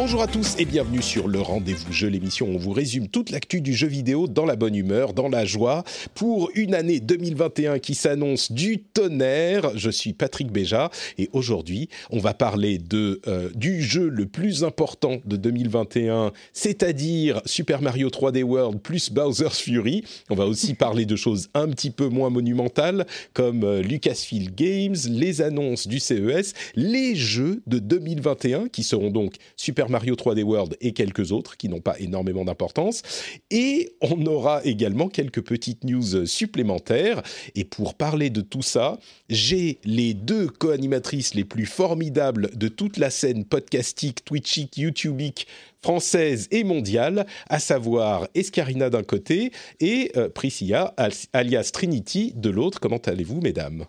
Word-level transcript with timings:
Bonjour 0.00 0.22
à 0.22 0.28
tous 0.28 0.54
et 0.60 0.64
bienvenue 0.64 1.02
sur 1.02 1.26
le 1.26 1.40
rendez-vous 1.40 1.92
jeu, 1.92 2.06
l'émission 2.06 2.46
où 2.46 2.54
on 2.54 2.56
vous 2.56 2.70
résume 2.70 3.08
toute 3.08 3.30
l'actu 3.30 3.60
du 3.60 3.74
jeu 3.74 3.88
vidéo 3.88 4.28
dans 4.28 4.46
la 4.46 4.54
bonne 4.54 4.76
humeur, 4.76 5.12
dans 5.12 5.28
la 5.28 5.44
joie, 5.44 5.82
pour 6.14 6.50
une 6.54 6.76
année 6.76 7.00
2021 7.00 7.80
qui 7.80 7.96
s'annonce 7.96 8.52
du 8.52 8.78
tonnerre. 8.78 9.76
Je 9.76 9.90
suis 9.90 10.12
Patrick 10.12 10.52
Béja 10.52 10.90
et 11.18 11.28
aujourd'hui 11.32 11.88
on 12.10 12.20
va 12.20 12.32
parler 12.32 12.78
de, 12.78 13.20
euh, 13.26 13.50
du 13.56 13.82
jeu 13.82 14.08
le 14.08 14.26
plus 14.26 14.62
important 14.62 15.16
de 15.24 15.36
2021, 15.36 16.30
c'est-à-dire 16.52 17.42
Super 17.44 17.82
Mario 17.82 18.08
3D 18.08 18.44
World 18.44 18.80
plus 18.80 19.10
Bowser's 19.10 19.58
Fury. 19.58 20.04
On 20.30 20.36
va 20.36 20.46
aussi 20.46 20.74
parler 20.74 21.06
de 21.06 21.16
choses 21.16 21.48
un 21.54 21.66
petit 21.70 21.90
peu 21.90 22.06
moins 22.06 22.30
monumentales 22.30 23.04
comme 23.32 23.64
euh, 23.64 23.82
Lucasfilm 23.82 24.52
Games, 24.54 24.96
les 25.08 25.42
annonces 25.42 25.88
du 25.88 25.98
CES, 25.98 26.52
les 26.76 27.16
jeux 27.16 27.62
de 27.66 27.80
2021 27.80 28.68
qui 28.68 28.84
seront 28.84 29.10
donc 29.10 29.34
Super 29.56 29.87
Mario 29.88 30.14
3D 30.14 30.42
World 30.42 30.76
et 30.80 30.92
quelques 30.92 31.32
autres 31.32 31.56
qui 31.56 31.68
n'ont 31.68 31.80
pas 31.80 31.98
énormément 31.98 32.44
d'importance. 32.44 33.02
Et 33.50 33.92
on 34.00 34.24
aura 34.26 34.64
également 34.64 35.08
quelques 35.08 35.42
petites 35.42 35.84
news 35.84 36.26
supplémentaires. 36.26 37.22
Et 37.54 37.64
pour 37.64 37.94
parler 37.94 38.30
de 38.30 38.40
tout 38.40 38.62
ça, 38.62 38.98
j'ai 39.28 39.78
les 39.84 40.14
deux 40.14 40.48
co-animatrices 40.48 41.34
les 41.34 41.44
plus 41.44 41.66
formidables 41.66 42.50
de 42.54 42.68
toute 42.68 42.96
la 42.96 43.10
scène 43.10 43.44
podcastique, 43.44 44.24
twitchique, 44.24 44.76
youtubique 44.76 45.46
française 45.82 46.48
et 46.50 46.64
mondiale, 46.64 47.26
à 47.48 47.58
savoir 47.58 48.26
Escarina 48.34 48.90
d'un 48.90 49.02
côté 49.02 49.52
et 49.80 50.10
euh, 50.16 50.28
Priscilla, 50.28 50.94
alias 51.32 51.70
Trinity, 51.72 52.32
de 52.34 52.50
l'autre. 52.50 52.80
Comment 52.80 52.98
allez-vous, 52.98 53.40
mesdames? 53.40 53.86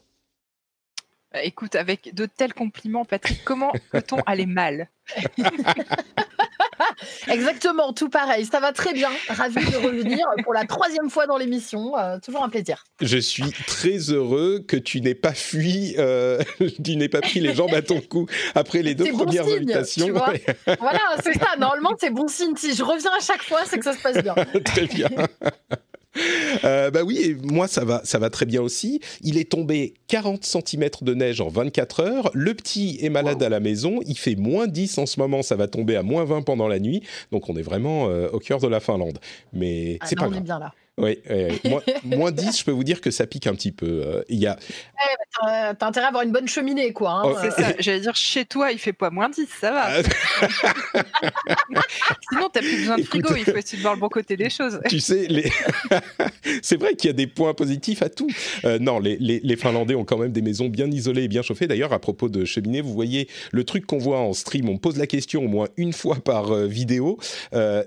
Écoute, 1.43 1.75
avec 1.75 2.13
de 2.13 2.25
tels 2.25 2.53
compliments, 2.53 3.05
Patrick, 3.05 3.43
comment 3.43 3.71
peut-on 3.91 4.19
aller 4.25 4.45
mal? 4.45 4.89
Exactement, 7.27 7.93
tout 7.93 8.09
pareil. 8.09 8.45
Ça 8.45 8.59
va 8.59 8.71
très 8.73 8.93
bien. 8.93 9.09
Ravi 9.27 9.55
de 9.55 9.77
revenir 9.77 10.27
pour 10.43 10.53
la 10.53 10.65
troisième 10.65 11.09
fois 11.09 11.27
dans 11.27 11.37
l'émission. 11.37 11.97
Euh, 11.97 12.19
toujours 12.19 12.43
un 12.43 12.49
plaisir. 12.49 12.83
Je 13.01 13.17
suis 13.17 13.51
très 13.67 13.97
heureux 14.11 14.59
que 14.67 14.75
tu 14.77 15.01
n'aies 15.01 15.15
pas 15.15 15.33
fui, 15.33 15.95
euh, 15.97 16.41
tu 16.83 16.95
n'aies 16.95 17.09
pas 17.09 17.21
pris 17.21 17.39
les 17.39 17.53
jambes 17.53 17.73
à 17.73 17.81
ton 17.81 18.01
cou 18.01 18.27
après 18.55 18.81
les 18.81 18.95
deux 18.95 19.11
premières 19.11 19.47
invitations. 19.47 20.09
voilà, 20.11 20.99
c'est 21.23 21.37
ça. 21.37 21.55
Normalement, 21.57 21.95
c'est 21.99 22.11
bon 22.11 22.27
signe. 22.27 22.55
Si 22.55 22.75
je 22.75 22.83
reviens 22.83 23.11
à 23.17 23.21
chaque 23.21 23.43
fois, 23.43 23.61
c'est 23.65 23.77
que 23.79 23.85
ça 23.85 23.93
se 23.93 24.01
passe 24.01 24.23
bien. 24.23 24.35
très 24.65 24.87
bien. 24.87 25.09
Euh, 26.65 26.91
bah 26.91 27.03
oui, 27.05 27.19
et 27.21 27.35
moi 27.35 27.67
ça 27.67 27.85
va, 27.85 28.01
ça 28.03 28.17
va 28.17 28.29
très 28.29 28.45
bien 28.45 28.61
aussi. 28.61 28.99
Il 29.21 29.37
est 29.37 29.49
tombé 29.49 29.93
40 30.07 30.43
cm 30.43 30.89
de 31.01 31.13
neige 31.13 31.41
en 31.41 31.47
24 31.47 32.01
heures. 32.01 32.31
Le 32.33 32.53
petit 32.53 32.97
est 33.01 33.09
malade 33.09 33.41
à 33.43 33.49
la 33.49 33.59
maison. 33.59 33.99
Il 34.05 34.17
fait 34.17 34.35
moins 34.35 34.67
10 34.67 34.97
en 34.97 35.05
ce 35.05 35.19
moment. 35.19 35.41
Ça 35.41 35.55
va 35.55 35.67
tomber 35.67 35.95
à 35.95 36.03
moins 36.03 36.25
20 36.25 36.41
pendant 36.41 36.67
la 36.67 36.79
nuit. 36.79 37.03
Donc 37.31 37.49
on 37.49 37.55
est 37.55 37.61
vraiment 37.61 38.09
euh, 38.09 38.27
au 38.33 38.39
cœur 38.39 38.59
de 38.59 38.67
la 38.67 38.79
Finlande. 38.79 39.19
Mais 39.53 39.97
ah 40.01 40.05
c'est 40.07 40.15
pas 40.15 40.25
on 40.25 40.29
grave. 40.29 40.41
Est 40.41 40.45
bien 40.45 40.59
là. 40.59 40.73
Oui, 40.99 41.17
moins, 42.03 42.31
10, 42.31 42.59
je 42.59 42.63
peux 42.65 42.71
vous 42.71 42.83
dire 42.83 43.01
que 43.01 43.11
ça 43.11 43.25
pique 43.25 43.47
un 43.47 43.53
petit 43.53 43.71
peu. 43.71 43.85
Euh, 43.85 44.23
il 44.29 44.39
y 44.39 44.47
a... 44.47 44.57
t'as, 45.41 45.87
intérêt 45.87 46.05
à 46.05 46.09
avoir 46.09 46.23
une 46.23 46.31
bonne 46.31 46.47
cheminée, 46.47 46.93
quoi. 46.93 47.11
Hein. 47.11 47.21
Oh, 47.25 47.35
c'est 47.41 47.51
ça, 47.51 47.73
j'allais 47.79 48.01
dire, 48.01 48.15
chez 48.15 48.45
toi, 48.45 48.71
il 48.71 48.79
fait 48.79 48.93
pas 48.93 49.09
moins 49.09 49.29
10, 49.29 49.47
ça 49.59 49.71
va. 49.71 49.89
Ah. 49.89 51.03
Sinon, 52.29 52.49
t'as 52.51 52.59
plus 52.61 52.77
besoin 52.77 52.97
de 52.97 53.03
frigo, 53.03 53.35
il 53.35 53.45
faut 53.45 53.57
essayer 53.57 53.77
de 53.77 53.81
voir 53.81 53.93
le 53.95 53.99
bon 53.99 54.09
côté 54.09 54.35
des 54.37 54.49
choses. 54.49 54.79
Tu 54.89 54.99
sais, 54.99 55.27
les... 55.27 55.49
c'est 56.61 56.77
vrai 56.77 56.95
qu'il 56.95 57.07
y 57.07 57.11
a 57.11 57.13
des 57.13 57.27
points 57.27 57.53
positifs 57.53 58.01
à 58.01 58.09
tout. 58.09 58.29
Euh, 58.65 58.79
non, 58.79 58.99
les, 58.99 59.17
les, 59.17 59.55
Finlandais 59.55 59.95
ont 59.95 60.05
quand 60.05 60.17
même 60.17 60.31
des 60.31 60.41
maisons 60.41 60.69
bien 60.69 60.89
isolées 60.89 61.23
et 61.23 61.27
bien 61.27 61.41
chauffées. 61.41 61.67
D'ailleurs, 61.67 61.93
à 61.93 61.99
propos 61.99 62.29
de 62.29 62.45
cheminée, 62.45 62.81
vous 62.81 62.93
voyez 62.93 63.27
le 63.51 63.63
truc 63.63 63.85
qu'on 63.85 63.97
voit 63.97 64.19
en 64.19 64.33
stream, 64.33 64.69
on 64.69 64.77
pose 64.77 64.97
la 64.97 65.07
question 65.07 65.43
au 65.43 65.47
moins 65.47 65.67
une 65.77 65.93
fois 65.93 66.15
par 66.15 66.51
euh, 66.51 66.67
vidéo. 66.67 67.17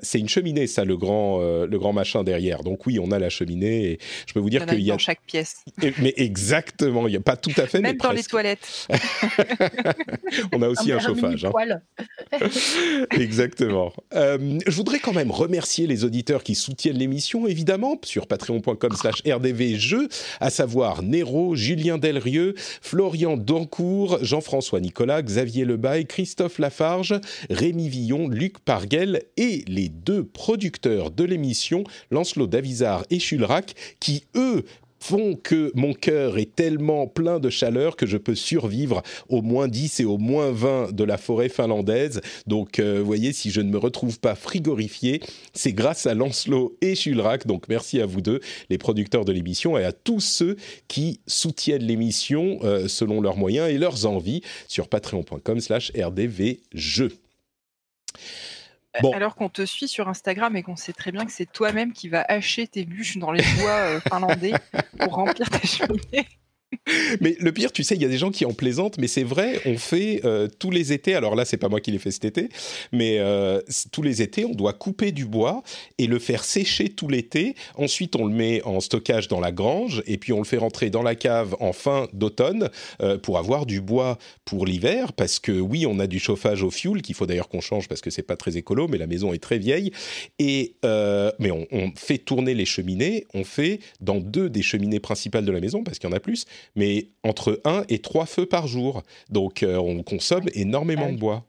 c'est 0.03 0.19
une 0.19 0.29
cheminée, 0.29 0.67
ça, 0.67 0.85
le 0.85 0.97
grand, 0.97 1.41
le 1.41 1.79
grand 1.79 1.93
machin 1.93 2.25
derrière. 2.25 2.63
Donc 2.63 2.87
oui, 2.87 2.99
on 3.03 3.11
a 3.11 3.19
la 3.19 3.29
cheminée. 3.29 3.85
Et 3.85 3.99
je 4.27 4.33
peux 4.33 4.41
vous 4.41 4.51
dire 4.51 4.67
qu'il 4.67 4.81
y 4.81 4.91
a 4.91 4.95
dans 4.95 4.99
chaque 4.99 5.23
pièce. 5.27 5.65
mais 5.99 6.15
exactement, 6.17 7.07
il 7.09 7.13
n'y 7.13 7.17
a 7.17 7.21
pas 7.21 7.37
tout 7.37 7.53
à 7.57 7.67
fait, 7.67 7.81
même 7.81 7.93
mais 7.93 7.99
dans 7.99 8.09
presque. 8.09 8.25
les 8.25 8.31
toilettes. 8.31 8.89
on 10.53 10.63
a 10.63 10.69
aussi 10.69 10.93
un, 10.93 10.97
un 10.97 11.01
chauffage. 11.01 11.45
Hein. 11.45 11.81
exactement. 13.13 13.93
Euh, 14.15 14.59
je 14.67 14.77
voudrais 14.77 14.99
quand 14.99 15.13
même 15.13 15.31
remercier 15.31 15.87
les 15.87 16.05
auditeurs 16.05 16.43
qui 16.43 16.55
soutiennent 16.55 16.99
l'émission, 16.99 17.47
évidemment, 17.47 17.99
sur 18.05 18.27
patreon.com/slash 18.27 19.23
rdvjeux, 19.27 20.09
à 20.41 20.51
savoir 20.51 21.03
Nero, 21.03 21.55
Julien 21.55 21.99
Delrieux, 21.99 22.55
Florian 22.57 23.37
Dancourt, 23.37 24.19
Jean-François 24.23 24.81
Nicolas, 24.81 25.23
Xavier 25.23 25.65
Lebaille, 25.65 26.07
Christophe 26.07 26.59
Lafarge, 26.59 27.21
Rémi 27.51 27.89
Villon, 27.89 28.29
Luc 28.29 28.59
Parguel 28.59 29.23
et 29.37 29.65
les 29.67 29.89
deux 29.89 30.25
producteurs 30.25 31.11
de 31.11 31.25
l'émission, 31.25 31.85
Lancelot 32.11 32.47
Davizard 32.47 32.92
et 33.11 33.19
Chulrac, 33.19 33.75
qui, 34.01 34.25
eux, 34.35 34.65
font 35.03 35.35
que 35.35 35.73
mon 35.75 35.95
cœur 35.95 36.39
est 36.39 36.55
tellement 36.55 37.09
plein 37.09 37.41
de 37.41 37.51
chaleur 37.51 37.97
que 37.97 38.07
je 38.07 38.17
peux 38.17 38.37
survivre 38.37 39.03
au 39.29 39.43
moins 39.43 39.67
10 39.67 40.01
et 40.01 40.05
au 40.05 40.17
moins 40.17 40.53
20 40.53 40.93
de 40.93 41.05
la 41.05 41.19
forêt 41.19 41.49
finlandaise. 41.49 42.21
Donc, 42.47 42.79
euh, 42.79 43.03
voyez, 43.05 43.33
si 43.33 43.51
je 43.51 43.61
ne 43.61 43.69
me 43.69 43.79
retrouve 43.79 44.21
pas 44.21 44.37
frigorifié, 44.37 45.21
c'est 45.55 45.73
grâce 45.73 46.07
à 46.07 46.15
Lancelot 46.15 46.77
et 46.81 46.95
Chulrac. 46.95 47.47
Donc, 47.49 47.69
merci 47.69 48.01
à 48.01 48.07
vous 48.07 48.21
deux, 48.21 48.41
les 48.71 48.79
producteurs 48.79 49.25
de 49.25 49.33
l'émission, 49.33 49.77
et 49.77 49.85
à 49.85 49.93
tous 49.93 50.21
ceux 50.21 50.57
qui 50.87 51.21
soutiennent 51.27 51.83
l'émission 51.83 52.61
euh, 52.63 52.87
selon 52.87 53.21
leurs 53.21 53.37
moyens 53.37 53.71
et 53.71 53.79
leurs 53.79 54.07
envies 54.07 54.43
sur 54.69 54.89
patreon.com 54.89 55.61
slash 55.61 55.91
rdvjeux. 55.97 57.13
Alors 59.15 59.35
qu'on 59.35 59.49
te 59.49 59.65
suit 59.65 59.89
sur 59.89 60.09
Instagram 60.09 60.57
et 60.57 60.63
qu'on 60.63 60.77
sait 60.77 60.93
très 60.93 61.13
bien 61.13 61.25
que 61.25 61.33
c'est 61.33 61.51
toi-même 61.51 61.93
qui 61.93 62.09
vas 62.09 62.25
hacher 62.29 62.67
tes 62.67 62.85
bûches 62.85 63.17
dans 63.17 63.33
les 63.33 63.45
bois 63.59 63.71
euh, 63.71 64.01
finlandais 64.01 64.53
pour 64.99 65.15
remplir 65.15 65.49
ta 65.49 65.61
cheminée. 65.61 66.29
Mais 67.21 67.37
le 67.39 67.53
pire, 67.53 67.73
tu 67.73 67.83
sais, 67.85 67.95
il 67.95 68.03
y 68.03 68.05
a 68.05 68.09
des 68.09 68.19
gens 68.19 68.31
qui 68.31 68.45
en 68.45 68.53
plaisantent, 68.53 68.99
mais 68.99 69.07
c'est 69.07 69.23
vrai, 69.23 69.61
on 69.67 69.77
fait 69.77 70.21
euh, 70.25 70.49
tous 70.59 70.71
les 70.71 70.93
étés, 70.93 71.15
alors 71.15 71.35
là, 71.35 71.45
c'est 71.45 71.57
pas 71.57 71.69
moi 71.69 71.81
qui 71.81 71.91
l'ai 71.91 71.99
fait 71.99 72.11
cet 72.11 72.25
été, 72.25 72.49
mais 72.93 73.19
euh, 73.19 73.61
tous 73.93 74.03
les 74.03 74.23
étés, 74.23 74.45
on 74.45 74.55
doit 74.55 74.73
couper 74.73 75.13
du 75.13 75.27
bois 75.27 75.63
et 75.99 76.07
le 76.07 76.19
faire 76.19 76.45
sécher 76.45 76.89
tout 76.89 77.09
l'été. 77.09 77.55
Ensuite, 77.77 78.17
on 78.17 78.25
le 78.25 78.35
met 78.35 78.63
en 78.63 78.81
stockage 78.81 79.29
dans 79.29 79.41
la 79.41 79.53
grange 79.53 80.03
et 80.07 80.19
puis 80.19 80.33
on 80.33 80.39
le 80.39 80.45
fait 80.45 80.57
rentrer 80.57 80.91
dans 80.91 81.03
la 81.03 81.15
cave 81.15 81.57
en 81.61 81.73
fin 81.73 82.09
d'automne 82.13 82.71
euh, 83.03 83.19
pour 83.19 83.39
avoir 83.39 83.67
du 83.67 83.81
bois 83.81 84.19
pour 84.45 84.67
l'hiver, 84.67 85.13
parce 85.13 85.39
que 85.39 85.53
oui, 85.53 85.87
on 85.87 85.99
a 85.99 86.07
du 86.07 86.19
chauffage 86.19 86.63
au 86.63 86.71
fioul 86.71 87.03
qu'il 87.03 87.15
faut 87.15 87.27
d'ailleurs 87.27 87.49
qu'on 87.49 87.61
change 87.61 87.89
parce 87.89 88.01
que 88.01 88.11
c'est 88.11 88.23
pas 88.23 88.37
très 88.37 88.57
écolo, 88.57 88.89
mais 88.89 88.99
la 88.99 89.07
maison 89.07 89.33
est 89.33 89.43
très 89.43 89.59
vieille. 89.59 89.93
Et 90.39 90.77
mais 91.39 91.51
on, 91.51 91.67
on 91.71 91.93
fait 91.97 92.19
tourner 92.19 92.55
les 92.55 92.65
cheminées, 92.65 93.27
on 93.35 93.45
fait 93.45 93.81
dans 94.01 94.19
deux 94.19 94.51
des 94.51 94.63
cheminées 94.63 95.01
principales 95.01 95.45
de 95.45 95.53
la 95.53 95.61
maison 95.61 95.83
parce 95.85 95.99
qu'il 95.99 96.09
y 96.09 96.13
en 96.13 96.17
a 96.17 96.21
plus 96.21 96.47
mais 96.77 97.09
entre 97.25 97.61
1 97.65 97.85
et 97.89 98.01
3 98.01 98.27
feux 98.27 98.47
par 98.47 98.67
jour. 98.67 99.03
Donc 99.31 99.63
euh, 99.63 99.77
on 99.77 100.03
consomme 100.03 100.47
énormément 100.55 101.11
de 101.11 101.17
bois. 101.17 101.45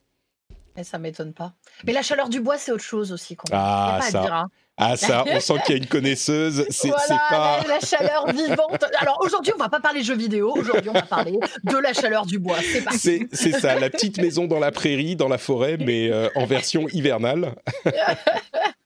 Et 0.75 0.83
ça 0.83 0.97
m'étonne 0.97 1.33
pas. 1.33 1.53
Mais 1.85 1.93
la 1.93 2.01
chaleur 2.01 2.29
du 2.29 2.41
bois, 2.41 2.57
c'est 2.57 2.71
autre 2.71 2.83
chose 2.83 3.11
aussi. 3.11 3.35
Quand 3.35 3.45
Ah, 3.51 3.99
pas 3.99 4.09
ça. 4.09 4.19
À 4.19 4.23
dire, 4.23 4.33
hein. 4.33 4.47
Ah 4.75 4.97
ça, 4.97 5.23
on 5.27 5.39
sent 5.39 5.53
qu'il 5.65 5.75
y 5.75 5.79
a 5.79 5.81
une 5.83 5.87
connaisseuse. 5.87 6.65
C'est 6.71 6.87
voilà, 6.87 7.21
pas. 7.29 7.61
La, 7.61 7.75
la, 7.75 7.79
chaleur 7.79 8.25
vivante. 8.31 8.83
Alors 8.97 9.19
aujourd'hui, 9.21 9.53
on 9.55 9.59
va 9.59 9.69
pas 9.69 9.79
parler 9.79 10.01
jeux 10.01 10.15
vidéo. 10.15 10.51
Aujourd'hui, 10.57 10.89
on 10.89 10.93
va 10.93 11.03
parler 11.03 11.37
de 11.63 11.77
la 11.77 11.93
chaleur 11.93 12.25
du 12.25 12.39
bois. 12.39 12.57
C'est 12.91 13.27
ça, 13.51 13.79
la 13.79 13.91
petite 13.91 14.17
maison 14.17 14.47
dans 14.47 14.59
la 14.59 14.71
prairie, 14.71 15.15
dans 15.15 15.27
la 15.27 15.37
forêt, 15.37 15.77
mais 15.77 16.09
euh, 16.09 16.27
en 16.35 16.47
version 16.47 16.87
hivernale. 16.89 17.53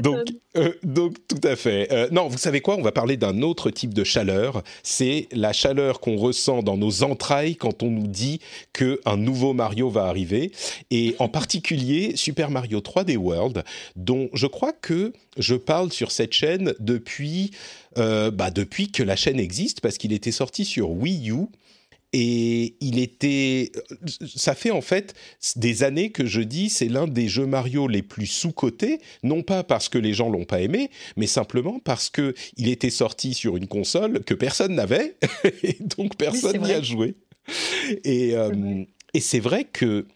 donc, 0.00 0.28
euh, 0.56 0.72
donc, 0.82 1.14
tout 1.28 1.40
à 1.42 1.56
fait. 1.56 1.88
Euh, 1.92 2.08
non, 2.10 2.28
vous 2.28 2.38
savez 2.38 2.60
quoi? 2.60 2.76
On 2.76 2.82
va 2.82 2.92
parler 2.92 3.16
d'un 3.16 3.42
autre 3.42 3.70
type 3.70 3.94
de 3.94 4.04
chaleur. 4.04 4.62
C'est 4.82 5.28
la 5.32 5.52
chaleur 5.52 6.00
qu'on 6.00 6.16
ressent 6.16 6.62
dans 6.62 6.76
nos 6.76 7.02
entrailles 7.02 7.56
quand 7.56 7.82
on 7.82 7.90
nous 7.90 8.06
dit 8.06 8.40
qu'un 8.72 9.16
nouveau 9.16 9.52
Mario 9.52 9.90
va 9.90 10.04
arriver. 10.04 10.52
Et 10.90 11.14
en 11.18 11.28
particulier, 11.28 12.16
Super 12.16 12.50
Mario 12.50 12.80
3D 12.80 13.16
World, 13.16 13.64
dont 13.96 14.28
je 14.32 14.46
crois 14.46 14.72
que 14.72 15.12
je 15.36 15.54
parle 15.54 15.92
sur 15.92 16.10
cette 16.10 16.32
chaîne 16.32 16.74
depuis, 16.80 17.50
euh, 17.98 18.30
bah, 18.30 18.50
depuis 18.50 18.90
que 18.90 19.02
la 19.02 19.16
chaîne 19.16 19.38
existe, 19.38 19.80
parce 19.80 19.98
qu'il 19.98 20.12
était 20.12 20.32
sorti 20.32 20.64
sur 20.64 20.90
Wii 20.90 21.30
U 21.30 21.46
et 22.12 22.76
il 22.80 22.98
était, 22.98 23.72
ça 24.36 24.54
fait 24.54 24.70
en 24.70 24.80
fait 24.80 25.14
des 25.56 25.82
années 25.82 26.10
que 26.10 26.24
je 26.24 26.40
dis 26.40 26.70
c'est 26.70 26.88
l'un 26.88 27.06
des 27.06 27.28
jeux 27.28 27.46
Mario 27.46 27.88
les 27.88 28.02
plus 28.02 28.26
sous-cotés, 28.26 29.00
non 29.22 29.42
pas 29.42 29.64
parce 29.64 29.88
que 29.88 29.98
les 29.98 30.12
gens 30.12 30.30
l'ont 30.30 30.44
pas 30.44 30.60
aimé, 30.60 30.90
mais 31.16 31.26
simplement 31.26 31.78
parce 31.78 32.08
que 32.08 32.34
il 32.56 32.68
était 32.68 32.90
sorti 32.90 33.34
sur 33.34 33.56
une 33.56 33.66
console 33.66 34.24
que 34.24 34.34
personne 34.34 34.74
n'avait 34.74 35.16
et 35.62 35.76
donc 35.80 36.16
personne 36.16 36.62
n'y 36.62 36.72
a 36.72 36.82
joué. 36.82 37.16
Et, 38.04 38.36
euh, 38.36 38.84
et 39.14 39.20
c'est 39.20 39.40
vrai 39.40 39.64
que 39.64 40.06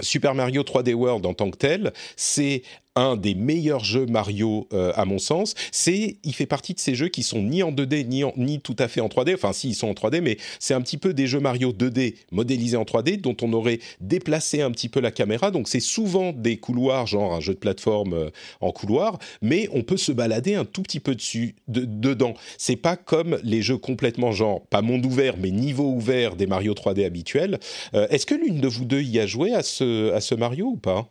Super 0.00 0.34
Mario 0.34 0.62
3D 0.62 0.94
World 0.94 1.24
en 1.26 1.34
tant 1.34 1.50
que 1.50 1.56
tel, 1.56 1.92
c'est 2.16 2.62
un 2.96 3.16
des 3.16 3.34
meilleurs 3.34 3.84
jeux 3.84 4.06
Mario 4.06 4.66
euh, 4.72 4.92
à 4.96 5.04
mon 5.04 5.18
sens. 5.18 5.54
C'est, 5.70 6.16
il 6.24 6.34
fait 6.34 6.46
partie 6.46 6.74
de 6.74 6.80
ces 6.80 6.94
jeux 6.94 7.08
qui 7.08 7.22
sont 7.22 7.42
ni 7.42 7.62
en 7.62 7.70
2D 7.70 8.06
ni, 8.06 8.24
ni 8.36 8.60
tout 8.60 8.74
à 8.78 8.88
fait 8.88 9.00
en 9.00 9.08
3D. 9.08 9.34
Enfin, 9.34 9.52
si 9.52 9.68
ils 9.68 9.74
sont 9.74 9.88
en 9.88 9.92
3D, 9.92 10.20
mais 10.20 10.38
c'est 10.58 10.74
un 10.74 10.80
petit 10.80 10.96
peu 10.96 11.14
des 11.14 11.26
jeux 11.26 11.40
Mario 11.40 11.72
2D 11.72 12.14
modélisés 12.32 12.76
en 12.76 12.84
3D 12.84 13.20
dont 13.20 13.36
on 13.42 13.52
aurait 13.52 13.78
déplacé 14.00 14.62
un 14.62 14.70
petit 14.70 14.88
peu 14.88 15.00
la 15.00 15.10
caméra. 15.10 15.50
Donc 15.50 15.68
c'est 15.68 15.80
souvent 15.80 16.32
des 16.32 16.56
couloirs, 16.56 17.06
genre 17.06 17.34
un 17.34 17.40
jeu 17.40 17.54
de 17.54 17.58
plateforme 17.58 18.14
euh, 18.14 18.30
en 18.60 18.72
couloir, 18.72 19.18
mais 19.42 19.68
on 19.72 19.82
peut 19.82 19.98
se 19.98 20.12
balader 20.12 20.54
un 20.54 20.64
tout 20.64 20.82
petit 20.82 21.00
peu 21.00 21.14
dessus, 21.14 21.54
de, 21.68 21.84
dedans. 21.84 22.34
C'est 22.58 22.76
pas 22.76 22.96
comme 22.96 23.38
les 23.42 23.62
jeux 23.62 23.78
complètement 23.78 24.32
genre 24.32 24.66
pas 24.66 24.82
monde 24.82 25.04
ouvert, 25.04 25.36
mais 25.38 25.50
niveau 25.50 25.90
ouvert 25.90 26.36
des 26.36 26.46
Mario 26.46 26.72
3D 26.72 27.04
habituels. 27.04 27.58
Euh, 27.94 28.06
est-ce 28.08 28.24
que 28.24 28.34
l'une 28.34 28.60
de 28.60 28.68
vous 28.68 28.84
deux 28.84 29.02
y 29.02 29.20
a 29.20 29.26
joué 29.26 29.52
à 29.52 29.62
ce 29.62 30.12
à 30.12 30.20
ce 30.20 30.34
Mario 30.34 30.66
ou 30.66 30.76
pas? 30.76 31.10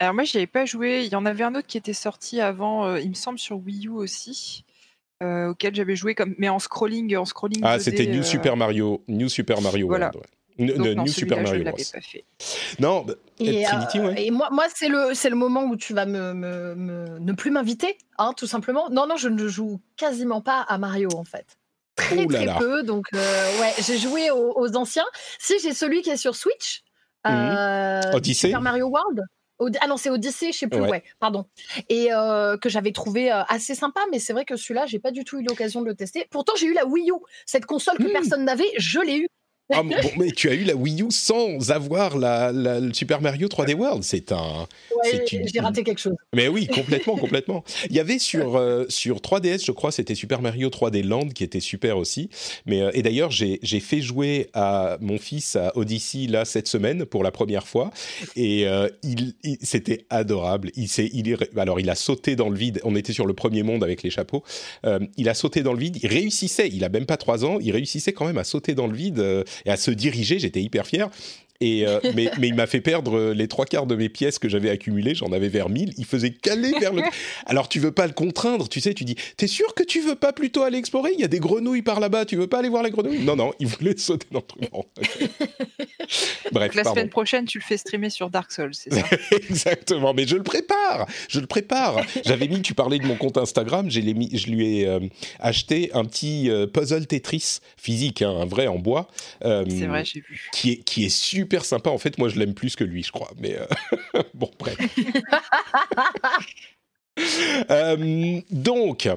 Alors 0.00 0.14
moi, 0.14 0.24
j'y 0.24 0.36
avais 0.36 0.46
pas 0.46 0.64
joué. 0.64 1.04
Il 1.04 1.12
y 1.12 1.16
en 1.16 1.26
avait 1.26 1.44
un 1.44 1.54
autre 1.54 1.66
qui 1.66 1.76
était 1.78 1.92
sorti 1.92 2.40
avant, 2.40 2.86
euh, 2.86 3.00
il 3.00 3.08
me 3.10 3.14
semble 3.14 3.38
sur 3.38 3.58
Wii 3.58 3.86
U 3.86 3.90
aussi, 3.90 4.64
euh, 5.22 5.48
auquel 5.50 5.74
j'avais 5.74 5.96
joué 5.96 6.14
comme 6.14 6.34
mais 6.38 6.48
en 6.48 6.58
scrolling, 6.58 7.16
en 7.16 7.24
scrolling 7.24 7.60
Ah, 7.64 7.78
2D, 7.78 7.80
c'était 7.80 8.06
New 8.06 8.20
euh, 8.20 8.22
Super 8.22 8.56
Mario, 8.56 9.02
New 9.08 9.28
Super 9.28 9.60
Mario 9.60 9.88
Voilà. 9.88 10.06
World. 10.14 10.20
ouais. 10.20 10.34
N- 10.60 10.76
donc 10.76 10.86
non, 10.96 11.02
New 11.04 11.12
Super 11.12 11.40
Mario 11.42 11.62
l'avais 11.62 11.70
Bros. 11.70 11.84
pas 11.92 12.00
fait. 12.00 12.24
Non, 12.80 13.02
bah, 13.02 13.14
Et, 13.38 13.62
Trinity, 13.64 13.98
euh, 14.00 14.06
ouais. 14.08 14.26
et 14.26 14.30
moi, 14.32 14.48
moi 14.50 14.66
c'est 14.74 14.88
le, 14.88 15.14
c'est 15.14 15.30
le 15.30 15.36
moment 15.36 15.64
où 15.64 15.76
tu 15.76 15.94
vas 15.94 16.04
me, 16.06 16.32
me- 16.34 16.74
me- 16.74 17.18
ne 17.20 17.32
plus 17.32 17.50
m'inviter, 17.52 17.96
hein, 18.18 18.32
tout 18.36 18.46
simplement. 18.48 18.90
Non, 18.90 19.06
non, 19.06 19.16
je 19.16 19.28
ne 19.28 19.46
joue 19.46 19.80
quasiment 19.96 20.40
pas 20.40 20.60
à 20.62 20.76
Mario, 20.78 21.10
en 21.14 21.22
fait. 21.24 21.46
Très, 21.94 22.24
Oh 22.24 22.28
là 22.30 22.38
très 22.38 22.46
là. 22.46 22.56
peu. 22.58 22.82
Donc, 22.84 23.06
euh, 23.14 23.60
ouais, 23.60 23.72
j'ai 23.84 23.98
joué 23.98 24.30
aux, 24.32 24.52
aux 24.56 24.76
anciens. 24.76 25.06
Si, 25.38 25.58
j'ai 25.60 25.74
celui 25.74 26.02
qui 26.02 26.10
est 26.10 26.16
sur 26.16 26.34
Switch. 26.36 26.82
euh, 27.26 28.00
Mhm. 28.10 28.14
Odyssey 28.14 28.48
Super 28.48 28.60
Mario 28.60 28.86
World. 28.88 29.22
Ah 29.80 29.86
non, 29.88 29.96
c'est 29.96 30.10
Odyssey, 30.10 30.52
je 30.52 30.58
sais 30.58 30.66
plus, 30.68 30.80
Ouais. 30.80 30.88
ouais, 30.88 31.04
pardon. 31.18 31.46
Et 31.88 32.12
euh, 32.12 32.56
que 32.58 32.68
j'avais 32.68 32.92
trouvé 32.92 33.32
euh, 33.32 33.42
assez 33.48 33.74
sympa, 33.74 34.00
mais 34.12 34.18
c'est 34.18 34.32
vrai 34.32 34.44
que 34.44 34.56
celui-là, 34.56 34.86
j'ai 34.86 34.98
pas 35.00 35.10
du 35.10 35.24
tout 35.24 35.38
eu 35.38 35.42
l'occasion 35.42 35.80
de 35.80 35.86
le 35.86 35.94
tester. 35.94 36.26
Pourtant, 36.30 36.52
j'ai 36.56 36.66
eu 36.66 36.74
la 36.74 36.86
Wii 36.86 37.10
U, 37.10 37.14
cette 37.46 37.66
console 37.66 37.98
que 37.98 38.04
Mhm. 38.04 38.12
personne 38.12 38.44
n'avait, 38.44 38.70
je 38.76 39.00
l'ai 39.00 39.18
eu. 39.18 39.28
Ah, 39.70 39.82
bon, 39.82 39.92
mais 40.18 40.30
tu 40.30 40.48
as 40.48 40.54
eu 40.54 40.64
la 40.64 40.74
Wii 40.74 41.02
U 41.02 41.10
sans 41.10 41.70
avoir 41.70 42.16
la, 42.16 42.52
la- 42.52 42.80
le 42.80 42.94
Super 42.94 43.20
Mario 43.20 43.48
3D 43.48 43.74
World. 43.74 44.02
C'est 44.02 44.32
un. 44.32 44.66
Ouais, 44.96 45.24
une- 45.30 45.46
j'ai 45.46 45.60
raté 45.60 45.82
quelque 45.84 46.00
chose. 46.00 46.14
Mais 46.34 46.48
oui, 46.48 46.66
complètement, 46.66 47.16
complètement. 47.16 47.64
Il 47.90 47.94
y 47.96 48.00
avait 48.00 48.18
sur 48.18 48.56
euh, 48.56 48.86
sur 48.88 49.18
3DS, 49.20 49.64
je 49.66 49.72
crois, 49.72 49.92
c'était 49.92 50.14
Super 50.14 50.40
Mario 50.40 50.70
3D 50.70 51.02
Land 51.04 51.28
qui 51.28 51.44
était 51.44 51.60
super 51.60 51.98
aussi. 51.98 52.30
Mais 52.66 52.80
euh, 52.80 52.90
et 52.94 53.02
d'ailleurs, 53.02 53.30
j'ai 53.30 53.58
fait 53.80 54.00
jouer 54.00 54.48
à 54.54 54.96
mon 55.00 55.18
fils 55.18 55.54
à 55.56 55.76
Odyssey 55.76 56.26
là 56.28 56.44
cette 56.46 56.68
semaine 56.68 57.04
pour 57.04 57.22
la 57.22 57.30
première 57.30 57.66
fois 57.68 57.90
et 58.36 58.66
euh, 58.66 58.88
il, 59.02 59.34
il- 59.44 59.58
c'était 59.62 60.06
adorable. 60.10 60.70
Il 60.76 60.88
il 61.12 61.28
est 61.30 61.58
alors 61.58 61.78
il 61.78 61.90
a 61.90 61.94
sauté 61.94 62.36
dans 62.36 62.48
le 62.48 62.56
vide. 62.56 62.80
On 62.84 62.96
était 62.96 63.12
sur 63.12 63.26
le 63.26 63.34
premier 63.34 63.62
monde 63.62 63.84
avec 63.84 64.02
les 64.02 64.10
chapeaux. 64.10 64.42
Il 65.18 65.28
a 65.28 65.34
sauté 65.34 65.62
dans 65.62 65.72
le 65.74 65.78
vide. 65.78 65.98
Il 66.02 66.08
réussissait. 66.08 66.68
Il 66.72 66.84
a 66.84 66.88
même 66.88 67.06
pas 67.06 67.16
trois 67.18 67.44
ans. 67.44 67.58
Il 67.60 67.70
réussissait 67.72 68.12
quand 68.12 68.24
même 68.26 68.38
à 68.38 68.44
sauter 68.44 68.74
dans 68.74 68.86
le 68.86 68.94
vide 68.96 69.44
et 69.64 69.70
à 69.70 69.76
se 69.76 69.90
diriger. 69.90 70.38
J'étais 70.38 70.62
hyper 70.62 70.86
fier. 70.86 71.08
Et 71.60 71.86
euh, 71.86 71.98
mais, 72.14 72.30
mais 72.38 72.48
il 72.48 72.54
m'a 72.54 72.66
fait 72.66 72.80
perdre 72.80 73.16
euh, 73.18 73.34
les 73.34 73.48
trois 73.48 73.64
quarts 73.66 73.86
de 73.86 73.96
mes 73.96 74.08
pièces 74.08 74.38
que 74.38 74.48
j'avais 74.48 74.70
accumulées. 74.70 75.14
J'en 75.14 75.32
avais 75.32 75.48
vers 75.48 75.68
1000. 75.68 75.92
Il 75.98 76.04
faisait 76.04 76.30
caler 76.30 76.72
vers 76.78 76.92
le. 76.92 77.02
Alors 77.46 77.68
tu 77.68 77.80
veux 77.80 77.90
pas 77.92 78.06
le 78.06 78.12
contraindre, 78.12 78.68
tu 78.68 78.80
sais. 78.80 78.94
Tu 78.94 79.04
dis, 79.04 79.16
t'es 79.36 79.46
sûr 79.48 79.74
que 79.74 79.82
tu 79.82 80.00
veux 80.00 80.14
pas 80.14 80.32
plutôt 80.32 80.62
aller 80.62 80.78
explorer? 80.78 81.10
Il 81.14 81.20
y 81.20 81.24
a 81.24 81.28
des 81.28 81.40
grenouilles 81.40 81.82
par 81.82 81.98
là-bas. 82.00 82.24
Tu 82.26 82.36
veux 82.36 82.46
pas 82.46 82.60
aller 82.60 82.68
voir 82.68 82.82
les 82.82 82.90
grenouilles? 82.90 83.24
Non, 83.24 83.34
non. 83.36 83.52
Il 83.58 83.66
voulait 83.66 83.96
sauter 83.96 84.26
dans 84.30 84.40
le 84.40 84.46
truc. 84.46 84.70
Bref, 86.52 86.68
Donc 86.68 86.74
la 86.74 86.82
pardon. 86.82 86.94
semaine 87.00 87.10
prochaine, 87.10 87.44
tu 87.44 87.58
le 87.58 87.64
fais 87.64 87.76
streamer 87.76 88.08
sur 88.10 88.30
Dark 88.30 88.50
Souls, 88.52 88.74
c'est 88.74 88.92
ça? 88.94 89.02
Exactement, 89.32 90.14
mais 90.14 90.26
je 90.26 90.36
le 90.36 90.42
prépare, 90.42 91.06
je 91.28 91.40
le 91.40 91.46
prépare. 91.46 92.00
J'avais 92.24 92.48
mis, 92.48 92.62
tu 92.62 92.72
parlais 92.74 92.98
de 92.98 93.04
mon 93.06 93.16
compte 93.16 93.36
Instagram, 93.36 93.90
j'ai 93.90 94.00
les 94.00 94.14
mis- 94.14 94.30
je 94.36 94.50
lui 94.50 94.78
ai 94.78 94.86
euh, 94.86 95.00
acheté 95.40 95.90
un 95.92 96.04
petit 96.06 96.48
euh, 96.50 96.66
puzzle 96.66 97.06
Tetris 97.06 97.58
physique, 97.76 98.22
hein, 98.22 98.30
un 98.30 98.46
vrai 98.46 98.66
en 98.66 98.78
bois, 98.78 99.08
C'est 99.42 99.86
vrai, 99.86 100.04
j'ai 100.04 100.20
vu. 100.20 100.48
qui 100.52 100.72
est 100.72 100.76
qui 100.78 101.04
est 101.04 101.08
super 101.10 101.47
sympa. 101.64 101.90
En 101.90 101.98
fait, 101.98 102.18
moi, 102.18 102.28
je 102.28 102.38
l'aime 102.38 102.54
plus 102.54 102.76
que 102.76 102.84
lui, 102.84 103.02
je 103.02 103.12
crois. 103.12 103.30
Mais 103.38 103.56
euh, 103.58 104.22
bon, 104.34 104.50
bref. 104.58 104.76
Euh, 107.70 108.40
donc. 108.50 109.08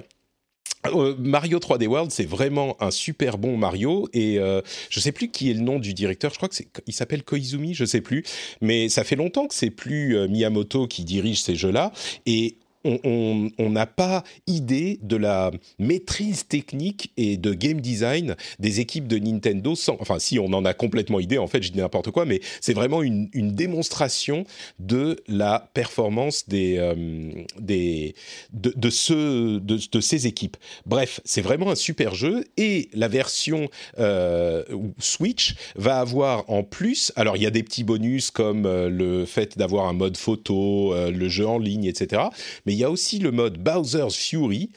euh, 0.87 1.15
Mario 1.19 1.59
3D 1.59 1.85
World, 1.85 2.09
c'est 2.11 2.25
vraiment 2.25 2.75
un 2.81 2.89
super 2.89 3.37
bon 3.37 3.57
Mario 3.57 4.09
et 4.13 4.39
euh, 4.39 4.61
je 4.89 4.99
sais 4.99 5.11
plus 5.11 5.29
qui 5.29 5.51
est 5.51 5.53
le 5.53 5.59
nom 5.61 5.77
du 5.77 5.93
directeur. 5.93 6.31
Je 6.31 6.37
crois 6.37 6.49
que 6.49 6.55
c'est, 6.55 6.67
il 6.87 6.93
s'appelle 6.93 7.23
Koizumi, 7.23 7.75
je 7.75 7.85
sais 7.85 8.01
plus. 8.01 8.23
Mais 8.61 8.89
ça 8.89 9.03
fait 9.03 9.15
longtemps 9.15 9.47
que 9.47 9.53
c'est 9.53 9.69
plus 9.69 10.17
euh, 10.17 10.27
Miyamoto 10.27 10.87
qui 10.87 11.03
dirige 11.03 11.41
ces 11.43 11.55
jeux-là 11.55 11.91
et 12.25 12.57
on- 12.83 13.69
n'a 13.71 13.85
pas 13.85 14.23
idée 14.47 14.99
de 15.01 15.15
la 15.15 15.51
maîtrise 15.79 16.45
technique 16.45 17.11
et 17.15 17.37
de 17.37 17.53
game 17.53 17.79
design 17.79 18.35
des 18.59 18.81
équipes 18.81 19.07
de 19.07 19.17
Nintendo. 19.17 19.75
Sans, 19.75 19.95
enfin, 20.01 20.19
si 20.19 20.39
on 20.39 20.47
en 20.47 20.65
a 20.65 20.73
complètement 20.73 21.19
idée, 21.21 21.37
en 21.37 21.47
fait, 21.47 21.63
je 21.63 21.71
dis 21.71 21.77
n'importe 21.77 22.11
quoi, 22.11 22.25
mais 22.25 22.41
c'est 22.59 22.73
vraiment 22.73 23.01
une, 23.01 23.29
une 23.33 23.53
démonstration 23.53 24.43
de 24.79 25.17
la 25.27 25.69
performance 25.73 26.49
des, 26.49 26.77
euh, 26.77 27.31
des 27.59 28.13
de, 28.51 28.73
de, 28.75 29.59
de, 29.59 30.01
ces 30.01 30.27
équipes. 30.27 30.57
Bref, 30.85 31.21
c'est 31.23 31.41
vraiment 31.41 31.71
un 31.71 31.75
super 31.75 32.13
jeu 32.13 32.43
et 32.57 32.89
la 32.93 33.07
version 33.07 33.69
euh, 33.99 34.63
Switch 34.99 35.55
va 35.75 35.99
avoir 35.99 36.49
en 36.49 36.63
plus, 36.63 37.13
alors 37.15 37.37
il 37.37 37.43
y 37.43 37.47
a 37.47 37.51
des 37.51 37.63
petits 37.63 37.83
bonus 37.83 38.31
comme 38.31 38.65
euh, 38.65 38.89
le 38.89 39.25
fait 39.25 39.57
d'avoir 39.57 39.87
un 39.87 39.93
mode 39.93 40.17
photo, 40.17 40.93
le 40.93 41.29
jeu 41.29 41.47
en 41.47 41.57
ligne, 41.59 41.85
etc. 41.85 42.23
il 42.73 42.79
y 42.79 42.83
a 42.83 42.89
aussi 42.91 43.19
le 43.19 43.31
mode 43.31 43.57
Bowser's 43.57 44.15
Fury 44.15 44.69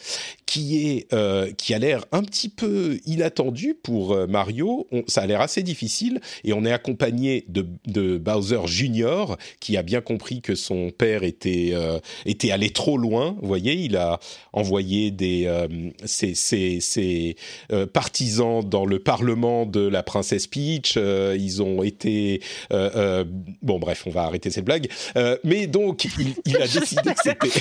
qui 0.47 0.87
est 0.89 1.13
euh, 1.13 1.51
qui 1.53 1.75
a 1.75 1.79
l'air 1.79 2.05
un 2.13 2.23
petit 2.23 2.49
peu 2.49 2.99
inattendu 3.07 3.75
pour 3.75 4.13
euh, 4.13 4.27
Mario. 4.27 4.87
On- 4.93 5.03
ça 5.09 5.23
a 5.23 5.27
l'air 5.27 5.41
assez 5.41 5.63
difficile 5.63 6.21
et 6.45 6.53
on 6.53 6.65
est 6.65 6.73
accompagné 6.73 7.45
de, 7.49 7.67
de 7.87 8.19
Bowser 8.19 8.61
Junior 8.67 9.37
qui 9.61 9.77
a 9.77 9.83
bien 9.83 10.01
compris 10.01 10.41
que 10.43 10.55
son 10.55 10.91
père 10.91 11.23
était 11.25 11.71
euh, 11.73 11.99
était 12.27 12.51
allé 12.51 12.71
trop 12.71 12.99
loin. 12.99 13.37
Vous 13.41 13.49
voyez, 13.49 13.73
il 13.75 13.97
a 13.97 14.21
envoyé 14.53 15.11
des 15.11 15.45
euh, 15.47 15.67
ses, 16.05 16.35
ses- 16.35 16.81
ses, 16.81 17.37
euh, 17.73 17.87
partisans 17.87 18.63
dans 18.63 18.85
le 18.87 18.99
parlement 18.99 19.67
de 19.67 19.81
la 19.81 20.03
princesse 20.03 20.47
Peach. 20.47 20.95
Euh, 20.97 21.37
ils 21.39 21.63
ont 21.63 21.83
été 21.83 22.41
euh, 22.73 22.91
euh, 22.97 23.25
bon, 23.63 23.79
bref, 23.79 24.05
on 24.07 24.11
va 24.11 24.23
arrêter 24.25 24.51
cette 24.51 24.65
blague. 24.65 24.89
Euh, 25.17 25.37
mais 25.45 25.67
donc, 25.67 26.05
il, 26.19 26.35
il 26.45 26.57
a 26.59 26.67
décidé 26.69 27.15
que 27.15 27.21
c'était. 27.23 27.61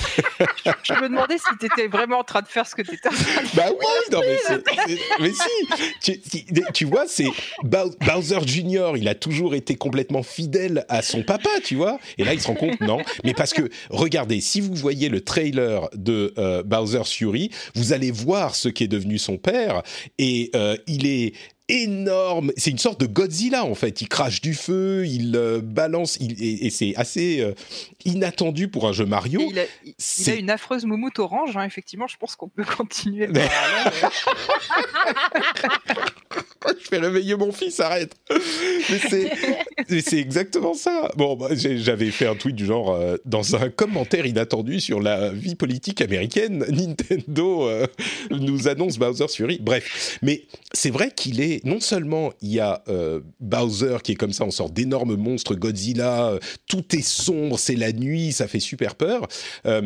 Je 0.82 0.92
me 0.94 1.08
demandais 1.08 1.38
si 1.38 1.44
tu 1.60 1.66
étais 1.66 1.86
vraiment 1.88 2.18
en 2.18 2.24
train 2.24 2.42
de 2.42 2.48
faire 2.48 2.66
ce 2.66 2.74
que 2.74 2.82
tu 2.82 2.94
étais 2.94 3.08
en 3.08 3.12
train 3.12 3.42
de 3.42 3.48
Bah 3.56 3.64
oui, 3.70 3.86
non 4.12 4.20
mais, 4.20 4.38
c'est- 4.46 4.98
mais 5.20 5.30
si, 6.00 6.16
tu, 6.72 6.84
vois, 6.84 7.04
c'est 7.06 7.28
Bow- 7.62 7.94
Bowser 8.06 8.40
Junior, 8.46 8.96
il 8.96 9.08
a 9.08 9.14
toujours 9.14 9.54
été 9.54 9.76
complètement 9.76 10.22
fidèle 10.22 10.84
à 10.88 11.02
son 11.02 11.22
papa, 11.22 11.50
tu 11.62 11.76
vois. 11.76 11.98
Et 12.18 12.24
là, 12.24 12.34
il 12.34 12.40
se 12.40 12.46
rend 12.46 12.54
compte, 12.54 12.80
non, 12.80 12.98
mais 13.24 13.34
parce 13.34 13.52
que 13.52 13.68
regardez, 13.90 14.40
si 14.40 14.60
vous 14.60 14.74
voyez 14.74 15.08
le 15.08 15.20
trailer 15.22 15.88
de 15.94 16.34
euh, 16.38 16.62
Bowser's 16.62 17.12
Fury, 17.12 17.50
vous 17.74 17.92
allez 17.92 18.10
voir 18.10 18.54
ce 18.54 18.68
qu'est 18.68 18.88
devenu 18.88 19.18
son 19.18 19.36
père, 19.38 19.82
et 20.18 20.50
euh, 20.54 20.76
il 20.86 21.06
est 21.06 21.34
énorme. 21.68 22.52
C'est 22.56 22.70
une 22.70 22.78
sorte 22.78 23.00
de 23.00 23.06
Godzilla 23.06 23.64
en 23.64 23.74
fait. 23.74 24.00
Il 24.02 24.08
crache 24.08 24.40
du 24.40 24.54
feu, 24.54 25.06
il 25.06 25.34
euh, 25.36 25.60
balance, 25.62 26.16
il, 26.20 26.32
et, 26.42 26.66
et 26.66 26.70
c'est 26.70 26.94
assez 26.96 27.40
euh, 27.40 27.52
inattendu 28.04 28.68
pour 28.68 28.86
un 28.86 28.92
jeu 28.92 29.06
Mario. 29.06 29.40
Il, 29.50 29.58
a, 29.58 29.62
il- 29.64 29.68
il 29.86 29.90
a 29.90 29.94
C'est- 29.98 30.38
une 30.38 30.50
affreuse 30.50 30.84
moumoute 30.84 31.18
orange, 31.18 31.56
hein, 31.56 31.64
effectivement, 31.64 32.06
je 32.06 32.16
pense 32.16 32.36
qu'on 32.36 32.48
peut 32.48 32.64
continuer. 32.76 33.28
Mais- 33.28 33.48
je 36.66 36.88
fais 36.88 36.98
réveiller 36.98 37.36
mon 37.36 37.52
fils, 37.52 37.78
arrête. 37.80 38.14
Mais 39.90 40.00
c'est, 40.00 40.18
exactement 40.18 40.74
ça. 40.74 41.10
Bon, 41.16 41.36
bah, 41.36 41.48
j'avais 41.52 42.10
fait 42.10 42.26
un 42.26 42.34
tweet 42.34 42.56
du 42.56 42.64
genre 42.66 42.90
euh, 42.94 43.16
dans 43.24 43.54
un 43.56 43.68
commentaire 43.70 44.26
inattendu 44.26 44.80
sur 44.80 45.00
la 45.00 45.30
vie 45.30 45.54
politique 45.54 46.00
américaine, 46.00 46.64
Nintendo 46.68 47.68
nous 48.30 48.68
annonce 48.68 48.98
Bowser's 48.98 49.34
Fury. 49.34 49.58
Bref, 49.60 50.18
mais 50.22 50.42
c'est 50.72 50.90
vrai 50.90 51.10
qu'il 51.14 51.40
est 51.40 51.53
non 51.64 51.80
seulement 51.80 52.32
il 52.40 52.52
y 52.52 52.60
a 52.60 52.82
euh, 52.88 53.20
Bowser 53.40 53.98
qui 54.02 54.12
est 54.12 54.16
comme 54.16 54.32
ça, 54.32 54.44
on 54.44 54.50
sort 54.50 54.70
d'énormes 54.70 55.16
monstres, 55.16 55.54
Godzilla, 55.54 56.38
tout 56.66 56.96
est 56.96 57.02
sombre, 57.02 57.58
c'est 57.58 57.76
la 57.76 57.92
nuit, 57.92 58.32
ça 58.32 58.48
fait 58.48 58.60
super 58.60 58.94
peur. 58.94 59.28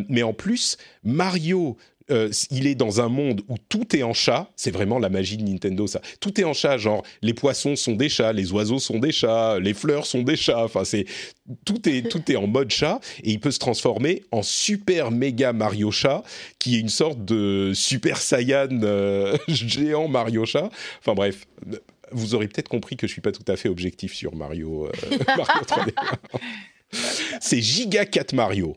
mais 0.09 0.23
en 0.23 0.33
plus, 0.33 0.77
Mario 1.05 1.77
euh, 2.11 2.31
il 2.51 2.67
est 2.67 2.75
dans 2.75 3.01
un 3.01 3.09
monde 3.09 3.43
où 3.49 3.57
tout 3.69 3.95
est 3.97 4.03
en 4.03 4.13
chat. 4.13 4.51
C'est 4.57 4.71
vraiment 4.71 4.99
la 4.99 5.09
magie 5.09 5.37
de 5.37 5.43
Nintendo, 5.43 5.87
ça. 5.87 6.01
Tout 6.21 6.41
est 6.41 6.45
en 6.45 6.53
chat, 6.53 6.79
genre 6.79 7.03
les 7.23 7.35
poissons 7.35 7.77
sont 7.77 7.95
des 7.95 8.09
chats, 8.09 8.33
les 8.33 8.53
oiseaux 8.53 8.79
sont 8.79 8.99
des 8.99 9.13
chats, 9.13 9.59
les 9.61 9.75
fleurs 9.75 10.07
sont 10.07 10.23
des 10.23 10.37
chats. 10.37 10.65
Enfin, 10.65 10.85
c'est 10.85 11.07
tout 11.65 11.89
est 11.89 12.09
tout 12.09 12.31
est 12.31 12.37
en 12.37 12.47
mode 12.47 12.71
chat 12.71 13.01
et 13.23 13.31
il 13.31 13.41
peut 13.41 13.51
se 13.51 13.59
transformer 13.59 14.23
en 14.33 14.43
super 14.43 15.11
méga 15.11 15.53
Mario 15.53 15.91
chat, 15.91 16.23
qui 16.59 16.77
est 16.77 16.81
une 16.81 16.89
sorte 16.89 17.25
de 17.25 17.73
super 17.75 18.19
Saiyan 18.19 18.69
euh, 18.83 19.37
géant 19.49 20.09
Mario 20.09 20.45
chat. 20.45 20.71
Enfin 21.01 21.15
bref 21.15 21.47
vous 22.13 22.35
aurez 22.35 22.49
peut-être 22.49 22.69
compris 22.69 22.97
que 22.97 23.07
je 23.07 23.13
suis 23.13 23.21
pas 23.21 23.33
tout 23.33 23.45
à 23.49 23.57
fait 23.57 23.69
objectif 23.69 24.15
sur 24.15 24.35
Mario, 24.35 24.87
euh, 24.87 25.19
Mario 25.27 25.63
3D. 25.63 25.93
C'est 27.41 27.61
Giga 27.61 28.07
4 28.07 28.33
Mario. 28.33 28.77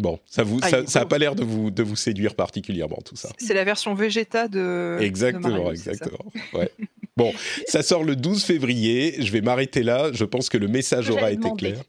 Bon, 0.00 0.18
ça 0.26 0.42
vous, 0.42 0.58
ah, 0.62 0.86
ça, 0.86 1.02
a 1.02 1.06
pas 1.06 1.18
l'air 1.18 1.36
de 1.36 1.44
vous, 1.44 1.70
de 1.70 1.82
vous 1.82 1.94
séduire 1.94 2.34
particulièrement 2.34 2.98
tout 3.04 3.14
ça. 3.14 3.28
C'est 3.38 3.54
la 3.54 3.62
version 3.62 3.94
Vegeta 3.94 4.48
de. 4.48 4.98
Exactement, 5.00 5.70
exactement. 5.70 6.24
Ouais. 6.52 6.70
bon, 7.16 7.32
ça 7.66 7.82
sort 7.82 8.02
le 8.02 8.16
12 8.16 8.42
février. 8.42 9.16
Je 9.20 9.30
vais 9.30 9.40
m'arrêter 9.40 9.84
là. 9.84 10.10
Je 10.12 10.24
pense 10.24 10.48
que 10.48 10.58
le 10.58 10.66
message 10.66 11.10
aura 11.10 11.30
été 11.30 11.48
clair. 11.56 11.82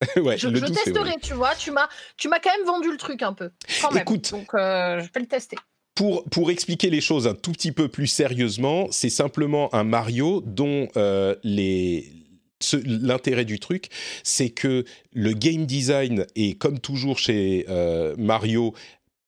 ouais, 0.16 0.36
je, 0.36 0.48
testerai, 0.48 1.14
tu 1.22 1.34
vois. 1.34 1.54
Tu 1.54 1.70
m'as, 1.70 1.88
tu 2.16 2.28
m'as 2.28 2.38
quand 2.40 2.50
même 2.56 2.66
vendu 2.66 2.90
le 2.90 2.98
truc 2.98 3.22
un 3.22 3.32
peu. 3.32 3.50
Écoute, 3.98 4.32
donc 4.32 4.52
euh, 4.54 5.00
je 5.00 5.12
vais 5.12 5.20
le 5.20 5.26
tester. 5.26 5.56
Pour, 5.94 6.24
pour, 6.24 6.50
expliquer 6.50 6.90
les 6.90 7.00
choses 7.00 7.26
un 7.26 7.34
tout 7.34 7.52
petit 7.52 7.72
peu 7.72 7.88
plus 7.88 8.06
sérieusement, 8.06 8.88
c'est 8.90 9.08
simplement 9.08 9.74
un 9.74 9.84
Mario 9.84 10.42
dont 10.44 10.88
euh, 10.98 11.34
les, 11.42 12.12
l'intérêt 12.84 13.44
du 13.44 13.58
truc, 13.58 13.88
c'est 14.22 14.50
que 14.50 14.84
le 15.12 15.32
game 15.32 15.66
design 15.66 16.26
est 16.36 16.58
comme 16.58 16.78
toujours 16.78 17.18
chez 17.18 17.66
euh, 17.68 18.14
Mario 18.18 18.74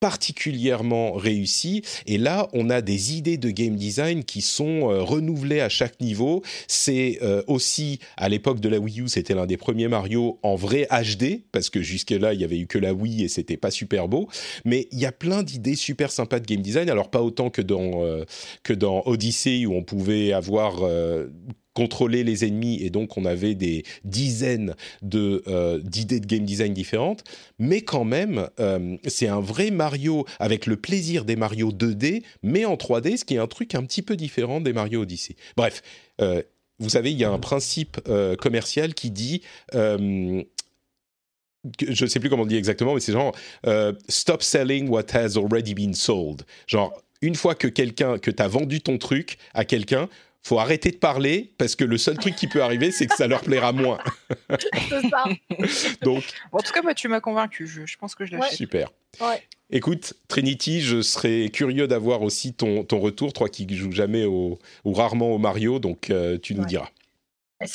particulièrement 0.01 1.15
réussi. 1.15 1.83
Et 2.07 2.19
là 2.19 2.49
on 2.53 2.71
a 2.71 2.81
des 2.83 3.17
idées 3.17 3.37
de 3.37 3.51
game 3.51 3.75
design 3.75 4.23
qui 4.23 4.43
sont 4.43 4.91
euh, 4.91 5.03
renouvelées 5.03 5.61
à 5.61 5.69
chaque 5.69 6.01
niveau. 6.01 6.43
C'est 6.69 7.19
euh, 7.23 7.43
aussi 7.49 7.99
à 8.17 8.29
l'époque 8.29 8.61
de 8.61 8.69
la 8.69 8.79
Wii 8.79 9.01
U 9.01 9.09
c'était 9.09 9.35
l'un 9.35 9.47
des 9.47 9.57
premiers 9.57 9.89
Mario 9.89 10.39
en 10.43 10.55
vrai 10.55 10.87
HD 10.91 11.43
parce 11.51 11.69
que 11.69 11.83
jusque 11.83 12.11
là 12.11 12.33
il 12.33 12.41
y 12.41 12.45
avait 12.45 12.59
eu 12.59 12.69
que 12.69 12.79
la 12.79 12.95
Wii 12.95 13.25
et 13.25 13.29
c'était 13.29 13.57
pas 13.57 13.73
super 13.73 14.07
beau. 14.07 14.29
Mais 14.65 14.87
il 14.93 15.01
y 15.01 15.07
a 15.07 15.13
plein 15.13 15.43
d'idées 15.43 15.75
super 15.75 16.13
sympas 16.13 16.39
de 16.39 16.47
game 16.47 16.63
design. 16.63 16.89
Alors 16.91 17.11
pas 17.11 17.23
autant 17.23 17.51
que 17.51 17.63
dans 17.63 19.03
Odyssey 19.05 19.67
où 19.67 19.75
on 19.75 19.83
pouvait 19.83 20.33
avoir 20.33 20.85
contrôler 21.79 22.25
les 22.25 22.45
ennemis 22.45 22.83
et 22.83 22.91
donc 22.91 23.17
on 23.17 23.25
avait 23.25 23.55
des 23.55 23.85
dizaines 24.03 24.75
de 25.01 25.45
euh, 25.47 25.79
d'idées 25.79 26.19
de 26.19 26.27
game 26.27 26.45
design 26.45 26.75
différentes 26.75 27.23
mais 27.61 27.83
quand 27.83 28.03
même 28.03 28.49
euh, 28.59 28.97
c'est 29.07 29.29
un 29.29 29.39
vrai 29.39 29.71
Mario 29.71 30.27
avec 30.41 30.67
le 30.67 30.77
plaisir 30.77 31.25
des 31.25 31.37
Mario 31.37 31.71
2D 31.71 32.25
mais 32.43 32.65
en 32.65 32.75
3D 32.75 33.19
ce 33.19 33.25
qui 33.25 33.37
est 33.37 33.39
un 33.39 33.47
truc 33.47 33.77
un 33.77 33.85
petit 33.85 34.03
peu 34.03 34.17
différent 34.17 34.61
des 34.61 34.73
Mario 34.73 35.03
Odyssey 35.03 35.37
bref 35.57 35.83
euh, 36.21 36.43
vous 36.81 36.91
savez, 36.91 37.11
il 37.11 37.19
y 37.19 37.25
a 37.25 37.31
un 37.31 37.41
principe 37.41 38.01
commercial 38.39 38.95
qui 38.95 39.11
dit 39.11 39.43
je 39.73 40.45
ne 41.81 42.07
sais 42.07 42.21
plus 42.21 42.31
comment 42.31 42.45
on 42.45 42.47
dit 42.47 42.55
exactement, 42.55 42.95
mais 42.95 43.01
c'est 43.01 43.13
genre 43.13 43.35
stop 44.09 44.45
selling 44.45 44.89
what 44.89 45.07
has 45.13 45.37
already 45.37 45.75
been 45.75 45.93
sold. 45.93 46.43
Genre, 46.69 46.93
une 47.21 47.35
fois 47.35 47.57
que 47.57 47.67
quelqu'un, 47.67 48.19
que 48.19 48.31
tu 48.31 48.41
as 48.41 48.47
vendu 48.47 48.81
ton 48.81 48.97
truc 48.97 49.39
à 49.55 49.65
quelqu'un, 49.65 50.09
faut 50.43 50.59
arrêter 50.59 50.91
de 50.91 50.97
parler 50.97 51.53
parce 51.59 51.77
que 51.77 51.85
le 51.85 51.99
seul 51.99 52.17
truc 52.17 52.35
qui 52.35 52.47
peut 52.47 52.63
arriver, 52.63 52.91
c'est 52.91 53.07
que 53.07 53.15
ça 53.15 53.27
leur 53.27 53.43
plaira 53.43 53.73
moins. 53.73 53.99
c'est 54.89 55.09
ça. 55.09 55.25
Donc. 56.03 56.25
en 56.53 56.59
tout 56.59 56.73
cas, 56.73 56.83
moi, 56.83 56.95
tu 56.95 57.09
m'as 57.09 57.21
convaincu. 57.21 57.67
Je, 57.67 57.87
je, 57.87 57.97
pense 57.99 58.15
que 58.15 58.25
je 58.25 58.33
l'achète. 58.33 58.57
Super. 58.57 58.91
Écoute, 59.71 60.15
Trinity, 60.29 60.81
je 60.81 61.03
serais 61.03 61.51
curieux 61.51 61.87
d'avoir 61.87 62.23
aussi 62.23 62.55
ton, 62.55 62.85
ton 62.85 63.01
retour, 63.01 63.33
toi 63.33 63.49
qui 63.49 63.67
joues 63.77 63.93
jamais 63.93 64.25
au, 64.25 64.59
ou 64.85 64.93
rarement 64.93 65.33
au 65.33 65.39
Mario, 65.39 65.79
donc 65.79 66.11
euh, 66.11 66.39
tu 66.39 66.55
nous 66.55 66.65
diras. 66.65 66.89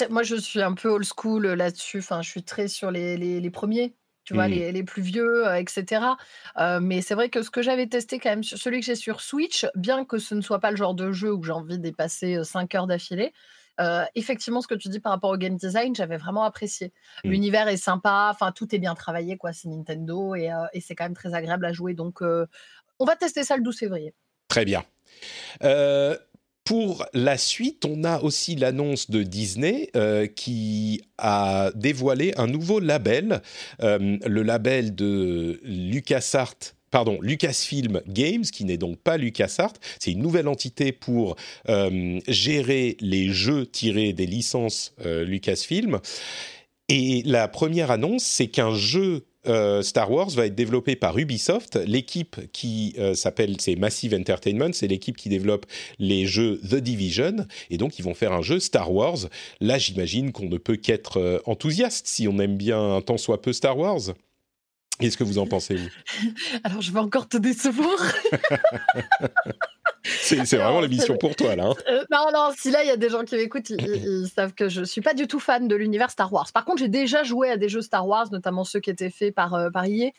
Moi, 0.09 0.23
je 0.23 0.35
suis 0.37 0.61
un 0.61 0.73
peu 0.73 0.89
old 0.89 1.05
school 1.05 1.45
là-dessus. 1.45 1.99
Enfin, 1.99 2.21
je 2.21 2.29
suis 2.29 2.43
très 2.43 2.67
sur 2.67 2.89
les, 2.89 3.17
les, 3.17 3.41
les 3.41 3.49
premiers 3.49 3.93
tu 4.23 4.33
vois, 4.33 4.47
mmh. 4.47 4.51
les, 4.51 4.83
plus 4.83 5.01
vieux, 5.01 5.45
etc. 5.55 6.01
mais 6.81 7.01
c'est 7.01 7.15
vrai 7.15 7.29
que 7.29 7.41
ce 7.41 7.49
que 7.49 7.61
j'avais 7.61 7.87
testé 7.87 8.19
quand 8.19 8.29
même, 8.29 8.43
celui 8.43 8.79
que 8.79 8.85
j'ai 8.85 8.95
sur 8.95 9.21
Switch, 9.21 9.65
bien 9.75 10.05
que 10.05 10.17
ce 10.17 10.35
ne 10.35 10.41
soit 10.41 10.59
pas 10.59 10.71
le 10.71 10.77
genre 10.77 10.93
de 10.93 11.11
jeu 11.11 11.33
où 11.33 11.43
j'ai 11.43 11.51
envie 11.51 11.79
d'y 11.79 11.91
passer 11.91 12.43
5 12.43 12.73
heures 12.75 12.87
d'affilée, 12.87 13.33
effectivement, 14.15 14.61
ce 14.61 14.67
que 14.67 14.75
tu 14.75 14.89
dis 14.89 14.99
par 14.99 15.11
rapport 15.11 15.31
au 15.31 15.37
game 15.37 15.55
design, 15.55 15.95
j'avais 15.95 16.17
vraiment 16.17 16.43
apprécié. 16.43 16.93
Mmh. 17.23 17.29
L'univers 17.29 17.67
est 17.67 17.77
sympa, 17.77 18.29
enfin, 18.33 18.51
tout 18.51 18.73
est 18.73 18.79
bien 18.79 18.95
travaillé, 18.95 19.37
quoi. 19.37 19.53
C'est 19.53 19.67
Nintendo 19.67 20.35
et, 20.35 20.49
et 20.73 20.81
c'est 20.81 20.95
quand 20.95 21.05
même 21.05 21.15
très 21.15 21.33
agréable 21.33 21.65
à 21.65 21.73
jouer. 21.73 21.93
Donc, 21.93 22.21
on 22.21 23.05
va 23.05 23.15
tester 23.15 23.43
ça 23.43 23.57
le 23.57 23.63
12 23.63 23.77
février. 23.77 24.13
Très 24.47 24.65
bien. 24.65 24.83
Pour 26.63 27.05
la 27.13 27.37
suite, 27.37 27.83
on 27.83 28.05
a 28.05 28.21
aussi 28.21 28.55
l'annonce 28.55 29.09
de 29.09 29.23
Disney 29.23 29.89
euh, 29.97 30.27
qui 30.27 31.01
a 31.17 31.71
dévoilé 31.75 32.33
un 32.37 32.47
nouveau 32.47 32.79
label, 32.79 33.41
euh, 33.81 34.17
le 34.25 34.43
label 34.43 34.95
de 34.95 35.59
LucasArts 35.63 36.73
pardon, 36.89 37.17
Lucasfilm 37.23 38.01
Games, 38.07 38.43
qui 38.43 38.65
n'est 38.65 38.77
donc 38.77 38.99
pas 38.99 39.17
LucasArts. 39.17 39.73
C'est 39.97 40.11
une 40.11 40.21
nouvelle 40.21 40.47
entité 40.47 40.91
pour 40.91 41.35
euh, 41.67 42.19
gérer 42.27 42.97
les 42.99 43.29
jeux 43.29 43.65
tirés 43.65 44.13
des 44.13 44.27
licences 44.27 44.93
Lucasfilm. 45.03 45.99
Et 46.95 47.23
la 47.25 47.47
première 47.47 47.89
annonce, 47.89 48.23
c'est 48.23 48.45
qu'un 48.45 48.75
jeu 48.75 49.25
euh, 49.47 49.81
Star 49.81 50.11
Wars 50.11 50.29
va 50.29 50.45
être 50.45 50.53
développé 50.53 50.95
par 50.95 51.17
Ubisoft. 51.17 51.79
L'équipe 51.87 52.39
qui 52.51 52.93
euh, 52.99 53.15
s'appelle, 53.15 53.59
c'est 53.59 53.75
Massive 53.75 54.13
Entertainment, 54.13 54.73
c'est 54.73 54.85
l'équipe 54.85 55.17
qui 55.17 55.27
développe 55.27 55.65
les 55.97 56.27
jeux 56.27 56.61
The 56.69 56.75
Division. 56.75 57.47
Et 57.71 57.77
donc, 57.77 57.97
ils 57.97 58.03
vont 58.03 58.13
faire 58.13 58.31
un 58.31 58.43
jeu 58.43 58.59
Star 58.59 58.93
Wars. 58.93 59.17
Là, 59.59 59.79
j'imagine 59.79 60.31
qu'on 60.31 60.47
ne 60.47 60.57
peut 60.59 60.75
qu'être 60.75 61.17
euh, 61.19 61.39
enthousiaste 61.47 62.05
si 62.05 62.27
on 62.27 62.37
aime 62.37 62.57
bien 62.57 63.01
tant 63.01 63.17
soit 63.17 63.41
peu 63.41 63.53
Star 63.53 63.75
Wars. 63.75 64.13
Qu'est-ce 64.99 65.17
que 65.17 65.23
vous 65.23 65.39
en 65.39 65.47
pensez, 65.47 65.75
vous? 65.75 65.89
Alors, 66.63 66.81
je 66.81 66.91
vais 66.91 66.99
encore 66.99 67.27
te 67.27 67.37
décevoir. 67.37 67.93
c'est 70.03 70.37
vraiment 70.37 70.81
l'émission 70.81 71.17
pour 71.17 71.35
toi, 71.35 71.55
là. 71.55 71.65
Hein. 71.65 71.73
Euh, 71.89 72.03
non, 72.11 72.27
non, 72.33 72.51
si 72.55 72.69
là, 72.69 72.83
il 72.83 72.87
y 72.87 72.91
a 72.91 72.97
des 72.97 73.09
gens 73.09 73.23
qui 73.23 73.35
m'écoutent, 73.35 73.69
ils, 73.69 74.27
savent 74.33 74.53
que 74.53 74.69
je 74.69 74.81
ne 74.81 74.85
suis 74.85 75.01
pas 75.01 75.13
du 75.13 75.27
tout 75.27 75.39
fan 75.39 75.67
de 75.67 75.75
l'univers 75.75 76.11
Star 76.11 76.31
Wars. 76.31 76.51
Par 76.53 76.63
contre, 76.63 76.79
j'ai 76.79 76.89
déjà 76.89 77.23
joué 77.23 77.49
à 77.49 77.57
des 77.57 77.69
jeux 77.69 77.81
Star 77.81 78.07
Wars, 78.07 78.27
notamment 78.31 78.63
ceux 78.63 78.79
qui 78.79 78.91
étaient 78.91 79.09
faits 79.09 79.33
par, 79.33 79.55
euh, 79.55 79.69
par 79.69 79.85
EA. 79.85 80.11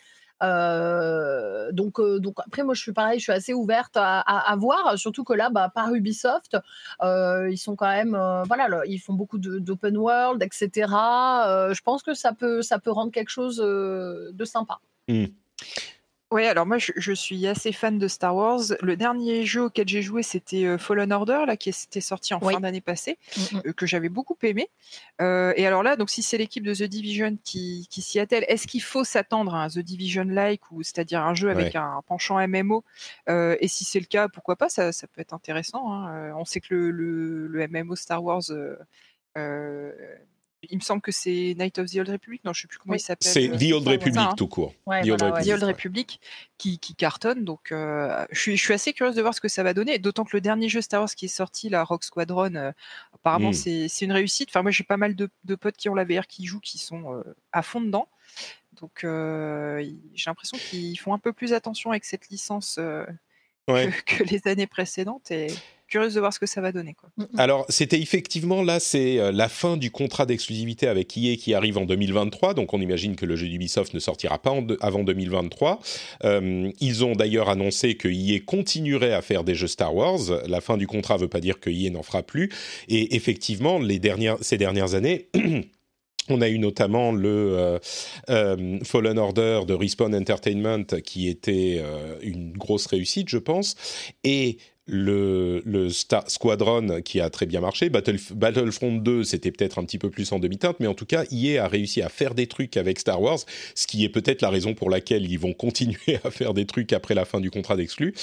Euh, 0.44 1.72
donc, 1.72 2.00
donc 2.00 2.36
après, 2.44 2.62
moi, 2.62 2.74
je 2.74 2.80
suis 2.82 2.92
pareil, 2.92 3.18
je 3.18 3.24
suis 3.24 3.32
assez 3.32 3.54
ouverte 3.54 3.96
à, 3.96 4.54
voir, 4.58 4.98
surtout 4.98 5.24
que 5.24 5.32
là, 5.32 5.50
bah, 5.50 5.70
par 5.74 5.92
Ubisoft, 5.94 6.56
ils 7.02 7.58
sont 7.58 7.76
quand 7.76 7.88
même, 7.88 8.18
voilà, 8.46 8.68
ils 8.86 8.98
font 8.98 9.14
beaucoup 9.14 9.38
d'open 9.38 9.96
world, 9.96 10.42
etc. 10.42 10.70
je 10.88 11.80
pense 11.82 12.02
que 12.02 12.14
ça 12.14 12.32
peut, 12.32 12.62
ça 12.62 12.78
peut 12.78 12.90
rendre 12.90 13.12
quelque 13.12 13.30
chose 13.30 13.56
de 13.58 14.44
sympa. 14.44 14.78
Mmh. 15.08 15.26
Oui, 16.34 16.46
alors 16.46 16.66
moi 16.66 16.78
je, 16.78 17.12
suis 17.12 17.46
assez 17.46 17.70
fan 17.70 17.96
de 17.96 18.08
Star 18.08 18.34
Wars. 18.34 18.58
Le 18.80 18.96
dernier 18.96 19.46
jeu 19.46 19.62
auquel 19.66 19.86
j'ai 19.86 20.02
joué, 20.02 20.24
c'était 20.24 20.64
euh, 20.64 20.78
Fallen 20.78 21.12
Order, 21.12 21.44
là, 21.46 21.56
qui 21.56 21.68
était 21.68 22.00
sorti 22.00 22.34
en 22.34 22.40
fin 22.40 22.58
d'année 22.58 22.80
passée, 22.80 23.18
mmh, 23.36 23.40
mmh. 23.40 23.62
Euh, 23.66 23.72
que 23.72 23.86
j'avais 23.86 24.08
beaucoup 24.08 24.36
aimé. 24.42 24.68
Euh, 25.20 25.52
et 25.56 25.64
alors 25.64 25.84
là, 25.84 25.94
donc 25.94 26.10
si 26.10 26.24
c'est 26.24 26.36
l'équipe 26.36 26.64
de 26.64 26.74
The 26.74 26.88
Division 26.88 27.38
qui, 27.44 27.86
s'y 27.88 28.18
attelle, 28.18 28.44
est-ce 28.48 28.66
qu'il 28.66 28.82
faut 28.82 29.04
s'attendre 29.04 29.54
à 29.54 29.62
un 29.62 29.68
The 29.68 29.78
Division-like, 29.78 30.72
ou 30.72 30.82
c'est-à-dire 30.82 31.22
un 31.22 31.34
jeu 31.34 31.50
avec 31.50 31.76
un 31.76 32.02
penchant 32.04 32.44
MMO 32.48 32.82
Et 33.28 33.68
si 33.68 33.84
c'est 33.84 34.00
le 34.00 34.06
cas, 34.06 34.26
pourquoi 34.26 34.56
pas? 34.56 34.68
Ça, 34.68 34.90
peut 34.90 35.20
être 35.20 35.34
intéressant. 35.34 35.92
Hein. 35.92 36.32
On 36.36 36.44
sait 36.44 36.60
que 36.60 36.74
le, 36.74 37.46
le 37.46 37.68
MMO 37.68 37.94
Star 37.94 38.24
Wars 38.24 38.42
il 40.70 40.76
me 40.76 40.82
semble 40.82 41.02
que 41.02 41.12
c'est 41.12 41.54
Night 41.58 41.78
of 41.78 41.90
the 41.90 41.96
Old 41.96 42.08
Republic. 42.08 42.42
Non, 42.44 42.52
je 42.52 42.58
ne 42.58 42.62
sais 42.62 42.68
plus 42.68 42.78
comment 42.78 42.94
il 42.94 43.00
s'appelle. 43.00 43.30
C'est 43.30 43.48
The 43.48 43.72
Old 43.72 43.86
Republic 43.86 44.16
hein. 44.16 44.34
tout 44.36 44.48
court. 44.48 44.74
the, 44.86 45.08
Old 45.10 45.62
Republic, 45.62 46.20
qui, 46.58 46.78
cartonne. 46.96 47.44
Donc, 47.44 47.72
euh, 47.72 48.26
je, 48.30 48.52
suis, 48.52 48.72
assez 48.72 48.92
curieuse 48.92 49.16
de 49.16 49.22
voir 49.22 49.34
ce 49.34 49.40
que 49.40 49.48
ça 49.48 49.62
va 49.62 49.74
donner. 49.74 49.98
D'autant 49.98 50.24
que 50.24 50.36
le 50.36 50.40
dernier 50.40 50.68
jeu 50.68 50.80
Star 50.80 51.00
Wars 51.00 51.14
qui 51.14 51.26
est 51.26 51.28
sorti, 51.28 51.68
la 51.68 51.84
Rock 51.84 52.04
Squadron, 52.04 52.54
euh, 52.54 52.72
apparemment, 53.14 53.50
hmm. 53.50 53.88
c'est 53.88 54.04
une 54.04 54.12
réussite. 54.12 54.48
Enfin, 54.50 54.62
moi, 54.62 54.70
j'ai 54.70 54.84
pas 54.84 54.96
mal 54.96 55.14
de, 55.14 55.28
potes 55.54 55.76
qui 55.76 55.88
ont 55.88 55.94
la 55.94 56.04
VR 56.04 56.26
qui 56.26 56.46
jouent, 56.46 56.60
qui 56.60 56.78
sont 56.78 57.14
euh, 57.14 57.22
à 57.52 57.62
fond 57.62 57.80
dedans. 57.80 58.08
Donc, 58.80 59.00
j'ai 59.02 60.30
l'impression 60.30 60.58
qu'ils 60.58 60.98
font 60.98 61.14
un 61.14 61.18
peu 61.18 61.32
plus 61.32 61.52
attention 61.52 61.90
avec 61.90 62.04
cette 62.04 62.28
licence 62.28 62.74
que, 62.74 64.04
que, 64.04 64.24
les 64.24 64.46
années 64.46 64.66
précédentes. 64.66 65.30
Et 65.30 65.46
curieuse 65.94 66.14
de 66.14 66.20
voir 66.20 66.32
ce 66.32 66.40
que 66.40 66.46
ça 66.46 66.60
va 66.60 66.72
donner. 66.72 66.94
Quoi. 66.94 67.08
Alors, 67.38 67.66
c'était 67.68 68.00
effectivement 68.00 68.64
là, 68.64 68.80
c'est 68.80 69.20
euh, 69.20 69.30
la 69.30 69.48
fin 69.48 69.76
du 69.76 69.92
contrat 69.92 70.26
d'exclusivité 70.26 70.88
avec 70.88 71.16
EA 71.16 71.36
qui 71.36 71.54
arrive 71.54 71.78
en 71.78 71.84
2023. 71.84 72.52
Donc, 72.54 72.74
on 72.74 72.80
imagine 72.80 73.14
que 73.14 73.24
le 73.24 73.36
jeu 73.36 73.46
d'Ubisoft 73.46 73.94
ne 73.94 74.00
sortira 74.00 74.40
pas 74.40 74.52
avant 74.80 75.04
2023. 75.04 75.78
Euh, 76.24 76.68
ils 76.80 77.04
ont 77.04 77.12
d'ailleurs 77.12 77.48
annoncé 77.48 77.94
que 77.94 78.08
EA 78.08 78.40
continuerait 78.40 79.12
à 79.12 79.22
faire 79.22 79.44
des 79.44 79.54
jeux 79.54 79.68
Star 79.68 79.94
Wars. 79.94 80.18
La 80.48 80.60
fin 80.60 80.76
du 80.76 80.88
contrat 80.88 81.14
ne 81.14 81.20
veut 81.20 81.28
pas 81.28 81.38
dire 81.38 81.60
que 81.60 81.70
EA 81.70 81.90
n'en 81.90 82.02
fera 82.02 82.24
plus. 82.24 82.50
Et 82.88 83.14
effectivement, 83.14 83.78
les 83.78 84.00
dernières, 84.00 84.38
ces 84.40 84.58
dernières 84.58 84.94
années. 84.94 85.28
On 86.30 86.40
a 86.40 86.48
eu 86.48 86.58
notamment 86.58 87.12
le 87.12 87.78
euh, 88.30 88.78
Fallen 88.82 89.18
Order 89.18 89.60
de 89.68 89.74
Respawn 89.74 90.14
Entertainment 90.14 90.86
qui 91.04 91.28
était 91.28 91.82
une 92.22 92.52
grosse 92.52 92.86
réussite, 92.86 93.28
je 93.28 93.36
pense. 93.36 93.76
Et 94.24 94.56
le, 94.86 95.88
Star 95.90 96.30
Squadron 96.30 97.00
qui 97.02 97.20
a 97.20 97.30
très 97.30 97.46
bien 97.46 97.60
marché. 97.60 97.88
Battlefront 97.88 98.96
2, 98.96 99.24
c'était 99.24 99.50
peut-être 99.50 99.78
un 99.78 99.84
petit 99.84 99.98
peu 99.98 100.10
plus 100.10 100.30
en 100.32 100.38
demi-teinte, 100.38 100.76
mais 100.80 100.86
en 100.86 100.94
tout 100.94 101.06
cas, 101.06 101.24
EA 101.30 101.64
a 101.64 101.68
réussi 101.68 102.02
à 102.02 102.08
faire 102.08 102.34
des 102.34 102.46
trucs 102.46 102.76
avec 102.76 102.98
Star 102.98 103.20
Wars, 103.20 103.40
ce 103.74 103.86
qui 103.86 104.04
est 104.04 104.08
peut-être 104.08 104.42
la 104.42 104.50
raison 104.50 104.74
pour 104.74 104.90
laquelle 104.90 105.30
ils 105.30 105.38
vont 105.38 105.52
continuer 105.64 106.18
à 106.24 106.30
faire 106.30 106.54
des 106.54 106.66
trucs 106.66 106.92
après 106.92 107.14
la 107.14 107.24
fin 107.24 107.40
du 107.40 107.50
contrat 107.50 107.76
d'exclus. 107.76 108.14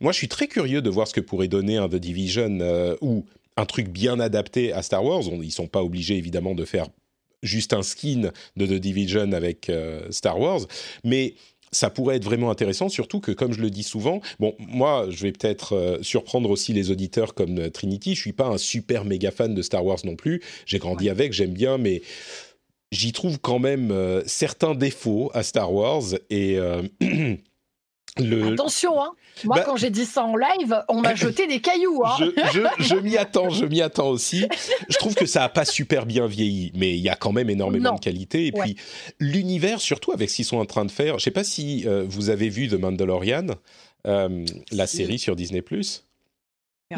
Moi, 0.00 0.12
je 0.12 0.18
suis 0.18 0.28
très 0.28 0.46
curieux 0.46 0.82
de 0.82 0.90
voir 0.90 1.08
ce 1.08 1.14
que 1.14 1.20
pourrait 1.20 1.48
donner 1.48 1.76
un 1.76 1.88
The 1.88 1.96
Division 1.96 2.58
euh, 2.60 2.96
ou 3.00 3.24
un 3.56 3.66
truc 3.66 3.88
bien 3.88 4.20
adapté 4.20 4.72
à 4.72 4.82
Star 4.82 5.04
Wars. 5.04 5.28
On, 5.30 5.42
ils 5.42 5.52
sont 5.52 5.68
pas 5.68 5.82
obligés 5.82 6.16
évidemment 6.16 6.54
de 6.54 6.64
faire 6.64 6.88
juste 7.44 7.72
un 7.72 7.82
skin 7.82 8.30
de 8.56 8.66
The 8.66 8.80
Division 8.80 9.32
avec 9.32 9.68
euh, 9.68 10.10
Star 10.10 10.40
Wars, 10.40 10.62
mais 11.04 11.34
ça 11.74 11.90
pourrait 11.90 12.16
être 12.16 12.24
vraiment 12.24 12.50
intéressant, 12.50 12.88
surtout 12.88 13.20
que, 13.20 13.32
comme 13.32 13.52
je 13.52 13.60
le 13.60 13.70
dis 13.70 13.82
souvent, 13.82 14.20
bon, 14.38 14.54
moi, 14.58 15.06
je 15.10 15.22
vais 15.22 15.32
peut-être 15.32 15.74
euh, 15.74 15.98
surprendre 16.02 16.50
aussi 16.50 16.72
les 16.72 16.90
auditeurs 16.90 17.34
comme 17.34 17.58
euh, 17.58 17.70
Trinity. 17.70 18.14
Je 18.14 18.20
suis 18.20 18.32
pas 18.32 18.46
un 18.46 18.58
super 18.58 19.04
méga 19.04 19.30
fan 19.30 19.54
de 19.54 19.62
Star 19.62 19.84
Wars 19.84 19.98
non 20.04 20.16
plus. 20.16 20.42
J'ai 20.66 20.78
grandi 20.78 21.10
avec, 21.10 21.32
j'aime 21.32 21.52
bien, 21.52 21.78
mais 21.78 22.02
j'y 22.92 23.12
trouve 23.12 23.38
quand 23.40 23.58
même 23.58 23.90
euh, 23.90 24.22
certains 24.26 24.74
défauts 24.74 25.30
à 25.34 25.42
Star 25.42 25.72
Wars 25.72 26.02
et 26.30 26.58
Attention, 28.16 29.02
hein. 29.02 29.12
Moi, 29.42 29.56
bah- 29.56 29.62
quand 29.66 29.76
j'ai 29.76 29.90
dit 29.90 30.04
ça 30.04 30.24
en 30.24 30.36
live, 30.36 30.80
on 30.88 31.00
m'a 31.00 31.16
jeté 31.16 31.48
des 31.48 31.60
cailloux. 31.60 32.02
Hein. 32.04 32.16
Je, 32.78 32.94
m'y 32.94 33.16
attends, 33.16 33.50
je 33.50 33.64
m'y 33.64 33.82
attends 33.82 34.08
aussi. 34.08 34.46
Je 34.88 34.96
trouve 34.98 35.14
que 35.14 35.26
ça 35.26 35.42
a 35.42 35.48
pas 35.48 35.64
super 35.64 36.06
bien 36.06 36.26
vieilli, 36.26 36.70
mais 36.74 36.92
il 36.92 37.00
y 37.00 37.08
a 37.08 37.16
quand 37.16 37.32
même 37.32 37.50
énormément 37.50 37.94
de 37.94 38.00
qualité. 38.00 38.46
Et 38.46 38.52
puis 38.52 38.76
l'univers, 39.18 39.80
surtout 39.80 40.12
avec 40.12 40.30
ce 40.30 40.36
qu'ils 40.36 40.44
sont 40.44 40.58
en 40.58 40.66
train 40.66 40.84
de 40.84 40.90
faire. 40.90 41.18
Je 41.18 41.24
sais 41.24 41.30
pas 41.32 41.44
si 41.44 41.82
euh, 41.86 42.04
vous 42.06 42.30
avez 42.30 42.48
vu 42.48 42.68
The 42.68 42.74
Mandalorian, 42.74 43.46
euh, 44.06 44.44
la 44.70 44.86
série 44.86 45.18
sur 45.18 45.34
Disney+. 45.34 45.62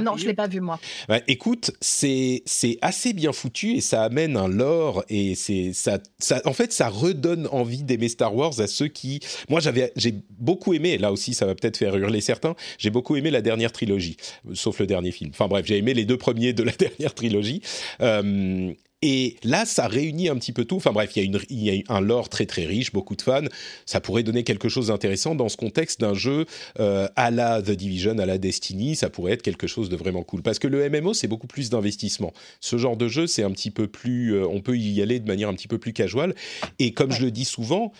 Non, 0.03 0.17
je 0.17 0.27
l'ai 0.27 0.35
pas 0.35 0.49
vu 0.49 0.61
moi. 0.61 0.79
Bah, 1.09 1.21
écoute, 1.29 1.71
c'est 1.81 2.43
c'est 2.47 2.79
assez 2.83 3.13
bien 3.13 3.33
foutu 3.33 3.77
et 3.77 3.81
ça 3.81 4.03
amène 4.05 4.37
un 4.37 4.49
lore 4.49 5.05
et 5.09 5.35
c'est 5.35 5.73
ça, 5.73 5.99
ça 6.19 6.41
en 6.45 6.53
fait 6.53 6.73
ça 6.73 6.89
redonne 6.89 7.49
envie 7.51 7.83
d'aimer 7.83 8.09
Star 8.09 8.35
Wars 8.35 8.61
à 8.61 8.67
ceux 8.67 8.89
qui 8.89 9.21
moi 9.49 9.61
j'avais 9.61 9.93
j'ai 9.97 10.15
beaucoup 10.39 10.75
aimé 10.75 10.99
là 10.99 11.13
aussi 11.13 11.35
ça 11.35 11.47
va 11.47 11.55
peut-être 11.55 11.77
faire 11.77 11.97
hurler 11.97 12.21
certains 12.21 12.55
j'ai 12.79 12.91
beaucoup 12.91 13.17
aimé 13.17 13.31
la 13.31 13.43
dernière 13.43 13.73
trilogie 13.73 14.17
sauf 14.55 14.79
le 14.81 14.87
dernier 14.87 15.11
film. 15.11 15.31
Enfin 15.31 15.49
bref 15.49 15.67
j'ai 15.67 15.79
aimé 15.79 15.95
les 15.95 16.05
deux 16.05 16.19
premiers 16.19 16.53
de 16.53 16.63
la 16.63 16.73
dernière 16.79 17.15
trilogie. 17.15 17.63
Euh, 18.01 18.73
et 19.09 19.37
là, 19.45 19.65
ça 19.65 19.87
réunit 19.87 20.29
un 20.29 20.35
petit 20.35 20.51
peu 20.51 20.65
tout. 20.65 20.75
Enfin 20.75 20.91
bref, 20.91 21.13
il 21.15 21.23
y, 21.23 21.23
a 21.23 21.27
une, 21.27 21.39
il 21.49 21.63
y 21.63 21.85
a 21.87 21.95
un 21.95 22.01
lore 22.01 22.29
très 22.29 22.45
très 22.45 22.67
riche, 22.67 22.93
beaucoup 22.93 23.15
de 23.15 23.23
fans. 23.23 23.45
Ça 23.85 24.01
pourrait 24.01 24.25
donner 24.25 24.43
quelque 24.43 24.69
chose 24.69 24.89
d'intéressant 24.89 25.37
dans 25.37 25.49
ce 25.49 25.57
contexte 25.57 26.01
d'un 26.01 26.13
jeu 26.13 26.45
euh, 26.81 27.07
à 27.15 27.31
la 27.31 27.63
The 27.63 27.71
Division, 27.71 28.19
à 28.19 28.27
la 28.27 28.37
Destiny. 28.37 28.97
Ça 28.97 29.09
pourrait 29.09 29.35
être 29.35 29.43
quelque 29.43 29.69
chose 29.69 29.91
de 29.91 29.95
vraiment 29.95 30.25
cool. 30.25 30.43
Parce 30.43 30.59
que 30.59 30.67
le 30.67 30.91
MMO, 30.91 31.15
c'est 31.15 31.29
beaucoup 31.29 31.47
plus 31.47 31.71
d'investissement. 31.71 32.33
Ce 32.61 32.79
genre 32.79 32.97
de 32.97 33.07
jeu, 33.07 33.29
c'est 33.29 33.45
un 33.45 33.53
petit 33.53 33.71
peu 33.71 33.87
plus... 33.87 34.35
Euh, 34.35 34.49
on 34.49 34.61
peut 34.61 34.77
y 34.77 35.01
aller 35.01 35.21
de 35.21 35.27
manière 35.29 35.51
un 35.51 35.55
petit 35.55 35.69
peu 35.69 35.79
plus 35.79 35.93
casual. 35.93 36.35
Et 36.81 36.91
comme 36.91 37.13
je 37.13 37.23
le 37.23 37.31
dis 37.31 37.45
souvent, 37.45 37.93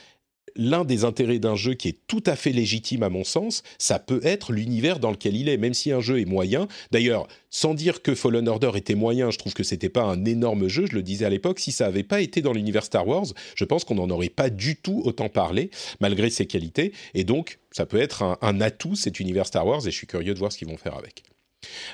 l'un 0.57 0.85
des 0.85 1.05
intérêts 1.05 1.39
d'un 1.39 1.55
jeu 1.55 1.75
qui 1.75 1.89
est 1.89 1.99
tout 2.07 2.23
à 2.27 2.37
fait 2.37 2.53
légitime 2.53 3.03
à 3.03 3.09
mon 3.09 3.25
sens, 3.25 3.63
ça 3.79 3.99
peut 3.99 4.21
être 4.23 4.53
l'univers 4.53 4.99
dans 4.99 5.11
lequel 5.11 5.37
il 5.37 5.49
est, 5.49 5.57
même 5.57 5.75
si 5.75 5.93
un 5.93 6.01
jeu 6.01 6.21
est 6.21 6.25
moyen. 6.25 6.69
D'ailleurs, 6.91 7.27
sans 7.51 7.75
dire 7.75 8.03
que 8.03 8.15
Fallen 8.15 8.49
Order 8.49 8.73
était 8.75 8.95
moyen, 8.95 9.31
je 9.31 9.39
trouve 9.39 9.55
que 9.55 9.63
c'était 9.63 9.89
pas 9.89 10.03
un 10.03 10.25
énorme 10.25 10.69
jeu, 10.69 10.87
je 10.87 10.95
le 10.95 11.03
disais 11.03 11.25
à 11.25 11.31
l'époque, 11.31 11.59
si 11.59 11.73
ça 11.73 11.87
avait 11.87 12.03
pas 12.03 12.21
été 12.21 12.43
dans 12.43 12.53
l'univers 12.53 12.85
Star 12.85 13.07
Wars, 13.07 13.27
je 13.55 13.65
pense 13.65 13.85
qu'on 13.85 13.95
n'en 13.95 14.11
aurait 14.11 14.29
pas 14.29 14.51
du 14.51 14.77
tout 14.77 15.03
autant 15.05 15.29
parlé, 15.29 15.71
malgré 16.01 16.31
ses 16.31 16.47
qualités, 16.47 16.93
et 17.15 17.25
donc 17.25 17.59
ça 17.71 17.87
peut 17.87 18.01
être 18.01 18.39
un, 18.41 18.61
atout, 18.61 18.97
cet 18.97 19.21
univers 19.21 19.47
Star 19.47 19.67
Wars, 19.67 19.87
et 19.87 19.91
je 19.91 19.97
suis 19.97 20.07
curieux 20.07 20.35
de 20.35 20.39
voir 20.39 20.53
ce 20.53 20.59
qu'ils 20.59 20.69
vont 20.69 20.77
faire 20.77 20.97
avec. 20.97 21.23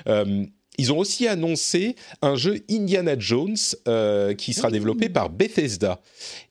Euh, 0.07 0.45
ils 0.77 0.91
ont 0.91 0.97
aussi 0.97 1.27
annoncé 1.27 1.95
un 2.21 2.35
jeu 2.35 2.63
Indiana 2.69 3.15
Jones 3.17 3.55
euh, 3.87 4.33
qui 4.33 4.53
sera 4.53 4.71
développé 4.71 5.07
par 5.07 5.29
Bethesda. 5.29 6.01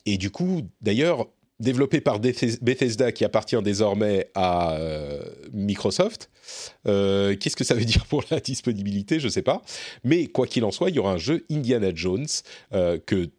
Et 0.07 0.17
du 0.17 0.31
coup, 0.31 0.63
d'ailleurs, 0.81 1.27
développé 1.61 2.01
par 2.01 2.19
Bethesda 2.19 3.13
qui 3.13 3.25
appartient 3.25 3.61
désormais 3.63 4.29
à 4.35 4.75
euh, 4.75 5.23
Microsoft. 5.53 6.29
Euh, 6.87 7.37
qu'est-ce 7.37 7.57
que 7.57 7.65
ça 7.65 7.75
veut 7.75 7.85
dire 7.87 8.05
pour 8.07 8.25
la 8.31 8.41
disponibilité? 8.41 9.21
Je 9.21 9.27
ne 9.27 9.31
sais 9.31 9.43
pas. 9.43 9.63
Mais 10.05 10.27
quoi 10.27 10.47
qu'il 10.47 10.65
en 10.65 10.71
soit, 10.71 10.91
il 10.91 10.97
y 10.97 10.99
aura 10.99 11.13
un 11.13 11.19
jeu 11.19 11.47
Indiana 11.51 11.91
Jones 11.95 12.27
euh, 12.73 12.99
que 13.05 13.31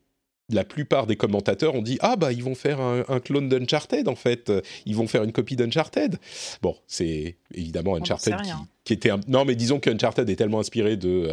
la 0.49 0.63
plupart 0.63 1.07
des 1.07 1.15
commentateurs 1.15 1.73
ont 1.73 1.81
dit 1.81 1.97
ah 2.01 2.15
bah 2.17 2.33
ils 2.33 2.43
vont 2.43 2.53
faire 2.53 2.79
un, 2.81 3.19
clone 3.21 3.47
d'Uncharted 3.47 4.07
en 4.09 4.15
fait. 4.15 4.51
Ils 4.85 4.95
vont 4.95 5.07
faire 5.07 5.23
une 5.23 5.31
copie 5.31 5.55
d'Uncharted. 5.55 6.17
Bon 6.61 6.75
c'est 6.85 7.37
évidemment 7.53 7.95
Uncharted 7.95 8.35
qui, 8.83 8.93
était 8.93 9.09
un... 9.09 9.21
non 9.27 9.45
mais 9.45 9.55
disons 9.55 9.79
qu'Uncharted 9.79 10.29
est 10.29 10.35
tellement 10.35 10.59
inspiré 10.59 10.97
de 10.97 11.29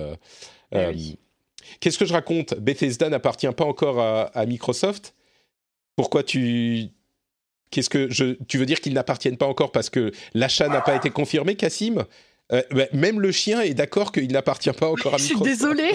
eh 0.73 1.19
qu'est-ce 1.81 1.99
que 1.99 2.05
je 2.05 2.13
raconte? 2.13 2.55
Bethesda 2.55 3.11
n'appartient 3.11 3.49
pas 3.49 3.65
encore 3.65 4.01
à 4.01 4.47
Microsoft 4.47 5.13
pourquoi 6.01 6.23
tu 6.23 6.89
Qu'est-ce 7.71 7.91
que 7.91 8.11
je 8.11 8.37
Tu 8.49 8.57
veux 8.57 8.65
dire 8.65 8.81
qu'ils 8.81 8.95
n'appartiennent 8.95 9.37
pas 9.37 9.47
encore 9.47 9.71
parce 9.71 9.91
que 9.91 10.13
l'achat 10.33 10.67
n'a 10.67 10.81
pas 10.81 10.97
été 10.97 11.11
confirmé, 11.11 11.57
Cassim? 11.57 12.05
Euh, 12.53 12.63
bah, 12.71 12.87
même 12.95 13.21
le 13.21 13.31
chien 13.31 13.61
est 13.61 13.75
d'accord 13.75 14.11
qu'il 14.11 14.33
n'appartient 14.33 14.73
pas 14.73 14.89
encore 14.89 15.13
à 15.13 15.19
Microsoft. 15.19 15.45
Je 15.45 15.51
suis 15.51 15.57
désolé. 15.59 15.91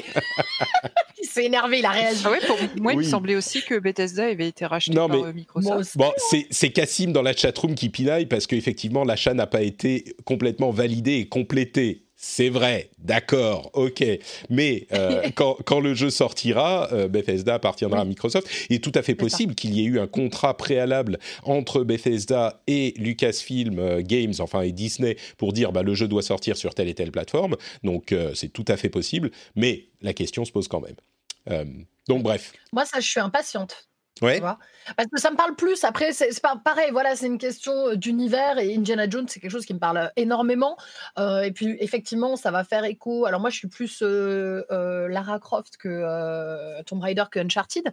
il 1.22 1.28
s'est 1.28 1.46
énervé, 1.46 1.80
il 1.80 1.86
a 1.86 1.90
réagi. 1.90 2.24
Ah 2.24 2.38
pour 2.46 2.58
moi, 2.78 2.94
il 2.94 3.00
me 3.00 3.04
semblait 3.04 3.36
aussi 3.36 3.64
que 3.64 3.80
Bethesda 3.80 4.26
avait 4.28 4.48
été 4.48 4.68
racheté 4.68 4.94
par 4.94 5.12
euh, 5.12 5.34
Microsoft. 5.34 5.98
Bon, 5.98 6.14
c'est 6.52 6.70
Cassim 6.70 7.12
dans 7.12 7.24
la 7.24 7.36
chatroom 7.36 7.74
qui 7.74 7.90
pinaille 7.90 8.28
parce 8.28 8.46
qu'effectivement, 8.46 9.04
l'achat 9.06 9.34
n'a 9.34 9.48
pas 9.48 9.64
été 9.64 10.16
complètement 10.24 10.70
validé 10.70 11.14
et 11.14 11.28
complété 11.28 12.05
c'est 12.18 12.50
vrai, 12.50 12.90
d'accord, 12.98 13.70
ok. 13.74 14.04
Mais 14.50 14.88
euh, 14.94 15.30
quand, 15.36 15.80
le 15.80 15.94
jeu 15.94 16.10
sortira, 16.10 16.90
euh, 16.94 17.08
Bethesda 17.08 17.56
appartiendra 17.56 18.02
à 18.02 18.06
Microsoft. 18.06 18.48
Il 18.70 18.78
est 18.78 18.80
tout 18.80 18.92
à 18.96 19.02
fait 19.02 19.16
possible 19.16 19.54
qu'il 19.54 19.74
y 19.74 19.82
ait 19.82 19.86
eu 19.86 20.00
un 20.00 20.08
contrat 20.08 20.56
préalable 20.56 21.20
entre 21.44 21.84
Bethesda 21.84 22.62
et 22.68 22.94
Lucasfilm 22.98 23.80
euh, 23.80 24.02
Games, 24.02 24.34
enfin 24.40 24.62
et 24.62 24.72
Disney, 24.72 25.18
pour 25.38 25.52
dire 25.52 25.72
bah, 25.72 25.84
le 25.84 25.94
jeu 25.94 26.08
doit 26.08 26.22
sortir 26.22 26.56
sur 26.56 26.74
telle 26.74 26.88
et 26.88 26.94
telle 26.94 27.12
plateforme. 27.12 27.58
Donc 27.84 28.16
c'est 28.34 28.52
tout 28.52 28.66
à 28.68 28.78
fait 28.78 28.90
possible, 28.90 29.32
mais 29.56 29.88
la 30.02 30.14
question 30.14 30.46
se 30.46 30.52
pose 30.52 30.68
quand 30.68 30.82
même. 30.82 31.86
donc 32.08 32.24
bref. 32.24 32.54
Moi, 32.72 32.86
ça, 32.86 33.00
je 33.00 33.08
suis 33.08 33.20
impatiente. 33.20 33.88
Ouais. 34.22 34.40
Parce 34.40 35.10
que 35.12 35.20
ça 35.20 35.30
me 35.30 35.36
parle 35.36 35.56
plus. 35.56 35.84
Après, 35.84 36.14
c'est 36.14 36.30
pareil. 36.64 36.90
Voilà, 36.92 37.16
c'est 37.18 37.26
une 37.26 37.38
question 37.38 37.96
d'univers 37.96 38.58
et 38.60 38.74
Indiana 38.74 39.10
Jones, 39.10 39.26
c'est 39.28 39.42
quelque 39.42 39.52
chose 39.52 39.66
qui 39.66 39.74
me 39.74 39.80
parle 39.80 40.12
énormément. 40.16 40.78
et 41.18 41.52
puis, 41.54 41.76
effectivement, 41.80 42.38
ça 42.38 42.52
va 42.52 42.64
faire 42.64 42.86
écho. 42.86 43.26
Alors, 43.26 43.42
moi, 43.42 43.50
je 43.50 43.58
suis 43.58 43.68
plus 43.68 44.02
Lara 44.02 45.40
Croft 45.40 45.78
que 45.78 46.82
Tomb 46.84 47.02
Raider 47.02 47.26
que 47.30 47.40
Uncharted. 47.40 47.92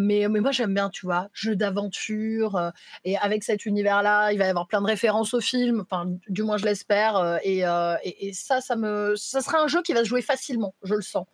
mais, 0.00 0.28
mais 0.28 0.40
moi, 0.40 0.52
j'aime 0.52 0.74
bien, 0.74 0.88
tu 0.88 1.06
vois, 1.06 1.28
jeu 1.32 1.56
d'aventure. 1.56 2.72
et 3.04 3.16
avec 3.18 3.42
cet 3.42 3.66
univers-là, 3.66 4.32
il 4.32 4.38
va 4.38 4.46
y 4.46 4.50
avoir 4.50 4.68
plein 4.68 4.80
de 4.80 4.86
références 4.86 5.34
au 5.34 5.40
film. 5.40 5.80
Enfin, 5.80 6.06
du 6.28 6.44
moins, 6.44 6.58
je 6.58 6.64
l'espère. 6.64 7.40
Et, 7.42 7.60
et, 8.04 8.28
et, 8.28 8.32
ça, 8.34 8.60
ça 8.60 8.76
me, 8.76 9.16
ça 9.16 9.40
sera 9.40 9.60
un 9.60 9.66
jeu 9.66 9.82
qui 9.82 9.94
va 9.94 10.04
se 10.04 10.08
jouer 10.08 10.22
facilement. 10.22 10.74
Je 10.84 10.94
le 10.94 11.02
sens. 11.02 11.26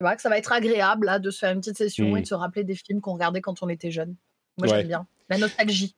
Tu 0.00 0.04
vois, 0.04 0.14
que 0.14 0.22
ça 0.22 0.28
va 0.28 0.38
être 0.38 0.52
agréable 0.52 1.06
là, 1.06 1.18
de 1.18 1.30
se 1.30 1.40
faire 1.40 1.50
une 1.50 1.58
petite 1.58 1.76
session 1.76 2.16
et 2.16 2.22
de 2.22 2.26
se 2.26 2.34
rappeler 2.34 2.62
des 2.62 2.76
films 2.76 3.00
qu'on 3.00 3.14
regardait 3.14 3.40
quand 3.40 3.62
on 3.62 3.68
était 3.68 3.90
jeune. 3.90 4.14
Moi, 4.56 4.68
j'aime 4.68 4.86
bien. 4.86 5.06
La 5.28 5.38
nostalgie. 5.38 5.96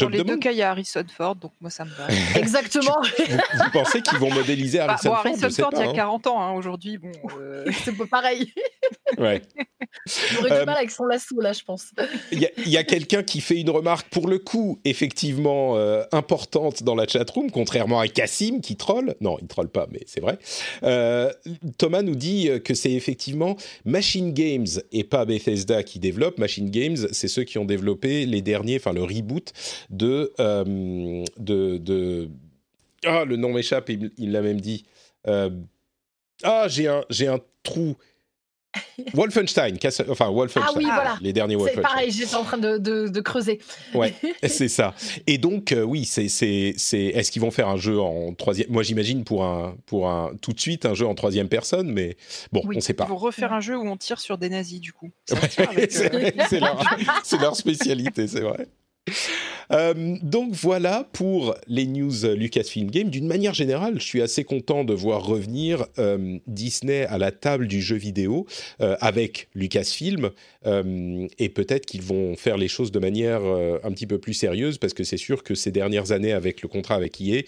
Dans 0.00 0.08
les 0.08 0.24
deux 0.24 0.38
cas, 0.38 0.52
il 0.52 0.58
y 0.58 0.62
a 0.62 0.70
Harrison 0.70 1.04
Ford, 1.14 1.36
donc 1.36 1.52
moi 1.60 1.70
ça 1.70 1.84
me 1.84 1.90
va. 1.90 2.06
Exactement. 2.38 2.96
vous, 3.18 3.70
pensez 3.72 4.00
qu'ils 4.00 4.18
vont 4.18 4.30
modéliser 4.30 4.78
bah, 4.78 4.84
Harrison 4.90 5.10
Ford 5.10 5.26
Harrison 5.26 5.50
Ford, 5.50 5.70
il 5.74 5.86
y 5.86 5.88
a 5.88 5.92
40 5.92 6.26
hein. 6.26 6.30
ans, 6.30 6.42
hein, 6.42 6.52
aujourd'hui, 6.52 6.98
bon. 6.98 7.12
Euh... 7.38 7.64
c'est 7.84 7.96
pas 7.96 8.06
pareil. 8.06 8.52
Ouais. 9.18 9.42
Il 10.32 10.38
aurait 10.38 10.50
du 10.50 10.56
euh, 10.56 10.64
mal 10.64 10.76
avec 10.78 10.90
son 10.90 11.04
lasso, 11.04 11.38
là, 11.40 11.52
je 11.52 11.62
pense. 11.62 11.92
Il 12.32 12.40
y 12.66 12.76
a, 12.76 12.84
quelqu'un 12.84 13.22
qui 13.22 13.40
fait 13.40 13.60
une 13.60 13.70
remarque, 13.70 14.08
pour 14.08 14.26
le 14.26 14.38
coup, 14.38 14.80
effectivement 14.84 15.76
euh, 15.76 16.04
importante 16.12 16.82
dans 16.82 16.94
la 16.94 17.06
chatroom, 17.06 17.50
contrairement 17.50 18.00
à 18.00 18.08
Cassim 18.08 18.60
qui 18.60 18.76
troll. 18.76 19.14
Non, 19.20 19.38
il 19.40 19.48
troll 19.48 19.68
pas, 19.68 19.86
mais 19.92 20.00
c'est 20.06 20.20
vrai. 20.20 20.38
Euh, 20.82 21.30
Thomas 21.78 22.02
nous 22.02 22.14
dit 22.14 22.48
que 22.64 22.74
c'est 22.74 22.92
effectivement 22.92 23.56
Machine 23.84 24.32
Games 24.32 24.66
et 24.92 25.04
pas 25.04 25.24
Bethesda 25.24 25.82
qui 25.82 25.98
développe. 25.98 26.38
Machine 26.38 26.70
Games, 26.70 26.96
c'est 27.12 27.28
ceux 27.28 27.44
qui 27.44 27.58
ont 27.58 27.64
développé 27.64 28.26
les 28.26 28.42
derniers, 28.42 28.76
enfin 28.76 28.92
le 28.92 29.02
reboot 29.02 29.52
de. 29.90 30.32
de, 31.38 31.78
de... 31.78 32.28
Ah, 33.04 33.24
le 33.24 33.36
nom 33.36 33.52
m'échappe, 33.52 33.90
il 33.90 34.32
l'a 34.32 34.42
même 34.42 34.60
dit. 34.60 34.84
Ah, 36.44 36.68
j'ai 36.68 36.88
un, 36.88 37.04
j'ai 37.10 37.28
un 37.28 37.40
trou. 37.62 37.96
Wolfenstein, 39.12 39.76
enfin 40.08 40.30
Wolfenstein, 40.30 40.72
ah 40.74 40.78
oui, 40.78 40.84
voilà. 40.84 41.18
les 41.20 41.34
derniers 41.34 41.56
Wolfenstein. 41.56 41.82
C'est 41.84 41.94
pareil, 41.94 42.10
j'étais 42.10 42.34
en 42.34 42.42
train 42.42 42.56
de, 42.56 42.78
de, 42.78 43.20
creuser. 43.20 43.60
Ouais, 43.92 44.14
c'est 44.44 44.68
ça. 44.68 44.94
Et 45.26 45.36
donc 45.36 45.72
euh, 45.72 45.82
oui, 45.82 46.06
c'est 46.06 46.28
c'est 46.28 46.72
c'est 46.78 47.04
est-ce 47.04 47.30
qu'ils 47.30 47.42
vont 47.42 47.50
faire 47.50 47.68
un 47.68 47.76
jeu 47.76 48.00
en 48.00 48.32
troisième 48.32 48.70
Moi 48.70 48.82
j'imagine 48.82 49.24
pour 49.24 49.44
un 49.44 49.76
pour 49.84 50.08
un 50.08 50.32
tout 50.40 50.54
de 50.54 50.60
suite 50.60 50.86
un 50.86 50.94
jeu 50.94 51.06
en 51.06 51.14
troisième 51.14 51.48
personne, 51.48 51.92
mais 51.92 52.16
bon, 52.50 52.62
on 52.64 52.80
sait 52.80 52.94
pas. 52.94 53.04
Ils 53.04 53.10
vont 53.10 53.16
refaire 53.16 53.52
un 53.52 53.60
jeu 53.60 53.76
où 53.76 53.86
on 53.86 53.98
tire 53.98 54.18
sur 54.18 54.38
des 54.38 54.48
nazis 54.48 54.80
du 54.80 54.94
coup. 54.94 55.10
c'est 55.26 56.60
leur, 56.60 56.82
leur 57.40 57.56
spécialité, 57.56 58.26
c'est 58.26 58.40
vrai. 58.40 58.68
Euh, 59.70 60.16
donc 60.22 60.52
voilà 60.52 61.08
pour 61.12 61.54
les 61.66 61.86
news 61.86 62.26
Lucasfilm 62.36 62.90
Game. 62.90 63.08
D'une 63.08 63.26
manière 63.26 63.54
générale, 63.54 63.94
je 63.98 64.04
suis 64.04 64.20
assez 64.20 64.44
content 64.44 64.84
de 64.84 64.92
voir 64.92 65.24
revenir 65.24 65.86
euh, 65.98 66.38
Disney 66.46 67.06
à 67.06 67.16
la 67.16 67.32
table 67.32 67.68
du 67.68 67.80
jeu 67.80 67.96
vidéo 67.96 68.46
euh, 68.80 68.96
avec 69.00 69.48
Lucasfilm 69.54 70.30
et 70.64 71.48
peut-être 71.48 71.86
qu'ils 71.86 72.02
vont 72.02 72.36
faire 72.36 72.56
les 72.56 72.68
choses 72.68 72.92
de 72.92 72.98
manière 72.98 73.42
un 73.42 73.90
petit 73.92 74.06
peu 74.06 74.18
plus 74.18 74.34
sérieuse 74.34 74.78
parce 74.78 74.92
que 74.92 75.04
c'est 75.04 75.16
sûr 75.16 75.42
que 75.42 75.54
ces 75.54 75.72
dernières 75.72 76.12
années 76.12 76.32
avec 76.32 76.62
le 76.62 76.68
contrat 76.68 76.94
avec 76.94 77.20
EA, 77.20 77.42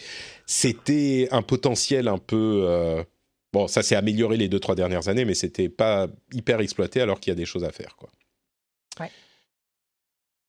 c'était 0.46 1.28
un 1.30 1.42
potentiel 1.42 2.08
un 2.08 2.18
peu 2.18 3.04
bon, 3.52 3.68
ça 3.68 3.82
s'est 3.82 3.96
amélioré 3.96 4.36
les 4.36 4.48
deux 4.48 4.60
trois 4.60 4.74
dernières 4.74 5.08
années, 5.08 5.24
mais 5.24 5.34
c'était 5.34 5.68
pas 5.68 6.08
hyper 6.32 6.60
exploité 6.60 7.00
alors 7.02 7.20
qu'il 7.20 7.30
y 7.30 7.32
a 7.32 7.36
des 7.36 7.44
choses 7.44 7.64
à 7.64 7.70
faire 7.70 7.96
quoi. 7.96 8.08
Ouais. 8.98 9.10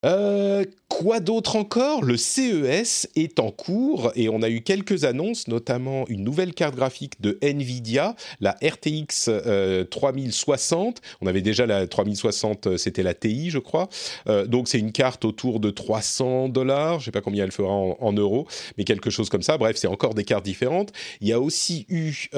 Euh, 0.05 0.63
quoi 0.87 1.19
d'autre 1.19 1.55
encore? 1.55 2.03
Le 2.03 2.15
CES 2.15 3.07
est 3.15 3.39
en 3.39 3.49
cours 3.49 4.11
et 4.15 4.29
on 4.29 4.43
a 4.43 4.49
eu 4.49 4.61
quelques 4.61 5.03
annonces, 5.03 5.47
notamment 5.47 6.07
une 6.07 6.23
nouvelle 6.23 6.53
carte 6.53 6.75
graphique 6.75 7.19
de 7.21 7.39
Nvidia, 7.41 8.15
la 8.39 8.55
RTX 8.63 9.31
3060. 9.89 10.97
Euh, 10.97 11.15
on 11.21 11.27
avait 11.27 11.41
déjà 11.41 11.65
la 11.65 11.87
3060, 11.87 12.67
euh, 12.67 12.77
c'était 12.77 13.01
la 13.01 13.15
TI, 13.15 13.49
je 13.49 13.59
crois. 13.59 13.89
donc 14.47 14.67
c'est 14.67 14.79
une 14.79 14.91
carte 14.91 15.25
autour 15.25 15.59
de 15.59 15.71
300 15.71 16.49
dollars. 16.49 16.99
Je 16.99 17.05
sais 17.05 17.11
pas 17.11 17.21
combien 17.21 17.43
elle 17.43 17.51
fera 17.51 17.71
en, 17.71 18.13
euros, 18.13 18.47
mais 18.77 18.83
quelque 18.83 19.09
chose 19.09 19.29
comme 19.29 19.41
ça. 19.41 19.57
Bref, 19.57 19.75
c'est 19.77 19.87
encore 19.87 20.13
des 20.13 20.23
cartes 20.23 20.45
différentes. 20.45 20.93
Il 21.19 21.27
y 21.27 21.33
a 21.33 21.39
aussi 21.39 21.85
eu 21.89 22.29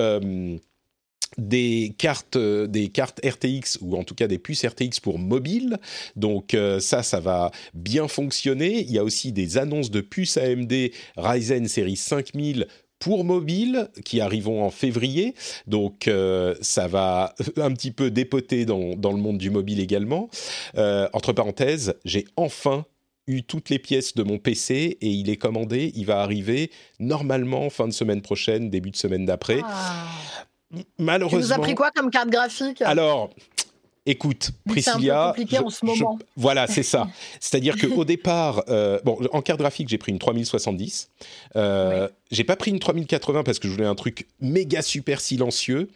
des 1.38 1.94
cartes, 1.98 2.36
euh, 2.36 2.68
des 2.68 2.90
cartes 2.90 3.22
RTX 3.24 3.80
ou 3.82 3.96
en 3.96 4.04
tout 4.04 4.16
cas 4.16 4.28
des 4.28 4.40
puces 4.40 4.66
RTX 4.66 5.00
pour 5.02 5.20
mobile. 5.20 5.78
Donc 6.16 6.54
euh, 6.54 6.80
ça, 6.80 7.04
ça 7.04 7.20
va 7.20 7.52
bien 7.74 8.08
fonctionner. 8.08 8.82
Il 8.82 8.92
y 8.92 8.98
a 8.98 9.04
aussi 9.04 9.32
des 9.32 9.58
annonces 9.58 9.92
de 9.92 10.02
puces 10.02 10.38
AMD 10.38 10.74
Ryzen 11.18 11.68
série 11.68 11.96
5000 11.96 12.68
pour 13.00 13.24
mobile 13.24 13.90
qui 14.04 14.22
arriveront 14.22 14.64
en 14.64 14.72
février. 14.72 15.36
Donc 15.68 16.08
euh, 16.08 16.56
ça 16.62 16.88
va 16.88 17.36
un 17.58 17.72
petit 17.72 17.92
peu 17.92 18.10
dépoter 18.10 18.66
dans, 18.66 18.96
le 18.96 19.18
monde 19.18 19.38
du 19.38 19.50
mobile 19.50 19.80
également. 19.80 20.30
entre 20.76 21.34
parenthèses, 21.34 21.94
j'ai 22.06 22.26
enfin 22.36 22.86
eu 23.28 23.44
toutes 23.44 23.70
les 23.70 23.78
pièces 23.78 24.16
de 24.16 24.24
mon 24.24 24.40
PC 24.40 24.98
et 25.02 25.10
il 25.10 25.30
est 25.30 25.36
commandé. 25.36 25.92
Il 25.96 26.06
va 26.06 26.22
arriver 26.22 26.72
normalement 27.00 27.70
fin 27.70 27.88
de 27.88 27.94
semaine 27.94 28.22
prochaine, 28.22 28.70
début 28.70 28.90
de 28.90 28.96
semaine 28.96 29.26
d'après. 29.26 29.60
Ah 29.64 30.08
malheureusement. 30.98 31.40
Tu 31.40 31.46
nous 31.48 31.54
as 31.54 31.60
pris 31.60 31.76
quoi 31.76 31.92
comme 31.92 32.10
carte 32.12 32.30
graphique 32.30 32.82
Alors, 32.82 33.30
écoute, 34.06 34.52
Priscilla. 34.68 35.34
C'est 35.36 35.42
compliqué 35.42 35.60
en 35.64 35.70
ce 35.70 35.86
moment. 35.86 36.18
voilà, 36.36 36.68
c'est 36.68 36.84
ça. 36.84 37.08
C'est-à-dire 37.40 37.76
qu'au 37.78 38.06
départ, 38.06 38.64
euh, 38.70 39.00
bon, 39.04 39.18
en 39.32 39.42
carte 39.42 39.60
graphique, 39.60 39.90
j'ai 39.90 39.98
pris 39.98 40.12
une 40.12 40.20
3070. 40.20 41.10
Euh, 41.56 42.08
J'ai 42.32 42.44
pas 42.44 42.56
pris 42.56 42.72
une 42.72 42.80
3080 42.80 43.44
parce 43.44 43.60
que 43.60 43.68
je 43.68 43.74
voulais 43.74 43.86
un 43.86 43.96
truc 43.96 44.28
méga 44.40 44.82
super 44.82 45.22
silencieux. 45.22 45.90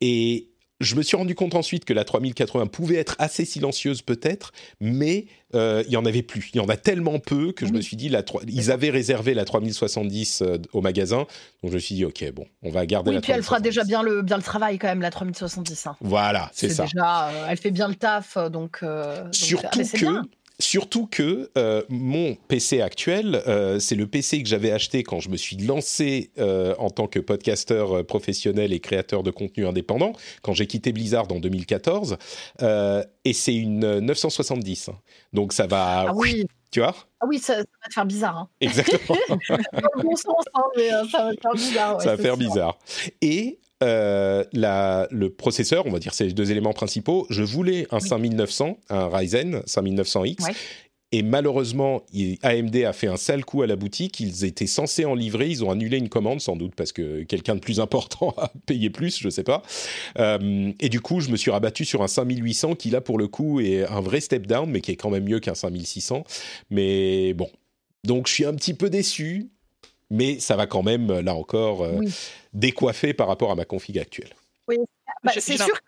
Et 0.00 0.48
je 0.80 0.94
me 0.94 1.02
suis 1.02 1.16
rendu 1.16 1.34
compte 1.34 1.54
ensuite 1.54 1.84
que 1.84 1.92
la 1.92 2.04
3080 2.04 2.66
pouvait 2.66 2.96
être 2.96 3.16
assez 3.18 3.44
silencieuse 3.44 4.02
peut-être, 4.02 4.52
mais 4.80 5.26
euh, 5.54 5.82
il 5.86 5.92
y 5.92 5.96
en 5.96 6.04
avait 6.04 6.22
plus. 6.22 6.50
Il 6.54 6.58
y 6.58 6.60
en 6.60 6.68
a 6.68 6.76
tellement 6.76 7.18
peu 7.18 7.52
que 7.52 7.66
je 7.66 7.72
me 7.72 7.80
suis 7.80 7.96
dit, 7.96 8.08
la 8.08 8.22
ils 8.46 8.70
avaient 8.70 8.90
réservé 8.90 9.34
la 9.34 9.44
3070 9.44 10.42
euh, 10.42 10.58
au 10.72 10.80
magasin, 10.80 11.26
donc 11.62 11.70
je 11.70 11.74
me 11.74 11.78
suis 11.78 11.94
dit, 11.94 12.04
ok, 12.04 12.32
bon, 12.32 12.46
on 12.62 12.70
va 12.70 12.86
garder 12.86 13.10
oui, 13.10 13.16
la. 13.16 13.20
puis 13.20 13.32
elle 13.32 13.42
fera 13.42 13.60
déjà 13.60 13.84
bien 13.84 14.02
le 14.02 14.22
bien 14.22 14.36
le 14.36 14.42
travail 14.42 14.78
quand 14.78 14.88
même 14.88 15.00
la 15.00 15.10
3070. 15.10 15.86
Hein. 15.86 15.96
Voilà, 16.00 16.50
c'est 16.52 16.68
ça. 16.68 16.84
Déjà, 16.84 17.28
euh, 17.28 17.46
elle 17.48 17.58
fait 17.58 17.70
bien 17.70 17.88
le 17.88 17.94
taf, 17.94 18.36
donc. 18.50 18.84
Surtout 19.32 19.80
que 19.80 20.37
Surtout 20.60 21.06
que 21.06 21.50
euh, 21.56 21.82
mon 21.88 22.34
PC 22.34 22.80
actuel, 22.80 23.42
euh, 23.46 23.78
c'est 23.78 23.94
le 23.94 24.08
PC 24.08 24.42
que 24.42 24.48
j'avais 24.48 24.72
acheté 24.72 25.04
quand 25.04 25.20
je 25.20 25.28
me 25.28 25.36
suis 25.36 25.56
lancé 25.56 26.32
euh, 26.38 26.74
en 26.78 26.90
tant 26.90 27.06
que 27.06 27.20
podcasteur 27.20 28.04
professionnel 28.04 28.72
et 28.72 28.80
créateur 28.80 29.22
de 29.22 29.30
contenu 29.30 29.68
indépendant, 29.68 30.14
quand 30.42 30.54
j'ai 30.54 30.66
quitté 30.66 30.90
Blizzard 30.90 31.30
en 31.30 31.38
2014, 31.38 32.16
et 32.60 33.32
c'est 33.32 33.54
une 33.54 34.00
970. 34.00 34.90
Donc 35.32 35.52
ça 35.52 35.66
va... 35.66 36.06
Ah 36.08 36.12
oui 36.14 36.44
tu 36.70 36.80
vois? 36.80 36.94
Ah 37.20 37.26
oui, 37.26 37.38
ça, 37.38 37.56
va 37.56 37.64
te 37.64 37.94
faire 37.94 38.04
bizarre. 38.04 38.36
Hein. 38.36 38.48
Exactement. 38.60 39.18
Dans 39.48 39.88
le 39.96 40.02
bon 40.02 40.16
sens, 40.16 40.44
hein, 40.52 40.62
mais 40.76 40.90
ça 41.10 41.24
va 41.24 41.34
te 41.34 41.40
faire 41.40 41.54
bizarre. 41.54 42.02
ça 42.02 42.14
va 42.14 42.22
faire 42.22 42.36
bizarre. 42.36 42.78
Et 43.22 43.58
euh, 43.82 44.44
la, 44.52 45.06
le 45.10 45.30
processeur, 45.30 45.86
on 45.86 45.90
va 45.90 45.98
dire 45.98 46.14
ces 46.14 46.32
deux 46.32 46.50
éléments 46.50 46.72
principaux, 46.72 47.26
je 47.30 47.42
voulais 47.42 47.86
un 47.90 48.00
5900, 48.00 48.78
un 48.88 49.08
Ryzen 49.08 49.60
5900X. 49.66 50.52
Et 51.10 51.22
malheureusement, 51.22 52.02
AMD 52.42 52.76
a 52.84 52.92
fait 52.92 53.06
un 53.06 53.16
sale 53.16 53.42
coup 53.44 53.62
à 53.62 53.66
la 53.66 53.76
boutique. 53.76 54.20
Ils 54.20 54.44
étaient 54.44 54.66
censés 54.66 55.06
en 55.06 55.14
livrer. 55.14 55.48
Ils 55.48 55.64
ont 55.64 55.70
annulé 55.70 55.96
une 55.96 56.10
commande, 56.10 56.42
sans 56.42 56.54
doute 56.54 56.74
parce 56.74 56.92
que 56.92 57.22
quelqu'un 57.22 57.54
de 57.54 57.60
plus 57.60 57.80
important 57.80 58.34
a 58.36 58.52
payé 58.66 58.90
plus, 58.90 59.18
je 59.18 59.30
sais 59.30 59.42
pas. 59.42 59.62
Euh, 60.18 60.70
et 60.80 60.90
du 60.90 61.00
coup, 61.00 61.20
je 61.20 61.30
me 61.30 61.36
suis 61.36 61.50
rabattu 61.50 61.86
sur 61.86 62.02
un 62.02 62.08
5800 62.08 62.74
qui, 62.74 62.90
là, 62.90 63.00
pour 63.00 63.16
le 63.16 63.26
coup, 63.26 63.60
est 63.60 63.86
un 63.86 64.00
vrai 64.02 64.20
step 64.20 64.46
down, 64.46 64.68
mais 64.70 64.82
qui 64.82 64.90
est 64.90 64.96
quand 64.96 65.08
même 65.10 65.24
mieux 65.24 65.40
qu'un 65.40 65.54
5600. 65.54 66.24
Mais 66.70 67.32
bon. 67.32 67.48
Donc, 68.04 68.26
je 68.26 68.34
suis 68.34 68.44
un 68.44 68.54
petit 68.54 68.74
peu 68.74 68.90
déçu 68.90 69.48
mais 70.10 70.40
ça 70.40 70.56
va 70.56 70.66
quand 70.66 70.82
même, 70.82 71.20
là 71.20 71.34
encore, 71.34 71.82
euh, 71.82 72.00
décoiffer 72.52 73.14
par 73.14 73.28
rapport 73.28 73.50
à 73.50 73.54
ma 73.54 73.64
config 73.64 73.98
actuelle. 73.98 74.34
Oui, 74.68 74.76
bah, 75.22 75.32
c'est 75.38 75.56
sûr. 75.56 75.78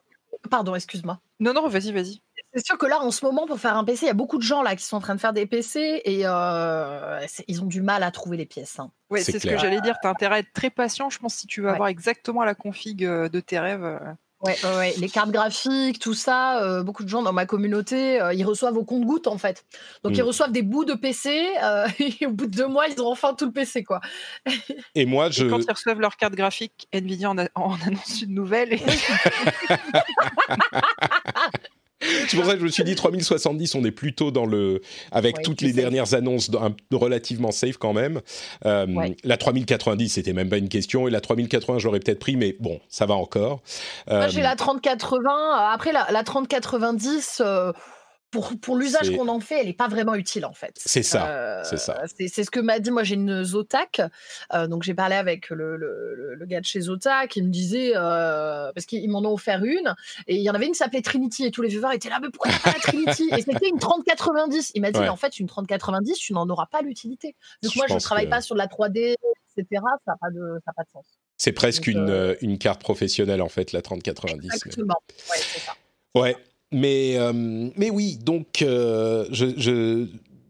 Pardon, 0.50 0.74
excuse-moi. 0.74 1.20
Non, 1.38 1.52
non, 1.52 1.68
vas-y, 1.68 1.92
vas-y. 1.92 2.20
C'est 2.54 2.64
sûr 2.64 2.78
que 2.78 2.87
là, 2.87 3.00
en 3.00 3.11
ce 3.11 3.24
moment, 3.24 3.46
pour 3.46 3.61
faire 3.61 3.76
un 3.76 3.85
PC, 3.85 4.06
il 4.06 4.09
y 4.09 4.11
a 4.11 4.14
beaucoup 4.14 4.38
de 4.38 4.42
gens 4.42 4.62
là 4.62 4.74
qui 4.74 4.85
sont 4.85 4.96
en 4.96 5.00
train 5.00 5.14
de 5.14 5.20
faire 5.20 5.33
des 5.33 5.46
PC 5.46 6.02
et 6.04 6.22
euh, 6.24 7.24
ils 7.46 7.62
ont 7.62 7.66
du 7.66 7.80
mal 7.80 8.02
à 8.02 8.11
trouver 8.11 8.37
les 8.37 8.46
pièces. 8.46 8.78
Hein. 8.80 8.90
Oui, 9.11 9.22
c'est 9.22 9.38
ce 9.38 9.46
que 9.46 9.59
j'allais 9.59 9.80
dire. 9.80 9.96
Tu 10.00 10.06
as 10.09 10.11
intérêt 10.11 10.37
à 10.37 10.38
être 10.40 10.52
très 10.52 10.70
patient, 10.70 11.11
je 11.11 11.18
pense, 11.18 11.35
si 11.35 11.46
tu 11.46 11.62
veux 11.62 11.68
avoir 11.68 11.88
exactement 11.88 12.44
la 12.44 12.54
config 12.54 13.04
euh, 13.04 13.28
de 13.28 13.40
tes 13.40 13.59
rêves. 13.59 14.00
Ouais, 14.42 14.57
ouais, 14.64 14.94
les 14.96 15.11
cartes 15.11 15.31
graphiques, 15.31 15.98
tout 15.98 16.14
ça, 16.14 16.62
euh, 16.62 16.83
beaucoup 16.83 17.05
de 17.05 17.11
gens 17.11 17.20
dans 17.20 17.33
ma 17.33 17.44
communauté, 17.44 18.22
euh, 18.22 18.33
ils 18.33 18.44
reçoivent 18.44 18.79
au 18.79 18.85
compte-goutte 18.85 19.26
en 19.26 19.37
fait. 19.37 19.66
Donc 20.03 20.16
ils 20.16 20.22
mm. 20.22 20.26
reçoivent 20.26 20.53
des 20.53 20.62
bouts 20.62 20.87
de 20.87 20.94
PC 20.94 21.46
euh, 21.62 21.87
et 21.98 22.26
au 22.26 22.31
bout 22.31 22.46
de 22.46 22.57
deux 22.57 22.66
mois, 22.66 22.88
ils 22.88 22.98
ont 23.03 23.09
enfin 23.09 23.35
tout 23.35 23.44
le 23.44 23.53
PC 23.53 23.85
quoi. 23.85 24.00
Et 24.94 25.05
moi, 25.05 25.29
je. 25.29 25.44
quand 25.44 25.59
ils 25.59 25.70
reçoivent 25.70 26.00
leur 26.00 26.16
carte 26.16 26.35
graphique, 26.35 26.88
Nvidia 26.94 27.31
en, 27.31 27.37
en 27.55 27.74
annonce 27.87 28.22
une 28.22 28.35
nouvelle. 28.35 28.72
Et... 28.72 28.81
C'est 32.00 32.36
pour 32.36 32.46
ça 32.46 32.54
que 32.54 32.60
je 32.60 32.64
me 32.64 32.70
suis 32.70 32.84
dit 32.84 32.94
3070, 32.94 33.74
on 33.74 33.84
est 33.84 33.90
plutôt 33.90 34.30
dans 34.30 34.46
le. 34.46 34.80
avec 35.12 35.42
toutes 35.42 35.60
les 35.60 35.72
dernières 35.72 36.14
annonces 36.14 36.50
relativement 36.90 37.50
safe 37.50 37.76
quand 37.76 37.92
même. 37.92 38.20
Euh, 38.66 38.86
la 39.24 39.36
3090, 39.36 40.08
c'était 40.08 40.32
même 40.32 40.48
pas 40.48 40.58
une 40.58 40.68
question. 40.68 41.08
Et 41.08 41.10
la 41.10 41.20
3080, 41.20 41.78
j'aurais 41.78 42.00
peut-être 42.00 42.18
pris, 42.18 42.36
mais 42.36 42.56
bon, 42.58 42.80
ça 42.88 43.06
va 43.06 43.14
encore. 43.14 43.60
Moi, 44.08 44.28
j'ai 44.28 44.42
la 44.42 44.56
3080. 44.56 45.20
Après, 45.72 45.92
la, 45.92 46.06
la 46.10 46.22
3090 46.24 47.42
pour, 48.30 48.52
pour 48.60 48.76
l'usage 48.76 49.16
qu'on 49.16 49.28
en 49.28 49.40
fait, 49.40 49.60
elle 49.60 49.66
n'est 49.66 49.72
pas 49.72 49.88
vraiment 49.88 50.14
utile 50.14 50.46
en 50.46 50.52
fait. 50.52 50.74
C'est 50.76 51.02
ça. 51.02 51.28
Euh, 51.28 51.62
c'est 51.64 51.78
ça. 51.78 52.02
C'est 52.06 52.44
ce 52.44 52.50
que 52.50 52.60
m'a 52.60 52.78
dit. 52.78 52.90
Moi, 52.90 53.02
j'ai 53.02 53.16
une 53.16 53.42
Zotac. 53.42 54.00
Euh, 54.52 54.68
donc, 54.68 54.84
j'ai 54.84 54.94
parlé 54.94 55.16
avec 55.16 55.50
le, 55.50 55.76
le, 55.76 56.34
le, 56.34 56.46
gars 56.46 56.60
de 56.60 56.64
chez 56.64 56.80
Zotac. 56.80 57.34
Il 57.36 57.44
me 57.44 57.50
disait, 57.50 57.92
euh, 57.96 58.70
parce 58.72 58.86
qu'ils 58.86 59.10
m'en 59.10 59.20
ont 59.20 59.32
offert 59.32 59.64
une, 59.64 59.94
et 60.28 60.36
il 60.36 60.42
y 60.42 60.50
en 60.50 60.54
avait 60.54 60.66
une 60.66 60.72
qui 60.72 60.78
s'appelait 60.78 61.02
Trinity, 61.02 61.44
et 61.44 61.50
tous 61.50 61.62
les 61.62 61.68
viewers 61.68 61.94
étaient 61.94 62.08
là, 62.08 62.20
mais 62.20 62.30
pourquoi 62.30 62.52
pas 62.62 62.72
la 62.72 62.78
Trinity? 62.78 63.28
Et 63.36 63.42
c'était 63.42 63.68
une 63.68 63.78
3090. 63.78 64.72
Il 64.74 64.82
m'a 64.82 64.92
dit, 64.92 65.00
mais 65.00 65.08
en 65.08 65.16
fait, 65.16 65.38
une 65.40 65.48
3090, 65.48 66.16
tu 66.16 66.32
n'en 66.32 66.48
auras 66.48 66.66
pas 66.66 66.82
l'utilité. 66.82 67.34
Donc, 67.62 67.74
moi, 67.76 67.86
je 67.88 67.94
ne 67.94 68.00
travaille 68.00 68.28
pas 68.28 68.40
sur 68.40 68.54
de 68.54 68.60
la 68.60 68.66
3D, 68.66 69.16
etc. 69.56 69.82
Ça 70.04 70.12
n'a 70.12 70.16
pas, 70.20 70.30
de, 70.30 70.60
pas 70.64 70.84
de 70.84 70.90
sens. 70.92 71.06
C'est 71.36 71.52
presque 71.52 71.86
une, 71.86 72.36
une 72.42 72.58
carte 72.58 72.82
professionnelle 72.82 73.42
en 73.42 73.48
fait, 73.48 73.72
la 73.72 73.82
3090. 73.82 74.46
Exactement. 74.46 74.94
Ouais, 75.08 75.36
c'est 75.38 75.60
ça. 75.60 75.72
Ouais, 76.14 76.36
mais, 76.72 77.16
euh, 77.18 77.33
mais 77.76 77.90
oui, 77.90 78.18
donc 78.22 78.62
euh, 78.62 79.26
je, 79.30 80.06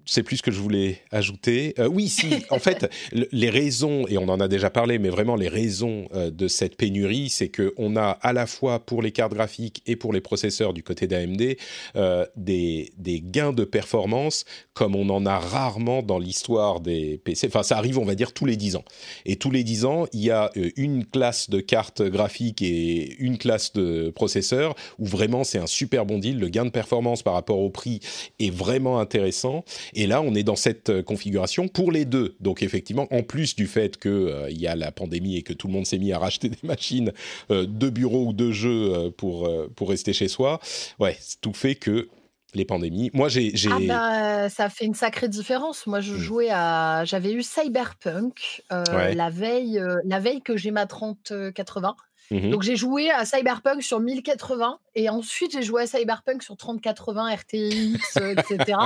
sais 0.06 0.22
plus 0.22 0.38
ce 0.38 0.42
que 0.42 0.50
je 0.50 0.60
voulais 0.60 0.98
ajouter. 1.10 1.74
Euh, 1.78 1.88
oui, 1.88 2.08
si, 2.08 2.44
en 2.50 2.58
fait, 2.60 2.90
les 3.12 3.50
raisons, 3.50 4.06
et 4.08 4.18
on 4.18 4.28
en 4.28 4.40
a 4.40 4.48
déjà 4.48 4.70
parlé, 4.70 4.98
mais 4.98 5.08
vraiment 5.08 5.36
les 5.36 5.48
raisons 5.48 6.08
euh, 6.14 6.30
de 6.30 6.48
cette 6.48 6.76
pénurie, 6.76 7.28
c'est 7.28 7.48
qu'on 7.48 7.96
a 7.96 8.10
à 8.10 8.32
la 8.32 8.46
fois 8.46 8.80
pour 8.80 9.02
les 9.02 9.12
cartes 9.12 9.34
graphiques 9.34 9.82
et 9.86 9.96
pour 9.96 10.12
les 10.12 10.20
processeurs 10.20 10.72
du 10.72 10.82
côté 10.82 11.06
d'AMD 11.06 11.56
euh, 11.96 12.26
des, 12.36 12.92
des, 12.98 13.20
gains 13.20 13.52
de 13.52 13.64
performance 13.64 14.44
comme 14.74 14.96
on 14.96 15.08
en 15.10 15.26
a 15.26 15.38
rarement 15.38 16.02
dans 16.02 16.18
l'histoire 16.18 16.80
des 16.80 17.18
PC. 17.18 17.48
Enfin, 17.48 17.62
ça 17.62 17.76
arrive, 17.76 17.98
on 17.98 18.04
va 18.04 18.14
dire, 18.14 18.32
tous 18.32 18.46
les 18.46 18.56
10 18.56 18.76
ans. 18.76 18.84
Et 19.26 19.36
tous 19.36 19.50
les 19.50 19.64
10 19.64 19.84
ans, 19.84 20.06
il 20.12 20.20
y 20.20 20.30
a 20.30 20.50
une 20.76 21.04
classe 21.04 21.50
de 21.50 21.60
cartes 21.60 22.02
graphiques 22.02 22.62
et 22.62 23.16
une 23.18 23.38
classe 23.38 23.72
de 23.72 24.10
processeurs 24.10 24.74
où 24.98 25.06
vraiment 25.06 25.44
c'est 25.44 25.58
un 25.58 25.66
super 25.66 26.06
bon 26.06 26.18
deal. 26.18 26.38
Le 26.38 26.48
gain 26.48 26.64
de 26.64 26.70
performance 26.70 27.22
par 27.22 27.34
rapport 27.34 27.58
au 27.58 27.70
prix 27.70 28.00
est 28.38 28.50
vraiment 28.50 28.98
intéressant. 28.98 29.64
Et 29.94 29.99
là, 30.06 30.22
on 30.22 30.34
est 30.34 30.42
dans 30.42 30.56
cette 30.56 30.90
euh, 30.90 31.02
configuration 31.02 31.68
pour 31.68 31.92
les 31.92 32.04
deux. 32.04 32.36
Donc 32.40 32.62
effectivement, 32.62 33.06
en 33.10 33.22
plus 33.22 33.56
du 33.56 33.66
fait 33.66 33.98
qu'il 33.98 34.10
euh, 34.10 34.50
y 34.50 34.66
a 34.66 34.76
la 34.76 34.92
pandémie 34.92 35.36
et 35.36 35.42
que 35.42 35.52
tout 35.52 35.66
le 35.66 35.72
monde 35.72 35.86
s'est 35.86 35.98
mis 35.98 36.12
à 36.12 36.18
racheter 36.18 36.48
des 36.50 36.58
machines 36.62 37.12
euh, 37.50 37.66
de 37.66 37.90
bureau 37.90 38.26
ou 38.26 38.32
de 38.32 38.50
jeu 38.52 39.10
pour, 39.16 39.50
pour 39.74 39.88
rester 39.88 40.12
chez 40.12 40.28
soi, 40.28 40.60
ouais, 40.98 41.18
tout 41.40 41.52
fait 41.52 41.74
que 41.74 42.08
les 42.54 42.64
pandémies. 42.64 43.10
Moi, 43.12 43.28
j'ai. 43.28 43.52
Ah 43.70 43.78
bah, 43.86 44.48
ça 44.48 44.68
fait 44.68 44.84
une 44.84 44.94
sacrée 44.94 45.28
différence. 45.28 45.86
Moi, 45.86 46.00
je 46.00 46.14
mmh. 46.14 46.18
jouais 46.18 46.48
à. 46.50 47.04
J'avais 47.04 47.32
eu 47.32 47.42
Cyberpunk 47.42 48.62
la, 48.70 49.30
veille, 49.30 49.80
la 50.04 50.18
veille 50.18 50.42
que 50.42 50.56
j'ai 50.56 50.70
ma 50.70 50.86
3080. 50.86 51.94
Mmh 52.32 52.50
Donc 52.50 52.62
j'ai 52.62 52.76
joué 52.76 53.10
à 53.10 53.24
Cyberpunk 53.24 53.82
sur 53.82 53.98
1080 53.98 54.78
et 54.94 55.08
ensuite 55.08 55.52
j'ai 55.52 55.62
joué 55.62 55.82
à 55.82 55.86
Cyberpunk 55.86 56.42
sur 56.44 56.56
3080 56.56 57.34
RTX, 57.34 58.16
etc 58.16 58.78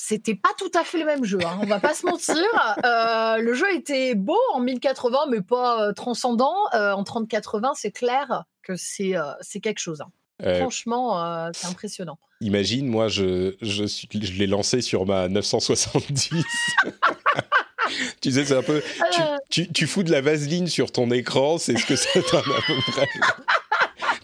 c'était 0.00 0.36
pas 0.36 0.50
tout 0.56 0.70
à 0.78 0.84
fait 0.84 0.98
le 0.98 1.04
même 1.04 1.24
jeu, 1.24 1.40
hein, 1.44 1.58
on 1.60 1.66
va 1.66 1.80
pas 1.80 1.92
se 1.92 2.06
mentir. 2.06 2.36
Euh, 2.84 3.38
le 3.38 3.54
jeu 3.54 3.74
était 3.74 4.14
beau 4.14 4.38
en 4.52 4.60
1080, 4.60 5.26
mais 5.30 5.40
pas 5.40 5.82
euh, 5.82 5.92
transcendant. 5.92 6.54
Euh, 6.74 6.92
en 6.92 7.02
3080, 7.02 7.72
c'est 7.74 7.90
clair 7.90 8.44
que 8.62 8.76
c'est 8.76 9.14
c'est 9.40 9.60
quelque 9.60 9.80
chose. 9.80 10.00
Hein. 10.00 10.56
Franchement, 10.58 11.50
c'est 11.52 11.66
impressionnant. 11.66 12.18
Imagine, 12.40 12.86
moi, 12.86 13.08
je, 13.08 13.56
je, 13.60 13.86
je 13.86 14.32
l'ai 14.38 14.46
lancé 14.46 14.80
sur 14.80 15.06
ma 15.06 15.28
970. 15.28 16.30
tu 18.20 18.32
sais, 18.32 18.44
c'est 18.44 18.56
un 18.56 18.62
peu. 18.62 18.82
Tu, 19.10 19.20
tu, 19.50 19.72
tu, 19.72 19.86
fous 19.86 20.04
de 20.04 20.12
la 20.12 20.20
vaseline 20.20 20.68
sur 20.68 20.92
ton 20.92 21.10
écran, 21.10 21.58
c'est 21.58 21.76
ce 21.76 21.84
que 21.84 21.96
ça 21.96 22.08
donne 22.14 22.52
à 22.56 22.60
peu 22.66 22.92
près 22.92 23.08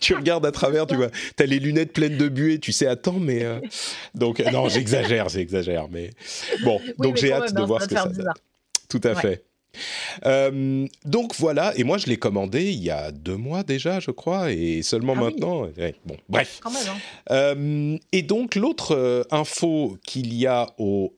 tu 0.04 0.14
regardes 0.14 0.44
à 0.44 0.52
travers, 0.52 0.86
tu 0.86 0.96
vois, 0.96 1.08
as 1.38 1.46
les 1.46 1.58
lunettes 1.58 1.92
pleines 1.94 2.18
de 2.18 2.28
buée, 2.28 2.58
tu 2.58 2.72
sais, 2.72 2.86
attends, 2.86 3.18
mais 3.18 3.42
euh, 3.42 3.58
donc 4.14 4.38
non, 4.52 4.68
j'exagère, 4.68 5.30
j'exagère, 5.30 5.88
mais 5.90 6.10
bon, 6.62 6.80
donc 6.98 7.16
j'ai 7.16 7.32
hâte 7.32 7.54
de 7.54 7.62
voir 7.62 7.82
ce 7.82 7.88
que 7.88 7.94
ça 7.94 8.06
donne. 8.06 8.32
Tout 8.88 9.00
à 9.02 9.14
fait. 9.14 9.44
Euh, 10.24 10.86
donc 11.04 11.34
voilà, 11.36 11.72
et 11.76 11.82
moi 11.82 11.98
je 11.98 12.06
l'ai 12.06 12.16
commandé 12.16 12.70
il 12.70 12.84
y 12.84 12.90
a 12.90 13.10
deux 13.10 13.36
mois 13.36 13.64
déjà, 13.64 13.98
je 13.98 14.12
crois, 14.12 14.52
et 14.52 14.82
seulement 14.82 15.14
ah 15.16 15.22
maintenant. 15.22 15.68
bon, 16.04 16.16
bref. 16.28 16.60
Hein. 16.64 16.70
Euh, 17.30 17.96
et 18.12 18.22
donc 18.22 18.54
l'autre 18.54 19.26
info 19.32 19.96
qu'il 20.04 20.32
y 20.34 20.46
a 20.46 20.68
au 20.78 21.12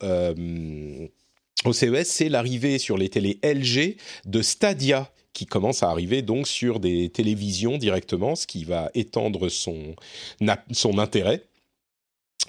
au 1.65 1.73
CES, 1.73 2.07
c'est 2.07 2.29
l'arrivée 2.29 2.79
sur 2.79 2.97
les 2.97 3.09
télés 3.09 3.39
LG 3.43 3.97
de 4.25 4.41
Stadia 4.41 5.11
qui 5.37 5.45
commence 5.45 5.83
à 5.83 5.91
arriver 5.91 6.23
donc 6.23 6.47
sur 6.47 6.79
des 6.79 7.09
télévisions 7.09 7.77
directement, 7.77 8.35
ce 8.35 8.47
qui 8.47 8.63
va 8.63 8.89
étendre 8.95 9.49
son, 9.49 9.95
son 10.71 10.97
intérêt. 10.97 11.43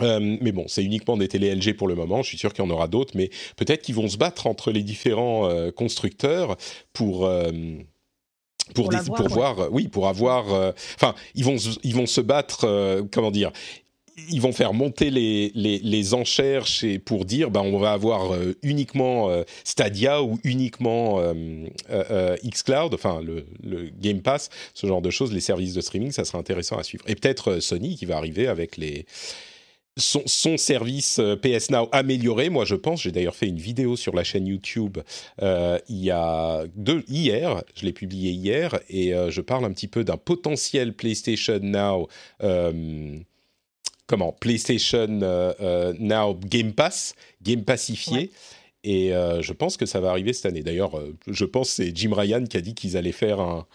Euh, 0.01 0.38
mais 0.40 0.53
bon, 0.53 0.64
c'est 0.68 0.83
uniquement 0.83 1.18
des 1.18 1.29
télé 1.29 1.55
LG 1.55 1.77
pour 1.77 1.87
le 1.87 1.94
moment. 1.94 2.22
Je 2.22 2.29
suis 2.29 2.38
sûr 2.38 2.55
qu'il 2.55 2.64
y 2.64 2.66
en 2.66 2.70
aura 2.70 2.88
d'autres, 2.88 3.12
mais 3.14 3.29
peut-être 3.57 3.83
qu'ils 3.83 3.94
vont 3.94 4.09
se 4.09 4.16
battre 4.16 4.46
entre 4.46 4.70
les 4.70 4.83
différents 4.83 5.51
euh, 5.51 5.70
constructeurs 5.70 6.57
pour 6.94 7.27
euh, 7.27 7.53
pour, 8.74 8.88
pour, 8.88 9.29
voir, 9.29 9.70
oui, 9.70 9.88
pour 9.88 10.09
avoir. 10.09 10.46
Enfin, 10.94 11.14
ils 11.35 11.44
vont 11.44 11.57
ils 11.83 11.94
vont 11.94 12.07
se 12.07 12.22
battre. 12.22 13.07
comment 13.11 13.31
dire 13.31 13.53
ils 14.31 14.40
vont 14.40 14.52
faire 14.52 14.72
monter 14.72 15.11
les, 15.11 15.50
les, 15.54 16.14
enchères 16.14 16.66
chez, 16.66 16.98
pour 16.98 17.24
dire 17.24 17.50
ben, 17.50 17.61
on 17.61 17.78
va 17.78 17.92
avoir 17.92 18.35
euh, 18.35 18.57
uniquement 18.62 19.31
euh, 19.31 19.42
Stadia 19.64 20.22
ou 20.22 20.38
uniquement 20.44 21.20
euh, 21.20 22.37
xCloud, 22.44 22.94
enfin 22.94 23.20
le, 23.22 23.44
Game 24.00 24.20
Pass, 24.20 24.50
ce 24.74 24.87
genre 24.87 25.02
de 25.02 25.11
choses, 25.11 25.33
les 25.33 25.40
services 25.40 25.74
de 25.74 25.81
streaming, 25.81 26.12
ça 26.12 26.24
sera 26.24 26.38
intéressant 26.38 26.78
à 26.78 26.83
suivre. 26.83 27.04
Et 27.07 27.14
peut-être 27.14 27.61
Sony 27.61 27.96
qui 27.96 28.07
va 28.07 28.16
arriver 28.16 28.46
avec 28.46 28.76
les, 28.76 29.07
son, 29.96 30.22
son, 30.26 30.57
service 30.57 31.20
PS 31.42 31.70
Now 31.70 31.88
amélioré. 31.92 32.50
Moi, 32.50 32.64
je 32.64 32.74
pense, 32.74 33.02
j'ai 33.02 33.12
d'ailleurs 33.12 33.35
fait 33.35 33.48
une 33.48 33.59
vidéo 33.59 33.96
sur 33.96 34.14
la 34.14 34.24
chaîne 34.24 34.46
YouTube 34.46 34.98
il 35.40 35.78
y 35.88 36.11
a 36.11 36.64
deux, 36.76 37.04
hier, 37.09 37.62
je 37.74 37.85
l'ai 37.85 37.92
publié 37.92 38.31
hier, 38.33 38.78
et 38.88 39.12
je 39.28 39.40
parle 39.40 39.64
un 39.64 39.72
petit 39.72 39.88
peu 39.88 40.04
d'un 40.04 40.16
potentiel 40.16 40.94
PlayStation 40.94 41.59
Now 41.62 42.09
comment 44.09 44.33
PlayStation 44.33 45.21
euh, 45.23 45.53
euh, 45.61 45.94
Now 46.01 46.35
Game 46.35 46.73
Pass, 46.73 47.14
Game 47.42 47.62
Passifié. 47.62 48.33
Et 48.83 49.14
euh, 49.14 49.42
je 49.42 49.53
pense 49.53 49.77
que 49.77 49.87
ça 49.87 50.01
va 50.01 50.11
arriver 50.11 50.33
cette 50.33 50.47
année. 50.47 50.62
D'ailleurs, 50.62 51.01
je 51.27 51.44
pense 51.44 51.68
que 51.68 51.85
c'est 51.85 51.97
Jim 51.97 52.12
Ryan 52.12 52.44
qui 52.44 52.57
a 52.57 52.61
dit 52.61 52.75
qu'ils 52.75 52.97
allaient 52.97 53.12
faire 53.12 53.38
un, 53.40 53.66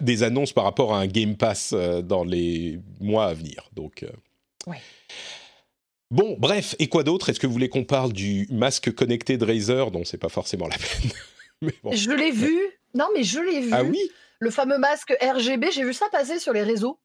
des 0.00 0.22
annonces 0.22 0.52
par 0.52 0.64
rapport 0.64 0.94
à 0.94 1.00
un 1.00 1.06
Game 1.06 1.36
Pass 1.36 1.72
dans 1.72 2.24
les 2.24 2.80
mois 3.00 3.26
à 3.26 3.34
venir. 3.34 3.70
Donc, 3.74 4.04
Bon, 6.10 6.36
bref, 6.38 6.74
et 6.78 6.88
quoi 6.88 7.04
d'autre? 7.04 7.28
Est-ce 7.28 7.38
que 7.38 7.46
vous 7.46 7.52
voulez 7.52 7.68
qu'on 7.68 7.84
parle 7.84 8.14
du 8.14 8.46
masque 8.50 8.92
connecté 8.94 9.36
de 9.36 9.44
Razer? 9.44 9.90
Dont 9.90 10.04
c'est 10.04 10.18
pas 10.18 10.30
forcément 10.30 10.66
la 10.66 10.76
peine 11.62 11.92
Je 11.92 12.10
l'ai 12.10 12.30
vu. 12.30 12.58
Non, 12.94 13.08
mais 13.14 13.24
je 13.24 13.40
l'ai 13.40 13.60
vu. 13.60 13.70
Ah 13.72 13.84
oui? 13.84 14.00
Le 14.40 14.50
fameux 14.50 14.78
masque 14.78 15.14
RGB, 15.20 15.70
j'ai 15.70 15.84
vu 15.84 15.92
ça 15.92 16.06
passer 16.10 16.38
sur 16.38 16.52
les 16.54 16.62
réseaux. 16.62 16.98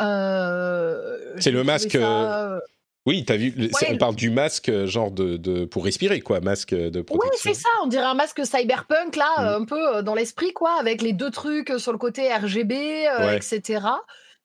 Euh, 0.00 1.18
c'est 1.38 1.50
le 1.50 1.64
masque. 1.64 1.94
Euh, 1.94 2.56
euh, 2.56 2.60
oui, 3.06 3.24
as 3.28 3.36
vu, 3.36 3.70
on 3.88 3.96
parle 3.96 4.16
du 4.16 4.30
masque, 4.30 4.70
genre 4.84 5.10
de, 5.10 5.64
pour 5.64 5.84
respirer, 5.84 6.20
quoi, 6.20 6.40
masque 6.40 6.74
de 6.74 7.00
protection. 7.00 7.50
Oui, 7.50 7.54
c'est 7.56 7.62
ça, 7.62 7.68
on 7.82 7.86
dirait 7.86 8.04
un 8.04 8.14
masque 8.14 8.44
cyberpunk, 8.44 9.16
là, 9.16 9.32
mm. 9.38 9.62
un 9.62 9.64
peu 9.64 10.02
dans 10.02 10.14
l'esprit, 10.14 10.52
quoi, 10.52 10.78
avec 10.78 11.00
les 11.00 11.14
deux 11.14 11.30
trucs 11.30 11.72
sur 11.78 11.92
le 11.92 11.98
côté 11.98 12.32
RGB, 12.34 13.08
etc. 13.34 13.80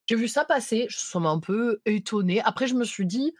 J'ai 0.05 0.15
vu 0.15 0.27
ça 0.27 0.45
passer, 0.45 0.87
je 0.89 0.97
suis 0.97 1.17
un 1.17 1.39
peu 1.39 1.81
étonné. 1.85 2.41
Après, 2.45 2.67
je 2.67 2.75
me 2.75 2.85
suis 2.85 3.05
dit, 3.05 3.33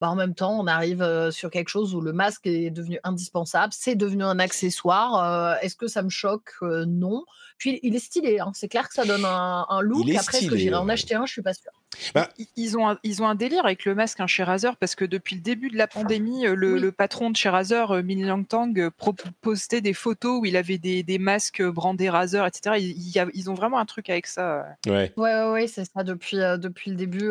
bah, 0.00 0.08
en 0.08 0.16
même 0.16 0.34
temps, 0.34 0.58
on 0.58 0.66
arrive 0.66 1.30
sur 1.30 1.50
quelque 1.50 1.68
chose 1.68 1.94
où 1.94 2.00
le 2.00 2.12
masque 2.12 2.46
est 2.46 2.70
devenu 2.70 2.98
indispensable, 3.04 3.72
c'est 3.76 3.94
devenu 3.94 4.24
un 4.24 4.38
accessoire. 4.38 5.58
Est-ce 5.62 5.76
que 5.76 5.88
ça 5.88 6.02
me 6.02 6.10
choque 6.10 6.54
Non. 6.62 7.24
Puis 7.58 7.78
il 7.82 7.94
est 7.94 8.00
stylé, 8.00 8.40
hein. 8.40 8.52
c'est 8.54 8.68
clair 8.68 8.88
que 8.88 8.94
ça 8.94 9.04
donne 9.04 9.24
un, 9.24 9.80
look. 9.82 10.08
Après, 10.18 10.38
est-ce 10.38 10.48
que 10.48 10.56
j'irai 10.56 10.76
en 10.76 10.88
acheter 10.88 11.14
un? 11.14 11.26
Je 11.26 11.32
suis 11.32 11.42
pas 11.42 11.54
sûre. 11.54 11.72
Bah, 12.14 12.28
ils, 12.56 12.78
ont 12.78 12.88
un, 12.88 12.98
ils 13.02 13.22
ont 13.22 13.26
un 13.26 13.34
délire 13.34 13.64
avec 13.64 13.84
le 13.84 13.94
masque 13.94 14.20
hein, 14.20 14.26
chez 14.26 14.42
Razer 14.42 14.76
parce 14.76 14.94
que 14.94 15.04
depuis 15.04 15.36
le 15.36 15.42
début 15.42 15.70
de 15.70 15.76
la 15.76 15.86
pandémie, 15.86 16.46
euh, 16.46 16.54
le, 16.54 16.92
patron 16.92 17.30
de 17.30 17.36
chez 17.36 17.48
Razer, 17.48 17.90
euh, 17.90 18.02
Min 18.02 18.26
Langtang, 18.26 18.72
euh, 18.78 18.90
postait 19.40 19.80
des 19.80 19.92
photos 19.92 20.40
où 20.40 20.44
il 20.44 20.56
avait 20.56 20.78
des, 20.78 21.02
des 21.02 21.18
masques 21.18 21.62
brandés 21.62 22.08
Razer, 22.08 22.46
etc. 22.46 22.76
Ils, 22.78 23.28
ils, 23.34 23.50
ont 23.50 23.54
vraiment 23.54 23.78
un 23.78 23.86
truc 23.86 24.08
avec 24.08 24.26
ça. 24.26 24.66
Ouais, 24.86 25.12
ouais, 25.16 25.50
ouais, 25.50 25.66
c'est 25.66 25.84
ça. 25.84 26.04
Depuis, 26.04 26.36
depuis 26.36 26.90
le 26.90 26.96
début, 26.96 27.30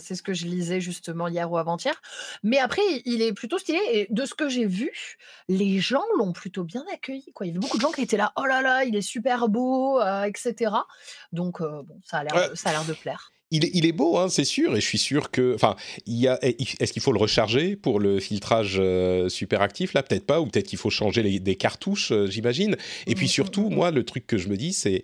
c'est 0.00 0.14
ce 0.14 0.22
que 0.22 0.34
je 0.34 0.46
lisais 0.46 0.80
justement 0.80 1.28
hier 1.28 1.50
ou 1.50 1.56
avant-hier. 1.56 2.00
Mais 2.42 2.58
après, 2.58 2.82
il 3.04 3.22
est 3.22 3.32
plutôt 3.32 3.58
stylé 3.58 3.80
et 3.92 4.06
de 4.10 4.24
ce 4.24 4.34
que 4.34 4.48
j'ai 4.48 4.66
vu, 4.66 5.16
les 5.48 5.78
gens 5.78 6.02
l'ont 6.18 6.32
plutôt 6.32 6.64
bien 6.64 6.84
accueilli. 6.92 7.32
Quoi. 7.32 7.46
Il 7.46 7.50
y 7.50 7.52
avait 7.52 7.60
beaucoup 7.60 7.76
de 7.76 7.82
gens 7.82 7.92
qui 7.92 8.02
étaient 8.02 8.16
là, 8.16 8.32
oh 8.36 8.44
là 8.44 8.62
là, 8.62 8.84
il 8.84 8.96
est 8.96 9.02
super 9.02 9.48
beau, 9.48 10.00
etc. 10.24 10.72
Donc, 11.32 11.60
bon, 11.60 12.00
ça 12.04 12.18
a 12.18 12.24
l'air 12.24 12.84
de 12.84 12.92
plaire 12.92 13.32
il, 13.52 13.86
est 13.86 13.92
beau, 13.92 14.18
hein, 14.18 14.28
c'est 14.28 14.44
sûr, 14.44 14.76
et 14.76 14.80
je 14.80 14.86
suis 14.86 14.98
sûr 14.98 15.30
que, 15.30 15.54
enfin, 15.54 15.76
est-ce 16.06 16.92
qu'il 16.92 17.02
faut 17.02 17.12
le 17.12 17.18
recharger 17.18 17.76
pour 17.76 18.00
le 18.00 18.18
filtrage 18.18 18.76
euh, 18.78 19.28
super 19.28 19.60
actif 19.60 19.92
là? 19.92 20.02
Peut-être 20.02 20.26
pas, 20.26 20.40
ou 20.40 20.46
peut-être 20.46 20.66
qu'il 20.66 20.78
faut 20.78 20.90
changer 20.90 21.22
les, 21.22 21.38
des 21.38 21.56
cartouches, 21.56 22.12
euh, 22.12 22.26
j'imagine. 22.26 22.76
Et 23.06 23.14
puis 23.14 23.26
mmh, 23.26 23.28
surtout, 23.28 23.68
mmh, 23.68 23.72
mmh. 23.72 23.74
moi, 23.74 23.90
le 23.90 24.04
truc 24.04 24.26
que 24.26 24.38
je 24.38 24.48
me 24.48 24.56
dis, 24.56 24.72
c'est 24.72 25.02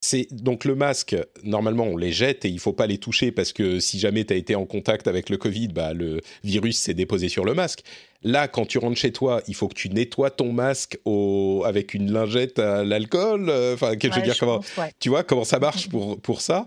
c'est 0.00 0.28
donc 0.30 0.64
le 0.64 0.74
masque, 0.74 1.14
normalement 1.42 1.84
on 1.84 1.96
les 1.96 2.12
jette 2.12 2.44
et 2.46 2.48
il 2.48 2.58
faut 2.58 2.72
pas 2.72 2.86
les 2.86 2.96
toucher 2.96 3.32
parce 3.32 3.52
que 3.52 3.80
si 3.80 3.98
jamais 3.98 4.24
tu 4.24 4.32
as 4.32 4.36
été 4.36 4.54
en 4.54 4.64
contact 4.64 5.06
avec 5.06 5.28
le 5.28 5.36
Covid, 5.36 5.68
bah, 5.68 5.92
le 5.92 6.20
virus 6.42 6.78
s'est 6.78 6.94
déposé 6.94 7.28
sur 7.28 7.44
le 7.44 7.52
masque. 7.52 7.82
Là, 8.22 8.48
quand 8.48 8.66
tu 8.66 8.78
rentres 8.78 8.98
chez 8.98 9.12
toi, 9.12 9.42
il 9.46 9.54
faut 9.54 9.68
que 9.68 9.74
tu 9.74 9.88
nettoies 9.88 10.30
ton 10.30 10.52
masque 10.52 10.98
au... 11.04 11.62
avec 11.66 11.94
une 11.94 12.12
lingette 12.12 12.58
à 12.58 12.84
l'alcool. 12.84 13.48
Euh, 13.48 13.74
enfin, 13.74 13.92
je 14.00 14.08
veux 14.08 14.22
dire, 14.22 14.38
comment, 14.38 14.60
tu 14.98 15.08
vois 15.08 15.22
comment 15.22 15.44
ça 15.44 15.58
marche 15.58 15.88
pour, 15.90 16.20
pour 16.20 16.40
ça? 16.40 16.66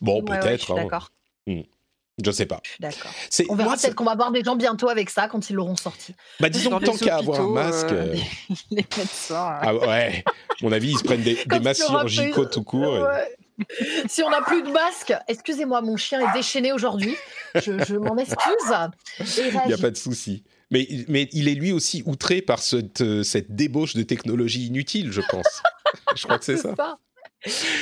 Bon, 0.00 0.22
peut-être. 0.22 0.72
Hein. 0.72 0.84
D'accord. 0.84 1.10
Hmm. 1.46 1.62
Je 2.22 2.30
sais 2.30 2.46
pas. 2.46 2.60
D'accord. 2.78 3.10
On 3.48 3.56
verra 3.56 3.76
peut-être 3.76 3.94
qu'on 3.94 4.04
va 4.04 4.14
voir 4.14 4.30
des 4.30 4.44
gens 4.44 4.54
bientôt 4.54 4.88
avec 4.88 5.10
ça 5.10 5.26
quand 5.26 5.50
ils 5.50 5.54
l'auront 5.54 5.76
sorti. 5.76 6.14
Bah 6.38 6.48
disons 6.48 6.78
tant 6.78 6.96
qu'à 6.96 7.16
avoir 7.16 7.40
un 7.40 7.48
masque. 7.48 7.90
Euh, 7.90 8.14
les, 8.70 8.86
médecins. 8.96 9.58
Ah 9.60 9.74
ouais. 9.74 10.24
mon 10.62 10.70
avis, 10.70 10.92
ils 10.92 10.98
se 10.98 11.02
prennent 11.02 11.22
des, 11.22 11.38
des 11.46 11.60
masques 11.60 11.84
chirurgicaux 11.84 12.46
tout 12.46 12.62
court. 12.62 13.08
si 14.08 14.22
on 14.22 14.30
n'a 14.30 14.42
plus 14.42 14.62
de 14.62 14.70
masque, 14.70 15.12
excusez-moi, 15.26 15.80
mon 15.82 15.96
chien 15.96 16.20
est 16.20 16.32
déchaîné 16.32 16.72
aujourd'hui. 16.72 17.16
Je, 17.56 17.96
m'en 17.96 18.16
excuse. 18.16 18.74
Il 19.38 19.66
n'y 19.66 19.72
a 19.72 19.78
pas 19.78 19.90
de 19.90 19.96
souci. 19.96 20.44
Mais, 20.70 20.86
mais 21.08 21.28
il 21.32 21.48
est 21.48 21.54
lui 21.54 21.72
aussi 21.72 22.02
outré 22.06 22.42
par 22.42 22.60
cette, 22.60 23.22
cette 23.22 23.54
débauche 23.54 23.94
de 23.94 24.02
technologie 24.02 24.66
inutile, 24.66 25.10
je 25.12 25.20
pense. 25.28 25.62
je 26.16 26.22
crois 26.24 26.38
que 26.38 26.44
c'est 26.44 26.56
ça. 26.56 26.74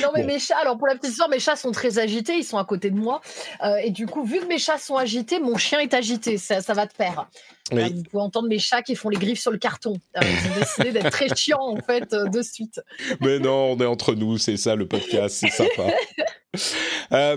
Non, 0.03 0.09
mais 0.15 0.25
mes 0.25 0.39
chats, 0.39 0.59
alors 0.59 0.77
pour 0.77 0.87
la 0.87 0.95
petite 0.95 1.11
histoire, 1.11 1.29
mes 1.29 1.39
chats 1.39 1.57
sont 1.57 1.73
très 1.73 1.99
agités, 1.99 2.37
ils 2.37 2.45
sont 2.45 2.59
à 2.59 2.65
côté 2.65 2.91
de 2.91 2.97
moi. 2.97 3.21
Euh, 3.63 3.77
et 3.77 3.91
du 3.91 4.07
coup, 4.07 4.25
vu 4.25 4.41
que 4.41 4.47
mes 4.47 4.59
chats 4.59 4.79
sont 4.79 4.97
agités, 4.97 5.39
mon 5.41 5.57
chien 5.57 5.81
est 5.81 5.95
agité, 5.95 6.39
ça, 6.39 6.61
ça 6.61 6.75
va 6.75 6.87
de 6.87 6.93
pair. 6.93 7.29
Euh, 7.73 7.89
vous 7.95 8.03
pouvez 8.03 8.23
entendre 8.23 8.49
mes 8.49 8.59
chats 8.59 8.83
qui 8.83 8.95
font 8.95 9.09
les 9.09 9.19
griffes 9.19 9.41
sur 9.41 9.51
le 9.51 9.59
carton. 9.59 9.95
Euh, 10.17 10.21
ils 10.23 10.51
ont 10.51 10.61
décidé 10.61 10.93
d'être 10.93 11.11
très 11.11 11.29
chiants, 11.37 11.61
en 11.61 11.81
fait, 11.81 12.13
de 12.13 12.43
suite. 12.43 12.81
Mais 13.21 13.39
non, 13.39 13.73
on 13.73 13.79
est 13.79 13.87
entre 13.87 14.15
nous, 14.15 14.39
c'est 14.39 14.57
ça 14.57 14.75
le 14.75 14.87
podcast, 14.87 15.37
c'est 15.37 15.51
sympa. 15.51 15.93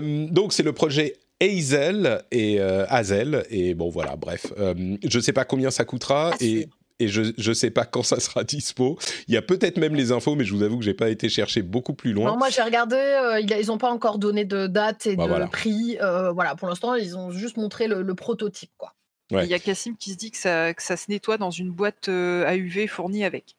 donc, 0.30 0.52
c'est 0.52 0.62
le 0.62 0.72
projet 0.72 1.14
Hazel 1.40 2.22
et 2.30 2.60
Hazel. 2.60 3.44
Et 3.50 3.74
bon, 3.74 3.88
voilà, 3.88 4.16
bref. 4.16 4.46
je 4.56 5.16
ne 5.16 5.22
sais 5.22 5.32
pas 5.32 5.44
combien 5.44 5.70
ça 5.70 5.84
coûtera. 5.84 6.30
Ah, 6.32 6.36
et 6.40 6.68
et 6.98 7.08
je 7.08 7.48
ne 7.48 7.54
sais 7.54 7.70
pas 7.70 7.84
quand 7.84 8.02
ça 8.02 8.20
sera 8.20 8.44
dispo. 8.44 8.98
Il 9.28 9.34
y 9.34 9.36
a 9.36 9.42
peut-être 9.42 9.76
même 9.78 9.94
les 9.94 10.12
infos, 10.12 10.34
mais 10.34 10.44
je 10.44 10.54
vous 10.54 10.62
avoue 10.62 10.78
que 10.78 10.84
j'ai 10.84 10.94
pas 10.94 11.10
été 11.10 11.28
chercher 11.28 11.62
beaucoup 11.62 11.94
plus 11.94 12.12
loin. 12.12 12.30
Non, 12.30 12.38
moi 12.38 12.48
j'ai 12.50 12.62
regardé, 12.62 12.96
euh, 12.96 13.40
ils 13.40 13.66
n'ont 13.66 13.78
pas 13.78 13.90
encore 13.90 14.18
donné 14.18 14.44
de 14.44 14.66
date 14.66 15.06
et 15.06 15.16
bah, 15.16 15.26
de 15.26 15.50
prix. 15.50 15.98
Euh, 16.00 16.32
voilà, 16.32 16.54
pour 16.54 16.68
l'instant, 16.68 16.94
ils 16.94 17.16
ont 17.16 17.30
juste 17.30 17.56
montré 17.56 17.86
le, 17.86 18.14
prototype. 18.14 18.70
Quoi. 18.78 18.94
Il 19.30 19.44
y 19.44 19.54
a 19.54 19.58
Cassim 19.58 19.94
qui 19.98 20.12
se 20.12 20.16
dit 20.16 20.30
que 20.30 20.38
ça, 20.38 20.72
que 20.72 20.82
ça 20.82 20.96
se 20.96 21.10
nettoie 21.10 21.36
dans 21.36 21.50
une 21.50 21.70
boîte 21.70 22.08
euh, 22.08 22.50
AUV 22.50 22.86
fournie 22.86 23.24
avec. 23.24 23.56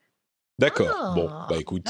D'accord. 0.59 0.89
Ah, 0.91 1.13
bon, 1.15 1.27
bah 1.49 1.57
écoute. 1.59 1.85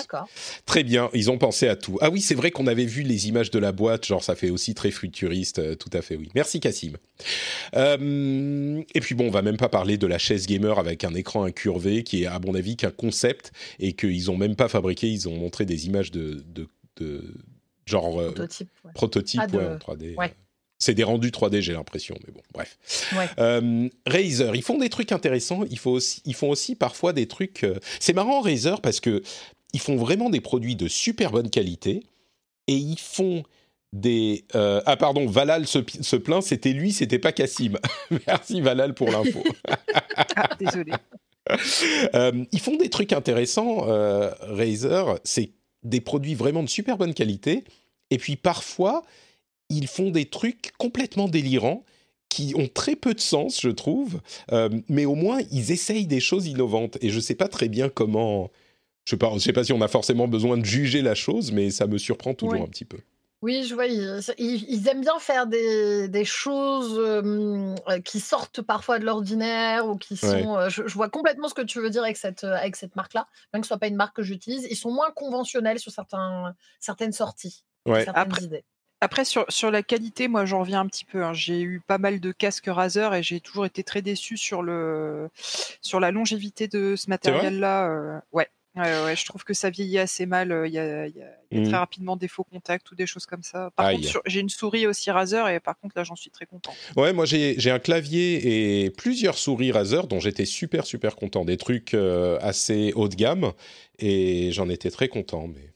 Très 0.65 0.84
bien, 0.84 1.10
ils 1.13 1.32
ont 1.32 1.38
pensé 1.38 1.69
à 1.69 1.77
tout. 1.77 1.97
Ah 2.01 2.10
oui, 2.10 2.19
c'est 2.19 2.36
vrai 2.36 2.51
qu'on 2.51 2.67
avait 2.67 2.86
vu 2.86 3.01
les 3.01 3.30
images 3.30 3.49
de 3.49 3.60
la 3.60 3.71
boîte, 3.71 4.06
genre 4.06 4.23
ça 4.23 4.36
fait 4.36 4.49
aussi 4.49 4.75
très 4.75 4.91
futuriste, 4.91 5.60
euh, 5.60 5.75
tout 5.75 5.89
à 5.93 6.01
fait, 6.01 6.17
oui. 6.17 6.30
Merci 6.36 6.60
Cassim. 6.60 6.97
Euh, 7.75 8.84
et 8.93 8.99
puis 8.99 9.15
bon, 9.15 9.27
on 9.27 9.32
va 9.32 9.41
même 9.41 9.56
pas 9.56 9.69
parler 9.69 9.97
de 9.97 10.06
la 10.06 10.17
chaise 10.17 10.47
gamer 10.47 10.80
avec 10.80 11.06
un 11.06 11.13
écran 11.13 11.45
incurvé, 11.45 12.03
qui 12.03 12.23
est 12.23 12.25
à 12.25 12.39
mon 12.39 12.56
avis 12.56 12.75
qu'un 12.75 12.91
concept 12.91 13.53
et 13.80 13.93
qu'ils 13.93 14.30
ont 14.32 14.38
même 14.38 14.58
pas 14.58 14.67
fabriqué, 14.67 15.08
ils 15.08 15.30
ont 15.30 15.38
montré 15.38 15.65
des 15.65 15.88
images 15.88 16.12
de, 16.12 16.43
de, 16.99 17.23
genre 17.86 18.19
euh, 18.19 18.34
prototype, 18.93 19.41
ah, 19.53 19.75
en 19.75 19.77
3D. 19.77 20.15
C'est 20.80 20.94
des 20.94 21.04
rendus 21.04 21.32
3D, 21.32 21.62
j'ai 21.62 21.74
l'impression, 21.74 22.16
mais 22.26 22.34
bon, 22.34 22.42
bref. 22.54 22.78
Euh, 23.40 23.90
Razer, 24.06 24.56
ils 24.56 24.62
font 24.62 24.78
des 24.78 24.90
trucs 24.90 25.12
intéressants. 25.12 25.63
Ils, 25.72 25.80
font 25.80 25.92
aussi, 25.92 26.22
ils 26.26 26.36
font 26.36 26.50
aussi 26.50 26.76
parfois 26.76 27.13
des 27.13 27.28
trucs. 27.28 27.63
Euh, 27.63 27.80
c'est 28.00 28.13
marrant 28.13 28.42
Razer 28.42 28.80
parce 28.82 29.00
que 29.00 29.24
ils 29.74 29.80
font 29.80 29.96
vraiment 29.96 30.30
des 30.30 30.40
produits 30.40 30.76
de 30.76 30.88
super 30.88 31.32
bonne 31.32 31.50
qualité 31.50 32.04
et 32.68 32.76
ils 32.76 33.00
font 33.00 33.44
des. 33.92 34.46
Euh, 34.54 34.82
ah 34.86 34.98
pardon, 34.98 35.26
Valal 35.26 35.66
se, 35.66 35.80
se 36.02 36.16
plaint, 36.16 36.44
c'était 36.44 36.74
lui, 36.74 36.92
c'était 36.92 37.20
pas 37.20 37.32
Cassim. 37.32 37.80
Merci 38.28 38.62
Valal 38.62 38.94
pour 38.94 39.10
l'info. 39.10 39.44
ah, 40.36 40.50
désolé. 40.60 40.92
ils 42.52 42.60
font 42.60 42.78
des 42.78 42.90
trucs 42.92 43.13
intéressants, 43.13 43.78
Razer. 44.42 45.18
C'est 45.24 45.50
des 45.82 46.02
produits 46.02 46.36
vraiment 46.36 46.62
de 46.62 46.70
super 46.70 46.98
bonne 46.98 47.16
qualité. 47.16 47.63
Et 48.12 48.20
puis 48.20 48.36
parfois, 48.36 49.04
ils 49.69 49.88
font 49.88 50.12
des 50.12 50.25
trucs 50.25 50.71
complètement 50.77 51.27
délirants 51.27 51.84
qui 52.30 52.53
ont 52.56 52.67
très 52.67 52.95
peu 52.95 53.13
de 53.13 53.19
sens, 53.19 53.62
je 53.62 53.69
trouve, 53.69 54.19
euh, 54.51 54.69
mais 54.89 55.06
au 55.06 55.15
moins 55.15 55.39
ils 55.51 55.71
essayent 55.71 56.08
des 56.08 56.19
choses 56.19 56.47
innovantes. 56.47 56.97
Et 57.01 57.10
je 57.10 57.15
ne 57.15 57.21
sais 57.21 57.36
pas 57.36 57.47
très 57.47 57.69
bien 57.69 57.89
comment. 57.89 58.51
Je 59.06 59.15
ne 59.15 59.39
sais, 59.39 59.39
sais, 59.39 59.53
pas 59.53 59.63
si 59.63 59.71
on 59.71 59.82
a 59.82 59.88
forcément 59.88 60.27
besoin 60.27 60.58
de 60.58 60.65
juger 60.65 61.01
la 61.01 61.15
chose, 61.15 61.53
mais 61.53 61.69
ça 61.69 61.88
me 61.88 61.97
surprend 61.97 62.34
toujours 62.34 62.62
un 62.62 62.67
petit 62.67 62.84
peu. 62.84 62.97
Oui, 63.43 63.63
je 63.63 63.75
vois, 63.75 63.86
ils, 63.86 64.88
aiment 64.88 65.01
bien 65.01 65.19
faire 65.19 65.45
des, 65.45 66.25
choses 66.25 66.97
euh, 66.97 67.75
qui 68.03 68.19
sortent 68.19 68.62
parfois 68.63 68.97
de 68.97 69.06
l'ordinaire 69.06 69.88
ou 69.88 69.95
qui 69.95 70.17
sont. 70.17 70.58
Euh, 70.58 70.69
je, 70.69 70.82
vois 70.93 71.08
complètement 71.08 71.47
ce 71.47 71.53
que 71.53 71.62
tu 71.62 71.80
veux 71.80 71.91
dire 71.91 72.03
avec 72.03 72.17
cette, 72.17 72.43
avec 72.43 72.75
cette 72.75 72.95
marque-là, 72.95 73.27
même 73.53 73.62
que 73.62 73.67
ce 73.67 73.69
soit 73.69 73.77
pas 73.77 73.88
une 73.88 73.95
marque 73.95 74.15
que 74.15 74.23
j'utilise. 74.23 74.67
Ils 74.69 74.75
sont 74.75 74.91
moins 74.91 75.12
conventionnels 75.12 75.80
sur 75.80 75.91
certains, 75.91 76.56
certaines 76.80 77.13
sorties, 77.13 77.63
certaines 77.86 78.13
Après, 78.15 78.43
idées. 78.43 78.65
Après, 78.99 79.25
sur, 79.25 79.45
sur 79.49 79.69
la 79.69 79.83
qualité, 79.83 80.27
moi, 80.27 80.45
j'en 80.45 80.62
reviens 80.62 80.79
un 80.79 80.88
petit 80.88 81.05
peu. 81.05 81.23
Hein. 81.23 81.33
J'ai 81.33 81.62
eu 81.62 81.79
pas 81.86 81.99
mal 81.99 82.19
de 82.19 82.31
casques 82.31 82.67
Razer 82.67 83.13
et 83.13 83.21
j'ai 83.21 83.39
toujours 83.39 83.65
été 83.65 83.83
très 83.83 84.01
déçu 84.01 84.38
sur, 84.38 84.63
le, 84.63 85.29
sur 85.81 85.99
la 85.99 86.12
longévité 86.12 86.67
de 86.67 86.95
ce 86.95 87.10
matériel-là. 87.10 87.89
Euh, 87.89 88.19
ouais. 88.31 88.47
Ouais, 88.77 89.03
ouais, 89.03 89.15
je 89.15 89.25
trouve 89.25 89.43
que 89.43 89.55
ça 89.55 89.71
vieillit 89.71 89.97
assez 89.97 90.27
mal. 90.27 90.51
Euh, 90.51 90.67
il 90.67 90.73
y 90.73 90.77
a, 90.77 91.07
y 91.07 91.21
a, 91.21 91.29
très 91.49 91.71
mmh. 91.71 91.73
rapidement 91.73 92.15
des 92.15 92.27
faux 92.27 92.43
contacts 92.43 92.91
ou 92.91 92.95
des 92.95 93.07
choses 93.07 93.25
comme 93.25 93.41
ça. 93.41 93.71
Par 93.75 93.91
contre, 93.91 94.21
j'ai 94.27 94.39
une 94.39 94.49
souris 94.49 94.86
aussi 94.86 95.10
Razer 95.10 95.47
et 95.49 95.60
par 95.60 95.79
contre, 95.79 95.97
là, 95.97 96.03
j'en 96.03 96.15
suis 96.15 96.29
très 96.29 96.45
content. 96.45 96.73
Ouais, 96.95 97.12
moi, 97.12 97.25
j'ai 97.25 97.71
un 97.71 97.79
clavier 97.79 98.83
et 98.86 98.91
plusieurs 98.91 99.38
souris 99.38 99.71
Razer 99.71 100.05
dont 100.07 100.19
j'étais 100.19 100.45
super, 100.45 100.86
super 100.86 101.15
content. 101.15 101.43
Des 101.43 101.57
trucs 101.57 101.95
euh, 101.95 102.38
assez 102.41 102.93
haut 102.95 103.07
de 103.07 103.15
gamme 103.15 103.53
et 103.97 104.51
j'en 104.51 104.69
étais 104.69 104.91
très 104.91 105.07
content. 105.07 105.47
Mais 105.47 105.73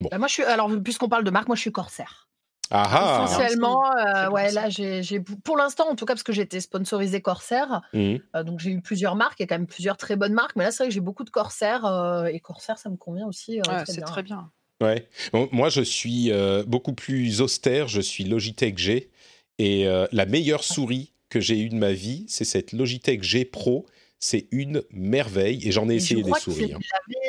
bon. 0.00 0.08
Bah, 0.10 0.18
moi, 0.18 0.28
je 0.28 0.34
suis. 0.34 0.44
Alors, 0.44 0.70
puisqu'on 0.82 1.08
parle 1.08 1.24
de 1.24 1.30
marque, 1.30 1.48
moi, 1.48 1.56
je 1.56 1.62
suis 1.62 1.72
Corsair. 1.72 2.23
Ah, 2.70 2.88
ah. 2.90 3.24
Essentiellement, 3.24 3.82
euh, 3.96 4.30
ouais, 4.30 4.50
là, 4.52 4.68
j'ai, 4.68 5.02
pour 5.44 5.56
l'instant, 5.56 5.88
en 5.90 5.94
tout 5.94 6.04
cas, 6.04 6.14
parce 6.14 6.22
que 6.22 6.32
j'étais 6.32 6.60
sponsorisé 6.60 7.20
Corsair, 7.20 7.82
mmh. 7.92 8.16
euh, 8.34 8.42
donc 8.42 8.60
j'ai 8.60 8.70
eu 8.70 8.80
plusieurs 8.80 9.16
marques, 9.16 9.38
il 9.40 9.42
y 9.42 9.44
a 9.44 9.46
quand 9.46 9.58
même 9.58 9.66
plusieurs 9.66 9.96
très 9.96 10.16
bonnes 10.16 10.32
marques, 10.32 10.56
mais 10.56 10.64
là, 10.64 10.70
c'est 10.70 10.84
vrai 10.84 10.88
que 10.88 10.94
j'ai 10.94 11.00
beaucoup 11.00 11.24
de 11.24 11.30
Corsair, 11.30 11.84
euh, 11.84 12.26
et 12.26 12.40
Corsair, 12.40 12.78
ça 12.78 12.90
me 12.90 12.96
convient 12.96 13.26
aussi. 13.26 13.60
c'est 13.86 14.00
très 14.02 14.22
bien. 14.22 14.50
Ouais. 14.80 15.08
moi, 15.52 15.68
je 15.68 15.80
suis 15.80 16.32
beaucoup 16.66 16.94
plus 16.94 17.40
austère, 17.40 17.88
je 17.88 18.00
suis 18.00 18.24
Logitech 18.24 18.78
G, 18.78 19.10
et 19.58 19.86
la 20.12 20.26
meilleure 20.26 20.62
ah. 20.62 20.74
souris 20.74 21.12
que 21.28 21.40
j'ai 21.40 21.58
eue 21.60 21.68
de 21.68 21.76
ma 21.76 21.92
vie, 21.92 22.24
c'est 22.28 22.44
cette 22.44 22.72
Logitech 22.72 23.22
G 23.22 23.44
Pro 23.44 23.86
c'est 24.24 24.48
une 24.52 24.82
merveille 24.90 25.68
et 25.68 25.70
j'en 25.70 25.86
ai 25.90 25.96
essayé 25.96 26.22
des 26.22 26.32
souris. 26.32 26.72
Hein. 26.72 26.78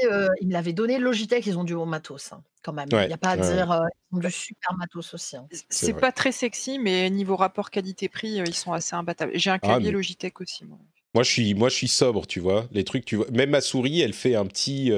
Euh, 0.06 0.30
il 0.40 0.48
me 0.48 0.54
l'avait 0.54 0.72
donné 0.72 0.98
Logitech, 0.98 1.46
ils 1.46 1.58
ont 1.58 1.66
du 1.66 1.76
bon 1.76 1.86
matos 1.86 2.32
hein, 2.32 2.42
quand 2.64 2.72
même. 2.72 2.88
Il 2.90 3.08
n'y 3.08 3.14
a 3.14 3.18
pas 3.18 3.32
à 3.32 3.38
dire, 3.38 3.70
euh, 3.70 3.82
ils 4.14 4.16
ont 4.16 4.20
du 4.20 4.32
super 4.32 4.74
matos 4.78 5.14
aussi. 5.14 5.36
Hein. 5.36 5.46
C'est 5.68 5.92
pas 5.92 6.14
très 6.14 6.32
sexy, 6.32 6.80
mais 6.80 7.10
niveau 7.10 7.36
rapport 7.36 7.70
qualité-prix, 7.70 8.40
euh, 8.40 8.46
ils 8.48 8.54
sont 8.54 8.72
assez 8.72 8.96
imbattables. 8.96 9.34
J'ai 9.36 9.50
un 9.50 9.56
ah, 9.56 9.60
clavier 9.60 9.92
Logitech 9.92 10.40
aussi, 10.40 10.64
moi. 10.64 10.78
Moi 11.14 11.24
je 11.24 11.32
suis 11.32 11.54
moi 11.54 11.68
je 11.68 11.76
suis 11.76 11.88
sobre, 11.90 12.28
tu 12.28 12.40
vois. 12.40 12.66
Les 12.72 12.86
trucs, 12.86 13.04
tu 13.04 13.18
vois. 13.18 13.28
Même 13.30 13.50
ma 13.50 13.62
souris, 13.62 14.00
elle 14.00 14.14
fait 14.14 14.36
un 14.36 14.46
petit 14.46 14.94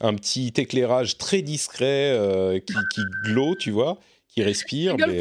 un 0.00 0.14
petit 0.14 0.52
éclairage 0.56 1.16
très 1.16 1.42
discret 1.42 2.60
qui, 2.66 2.74
qui 2.92 3.02
glow, 3.24 3.54
tu 3.54 3.70
vois 3.70 4.00
qui 4.36 4.42
respire. 4.42 4.96
Mais... 4.98 5.20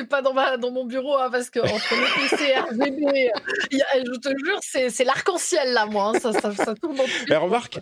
n'es 0.00 0.06
pas 0.06 0.22
dans, 0.22 0.32
ma, 0.32 0.56
dans 0.56 0.70
mon 0.70 0.84
bureau, 0.84 1.16
hein, 1.16 1.28
parce 1.30 1.50
que 1.50 1.60
entre 1.60 1.94
le 1.94 2.28
PC 2.28 2.44
et 2.44 2.58
RGB, 2.58 3.30
je 3.72 4.20
te 4.20 4.28
jure, 4.28 4.90
c'est 4.92 5.04
l'arc-en-ciel 5.04 5.72
là, 5.72 5.86
moi. 5.86 6.12
Hein, 6.14 6.18
ça, 6.20 6.32
ça, 6.32 6.54
ça, 6.54 6.74
tourne 6.74 6.96
remarque, 7.46 7.80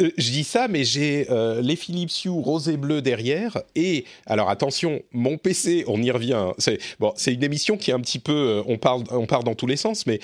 euh, 0.00 0.10
je 0.16 0.30
dis 0.30 0.44
ça, 0.44 0.68
mais 0.68 0.84
j'ai 0.84 1.26
euh, 1.30 1.60
les 1.62 1.76
Philips 1.76 2.24
Hue 2.24 2.28
rose 2.28 2.68
et 2.68 2.76
bleu 2.76 3.00
derrière. 3.02 3.62
Et 3.74 4.04
alors 4.26 4.50
attention, 4.50 5.00
mon 5.12 5.38
PC, 5.38 5.84
on 5.86 6.02
y 6.02 6.10
revient. 6.10 6.34
Hein, 6.34 6.52
c'est 6.58 6.78
bon, 6.98 7.12
c'est 7.16 7.32
une 7.32 7.42
émission 7.42 7.76
qui 7.76 7.90
est 7.90 7.94
un 7.94 8.00
petit 8.00 8.18
peu, 8.18 8.32
euh, 8.32 8.62
on 8.66 8.78
parle, 8.78 9.04
on 9.10 9.26
part 9.26 9.42
dans 9.42 9.54
tous 9.54 9.66
les 9.66 9.76
sens. 9.76 10.06
Mais 10.06 10.20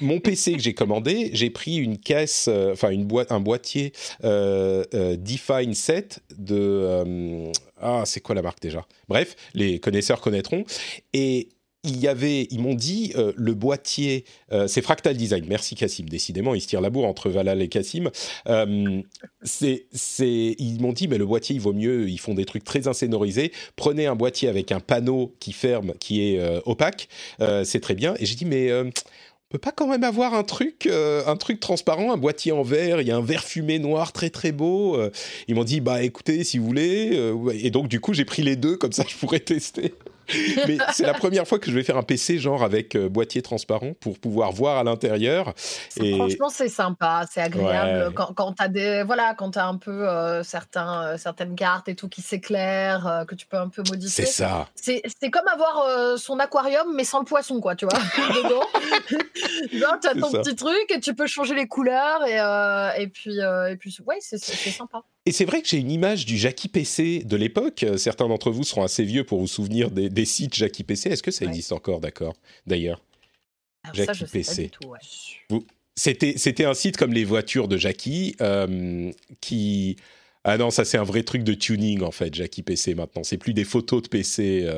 mon 0.00 0.20
PC 0.20 0.54
que 0.54 0.62
j'ai 0.62 0.74
commandé, 0.74 1.30
j'ai 1.34 1.50
pris 1.50 1.76
une 1.76 1.98
caisse, 1.98 2.48
enfin 2.72 2.90
une 2.90 3.04
boîte, 3.04 3.32
un 3.32 3.40
boîtier 3.40 3.92
Define 4.22 5.74
7 5.74 6.20
de 6.38 7.52
ah, 7.82 8.02
c'est 8.06 8.20
quoi 8.20 8.34
la 8.34 8.42
marque 8.42 8.60
déjà? 8.60 8.86
Bref, 9.08 9.36
les 9.54 9.78
connaisseurs 9.80 10.20
connaîtront. 10.20 10.64
Et 11.12 11.48
il 11.84 11.98
y 11.98 12.06
avait, 12.06 12.46
ils 12.50 12.60
m'ont 12.60 12.74
dit, 12.74 13.12
euh, 13.16 13.32
le 13.36 13.54
boîtier, 13.54 14.24
euh, 14.52 14.68
c'est 14.68 14.82
Fractal 14.82 15.16
Design. 15.16 15.44
Merci 15.48 15.74
Cassim. 15.74 16.04
Décidément, 16.04 16.54
ils 16.54 16.60
se 16.60 16.68
tirent 16.68 16.80
la 16.80 16.90
bourre 16.90 17.06
entre 17.06 17.28
Valal 17.28 17.60
et 17.60 17.68
Cassim. 17.68 18.08
Euh, 18.46 19.02
c'est, 19.42 19.86
c'est, 19.92 20.54
ils 20.58 20.80
m'ont 20.80 20.92
dit, 20.92 21.08
mais 21.08 21.18
le 21.18 21.26
boîtier, 21.26 21.56
il 21.56 21.60
vaut 21.60 21.72
mieux. 21.72 22.08
Ils 22.08 22.20
font 22.20 22.34
des 22.34 22.44
trucs 22.44 22.62
très 22.64 22.86
insonorisés. 22.86 23.50
Prenez 23.74 24.06
un 24.06 24.14
boîtier 24.14 24.48
avec 24.48 24.70
un 24.70 24.80
panneau 24.80 25.34
qui 25.40 25.52
ferme, 25.52 25.94
qui 25.98 26.22
est 26.22 26.60
opaque. 26.66 27.08
c'est 27.64 27.80
très 27.80 27.94
bien. 27.94 28.14
Et 28.20 28.26
j'ai 28.26 28.36
dit, 28.36 28.44
mais 28.44 28.70
peut 29.52 29.58
pas 29.58 29.70
quand 29.70 29.86
même 29.86 30.02
avoir 30.02 30.32
un 30.32 30.44
truc, 30.44 30.86
euh, 30.86 31.22
un 31.26 31.36
truc 31.36 31.60
transparent, 31.60 32.10
un 32.10 32.16
boîtier 32.16 32.52
en 32.52 32.62
verre, 32.62 33.02
il 33.02 33.06
y 33.06 33.10
a 33.10 33.16
un 33.16 33.22
verre 33.22 33.44
fumé 33.44 33.78
noir 33.78 34.12
très 34.12 34.30
très 34.30 34.50
beau. 34.50 34.96
Euh. 34.96 35.10
ils 35.46 35.54
m'ont 35.54 35.64
dit 35.64 35.80
bah 35.82 36.02
écoutez 36.02 36.42
si 36.42 36.56
vous 36.56 36.64
voulez, 36.64 37.10
euh, 37.12 37.52
et 37.52 37.70
donc 37.70 37.88
du 37.88 38.00
coup 38.00 38.14
j'ai 38.14 38.24
pris 38.24 38.42
les 38.42 38.56
deux 38.56 38.78
comme 38.78 38.92
ça 38.92 39.04
je 39.06 39.14
pourrais 39.14 39.40
tester. 39.40 39.94
Mais 40.68 40.78
c'est 40.92 41.06
la 41.06 41.14
première 41.14 41.46
fois 41.46 41.58
que 41.58 41.70
je 41.70 41.74
vais 41.74 41.82
faire 41.82 41.96
un 41.96 42.02
PC 42.02 42.38
genre 42.38 42.62
avec 42.62 42.94
euh, 42.94 43.08
boîtier 43.08 43.42
transparent 43.42 43.92
pour 44.00 44.18
pouvoir 44.18 44.52
voir 44.52 44.78
à 44.78 44.84
l'intérieur. 44.84 45.54
Et... 46.00 46.14
Franchement, 46.14 46.48
c'est 46.48 46.68
sympa, 46.68 47.26
c'est 47.30 47.40
agréable. 47.40 48.12
Quand, 48.14 48.32
quand 48.34 48.52
tu 48.52 48.62
as 48.62 48.68
des 48.68 49.02
voilà, 49.02 49.34
quand 49.34 49.56
as 49.56 49.66
un 49.66 49.76
peu 49.76 50.08
euh, 50.08 50.42
certains, 50.42 51.06
euh, 51.06 51.16
certaines 51.16 51.54
cartes 51.54 51.88
et 51.88 51.94
tout 51.94 52.08
qui 52.08 52.22
s'éclairent, 52.22 53.24
que 53.26 53.34
tu 53.34 53.46
peux 53.46 53.56
un 53.56 53.68
peu 53.68 53.82
modifier. 53.88 54.24
C'est 54.24 54.32
ça. 54.32 54.68
C'est 54.74 55.30
comme 55.30 55.48
avoir 55.48 56.18
son 56.18 56.38
aquarium 56.38 56.94
mais 56.94 57.04
sans 57.04 57.20
le 57.20 57.24
poisson, 57.24 57.60
quoi, 57.60 57.74
tu 57.74 57.86
vois. 57.86 57.98
Dedans, 58.34 58.66
tu 60.02 60.08
as 60.08 60.14
ton 60.14 60.30
petit 60.30 60.54
truc 60.54 60.90
et 60.90 61.00
tu 61.00 61.14
peux 61.14 61.26
changer 61.26 61.54
les 61.54 61.66
couleurs 61.66 62.24
et, 62.26 63.02
et 63.02 63.08
puis 63.08 63.38
et 63.38 63.76
puis 63.76 63.96
ouais, 64.06 64.18
c'est 64.20 64.38
sympa. 64.38 65.02
Et 65.24 65.32
c'est 65.32 65.44
vrai 65.44 65.62
que 65.62 65.68
j'ai 65.68 65.78
une 65.78 65.90
image 65.90 66.26
du 66.26 66.36
Jackie 66.36 66.68
PC 66.68 67.22
de 67.24 67.36
l'époque. 67.36 67.84
Certains 67.96 68.26
d'entre 68.26 68.50
vous 68.50 68.64
seront 68.64 68.82
assez 68.82 69.04
vieux 69.04 69.24
pour 69.24 69.38
vous 69.38 69.46
souvenir 69.46 69.90
des, 69.90 70.24
sites 70.24 70.54
Jackie 70.54 70.82
PC. 70.82 71.10
Est-ce 71.10 71.22
que 71.22 71.30
ça 71.30 71.44
existe 71.44 71.72
encore, 71.72 72.00
d'accord 72.00 72.34
D'ailleurs? 72.66 73.02
Jackie 73.92 74.24
PC. 74.24 74.70
C'était, 75.94 76.34
c'était 76.38 76.64
un 76.64 76.74
site 76.74 76.96
comme 76.96 77.12
les 77.12 77.24
voitures 77.24 77.68
de 77.68 77.76
Jackie 77.76 78.36
qui. 79.40 79.96
Ah 80.44 80.58
non, 80.58 80.70
ça 80.72 80.84
c'est 80.84 80.98
un 80.98 81.04
vrai 81.04 81.22
truc 81.22 81.44
de 81.44 81.54
tuning 81.54 82.02
en 82.02 82.10
fait, 82.10 82.34
Jackie 82.34 82.62
PC 82.62 82.96
maintenant. 82.96 83.22
C'est 83.22 83.38
plus 83.38 83.54
des 83.54 83.64
photos 83.64 84.02
de 84.02 84.08
PC. 84.08 84.68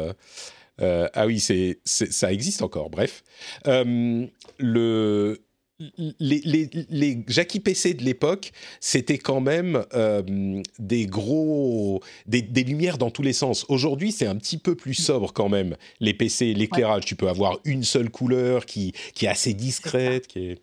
ah 0.78 1.26
oui, 1.26 1.40
c'est, 1.40 1.78
ça 1.84 2.32
existe 2.32 2.60
encore. 2.60 2.90
Bref, 2.90 3.24
le 3.64 5.40
les, 6.20 6.40
les, 6.44 6.70
les, 6.90 7.24
Jackie 7.28 7.60
PC 7.60 7.94
de 7.94 8.02
l'époque, 8.02 8.52
c'était 8.80 9.18
quand 9.18 9.40
même 9.40 9.84
euh, 9.94 10.62
des 10.78 11.06
gros, 11.06 12.02
des, 12.26 12.42
lumières 12.64 12.98
dans 12.98 13.10
tous 13.10 13.22
les 13.22 13.32
sens. 13.32 13.64
Aujourd'hui, 13.68 14.12
c'est 14.12 14.26
un 14.26 14.36
petit 14.36 14.58
peu 14.58 14.74
plus 14.74 14.94
sobre 14.94 15.32
quand 15.32 15.48
même. 15.48 15.76
Les 16.00 16.14
PC, 16.14 16.54
l'éclairage, 16.54 17.04
tu 17.04 17.16
peux 17.16 17.28
avoir 17.28 17.58
une 17.64 17.84
seule 17.84 18.10
couleur 18.10 18.66
qui, 18.66 18.92
qui 19.14 19.26
est 19.26 19.30
assez 19.30 19.54
discrète, 19.54 20.26
qui 20.26 20.50
est... 20.50 20.60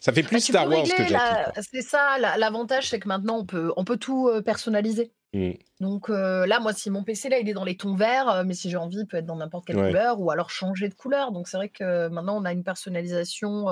Ça 0.00 0.12
fait 0.12 0.24
plus 0.24 0.40
Star 0.40 0.68
Wars 0.68 0.82
que 0.82 1.06
Jackie. 1.06 1.60
C'est 1.72 1.82
ça, 1.82 2.18
l'avantage, 2.36 2.88
c'est 2.88 2.98
que 2.98 3.06
maintenant, 3.06 3.38
on 3.38 3.44
peut, 3.44 3.72
on 3.76 3.84
peut 3.84 3.96
tout 3.96 4.28
euh, 4.28 4.42
personnaliser. 4.42 5.12
Mm. 5.32 5.52
Donc 5.80 6.10
euh, 6.10 6.46
là, 6.46 6.60
moi, 6.60 6.72
si 6.72 6.90
mon 6.90 7.04
PC 7.04 7.28
là, 7.28 7.38
il 7.38 7.48
est 7.48 7.54
dans 7.54 7.64
les 7.64 7.76
tons 7.76 7.94
verts, 7.94 8.44
mais 8.44 8.54
si 8.54 8.70
j'ai 8.70 8.76
envie, 8.76 8.98
il 8.98 9.06
peut 9.06 9.16
être 9.16 9.26
dans 9.26 9.36
n'importe 9.36 9.66
quelle 9.66 9.76
couleur 9.76 10.20
ou 10.20 10.30
alors 10.30 10.50
changer 10.50 10.88
de 10.88 10.94
couleur. 10.94 11.32
Donc 11.32 11.48
c'est 11.48 11.56
vrai 11.56 11.68
que 11.68 12.08
maintenant, 12.08 12.40
on 12.40 12.44
a 12.44 12.52
une 12.52 12.64
personnalisation 12.64 13.66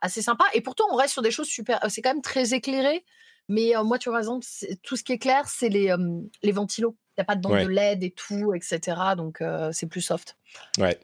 assez 0.00 0.22
sympa. 0.22 0.44
Et 0.54 0.60
pourtant, 0.60 0.84
on 0.92 0.96
reste 0.96 1.12
sur 1.12 1.22
des 1.22 1.30
choses 1.30 1.48
super. 1.48 1.80
C'est 1.88 2.02
quand 2.02 2.12
même 2.12 2.22
très 2.22 2.54
éclairé. 2.54 3.04
Mais 3.50 3.72
moi, 3.82 3.98
tu 3.98 4.10
vois, 4.10 4.16
par 4.16 4.20
exemple, 4.20 4.46
tout 4.82 4.96
ce 4.96 5.02
qui 5.02 5.12
est 5.12 5.18
clair, 5.18 5.48
c'est 5.48 5.70
les, 5.70 5.94
les 6.42 6.52
ventilos. 6.52 6.96
Il 7.16 7.20
n'y 7.20 7.22
a 7.22 7.24
pas 7.24 7.34
de 7.34 7.40
bande 7.40 7.64
de 7.64 7.68
LED 7.68 8.02
et 8.02 8.10
tout, 8.10 8.52
etc. 8.54 8.96
Donc, 9.16 9.42
c'est 9.72 9.86
plus 9.86 10.02
soft. 10.02 10.36
Ouais. 10.78 10.98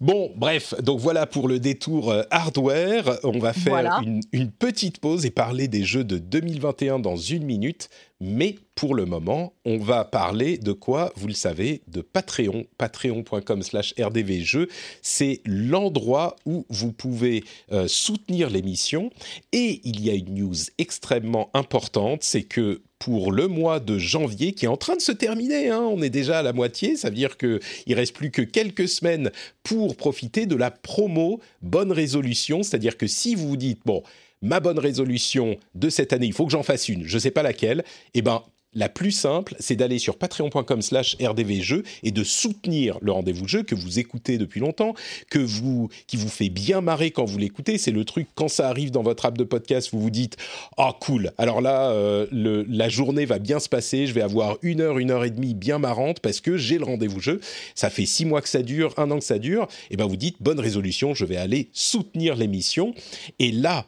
Bon, 0.00 0.32
bref, 0.36 0.74
donc 0.82 1.00
voilà 1.00 1.26
pour 1.26 1.48
le 1.48 1.58
détour 1.58 2.10
euh, 2.10 2.22
hardware. 2.30 3.18
On 3.22 3.38
va 3.38 3.52
faire 3.52 4.00
une, 4.32 4.50
petite 4.50 4.98
pause 4.98 5.24
et 5.24 5.30
parler 5.30 5.68
des 5.68 5.84
jeux 5.84 6.04
de 6.04 6.18
2021 6.18 6.98
dans 6.98 7.16
une 7.16 7.44
minute. 7.44 7.88
Mais 8.20 8.56
pour 8.74 8.94
le 8.94 9.04
moment, 9.04 9.54
on 9.64 9.78
va 9.78 10.04
parler 10.04 10.56
de 10.58 10.72
quoi 10.72 11.12
Vous 11.16 11.26
le 11.26 11.34
savez, 11.34 11.82
de 11.88 12.00
Patreon. 12.00 12.66
Patreon.com 12.78 13.62
slash 13.62 13.94
rdvjeux. 13.98 14.68
C'est 15.02 15.40
l'endroit 15.44 16.36
où 16.46 16.64
vous 16.68 16.92
pouvez 16.92 17.44
euh, 17.72 17.88
soutenir 17.88 18.50
l'émission. 18.50 19.10
Et 19.52 19.80
il 19.84 20.00
y 20.00 20.10
a 20.10 20.14
une 20.14 20.34
news 20.34 20.54
extrêmement 20.78 21.50
importante, 21.54 22.22
c'est 22.22 22.42
que 22.42 22.82
pour 22.98 23.32
le 23.32 23.48
mois 23.48 23.80
de 23.80 23.98
janvier 23.98 24.52
qui 24.52 24.64
est 24.64 24.68
en 24.68 24.78
train 24.78 24.96
de 24.96 25.02
se 25.02 25.12
terminer. 25.12 25.68
Hein. 25.68 25.82
On 25.82 26.00
est 26.00 26.08
déjà 26.08 26.38
à 26.38 26.42
la 26.42 26.54
moitié, 26.54 26.96
ça 26.96 27.10
veut 27.10 27.14
dire 27.14 27.36
qu'il 27.36 27.60
ne 27.86 27.94
reste 27.94 28.14
plus 28.14 28.30
que 28.30 28.40
quelques 28.40 28.88
semaines 28.88 29.30
pour 29.62 29.94
profiter 29.96 30.46
de 30.46 30.56
la 30.56 30.70
promo 30.70 31.40
Bonne 31.60 31.92
Résolution. 31.92 32.62
C'est-à-dire 32.62 32.96
que 32.96 33.06
si 33.06 33.34
vous 33.34 33.48
vous 33.48 33.56
dites, 33.58 33.80
bon, 33.84 34.02
ma 34.44 34.60
bonne 34.60 34.78
résolution 34.78 35.56
de 35.74 35.88
cette 35.88 36.12
année, 36.12 36.26
il 36.26 36.32
faut 36.32 36.46
que 36.46 36.52
j'en 36.52 36.62
fasse 36.62 36.88
une, 36.88 37.04
je 37.04 37.14
ne 37.14 37.20
sais 37.20 37.30
pas 37.30 37.42
laquelle, 37.42 37.82
eh 38.14 38.22
ben 38.22 38.42
la 38.74 38.88
plus 38.88 39.12
simple, 39.12 39.54
c'est 39.60 39.76
d'aller 39.76 39.98
sur 39.98 40.16
patreon.com 40.16 40.82
slash 40.82 41.16
rdvjeux 41.22 41.84
et 42.02 42.10
de 42.10 42.24
soutenir 42.24 42.98
le 43.00 43.12
rendez-vous 43.12 43.46
jeu 43.46 43.62
que 43.62 43.74
vous 43.74 43.98
écoutez 43.98 44.36
depuis 44.36 44.60
longtemps, 44.60 44.94
que 45.30 45.38
vous, 45.38 45.88
qui 46.06 46.16
vous 46.16 46.28
fait 46.28 46.48
bien 46.48 46.80
marrer 46.80 47.10
quand 47.12 47.24
vous 47.24 47.38
l'écoutez. 47.38 47.78
C'est 47.78 47.92
le 47.92 48.04
truc, 48.04 48.26
quand 48.34 48.48
ça 48.48 48.68
arrive 48.68 48.90
dans 48.90 49.02
votre 49.02 49.26
app 49.26 49.38
de 49.38 49.44
podcast, 49.44 49.90
vous 49.92 50.00
vous 50.00 50.10
dites 50.10 50.36
«Ah, 50.76 50.90
oh, 50.90 50.96
cool 51.00 51.32
Alors 51.38 51.60
là, 51.60 51.90
euh, 51.90 52.26
la 52.32 52.88
journée 52.88 53.26
va 53.26 53.38
bien 53.38 53.60
se 53.60 53.68
passer, 53.68 54.06
je 54.06 54.12
vais 54.12 54.22
avoir 54.22 54.58
une 54.62 54.80
heure, 54.80 54.98
une 54.98 55.12
heure 55.12 55.24
et 55.24 55.30
demie 55.30 55.54
bien 55.54 55.78
marrante 55.78 56.20
parce 56.20 56.40
que 56.40 56.56
j'ai 56.56 56.78
le 56.78 56.84
rendez-vous 56.84 57.20
jeu. 57.20 57.40
Ça 57.76 57.90
fait 57.90 58.06
six 58.06 58.24
mois 58.24 58.42
que 58.42 58.48
ça 58.48 58.62
dure, 58.62 58.92
un 58.96 59.10
an 59.12 59.18
que 59.18 59.24
ça 59.24 59.38
dure. 59.38 59.68
Et 59.90 59.96
ben 59.96 60.06
vous 60.06 60.16
dites 60.16 60.36
«Bonne 60.40 60.60
résolution, 60.60 61.14
je 61.14 61.24
vais 61.24 61.36
aller 61.36 61.68
soutenir 61.72 62.34
l'émission.» 62.34 62.92
Et 63.38 63.52
là, 63.52 63.86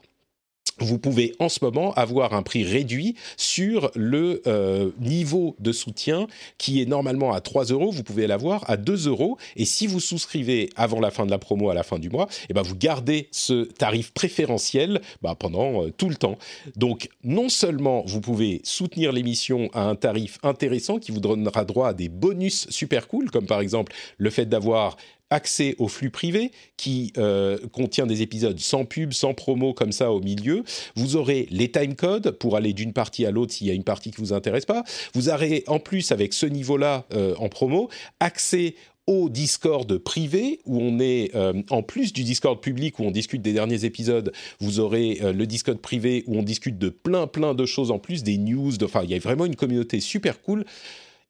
vous 0.79 0.99
pouvez 0.99 1.35
en 1.39 1.49
ce 1.49 1.59
moment 1.62 1.93
avoir 1.95 2.35
un 2.35 2.43
prix 2.43 2.64
réduit 2.64 3.14
sur 3.37 3.91
le 3.95 4.43
euh, 4.47 4.91
niveau 5.01 5.57
de 5.59 5.73
soutien 5.73 6.27
qui 6.59 6.83
est 6.83 6.87
normalement 6.87 7.33
à 7.33 7.41
3 7.41 7.67
euros, 7.67 7.91
vous 7.91 8.03
pouvez 8.03 8.27
l'avoir 8.27 8.69
à 8.69 8.77
2 8.77 9.09
euros. 9.09 9.39
Et 9.57 9.64
si 9.64 9.87
vous 9.87 10.01
souscrivez 10.01 10.71
avant 10.77 11.01
la 11.01 11.11
fin 11.11 11.25
de 11.25 11.31
la 11.31 11.39
promo, 11.39 11.71
à 11.71 11.75
la 11.75 11.83
fin 11.83 11.99
du 11.99 12.11
mois, 12.11 12.29
eh 12.49 12.55
ben 12.55 12.62
vous 12.62 12.77
gardez 12.77 13.29
ce 13.31 13.64
tarif 13.64 14.12
préférentiel 14.12 15.01
bah, 15.23 15.35
pendant 15.39 15.85
euh, 15.85 15.93
tout 15.97 16.09
le 16.09 16.17
temps. 16.17 16.37
Donc 16.77 17.09
non 17.25 17.49
seulement 17.49 18.03
vous 18.07 18.21
pouvez 18.21 18.61
soutenir 18.62 19.12
l'émission 19.12 19.71
à 19.73 19.83
un 19.83 19.95
tarif 19.95 20.39
intéressant 20.43 20.99
qui 20.99 21.11
vous 21.11 21.21
donnera 21.21 21.64
droit 21.64 21.89
à 21.89 21.95
des 21.95 22.09
bonus 22.09 22.69
super 22.71 23.09
cool, 23.09 23.31
comme 23.31 23.47
par 23.47 23.61
exemple 23.61 23.93
le 24.19 24.31
fait 24.31 24.47
d'avoir 24.47 24.97
accès 25.31 25.74
au 25.79 25.89
flux 25.89 26.11
privé 26.11 26.53
qui 26.77 27.12
euh, 27.18 27.59
contient 27.72 28.07
des 28.07 28.22
épisodes 28.22 28.59
sans 28.59 28.85
pub, 28.85 29.12
sans 29.12 29.35
promo 29.35 29.74
comme 29.74 29.93
ça 29.93 30.12
au 30.12 30.20
milieu. 30.20 30.62
Vous 30.95 31.16
aurez 31.16 31.49
les 31.51 31.70
timecodes 31.70 32.31
pour 32.33 32.57
aller 32.57 32.72
d'une 32.72 32.93
partie 32.93 33.27
à 33.27 33.31
l'autre 33.31 33.53
s'il 33.53 33.66
y 33.66 33.70
a 33.70 33.74
une 33.74 33.85
partie 33.85 34.11
qui 34.11 34.20
vous 34.20 34.33
intéresse 34.33 34.66
pas. 34.66 34.85
Vous 35.14 35.29
aurez 35.29 35.64
en 35.66 35.79
plus 35.79 36.12
avec 36.12 36.33
ce 36.33 36.47
niveau-là 36.47 37.07
euh, 37.12 37.35
en 37.39 37.49
promo 37.49 37.89
accès 38.20 38.74
au 39.09 39.29
Discord 39.29 39.99
privé 39.99 40.61
où 40.64 40.81
on 40.81 40.99
est 40.99 41.35
euh, 41.37 41.62
en 41.70 41.83
plus 41.83 42.12
du 42.12 42.24
Discord 42.24 42.61
public 42.61 42.99
où 42.99 43.05
on 43.05 43.12
discute 43.12 43.41
des 43.41 43.53
derniers 43.53 43.85
épisodes, 43.85 44.33
vous 44.59 44.81
aurez 44.81 45.20
le 45.22 45.47
Discord 45.47 45.79
privé 45.79 46.24
où 46.27 46.37
on 46.37 46.43
discute 46.43 46.77
de 46.77 46.89
plein 46.89 47.29
plein 47.29 47.55
de 47.55 47.66
choses 47.66 47.93
en 47.93 48.01
plus, 48.01 48.24
des 48.24 48.37
news, 48.37 48.83
enfin 48.83 49.03
il 49.05 49.11
y 49.11 49.14
a 49.14 49.18
vraiment 49.18 49.45
une 49.45 49.55
communauté 49.55 50.01
super 50.01 50.41
cool. 50.41 50.64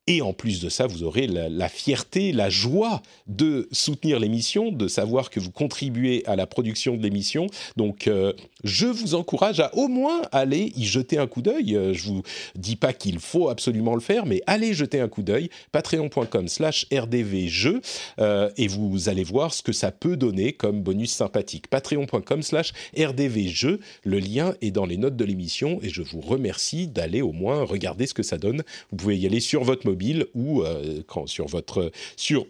Et 0.09 0.23
en 0.23 0.33
plus 0.33 0.61
de 0.61 0.69
ça, 0.69 0.87
vous 0.87 1.03
aurez 1.03 1.27
la, 1.27 1.69
fierté, 1.69 2.33
la 2.33 2.49
joie 2.49 3.03
de 3.27 3.69
soutenir 3.73 4.21
l'émission, 4.21 4.71
de 4.71 4.87
savoir 4.87 5.31
que 5.31 5.41
vous 5.41 5.51
contribuez 5.51 6.25
à 6.27 6.37
la 6.37 6.47
production 6.47 6.97
de 6.97 7.03
l'émission. 7.03 7.49
Donc, 7.77 8.07
euh, 8.07 8.33
je 8.67 8.87
vous 8.87 9.15
encourage 9.15 9.61
à 9.61 9.75
au 9.75 9.89
moins 9.89 10.23
aller 10.33 10.73
y 10.77 10.85
jeter 10.85 11.19
un 11.19 11.27
coup 11.27 11.41
d'œil. 11.41 11.77
Euh, 11.77 11.95
je 11.95 12.09
vous 12.09 12.23
dis 12.57 12.77
pas 12.77 12.93
qu'il 12.93 13.19
faut 13.21 13.49
absolument 13.49 13.95
le 13.95 14.01
faire, 14.01 14.27
mais 14.27 14.43
allez 14.47 14.75
jeter 14.75 15.01
un 15.01 15.09
coup 15.09 15.23
d'œil. 15.23 15.49
Patreon.com/slash 15.73 16.87
rdvjeux 16.93 17.81
euh, 18.19 18.51
et 18.57 18.69
vous 18.69 19.09
allez 19.09 19.25
voir 19.25 19.55
ce 19.55 19.63
que 19.63 19.73
ça 19.73 19.93
peut 19.93 20.17
donner 20.17 20.53
comme 20.53 20.83
bonus 20.83 21.13
sympathique. 21.13 21.69
Patreon.com/slash 21.69 22.73
rdvjeux. 22.99 23.81
Le 24.05 24.19
lien 24.19 24.55
est 24.61 24.73
dans 24.73 24.87
les 24.87 24.97
notes 24.97 25.17
de 25.17 25.25
l'émission 25.25 25.79
et 25.83 25.89
je 25.89 26.03
vous 26.03 26.21
remercie 26.21 26.89
d'aller 26.89 27.23
au 27.23 27.33
moins 27.33 27.63
regarder 27.63 28.07
ce 28.07 28.15
que 28.15 28.23
ça 28.23 28.39
donne. 28.39 28.63
Vous 28.91 28.97
pouvez 28.97 29.17
y 29.17 29.27
aller 29.27 29.41
sur 29.41 29.65
votre 29.65 29.87
mobile 29.87 30.27
ou 30.35 30.63
euh, 30.63 31.03
sur, 31.27 31.47
votre, 31.47 31.93
sur 32.17 32.47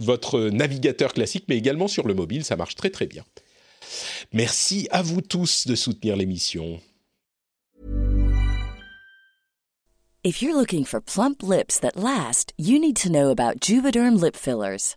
votre 0.00 0.40
navigateur 0.48 1.12
classique, 1.12 1.44
mais 1.48 1.56
également 1.56 1.88
sur 1.88 2.06
le 2.06 2.14
mobile. 2.14 2.44
Ça 2.44 2.56
marche 2.56 2.74
très 2.74 2.90
très 2.90 3.06
bien. 3.06 3.24
Merci 4.32 4.88
à 4.90 5.02
vous 5.02 5.20
tous 5.20 5.66
de 5.66 5.74
soutenir 5.74 6.16
l'émission. 6.16 6.80
If 10.22 10.42
you're 10.42 10.54
looking 10.54 10.84
for 10.84 11.00
plump 11.00 11.42
lips 11.42 11.78
that 11.80 11.96
last, 11.96 12.52
you 12.58 12.78
need 12.78 12.96
to 12.96 13.10
know 13.10 13.30
about 13.30 13.58
Juvederm 13.60 14.20
lip 14.20 14.36
fillers. 14.36 14.96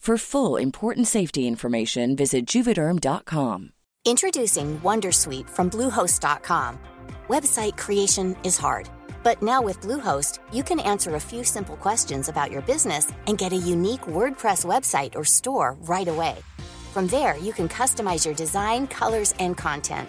For 0.00 0.16
full 0.16 0.56
important 0.56 1.08
safety 1.08 1.46
information, 1.46 2.16
visit 2.16 2.46
juvederm.com. 2.46 3.72
Introducing 4.06 4.80
Wondersuite 4.80 5.48
from 5.48 5.68
Bluehost.com. 5.68 6.78
Website 7.28 7.76
creation 7.76 8.34
is 8.42 8.56
hard, 8.56 8.88
but 9.22 9.42
now 9.42 9.60
with 9.60 9.82
Bluehost, 9.82 10.38
you 10.54 10.62
can 10.62 10.80
answer 10.80 11.16
a 11.16 11.20
few 11.20 11.44
simple 11.44 11.76
questions 11.76 12.30
about 12.30 12.50
your 12.50 12.62
business 12.62 13.12
and 13.26 13.36
get 13.36 13.52
a 13.52 13.66
unique 13.74 14.06
WordPress 14.06 14.64
website 14.64 15.14
or 15.14 15.22
store 15.22 15.76
right 15.82 16.08
away. 16.08 16.38
From 16.94 17.06
there, 17.08 17.36
you 17.36 17.52
can 17.52 17.68
customize 17.68 18.24
your 18.24 18.34
design, 18.34 18.86
colors, 18.86 19.34
and 19.38 19.54
content. 19.54 20.08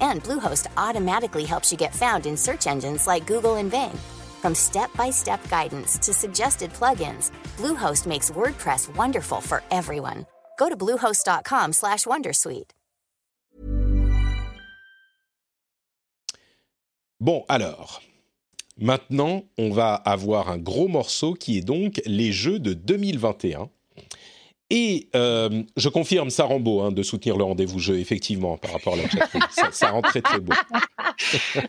And 0.00 0.24
Bluehost 0.24 0.66
automatically 0.78 1.44
helps 1.44 1.70
you 1.70 1.76
get 1.76 1.94
found 1.94 2.24
in 2.24 2.38
search 2.38 2.66
engines 2.66 3.06
like 3.06 3.26
Google 3.26 3.56
and 3.56 3.70
Bing. 3.70 3.98
From 4.42 4.54
step-by-step 4.54 5.48
guidance 5.50 5.98
to 5.98 6.12
suggested 6.12 6.72
plugins, 6.72 7.30
Bluehost 7.56 8.06
makes 8.06 8.30
WordPress 8.30 8.94
wonderful 8.96 9.40
for 9.40 9.62
everyone. 9.70 10.26
Go 10.58 10.68
to 10.68 10.76
bluehost.com/wondersuite. 10.76 12.70
Bon, 17.18 17.46
alors, 17.48 18.02
maintenant, 18.76 19.44
on 19.56 19.70
va 19.70 19.94
avoir 19.94 20.50
un 20.50 20.58
gros 20.58 20.86
morceau 20.86 21.32
qui 21.32 21.56
est 21.56 21.62
donc 21.62 22.02
les 22.04 22.30
jeux 22.30 22.58
de 22.58 22.74
2021. 22.74 23.70
Et 24.68 25.08
euh, 25.14 25.62
je 25.76 25.88
confirme, 25.88 26.28
ça 26.28 26.42
rend 26.42 26.58
beau 26.58 26.80
hein, 26.80 26.90
de 26.90 27.04
soutenir 27.04 27.36
le 27.36 27.44
rendez-vous 27.44 27.78
jeu, 27.78 28.00
effectivement, 28.00 28.56
par 28.56 28.72
rapport 28.72 28.94
à 28.94 28.96
la 28.96 29.08
chatroom. 29.08 29.42
ça, 29.50 29.68
ça 29.70 29.90
rend 29.90 30.02
très 30.02 30.20
très 30.20 30.40
beau. 30.40 30.52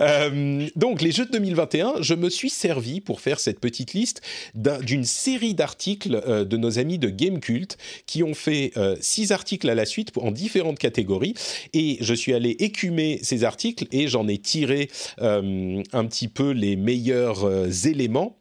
euh, 0.00 0.68
donc, 0.76 1.02
les 1.02 1.10
jeux 1.10 1.26
de 1.26 1.32
2021, 1.32 1.94
je 2.00 2.14
me 2.14 2.30
suis 2.30 2.50
servi 2.50 3.00
pour 3.00 3.20
faire 3.20 3.40
cette 3.40 3.58
petite 3.58 3.92
liste 3.92 4.22
d'une 4.54 5.02
série 5.02 5.54
d'articles 5.54 6.22
euh, 6.28 6.44
de 6.44 6.56
nos 6.56 6.78
amis 6.78 6.98
de 6.98 7.08
Gamecult 7.08 7.76
qui 8.06 8.22
ont 8.22 8.34
fait 8.34 8.72
six 9.00 9.32
articles 9.32 9.68
à 9.68 9.74
la 9.74 9.84
suite 9.84 10.12
en 10.16 10.30
différentes 10.30 10.78
catégories. 10.78 11.34
Et 11.72 11.98
je 12.00 12.14
suis 12.14 12.34
allé 12.34 12.50
écumer 12.50 13.18
ces 13.22 13.42
articles 13.42 13.86
et 13.90 14.06
j'en 14.06 14.28
ai 14.28 14.38
tiré 14.38 14.90
un 15.18 16.04
petit 16.06 16.28
peu 16.28 16.50
les 16.50 16.76
meilleurs 16.76 17.46
éléments. 17.86 18.36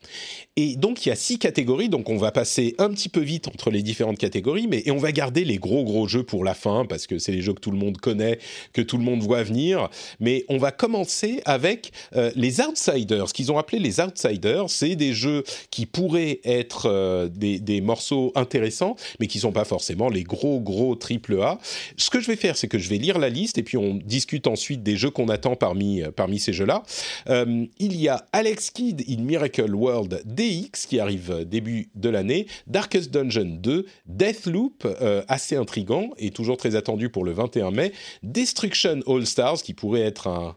Et 0.60 0.76
donc, 0.76 1.06
il 1.06 1.10
y 1.10 1.12
a 1.12 1.16
six 1.16 1.38
catégories, 1.38 1.88
donc 1.88 2.10
on 2.10 2.18
va 2.18 2.32
passer 2.32 2.74
un 2.80 2.90
petit 2.90 3.10
peu 3.10 3.20
vite 3.20 3.48
entre 3.48 3.70
les 3.70 3.84
différentes 3.84 4.18
catégories, 4.18 4.66
mais 4.68 4.82
et 4.88 4.92
on 4.92 4.98
va 4.98 5.12
garder 5.12 5.46
les 5.46 5.58
gros 5.58 5.84
gros 5.84 6.08
jeux 6.08 6.24
pour 6.24 6.44
la 6.44 6.56
fin, 6.56 6.84
parce 6.86 7.06
que 7.06 7.20
c'est 7.20 7.32
les 7.32 7.44
jeux 7.44 7.54
que 7.54 7.60
tout 7.60 7.70
le 7.70 7.78
monde 7.78 7.98
connaît, 8.00 8.40
que 8.74 8.82
tout 8.82 8.98
le 8.98 9.04
monde 9.04 9.22
voit 9.22 9.44
venir. 9.44 9.90
Mais 10.20 10.46
on 10.50 10.58
va 10.58 10.72
commencer 10.72 11.42
avec 11.46 11.92
euh, 12.16 12.32
les 12.36 12.60
Outsiders, 12.60 13.30
ce 13.30 13.34
qu'ils 13.36 13.52
ont 13.52 13.60
appelé 13.60 13.78
les 13.78 14.00
Outsiders. 14.00 14.68
C'est 14.68 14.96
des 14.96 15.14
jeux 15.14 15.44
qui 15.70 15.86
pourraient 15.86 16.40
être 16.44 16.88
euh, 16.88 17.28
des, 17.28 17.60
des, 17.60 17.80
morceaux 17.80 18.32
intéressants, 18.34 18.96
mais 19.20 19.28
qui 19.28 19.38
sont 19.38 19.52
pas 19.52 19.64
forcément 19.64 20.10
les 20.10 20.24
gros 20.24 20.60
gros 20.60 20.96
triple 20.96 21.40
A. 21.40 21.60
Ce 21.98 22.10
que 22.10 22.20
je 22.20 22.26
vais 22.26 22.36
faire, 22.36 22.58
c'est 22.58 22.68
que 22.68 22.80
je 22.80 22.90
vais 22.90 22.98
lire 22.98 23.20
la 23.20 23.30
liste, 23.30 23.60
et 23.60 23.64
puis 23.64 23.78
on 23.78 23.94
discute 23.94 24.48
ensuite 24.48 24.82
des 24.82 24.98
jeux 24.98 25.12
qu'on 25.12 25.30
attend 25.30 25.56
parmi, 25.56 26.02
parmi 26.16 26.40
ces 26.40 26.52
jeux-là. 26.52 26.82
Euh, 27.30 27.68
il 27.78 27.96
y 27.96 28.10
a 28.10 28.26
Alex 28.34 28.72
Kidd 28.72 29.04
in 29.08 29.22
Miracle 29.22 29.76
World 29.76 30.24
des 30.26 30.47
qui 30.88 31.00
arrive 31.00 31.46
début 31.46 31.90
de 31.96 32.10
l'année, 32.10 32.48
Darkest 32.68 33.12
Dungeon 33.12 33.58
2, 33.60 33.86
Deathloop, 34.06 34.86
euh, 34.86 35.24
assez 35.28 35.56
intrigant 35.56 36.10
et 36.18 36.32
toujours 36.32 36.58
très 36.58 36.76
attendu 36.76 37.10
pour 37.10 37.24
le 37.24 37.32
21 37.32 37.72
mai, 37.72 37.92
Destruction 38.24 39.00
All 39.08 39.26
Stars, 39.26 39.62
qui 39.62 39.74
pourrait 39.74 40.02
être 40.02 40.28
un, 40.28 40.56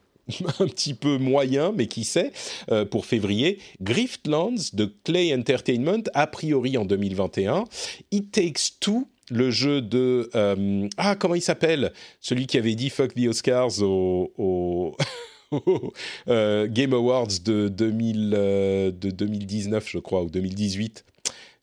petit 0.66 0.95
peu 0.95 1.18
moyen, 1.18 1.72
mais 1.72 1.86
qui 1.86 2.05
sait, 2.05 2.32
euh, 2.70 2.84
pour 2.84 3.07
février. 3.07 3.59
Griftlands 3.80 4.70
de 4.72 4.93
Clay 5.05 5.34
Entertainment, 5.34 6.05
a 6.14 6.26
priori 6.26 6.76
en 6.76 6.84
2021. 6.84 7.64
It 8.12 8.30
Takes 8.32 8.78
Two, 8.80 9.09
le 9.30 9.51
jeu 9.51 9.80
de... 9.80 10.30
Euh, 10.34 10.88
ah, 10.97 11.16
comment 11.16 11.34
il 11.34 11.43
s'appelle? 11.43 11.93
Celui 12.20 12.47
qui 12.47 12.59
avait 12.59 12.74
dit 12.74 12.91
Fuck 12.91 13.14
the 13.14 13.26
Oscars 13.28 13.82
au 13.82 14.97
euh, 16.29 16.67
Game 16.69 16.93
Awards 16.93 17.41
de, 17.45 17.69
2000, 17.69 18.33
euh, 18.35 18.91
2019, 18.91 19.89
je 19.89 19.99
crois, 19.99 20.23
ou 20.23 20.31
2018. 20.31 21.05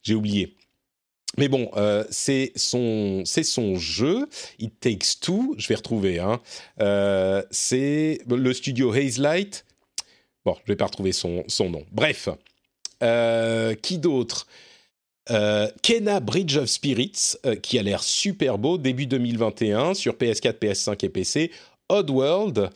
J'ai 0.03 0.13
oublié. 0.13 0.55
Mais 1.37 1.49
bon, 1.49 1.69
euh, 1.75 2.03
c'est 2.09 2.51
son, 2.55 3.23
jeu. 3.75 4.27
It 4.59 4.79
Takes 4.79 5.19
Two. 5.21 5.55
Je 5.57 5.67
vais 5.67 5.75
retrouver. 5.75 6.19
Hein. 6.19 6.41
C'est 7.51 8.19
le 8.27 8.53
studio 8.53 8.91
Hazelight. 8.91 9.65
Bon, 10.45 10.55
je 10.65 10.71
vais 10.71 10.77
pas 10.77 10.85
retrouver 10.85 11.11
son, 11.11 11.43
nom. 11.59 11.83
Bref, 11.91 12.29
qui 13.81 13.97
d'autre? 13.97 14.47
Euh, 15.29 15.69
Kena 15.83 16.19
Bridge 16.19 16.55
of 16.57 16.69
Spirits, 16.69 17.35
qui 17.61 17.77
a 17.77 17.83
l'air 17.83 18.01
super 18.01 18.57
beau, 18.57 18.77
début 18.77 19.07
2021 19.07 19.93
sur 19.93 20.13
PS4, 20.13 20.53
PS5 20.53 21.05
et 21.05 21.09
PC. 21.09 21.51
Oddworld, 21.89 22.69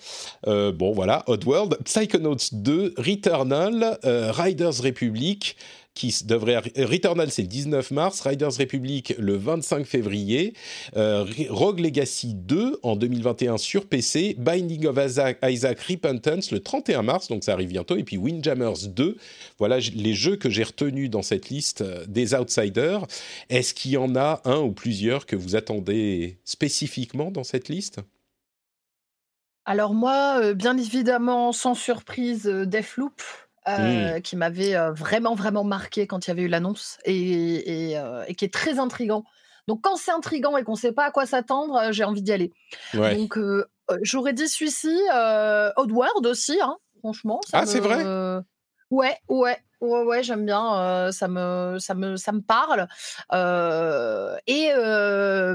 euh, 0.47 0.71
bon 0.71 0.93
voilà, 0.93 1.23
Oddworld, 1.27 1.77
Psychonauts 1.83 2.51
2, 2.53 2.93
Returnal, 2.97 3.99
euh, 4.05 4.31
Riders 4.31 4.81
Republic, 4.81 5.57
qui 5.93 6.15
devrait... 6.23 6.57
Returnal, 6.77 7.31
c'est 7.31 7.41
le 7.41 7.49
19 7.49 7.91
mars, 7.91 8.21
Riders 8.21 8.55
Republic, 8.57 9.13
le 9.19 9.35
25 9.35 9.85
février, 9.85 10.53
euh, 10.95 11.25
Rogue 11.49 11.81
Legacy 11.81 12.33
2, 12.33 12.79
en 12.81 12.95
2021 12.95 13.57
sur 13.57 13.85
PC, 13.85 14.35
Binding 14.39 14.85
of 14.85 14.97
Isaac, 15.05 15.39
Isaac 15.43 15.81
Repentance, 15.81 16.51
le 16.51 16.61
31 16.61 17.01
mars, 17.01 17.27
donc 17.27 17.43
ça 17.43 17.51
arrive 17.51 17.69
bientôt, 17.69 17.97
et 17.97 18.03
puis 18.03 18.15
Windjammers 18.15 18.87
2. 18.87 19.17
Voilà 19.59 19.79
les 19.79 20.13
jeux 20.13 20.37
que 20.37 20.49
j'ai 20.49 20.63
retenus 20.63 21.09
dans 21.09 21.23
cette 21.23 21.49
liste 21.49 21.83
des 22.07 22.33
Outsiders. 22.33 23.05
Est-ce 23.49 23.73
qu'il 23.73 23.91
y 23.91 23.97
en 23.97 24.15
a 24.15 24.41
un 24.45 24.59
ou 24.59 24.71
plusieurs 24.71 25.25
que 25.25 25.35
vous 25.35 25.57
attendez 25.57 26.37
spécifiquement 26.45 27.31
dans 27.31 27.43
cette 27.43 27.67
liste? 27.67 27.99
Alors 29.65 29.93
moi, 29.93 30.53
bien 30.53 30.77
évidemment, 30.77 31.51
sans 31.51 31.73
surprise, 31.75 32.45
Deathloop, 32.45 33.21
Mmh. 33.67 34.21
qui 34.23 34.37
m'avait, 34.37 34.75
vraiment, 34.89 35.35
vraiment 35.35 35.63
marqué 35.63 36.07
quand 36.07 36.25
il 36.25 36.29
y 36.29 36.31
avait 36.31 36.41
eu 36.41 36.47
l'annonce 36.47 36.97
et 37.05 37.91
et 37.91 38.01
et 38.27 38.33
qui 38.33 38.43
est 38.45 38.51
très 38.51 38.79
intrigant. 38.79 39.23
Donc 39.67 39.81
quand 39.83 39.97
c'est 39.97 40.09
intrigant 40.09 40.57
et 40.57 40.63
qu'on 40.63 40.71
ne 40.71 40.77
sait 40.77 40.93
pas 40.93 41.05
à 41.05 41.11
quoi 41.11 41.27
s'attendre, 41.27 41.91
j'ai 41.91 42.03
envie 42.03 42.23
d'y 42.23 42.31
aller. 42.31 42.53
Ouais. 42.95 43.15
Donc 43.15 43.37
j'aurais 44.01 44.33
dit 44.33 44.47
celui-ci, 44.47 44.99
euh, 45.13 45.69
Oddworld 45.77 46.25
aussi, 46.25 46.57
hein, 46.59 46.77
franchement. 47.01 47.39
Ah, 47.53 47.67
c'est 47.67 47.81
vrai? 47.81 48.03
Ouais, 48.89 49.15
ouais. 49.29 49.57
Ouais, 49.79 50.03
ouais, 50.03 50.23
j'aime 50.23 50.45
bien, 50.45 51.11
ça, 51.11 51.27
me, 51.27 51.77
ça, 51.79 51.93
me, 51.93 52.15
ça 52.15 52.31
me 52.31 52.41
parle. 52.41 52.87
et 54.47 54.71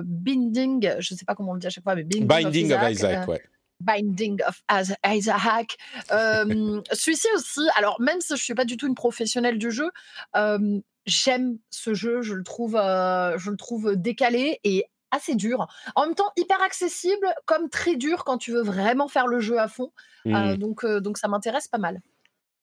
Binding, 0.05 0.95
je 1.01 1.15
ne 1.15 1.19
sais 1.19 1.25
pas 1.25 1.35
comment 1.35 1.51
on 1.51 1.55
le 1.55 1.61
dit 1.61 1.67
à 1.67 1.71
chaque 1.71 1.85
fois, 1.85 1.97
mais 1.97 2.05
Binding, 2.05 2.27
Binding 2.29 2.73
of 2.73 2.83
of 2.83 2.91
Isaac, 2.91 2.93
Isaac, 2.93 3.29
ouais. 3.29 3.43
Binding 3.81 4.41
of 4.47 4.63
Isaac. 5.05 5.77
Euh, 6.11 6.81
Celui-ci 6.93 7.29
aussi, 7.35 7.61
alors 7.77 8.01
même 8.01 8.21
si 8.21 8.37
je 8.37 8.43
suis 8.43 8.55
pas 8.55 8.65
du 8.65 8.77
tout 8.77 8.87
une 8.87 8.95
professionnelle 8.95 9.59
du 9.59 9.71
jeu, 9.71 9.91
euh, 10.37 10.81
j'aime 11.07 11.59
ce 11.71 11.95
jeu, 11.95 12.23
je 12.23 12.35
le 12.35 12.43
trouve, 12.43 12.77
euh, 12.77 13.37
je 13.39 13.51
le 13.51 13.57
trouve 13.57 13.97
décalé 13.97 14.61
et 14.65 14.85
assez 15.11 15.35
dur. 15.35 15.67
En 15.95 16.07
même 16.07 16.15
temps, 16.15 16.33
hyper 16.37 16.61
accessible, 16.63 17.27
comme 17.45 17.69
très 17.71 17.97
dur 17.97 18.25
quand 18.25 18.39
tu 18.39 18.51
veux 18.53 18.63
vraiment 18.63 19.09
faire 19.09 19.27
le 19.27 19.41
jeu 19.41 19.59
à 19.59 19.69
fond. 19.69 19.93
Mmh. 20.25 20.57
donc, 20.57 20.85
donc 20.85 21.19
ça 21.19 21.29
m'intéresse 21.29 21.69
pas 21.69 21.79
mal. 21.79 22.01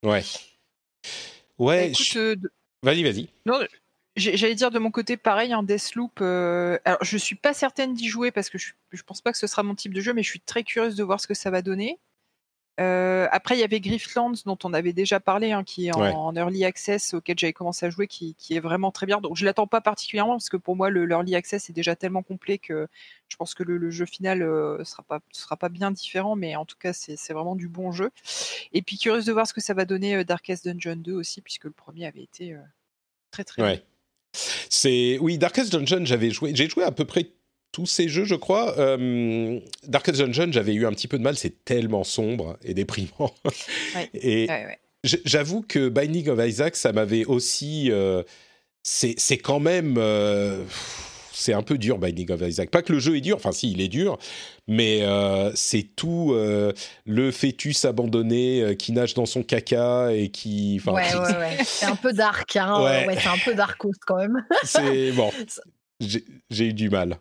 Ouais. 0.03 0.23
Ouais. 1.57 1.89
Écoute, 1.91 2.03
je... 2.05 2.19
euh, 2.19 2.35
de- 2.35 2.51
Vas-y, 2.81 3.03
vas-y. 3.03 3.29
Non, 3.45 3.59
j'allais 4.15 4.55
dire 4.55 4.71
de 4.71 4.79
mon 4.79 4.91
côté 4.91 5.17
pareil, 5.17 5.53
un 5.53 5.63
Deathloop. 5.63 6.19
euh, 6.21 6.77
alors, 6.85 7.03
je 7.03 7.17
suis 7.17 7.35
pas 7.35 7.53
certaine 7.53 7.93
d'y 7.93 8.07
jouer 8.07 8.31
parce 8.31 8.49
que 8.49 8.57
je, 8.57 8.73
je 8.91 9.03
pense 9.03 9.21
pas 9.21 9.31
que 9.31 9.37
ce 9.37 9.47
sera 9.47 9.63
mon 9.63 9.75
type 9.75 9.93
de 9.93 10.01
jeu, 10.01 10.13
mais 10.13 10.23
je 10.23 10.29
suis 10.29 10.39
très 10.41 10.63
curieuse 10.63 10.95
de 10.95 11.03
voir 11.03 11.19
ce 11.19 11.27
que 11.27 11.33
ça 11.33 11.49
va 11.51 11.61
donner. 11.61 11.99
Euh, 12.79 13.27
après, 13.31 13.55
il 13.55 13.59
y 13.59 13.63
avait 13.63 13.79
Griftlands 13.79 14.33
dont 14.45 14.57
on 14.63 14.73
avait 14.73 14.93
déjà 14.93 15.19
parlé, 15.19 15.51
hein, 15.51 15.63
qui 15.63 15.87
est 15.87 15.95
en, 15.95 16.01
Ouais. 16.01 16.11
en 16.11 16.35
early 16.35 16.65
access, 16.65 17.13
auquel 17.13 17.37
j'avais 17.37 17.53
commencé 17.53 17.85
à 17.85 17.91
jouer, 17.91 18.07
qui, 18.07 18.33
qui 18.33 18.55
est 18.55 18.59
vraiment 18.59 18.91
très 18.91 19.05
bien. 19.05 19.21
Donc, 19.21 19.35
je 19.37 19.45
l'attends 19.45 19.67
pas 19.67 19.79
particulièrement 19.79 20.33
parce 20.33 20.49
que 20.49 20.57
pour 20.57 20.75
moi, 20.75 20.89
le 20.89 21.05
l'early 21.05 21.35
access 21.35 21.69
est 21.69 21.73
déjà 21.73 21.95
tellement 21.95 22.23
complet 22.23 22.57
que 22.57 22.87
je 23.29 23.35
pense 23.37 23.53
que 23.53 23.61
le, 23.61 23.77
le 23.77 23.91
jeu 23.91 24.07
final 24.07 24.41
euh, 24.41 24.83
sera 24.85 25.03
pas 25.03 25.19
sera 25.31 25.55
pas 25.55 25.69
bien 25.69 25.91
différent, 25.91 26.35
mais 26.35 26.55
en 26.55 26.65
tout 26.65 26.77
cas, 26.79 26.93
c'est 26.93 27.15
vraiment 27.31 27.55
du 27.55 27.67
bon 27.67 27.91
jeu. 27.91 28.09
Et 28.71 28.81
puis, 28.81 28.97
curieuse 28.97 29.25
de 29.25 29.33
voir 29.33 29.45
ce 29.45 29.53
que 29.53 29.61
ça 29.61 29.75
va 29.75 29.85
donner 29.85 30.15
euh, 30.15 30.23
Darkest 30.23 30.65
Dungeon 30.67 30.95
2 30.95 31.13
aussi, 31.13 31.41
puisque 31.41 31.65
le 31.65 31.71
premier 31.71 32.07
avait 32.07 32.23
été 32.23 32.55
très 33.29 33.43
très 33.43 33.61
bien. 33.61 33.71
Ouais. 33.73 33.83
C'est 34.69 35.17
oui, 35.21 35.37
Darkest 35.37 35.71
Dungeon, 35.71 36.05
j'avais 36.05 36.31
joué, 36.31 36.51
j'ai 36.55 36.67
joué 36.69 36.83
à 36.83 36.91
peu 36.91 37.05
près 37.05 37.27
tous 37.71 37.85
ces 37.85 38.07
jeux, 38.09 38.25
je 38.25 38.35
crois. 38.35 38.77
Euh, 38.79 39.59
Darkest 39.87 40.19
Dungeon, 40.19 40.51
j'avais 40.51 40.73
eu 40.73 40.85
un 40.85 40.91
petit 40.91 41.07
peu 41.07 41.17
de 41.17 41.23
mal, 41.23 41.35
c'est 41.37 41.63
tellement 41.65 42.03
sombre 42.03 42.57
et 42.63 42.73
déprimant. 42.73 43.33
Ouais. 43.95 44.09
Et 44.13 44.47
Ouais, 44.47 44.65
ouais. 44.65 44.79
j- 45.03 45.21
j'avoue 45.25 45.61
que 45.61 45.89
Binding 45.89 46.29
of 46.29 46.39
Isaac, 46.47 46.75
ça 46.75 46.91
m'avait 46.93 47.25
aussi. 47.25 47.89
euh, 47.91 48.23
c'est 48.83 49.15
c'est 49.17 49.37
quand 49.37 49.59
même. 49.59 49.95
euh, 49.97 50.63
c'est 51.33 51.53
un 51.53 51.63
peu 51.63 51.77
dur, 51.77 51.97
Binding 51.97 52.31
of 52.31 52.41
Isaac. 52.41 52.69
Pas 52.69 52.81
que 52.81 52.93
le 52.93 52.99
jeu 52.99 53.17
est 53.17 53.21
dur, 53.21 53.35
enfin 53.35 53.51
si, 53.51 53.71
il 53.71 53.81
est 53.81 53.87
dur, 53.87 54.17
mais 54.67 55.01
euh, 55.01 55.51
c'est 55.55 55.83
tout 55.95 56.31
euh, 56.33 56.71
le 57.05 57.31
fœtus 57.31 57.85
abandonné 57.85 58.61
euh, 58.61 58.73
qui 58.75 58.91
nage 58.91 59.13
dans 59.13 59.25
son 59.25 59.43
caca 59.43 60.13
et 60.13 60.29
qui. 60.29 60.81
ouais, 60.85 60.93
ouais, 60.93 61.37
ouais. 61.37 61.57
C'est 61.63 61.85
un 61.85 61.95
peu 61.95 62.13
dark, 62.13 62.55
hein. 62.55 62.81
Ouais. 62.81 63.07
Ouais, 63.07 63.17
c'est 63.19 63.29
un 63.29 63.37
peu 63.43 63.55
darkos 63.55 63.91
quand 64.05 64.17
même. 64.17 64.45
C'est 64.63 65.11
bon. 65.11 65.31
J'ai 65.99 66.25
j'ai 66.49 66.65
eu 66.65 66.73
du 66.73 66.89
mal. 66.89 67.17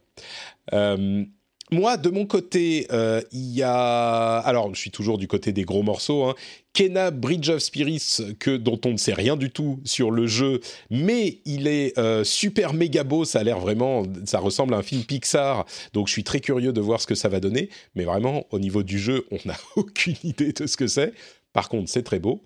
Moi, 1.72 1.96
de 1.96 2.10
mon 2.10 2.26
côté, 2.26 2.86
euh, 2.92 3.22
il 3.32 3.54
y 3.54 3.62
a. 3.62 4.36
Alors, 4.40 4.74
je 4.74 4.78
suis 4.78 4.90
toujours 4.90 5.16
du 5.16 5.26
côté 5.26 5.52
des 5.52 5.62
gros 5.64 5.82
morceaux. 5.82 6.24
Hein. 6.24 6.34
Kena 6.74 7.10
Bridge 7.10 7.48
of 7.48 7.60
Spirits, 7.60 8.18
que, 8.38 8.58
dont 8.58 8.78
on 8.84 8.90
ne 8.90 8.96
sait 8.98 9.14
rien 9.14 9.38
du 9.38 9.50
tout 9.50 9.80
sur 9.84 10.10
le 10.10 10.26
jeu, 10.26 10.60
mais 10.90 11.38
il 11.46 11.66
est 11.66 11.98
euh, 11.98 12.24
super 12.24 12.74
méga 12.74 13.04
beau. 13.04 13.24
Ça 13.24 13.40
a 13.40 13.42
l'air 13.42 13.58
vraiment. 13.58 14.02
Ça 14.26 14.38
ressemble 14.38 14.74
à 14.74 14.76
un 14.76 14.82
film 14.82 15.02
Pixar. 15.02 15.64
Donc, 15.94 16.08
je 16.08 16.12
suis 16.12 16.24
très 16.24 16.40
curieux 16.40 16.74
de 16.74 16.80
voir 16.82 17.00
ce 17.00 17.06
que 17.06 17.14
ça 17.14 17.30
va 17.30 17.40
donner. 17.40 17.70
Mais 17.94 18.04
vraiment, 18.04 18.44
au 18.50 18.58
niveau 18.58 18.82
du 18.82 18.98
jeu, 18.98 19.26
on 19.30 19.38
n'a 19.46 19.56
aucune 19.76 20.16
idée 20.24 20.52
de 20.52 20.66
ce 20.66 20.76
que 20.76 20.86
c'est. 20.86 21.14
Par 21.52 21.68
contre, 21.68 21.90
c'est 21.90 22.02
très 22.02 22.18
beau. 22.18 22.42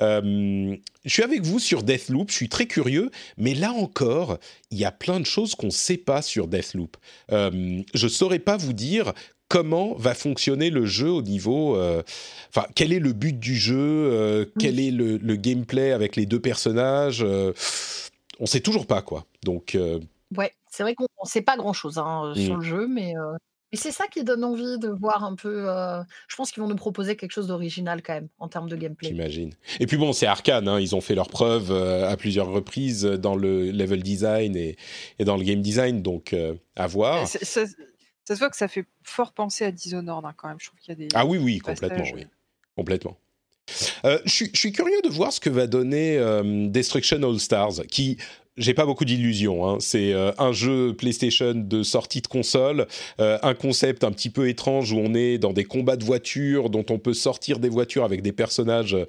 Euh, 0.00 0.76
je 1.04 1.12
suis 1.12 1.22
avec 1.22 1.42
vous 1.42 1.58
sur 1.58 1.82
Deathloop, 1.82 2.30
je 2.30 2.34
suis 2.34 2.48
très 2.48 2.66
curieux, 2.66 3.10
mais 3.36 3.54
là 3.54 3.72
encore, 3.72 4.38
il 4.70 4.78
y 4.78 4.84
a 4.84 4.92
plein 4.92 5.20
de 5.20 5.26
choses 5.26 5.54
qu'on 5.54 5.66
ne 5.66 5.72
sait 5.72 5.96
pas 5.96 6.22
sur 6.22 6.48
Deathloop. 6.48 6.96
Euh, 7.32 7.82
je 7.94 8.06
ne 8.06 8.10
saurais 8.10 8.40
pas 8.40 8.56
vous 8.56 8.72
dire 8.72 9.12
comment 9.48 9.94
va 9.94 10.14
fonctionner 10.14 10.70
le 10.70 10.86
jeu 10.86 11.08
au 11.08 11.22
niveau... 11.22 11.76
Euh, 11.76 12.02
enfin, 12.48 12.66
quel 12.74 12.92
est 12.92 12.98
le 12.98 13.12
but 13.12 13.38
du 13.38 13.56
jeu 13.56 14.50
Quel 14.58 14.80
est 14.80 14.90
le, 14.90 15.36
gameplay 15.36 15.92
avec 15.92 16.16
les 16.16 16.26
deux 16.26 16.40
personnages 16.40 17.22
On 17.22 17.54
ne 18.42 18.46
sait 18.46 18.60
toujours 18.60 18.86
pas, 18.86 19.02
quoi. 19.02 19.24
Donc... 19.44 19.78
Ouais, 20.36 20.52
c'est 20.70 20.82
vrai 20.82 20.94
qu'on 20.94 21.04
ne 21.04 21.28
sait 21.28 21.40
pas 21.40 21.56
grand-chose 21.56 21.96
hein, 21.96 22.34
sur 22.36 22.56
mm. 22.56 22.60
le 22.60 22.64
jeu, 22.64 22.86
mais 22.86 23.14
et 23.72 23.76
c'est 23.76 23.92
ça 23.92 24.06
qui 24.06 24.24
donne 24.24 24.44
envie 24.44 24.78
de 24.78 24.88
voir 24.88 25.24
un 25.24 25.34
peu. 25.34 25.66
je 26.28 26.36
pense 26.36 26.50
qu'ils 26.50 26.62
vont 26.62 26.68
nous 26.68 26.76
proposer 26.76 27.16
quelque 27.16 27.32
chose 27.32 27.48
d'original 27.48 28.02
quand 28.02 28.14
même 28.14 28.28
en 28.38 28.48
termes 28.48 28.68
de 28.68 28.76
gameplay. 28.76 29.08
J'imagine. 29.08 29.52
Et 29.80 29.86
puis 29.86 29.96
bon, 29.96 30.12
c'est 30.12 30.26
Arkane, 30.26 30.68
hein, 30.68 30.80
ils 30.80 30.94
ont 30.94 31.00
fait 31.00 31.14
leurs 31.14 31.28
preuves 31.28 31.72
à 31.72 32.16
plusieurs 32.16 32.48
reprises 32.48 33.02
dans 33.04 33.36
le 33.36 33.70
level 33.70 34.02
design 34.02 34.56
et, 34.56 34.76
et 35.18 35.24
dans 35.24 35.36
le 35.36 35.44
game 35.44 35.60
design, 35.60 36.02
donc 36.02 36.34
à 36.76 36.86
voir. 36.86 37.26
Ça, 37.26 38.34
se 38.34 38.40
voit 38.40 38.50
que 38.50 38.56
ça 38.56 38.68
fait 38.68 38.84
fort 39.02 39.32
penser 39.32 39.64
à 39.64 39.72
Dishonored 39.72 40.24
hein, 40.24 40.34
quand 40.36 40.48
même. 40.48 40.58
Je 40.60 40.66
trouve 40.66 40.80
qu'il 40.80 40.90
y 40.90 40.92
a 40.92 40.96
des. 40.96 41.08
Ah 41.14 41.24
oui, 41.24 41.38
oui, 41.38 41.58
complètement, 41.58 42.04
oui. 42.14 42.26
complètement. 42.76 43.16
je, 44.04 44.18
suis, 44.26 44.50
je, 44.52 44.58
suis, 44.58 44.72
curieux 44.72 45.00
de 45.02 45.08
voir 45.08 45.32
ce 45.32 45.40
que 45.40 45.50
va 45.50 45.66
donner 45.66 46.18
Destruction 46.68 47.22
All 47.22 47.38
Stars, 47.38 47.86
qui 47.90 48.18
j'ai 48.58 48.74
pas 48.74 48.84
beaucoup 48.84 49.04
d'illusions. 49.04 49.66
Hein. 49.66 49.78
C'est 49.80 50.12
euh, 50.12 50.32
un 50.38 50.52
jeu 50.52 50.94
PlayStation 50.94 51.54
de 51.54 51.82
sortie 51.82 52.20
de 52.20 52.26
console, 52.26 52.86
euh, 53.20 53.38
un 53.42 53.54
concept 53.54 54.04
un 54.04 54.10
petit 54.10 54.30
peu 54.30 54.48
étrange 54.48 54.92
où 54.92 54.98
on 54.98 55.14
est 55.14 55.38
dans 55.38 55.52
des 55.52 55.64
combats 55.64 55.96
de 55.96 56.04
voitures, 56.04 56.68
dont 56.70 56.84
on 56.90 56.98
peut 56.98 57.14
sortir 57.14 57.58
des 57.58 57.68
voitures 57.68 58.04
avec 58.04 58.22
des 58.22 58.32
personnages. 58.32 58.94
Euh, 58.94 59.06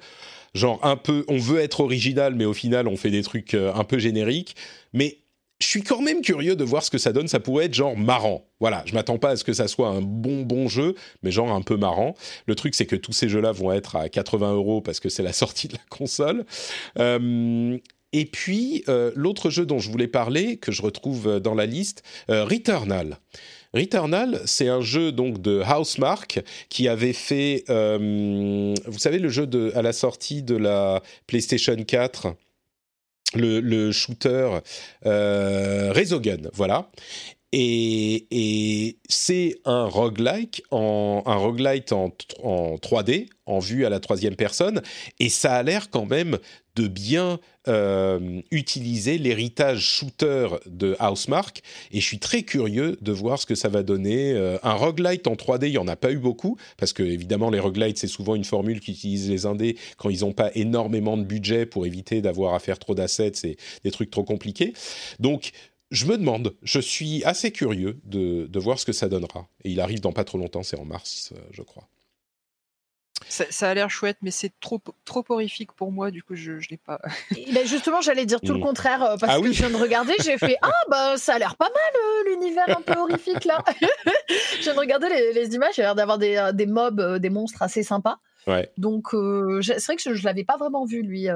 genre 0.54 0.80
un 0.82 0.96
peu, 0.96 1.24
on 1.28 1.38
veut 1.38 1.60
être 1.60 1.80
original, 1.80 2.34
mais 2.34 2.44
au 2.44 2.54
final 2.54 2.88
on 2.88 2.96
fait 2.96 3.10
des 3.10 3.22
trucs 3.22 3.54
un 3.54 3.84
peu 3.84 3.98
génériques. 3.98 4.56
Mais 4.92 5.18
je 5.60 5.66
suis 5.66 5.82
quand 5.82 6.00
même 6.00 6.22
curieux 6.22 6.56
de 6.56 6.64
voir 6.64 6.82
ce 6.82 6.90
que 6.90 6.98
ça 6.98 7.12
donne. 7.12 7.28
Ça 7.28 7.38
pourrait 7.38 7.66
être 7.66 7.74
genre 7.74 7.96
marrant. 7.96 8.46
Voilà, 8.58 8.82
je 8.86 8.94
m'attends 8.94 9.18
pas 9.18 9.30
à 9.30 9.36
ce 9.36 9.44
que 9.44 9.52
ça 9.52 9.68
soit 9.68 9.88
un 9.88 10.00
bon 10.00 10.42
bon 10.42 10.68
jeu, 10.68 10.94
mais 11.22 11.30
genre 11.30 11.52
un 11.52 11.62
peu 11.62 11.76
marrant. 11.76 12.14
Le 12.46 12.54
truc 12.54 12.74
c'est 12.74 12.86
que 12.86 12.96
tous 12.96 13.12
ces 13.12 13.28
jeux-là 13.28 13.52
vont 13.52 13.70
être 13.70 13.94
à 13.94 14.08
80 14.08 14.54
euros 14.54 14.80
parce 14.80 14.98
que 14.98 15.08
c'est 15.08 15.22
la 15.22 15.32
sortie 15.34 15.68
de 15.68 15.74
la 15.74 15.84
console. 15.88 16.44
Euh, 16.98 17.78
et 18.12 18.24
puis, 18.24 18.84
euh, 18.88 19.12
l'autre 19.14 19.50
jeu 19.50 19.66
dont 19.66 19.78
je 19.78 19.90
voulais 19.90 20.08
parler, 20.08 20.56
que 20.56 20.72
je 20.72 20.82
retrouve 20.82 21.28
euh, 21.28 21.40
dans 21.40 21.54
la 21.54 21.66
liste, 21.66 22.02
euh, 22.30 22.44
Returnal. 22.44 23.18
Returnal, 23.72 24.40
c'est 24.46 24.68
un 24.68 24.80
jeu 24.80 25.12
donc 25.12 25.40
de 25.40 25.62
Housemark 25.62 26.42
qui 26.68 26.88
avait 26.88 27.12
fait, 27.12 27.62
vous 27.68 28.98
savez, 28.98 29.20
le 29.20 29.28
jeu 29.28 29.46
de, 29.46 29.70
à 29.76 29.82
la 29.82 29.92
sortie 29.92 30.42
de 30.42 30.56
la 30.56 31.00
PlayStation 31.28 31.76
4. 31.76 32.34
Le, 33.36 33.60
le 33.60 33.92
shooter 33.92 34.58
Resogun, 35.04 36.50
voilà. 36.52 36.90
Et, 37.52 38.98
c'est 39.08 39.56
un 39.64 39.84
roguelike 39.84 40.62
en, 40.70 41.22
un 41.26 41.34
roguelite 41.36 41.92
en 41.92 42.08
3D, 42.08 43.28
en 43.46 43.58
vue 43.58 43.84
à 43.84 43.88
la 43.88 44.00
troisième 44.00 44.36
personne, 44.36 44.82
et 45.18 45.28
ça 45.28 45.54
a 45.54 45.62
l'air 45.62 45.90
quand 45.90 46.06
même 46.06 46.38
de 46.80 46.88
bien 46.88 47.38
euh, 47.68 48.40
utiliser 48.50 49.18
l'héritage 49.18 49.80
shooter 49.80 50.48
de 50.66 50.96
Housemark, 50.98 51.62
et 51.92 52.00
je 52.00 52.04
suis 52.06 52.18
très 52.18 52.42
curieux 52.42 52.96
de 53.00 53.12
voir 53.12 53.38
ce 53.38 53.44
que 53.44 53.54
ça 53.54 53.68
va 53.68 53.82
donner. 53.82 54.32
Euh, 54.32 54.56
un 54.62 54.72
roguelite 54.72 55.26
en 55.26 55.34
3D, 55.34 55.66
il 55.66 55.72
n'y 55.72 55.78
en 55.78 55.88
a 55.88 55.96
pas 55.96 56.10
eu 56.10 56.18
beaucoup, 56.18 56.56
parce 56.78 56.92
que 56.92 57.02
évidemment 57.02 57.50
les 57.50 57.60
roguelites, 57.60 57.98
c'est 57.98 58.06
souvent 58.06 58.34
une 58.34 58.44
formule 58.44 58.80
qu'utilisent 58.80 59.28
les 59.28 59.44
indés 59.44 59.76
quand 59.98 60.08
ils 60.08 60.20
n'ont 60.20 60.32
pas 60.32 60.50
énormément 60.54 61.18
de 61.18 61.24
budget 61.24 61.66
pour 61.66 61.86
éviter 61.86 62.22
d'avoir 62.22 62.54
à 62.54 62.60
faire 62.60 62.78
trop 62.78 62.94
d'assets 62.94 63.32
et 63.44 63.56
des 63.84 63.90
trucs 63.90 64.10
trop 64.10 64.24
compliqués. 64.24 64.72
Donc 65.18 65.52
je 65.90 66.06
me 66.06 66.16
demande, 66.16 66.54
je 66.62 66.80
suis 66.80 67.24
assez 67.24 67.50
curieux 67.50 68.00
de, 68.04 68.58
voir 68.58 68.78
ce 68.78 68.84
que 68.84 68.92
ça 68.92 69.08
donnera. 69.08 69.48
Et 69.64 69.70
il 69.70 69.80
arrive 69.80 70.00
dans 70.00 70.12
pas 70.12 70.24
trop 70.24 70.38
longtemps, 70.38 70.62
c'est 70.62 70.78
en 70.78 70.84
mars, 70.84 71.32
euh, 71.34 71.40
je 71.52 71.62
crois. 71.62 71.88
Ça, 73.28 73.68
a 73.68 73.74
l'air 73.74 73.90
chouette, 73.90 74.16
mais 74.22 74.30
c'est 74.30 74.52
trop, 74.60 74.80
trop 75.04 75.24
horrifique 75.28 75.72
pour 75.72 75.92
moi, 75.92 76.10
du 76.10 76.22
coup, 76.22 76.34
je 76.34 76.52
ne 76.52 76.60
l'ai 76.70 76.76
pas. 76.76 77.00
Ben, 77.52 77.66
justement, 77.66 78.00
j'allais 78.00 78.26
dire 78.26 78.40
tout 78.40 78.52
le 78.52 78.58
mm. 78.58 78.62
contraire, 78.62 79.02
euh, 79.02 79.16
parce 79.16 79.34
ah 79.36 79.40
que 79.40 79.52
je 79.52 79.58
viens 79.58 79.70
de 79.70 79.76
regarder, 79.82 80.14
j'ai 80.20 80.38
fait 80.38 80.56
Ah, 80.62 80.72
bah, 80.88 81.16
ça 81.16 81.34
a 81.34 81.38
l'air 81.38 81.56
pas 81.56 81.68
mal, 81.68 82.02
euh, 82.02 82.30
l'univers 82.30 82.68
un 82.68 82.82
peu 82.82 82.98
horrifique, 82.98 83.44
là. 83.44 83.62
je 84.28 84.62
viens 84.62 84.74
de 84.74 84.78
regarder 84.78 85.08
les, 85.08 85.54
images, 85.54 85.78
il 85.78 85.82
a 85.82 85.84
l'air 85.84 85.94
d'avoir 85.94 86.18
des, 86.18 86.50
des 86.54 86.66
mobs, 86.66 87.18
des 87.18 87.30
monstres 87.30 87.62
assez 87.62 87.82
sympas. 87.82 88.18
Donc 88.76 89.08
c'est 89.62 89.84
vrai 89.84 89.96
que 89.96 90.02
je, 90.02 90.10
ne 90.10 90.24
l'avais 90.24 90.44
pas 90.44 90.56
vraiment 90.56 90.84
vu 90.84 91.02
lui, 91.02 91.26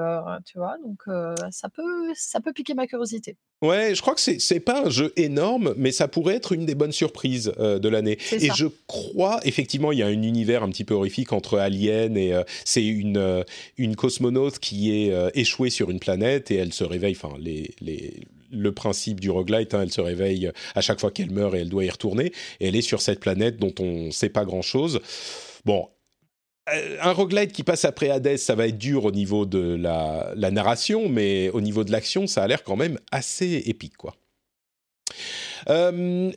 tu 0.44 0.58
vois. 0.58 0.76
Donc 0.84 1.02
ça 1.50 1.68
peut 1.68 2.12
ça 2.14 2.40
peut 2.40 2.52
piquer 2.52 2.74
ma 2.74 2.86
curiosité. 2.86 3.36
Ouais, 3.62 3.94
je 3.94 4.02
crois 4.02 4.14
que 4.14 4.20
c'est 4.20 4.60
pas 4.60 4.84
un 4.84 4.90
jeu 4.90 5.12
énorme, 5.16 5.74
mais 5.76 5.92
ça 5.92 6.08
pourrait 6.08 6.34
être 6.34 6.52
une 6.52 6.66
des 6.66 6.74
bonnes 6.74 6.92
surprises 6.92 7.52
de 7.58 7.88
l'année. 7.88 8.18
Et 8.32 8.50
je 8.54 8.66
crois 8.86 9.40
effectivement 9.44 9.92
il 9.92 9.98
y 9.98 10.02
a 10.02 10.06
un 10.06 10.22
univers 10.22 10.62
un 10.62 10.68
petit 10.70 10.84
peu 10.84 10.94
horrifique 10.94 11.32
entre 11.32 11.58
Alien 11.58 12.16
et 12.16 12.34
c'est 12.64 12.84
une 12.84 13.44
une 13.76 13.96
cosmonaute 13.96 14.58
qui 14.58 14.92
est 14.92 15.14
échouée 15.34 15.70
sur 15.70 15.90
une 15.90 16.00
planète 16.00 16.50
et 16.50 16.56
elle 16.56 16.72
se 16.72 16.84
réveille. 16.84 17.16
Enfin 17.16 17.34
les 17.38 17.74
les 17.80 18.26
le 18.54 18.72
principe 18.72 19.20
du 19.20 19.30
roguelite, 19.30 19.74
hein, 19.74 19.82
elle 19.82 19.92
se 19.92 20.00
réveille 20.00 20.50
à 20.74 20.80
chaque 20.80 21.00
fois 21.00 21.10
qu'elle 21.10 21.30
meurt 21.30 21.54
et 21.54 21.58
elle 21.58 21.68
doit 21.68 21.84
y 21.84 21.90
retourner. 21.90 22.32
Et 22.60 22.68
elle 22.68 22.76
est 22.76 22.82
sur 22.82 23.02
cette 23.02 23.20
planète 23.20 23.58
dont 23.58 23.74
on 23.80 24.06
ne 24.06 24.10
sait 24.10 24.28
pas 24.28 24.44
grand-chose. 24.44 25.00
Bon, 25.64 25.88
euh, 25.88 25.93
un 26.66 27.12
roguelite 27.12 27.52
qui 27.52 27.62
passe 27.62 27.84
après 27.84 28.10
Hades, 28.10 28.36
ça 28.38 28.54
va 28.54 28.66
être 28.66 28.78
dur 28.78 29.04
au 29.04 29.10
niveau 29.10 29.44
de 29.44 29.76
la, 29.76 30.50
narration, 30.50 31.08
mais 31.08 31.50
au 31.50 31.60
niveau 31.60 31.84
de 31.84 31.92
l'action, 31.92 32.26
ça 32.26 32.42
a 32.42 32.46
l'air 32.46 32.62
quand 32.62 32.76
même 32.76 32.98
assez 33.10 33.62
épique, 33.66 33.96
quoi. 33.96 34.14
Euh, 35.68 36.30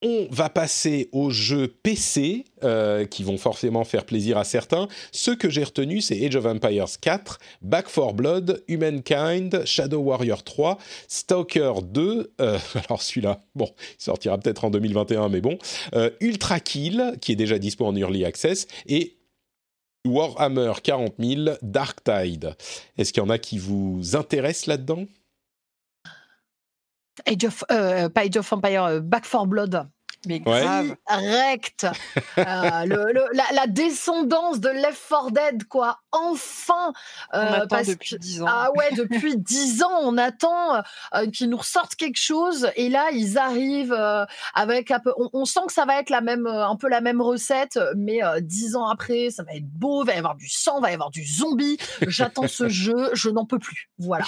on 0.00 0.28
va 0.30 0.48
passer 0.48 1.08
aux 1.10 1.30
jeux 1.30 1.66
PC 1.66 2.44
euh, 2.62 3.04
qui 3.04 3.24
vont 3.24 3.36
forcément 3.36 3.82
faire 3.82 4.04
plaisir 4.04 4.38
à 4.38 4.44
certains. 4.44 4.86
Ce 5.10 5.32
que 5.32 5.50
j'ai 5.50 5.64
retenu, 5.64 6.00
c'est 6.00 6.24
Age 6.24 6.36
of 6.36 6.46
Empires 6.46 7.00
4, 7.00 7.40
Back 7.62 7.86
4 7.92 8.14
Blood, 8.14 8.62
Humankind, 8.68 9.64
Shadow 9.64 9.98
Warrior 9.98 10.44
3, 10.44 10.78
Stalker 11.08 11.72
2. 11.82 12.32
alors 12.38 13.02
celui-là, 13.02 13.40
bon, 13.56 13.70
il 13.98 14.04
sortira 14.04 14.38
peut-être 14.38 14.64
en 14.64 14.70
2021, 14.70 15.28
mais 15.30 15.40
bon. 15.40 15.58
Ultra 16.20 16.60
Kill, 16.60 17.14
qui 17.20 17.32
est 17.32 17.36
déjà 17.36 17.58
dispo 17.58 17.84
en 17.84 17.96
Early 17.96 18.24
Access, 18.24 18.68
et 18.86 19.17
Warhammer 20.08 20.72
40 20.82 21.14
000, 21.18 21.56
Dark 21.62 22.02
Tide. 22.02 22.56
Est-ce 22.96 23.12
qu'il 23.12 23.22
y 23.22 23.26
en 23.26 23.30
a 23.30 23.38
qui 23.38 23.58
vous 23.58 24.16
intéressent 24.16 24.66
là-dedans? 24.66 25.04
Age 27.26 27.44
of, 27.44 27.64
euh, 27.70 28.08
pas 28.08 28.24
of 28.36 28.52
Empire, 28.52 28.84
euh, 28.84 29.00
Back 29.00 29.28
4 29.28 29.46
Blood. 29.46 29.88
Mais 30.26 30.40
grave, 30.40 30.96
recte. 31.06 31.86
Euh, 32.38 32.84
la, 33.52 33.66
descendance 33.66 34.60
de 34.60 34.68
Left 34.68 35.02
4 35.08 35.30
Dead, 35.32 35.64
quoi. 35.64 36.00
Enfin. 36.12 36.92
on 37.32 37.38
attend 37.38 37.82
depuis 37.82 38.18
dix 38.18 38.42
ans. 38.42 38.46
Ah 38.48 38.70
ouais, 38.76 38.90
depuis 38.96 39.36
dix 39.36 39.82
ans, 39.82 40.00
on 40.02 40.16
attend 40.16 40.82
qu'ils 41.32 41.50
nous 41.50 41.56
ressortent 41.56 41.96
quelque 41.96 42.18
chose. 42.18 42.70
Et 42.76 42.88
là, 42.88 43.08
ils 43.12 43.38
arrivent 43.38 43.96
avec 44.54 44.90
un 44.90 45.00
peu. 45.00 45.12
On, 45.16 45.44
sent 45.44 45.60
que 45.66 45.72
ça 45.72 45.84
va 45.84 45.98
être 45.98 46.10
la 46.10 46.20
même, 46.20 46.46
un 46.46 46.76
peu 46.76 46.88
la 46.88 47.00
même 47.00 47.20
recette, 47.20 47.78
mais 47.96 48.20
dix 48.40 48.76
ans 48.76 48.86
après, 48.88 49.30
ça 49.30 49.42
va 49.42 49.54
être 49.54 49.68
beau. 49.68 50.04
Il 50.04 50.06
va 50.06 50.14
y 50.14 50.18
avoir 50.18 50.36
du 50.36 50.48
sang, 50.48 50.78
il 50.78 50.82
va 50.82 50.90
y 50.90 50.94
avoir 50.94 51.10
du 51.10 51.24
zombie. 51.24 51.76
J'attends 52.06 52.48
ce 52.48 52.68
jeu, 52.68 53.10
je 53.14 53.30
n'en 53.30 53.46
peux 53.46 53.58
plus. 53.58 53.90
Voilà. 53.98 54.24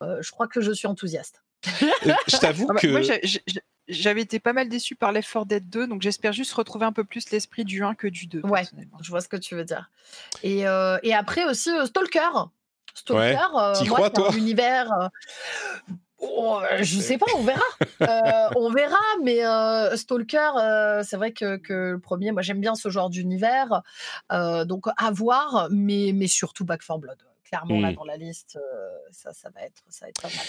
je 0.00 0.30
crois 0.30 0.48
que 0.48 0.60
je 0.60 0.72
suis 0.72 0.88
enthousiaste. 0.88 1.42
je 1.64 2.36
t'avoue 2.38 2.66
ah 2.70 2.74
bah, 2.74 2.80
que 2.80 2.88
j'avais 3.90 4.22
été 4.22 4.38
pas 4.38 4.52
mal 4.52 4.68
déçu 4.68 4.94
par 4.94 5.12
Left 5.12 5.30
4 5.30 5.46
Dead 5.46 5.68
2, 5.68 5.86
donc 5.86 6.02
j'espère 6.02 6.32
juste 6.32 6.52
retrouver 6.52 6.86
un 6.86 6.92
peu 6.92 7.04
plus 7.04 7.30
l'esprit 7.30 7.64
du 7.64 7.82
1 7.82 7.94
que 7.94 8.06
du 8.06 8.26
2. 8.26 8.40
Ouais, 8.44 8.62
je 9.02 9.10
vois 9.10 9.20
ce 9.20 9.28
que 9.28 9.36
tu 9.36 9.54
veux 9.54 9.64
dire. 9.64 9.90
Et, 10.42 10.66
euh, 10.66 10.98
et 11.02 11.14
après 11.14 11.44
aussi 11.44 11.70
euh, 11.70 11.86
Stalker. 11.86 12.50
Stalker, 12.94 13.20
ouais. 13.20 13.82
Euh, 13.82 13.84
crois, 13.86 14.10
toi? 14.10 14.30
univers. 14.36 15.10
Oh, 16.18 16.60
je 16.80 17.00
sais 17.00 17.18
pas, 17.18 17.26
on 17.36 17.42
verra. 17.42 17.64
on 18.56 18.70
verra, 18.70 18.98
mais 19.22 19.40
Stalker, 19.96 21.00
c'est 21.04 21.16
vrai 21.16 21.32
que, 21.32 21.56
que, 21.56 21.92
le 21.92 21.98
premier, 21.98 22.32
moi 22.32 22.42
j'aime 22.42 22.60
bien 22.60 22.74
ce 22.74 22.88
genre 22.90 23.10
d'univers, 23.10 23.82
donc 24.30 24.86
à 24.96 25.10
voir, 25.10 25.68
mais, 25.70 26.12
mais 26.14 26.26
surtout 26.26 26.64
Back 26.64 26.82
4 26.86 26.98
Blood 26.98 27.18
clairement 27.50 27.80
là 27.80 27.92
mmh. 27.92 27.96
dans 27.96 28.04
la 28.04 28.16
liste, 28.16 28.58
ça, 29.10 29.32
ça, 29.32 29.50
va 29.50 29.62
être, 29.62 29.82
ça 29.88 30.06
va 30.06 30.10
être 30.10 30.22
pas 30.22 30.28
mal. 30.28 30.46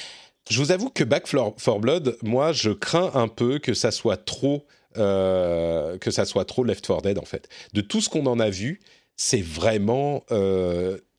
Je 0.49 0.59
vous 0.59 0.71
avoue 0.71 0.89
que 0.89 1.03
Back 1.03 1.27
for 1.27 1.79
Blood, 1.79 2.17
moi, 2.21 2.51
je 2.51 2.71
crains 2.71 3.11
un 3.13 3.27
peu 3.27 3.59
que 3.59 3.73
ça 3.73 3.91
soit 3.91 4.17
trop, 4.17 4.65
que 4.95 6.11
ça 6.11 6.25
soit 6.25 6.45
trop 6.45 6.63
Left 6.63 6.85
4 6.85 7.01
Dead 7.01 7.17
en 7.17 7.25
fait. 7.25 7.49
De 7.73 7.81
tout 7.81 8.01
ce 8.01 8.09
qu'on 8.09 8.25
en 8.25 8.39
a 8.39 8.49
vu, 8.49 8.79
c'est 9.15 9.41
vraiment 9.41 10.23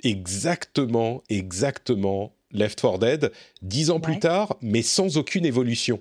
exactement, 0.03 1.23
exactement 1.29 2.33
Left 2.53 2.81
4 2.81 2.99
Dead, 2.99 3.33
dix 3.63 3.91
ans 3.91 4.01
plus 4.01 4.19
tard, 4.19 4.57
mais 4.61 4.83
sans 4.83 5.17
aucune 5.17 5.45
évolution. 5.45 6.01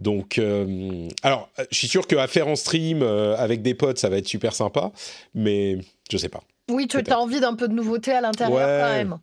Donc, 0.00 0.38
euh, 0.38 1.08
alors, 1.22 1.50
je 1.70 1.76
suis 1.76 1.88
sûr 1.88 2.06
qu'à 2.06 2.26
faire 2.26 2.48
en 2.48 2.56
stream 2.56 3.02
euh, 3.02 3.36
avec 3.36 3.62
des 3.62 3.74
potes, 3.74 3.98
ça 3.98 4.08
va 4.08 4.16
être 4.16 4.26
super 4.26 4.54
sympa, 4.54 4.92
mais 5.34 5.78
je 6.10 6.16
sais 6.16 6.30
pas. 6.30 6.42
Oui, 6.70 6.86
tu 6.86 6.98
as 6.98 7.20
envie 7.20 7.40
d'un 7.40 7.54
peu 7.54 7.68
de 7.68 7.74
nouveauté 7.74 8.12
à 8.12 8.20
l'intérieur 8.20 8.58
quand 8.58 8.92
même. 8.92 9.18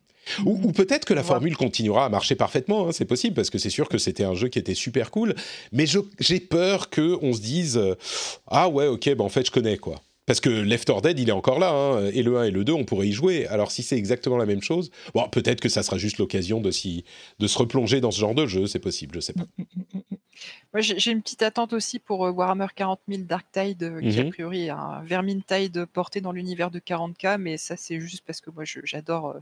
Ou, 0.46 0.72
peut-être 0.74 1.06
que 1.06 1.14
la 1.14 1.24
formule 1.24 1.56
continuera 1.56 2.06
à 2.06 2.10
marcher 2.10 2.36
parfaitement, 2.36 2.88
hein, 2.88 2.92
c'est 2.92 3.06
possible, 3.06 3.34
parce 3.34 3.50
que 3.50 3.58
c'est 3.58 3.70
sûr 3.70 3.88
que 3.88 3.98
c'était 3.98 4.26
un 4.26 4.34
jeu 4.34 4.50
qui 4.50 4.60
était 4.60 4.74
super 4.74 5.10
cool, 5.10 5.36
mais 5.72 5.86
j'ai 6.20 6.40
peur 6.40 6.90
qu'on 6.90 7.34
se 7.34 7.40
dise 7.40 7.78
euh, 7.78 7.96
Ah 8.48 8.68
ouais, 8.68 8.88
ok, 8.88 9.16
bah 9.16 9.24
en 9.24 9.30
fait 9.30 9.46
je 9.46 9.52
connais 9.52 9.78
quoi. 9.78 10.02
Parce 10.28 10.42
que 10.42 10.50
Left 10.50 10.86
4 10.86 11.02
Dead, 11.02 11.20
il 11.20 11.30
est 11.30 11.34
encore 11.34 11.58
là, 11.58 11.72
hein, 11.72 12.12
et 12.14 12.22
le 12.22 12.38
1 12.38 12.44
et 12.44 12.52
le 12.52 12.66
2, 12.66 12.74
on 12.74 12.84
pourrait 12.84 13.08
y 13.08 13.14
jouer. 13.14 13.48
Alors 13.48 13.72
si 13.72 13.82
c'est 13.82 13.98
exactement 13.98 14.38
la 14.38 14.46
même 14.46 14.62
chose, 14.62 14.92
bon, 15.16 15.28
peut-être 15.30 15.62
que 15.62 15.70
ça 15.70 15.84
sera 15.84 15.98
juste 15.98 16.18
l'occasion 16.18 16.60
de, 16.60 16.70
de 16.70 17.48
se 17.48 17.58
replonger 17.58 18.02
dans 18.02 18.12
ce 18.12 18.20
genre 18.20 18.36
de 18.36 18.46
jeu, 18.46 18.68
c'est 18.68 18.80
possible, 18.80 19.16
je 19.16 19.22
sais 19.22 19.34
pas. 19.34 19.46
Moi, 20.74 20.82
j'ai 20.82 21.12
une 21.12 21.22
petite 21.22 21.42
attente 21.42 21.74
aussi 21.74 21.98
pour 21.98 22.26
euh, 22.26 22.32
Warhammer 22.32 22.68
40 22.76 23.00
000 23.08 23.24
Dark 23.24 23.48
Tide, 23.52 23.82
euh, 23.84 24.02
qui 24.02 24.20
a 24.20 24.26
mhm. 24.26 24.30
priori 24.30 24.66
est 24.66 24.70
un 24.70 25.02
Vermintide 25.04 25.86
porté 25.86 26.20
dans 26.20 26.34
l'univers 26.34 26.72
de 26.72 26.80
40K, 26.80 27.38
mais 27.38 27.58
ça 27.58 27.78
c'est 27.78 28.00
juste 28.00 28.24
parce 28.28 28.42
que 28.42 28.50
moi 28.52 28.64
j'adore 28.66 29.30
euh, 29.30 29.40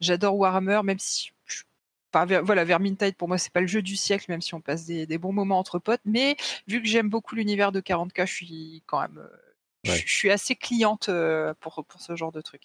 j'adore 0.00 0.36
Warhammer, 0.36 0.80
même 0.84 0.98
si 0.98 1.32
Enfin, 2.14 2.40
voilà, 2.40 2.64
Vermintide 2.64 3.16
pour 3.16 3.28
moi 3.28 3.36
c'est 3.36 3.52
pas 3.52 3.60
le 3.60 3.66
jeu 3.66 3.82
du 3.82 3.94
siècle, 3.94 4.26
même 4.28 4.40
si 4.40 4.54
on 4.54 4.62
passe 4.62 4.86
des, 4.86 5.04
des 5.04 5.18
bons 5.18 5.32
moments 5.32 5.58
entre 5.58 5.78
potes. 5.78 6.00
Mais 6.06 6.36
vu 6.66 6.80
que 6.80 6.88
j'aime 6.88 7.10
beaucoup 7.10 7.34
l'univers 7.34 7.70
de 7.70 7.80
40K, 7.80 8.26
je 8.26 8.32
suis 8.32 8.82
quand 8.86 9.02
même 9.02 9.20
je, 9.96 10.14
suis 10.14 10.30
assez 10.30 10.54
cliente 10.54 11.08
euh, 11.08 11.54
pour, 11.60 11.84
pour 11.84 12.00
ce 12.00 12.16
genre 12.16 12.32
de 12.32 12.40
truc. 12.40 12.62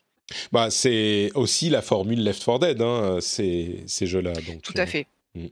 Bah, 0.51 0.69
c'est 0.69 1.31
aussi 1.35 1.69
la 1.69 1.81
formule 1.81 2.23
Left 2.23 2.43
4 2.43 2.59
Dead, 2.59 2.81
hein, 2.81 3.17
ces, 3.21 3.83
ces 3.87 4.07
jeux-là. 4.07 4.33
Tout 4.61 4.73
à 4.77 4.81
euh, 4.81 4.85
fait. 4.85 5.07
Hmm. 5.35 5.47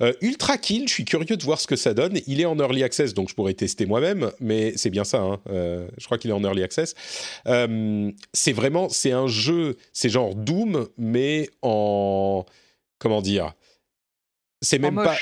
Euh, 0.00 0.14
Ultra 0.22 0.56
Kill, 0.56 0.88
je 0.88 0.94
suis 0.94 1.04
curieux 1.04 1.36
de 1.36 1.42
voir 1.42 1.60
ce 1.60 1.66
que 1.66 1.76
ça 1.76 1.92
donne. 1.92 2.18
Il 2.26 2.40
est 2.40 2.46
en 2.46 2.58
early 2.58 2.82
access, 2.82 3.12
donc 3.12 3.28
je 3.28 3.34
pourrais 3.34 3.52
tester 3.54 3.84
moi-même, 3.86 4.32
mais 4.40 4.72
c'est 4.76 4.90
bien 4.90 5.04
ça. 5.04 5.18
Hein. 5.18 5.40
je 5.46 6.04
crois 6.06 6.18
qu'il 6.18 6.30
est 6.30 6.34
en 6.34 6.42
early 6.42 6.62
access. 6.62 6.94
c'est 7.44 8.52
vraiment, 8.52 8.88
c'est 8.88 9.12
un 9.12 9.26
jeu, 9.26 9.76
c'est 9.92 10.08
genre 10.08 10.34
Doom, 10.34 10.88
mais 10.96 11.50
en 11.62 12.46
comment 12.98 13.20
dire 13.20 13.52
C'est 14.62 14.78
même 14.78 14.94
pas. 14.96 15.16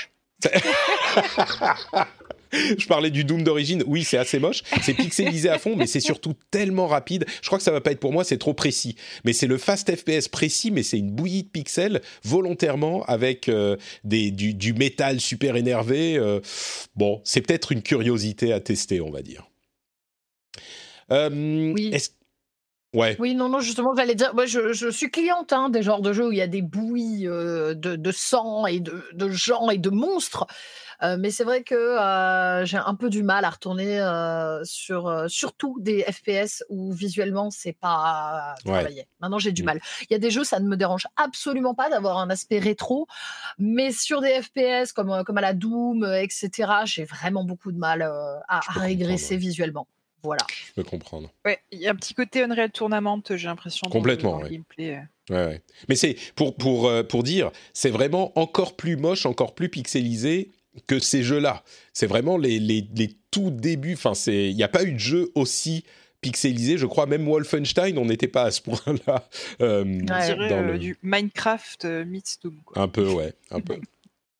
je 2.79 2.87
parlais 2.87 3.11
du 3.11 3.25
Doom 3.25 3.43
d'origine. 3.43 3.83
Oui, 3.87 4.05
c'est 4.05 4.19
assez 4.19 4.39
moche. 4.39 4.63
C'est 4.83 4.95
pixelisé 4.95 5.49
à 5.49 5.59
fond, 5.59 5.77
mais 5.77 5.87
c'est 5.87 6.01
surtout 6.01 6.35
tellement 6.51 6.87
rapide. 6.87 7.27
Je 7.43 7.47
crois 7.47 7.59
que 7.59 7.65
ça 7.65 7.71
va 7.71 7.81
pas 7.81 7.93
être 7.93 8.01
pour 8.01 8.13
moi, 8.13 8.25
c'est 8.25 8.39
trop 8.39 8.55
précis. 8.55 8.97
Mais 9.25 9.33
c'est 9.33 9.47
le 9.47 9.59
fast 9.59 9.95
FPS 9.95 10.29
précis, 10.29 10.71
mais 10.71 10.83
c'est 10.83 10.99
une 10.99 11.11
bouillie 11.11 11.45
de 11.45 11.49
pixels 11.49 12.01
volontairement 12.25 13.05
avec 13.05 13.49
euh, 13.49 13.77
des, 14.05 14.31
du, 14.31 14.73
métal 14.73 15.21
super 15.21 15.57
énervé. 15.57 16.17
Euh. 16.17 16.41
bon, 16.97 17.21
c'est 17.25 17.41
peut-être 17.41 17.73
une 17.73 17.83
curiosité 17.83 18.53
à 18.53 18.61
tester, 18.61 19.01
on 19.01 19.11
va 19.11 19.23
dire. 19.23 19.49
Euh, 21.11 21.73
oui. 21.75 21.93
Ouais. 22.95 23.17
Oui, 23.19 23.35
non, 23.35 23.51
non, 23.51 23.61
justement, 23.61 23.95
j'allais 23.95 24.15
dire, 24.15 24.35
moi, 24.35 24.47
je, 24.47 24.91
suis 24.91 25.11
cliente 25.11 25.53
hein, 25.53 25.69
des 25.69 25.83
genres 25.83 26.01
de 26.01 26.13
jeux 26.15 26.29
où 26.29 26.33
il 26.33 26.39
y 26.39 26.43
a 26.43 26.47
des 26.47 26.63
bouillies 26.63 27.25
de, 27.25 28.13
sang 28.13 28.67
et 28.67 28.81
de, 28.81 29.05
de 29.13 29.29
gens 29.29 29.69
et 29.69 29.77
de 29.77 29.91
monstres. 29.91 30.47
Euh, 31.03 31.17
mais 31.19 31.31
c'est 31.31 31.45
vrai 31.45 31.63
que 31.63 31.75
euh, 31.75 32.65
j'ai 32.65 32.77
un 32.77 32.95
peu 32.95 33.09
du 33.09 33.23
mal 33.23 33.45
à 33.45 33.51
retourner 33.51 34.01
euh, 34.01 34.61
sur 34.65 35.25
surtout 35.29 35.77
des 35.81 36.03
FPS 36.03 36.65
où 36.69 36.93
visuellement 36.93 37.51
c'est 37.51 37.73
pas 37.73 38.55
travaillé. 38.65 39.07
Maintenant 39.21 39.39
j'ai 39.39 39.53
du 39.53 39.63
mmh. 39.63 39.67
mal. 39.67 39.81
Il 40.11 40.13
y 40.13 40.17
a 40.17 40.19
des 40.19 40.31
jeux 40.31 40.45
ça 40.45 40.59
ne 40.59 40.67
me 40.67 40.77
dérange 40.77 41.07
absolument 41.17 41.75
pas 41.75 41.89
d'avoir 41.89 42.19
un 42.19 42.31
aspect 42.31 42.59
rétro, 42.59 43.07
mais 43.59 43.93
sur 43.93 44.21
des 44.21 44.43
FPS 44.43 44.93
comme 44.93 45.23
comme 45.25 45.39
à 45.39 45.43
la 45.43 45.55
Doom 45.55 46.05
etc. 46.05 46.51
J'ai 46.85 47.05
vraiment 47.05 47.45
beaucoup 47.45 47.71
de 47.71 47.79
mal 47.79 48.03
à, 48.49 48.61
régresser 48.71 49.37
visuellement. 49.37 49.87
Voilà. 50.25 50.45
Je 50.51 50.73
peux 50.75 50.83
comprendre. 50.83 51.31
Ouais, 51.45 51.61
il 51.71 51.79
y 51.79 51.87
a 51.87 51.93
un 51.93 51.95
petit 51.95 52.13
côté 52.13 52.43
Unreal 52.43 52.73
Tournament, 52.73 53.23
j'ai 53.31 53.47
l'impression. 53.47 53.89
Complètement. 53.89 54.41
Dans 54.41 54.47
ouais. 54.47 54.61
Ouais, 55.31 55.63
Mais 55.89 55.95
c'est 55.95 56.17
pour, 56.35 56.57
pour, 56.57 56.91
pour 57.09 57.23
dire, 57.23 57.53
c'est 57.73 57.91
vraiment 57.91 58.37
encore 58.37 58.75
plus 58.75 58.97
moche, 58.97 59.27
encore 59.27 59.55
plus 59.55 59.69
pixelisé 59.69 60.51
que 60.87 60.99
ces 60.99 61.23
jeux-là. 61.23 61.63
C'est 61.93 62.07
vraiment 62.07 62.37
les, 62.37 62.59
les, 62.59 62.87
les, 62.95 63.17
tout 63.31 63.51
débuts. 63.51 63.95
Enfin, 63.95 64.13
il 64.27 64.55
n'y 64.55 64.63
a 64.63 64.69
pas 64.69 64.85
eu 64.85 64.93
de 64.93 64.99
jeu 64.99 65.31
aussi 65.35 65.85
pixelisé. 66.21 66.79
Je 66.79 66.87
crois 66.87 67.07
même 67.07 67.27
Wolfenstein, 67.27 67.99
on 67.99 68.07
n'était 68.07 68.29
pas 68.29 68.45
à 68.45 68.51
ce 68.51 68.63
point-là. 68.63 69.25
Euh, 69.61 70.01
euh 70.11 70.79
du 70.79 70.99
Minecraft 71.03 71.85
euh, 71.85 72.05
meets 72.05 72.39
Doom. 72.43 72.61
Un 72.75 72.89
peu, 72.89 73.09
ouais, 73.09 73.35
un 73.51 73.61
peu. 73.61 73.77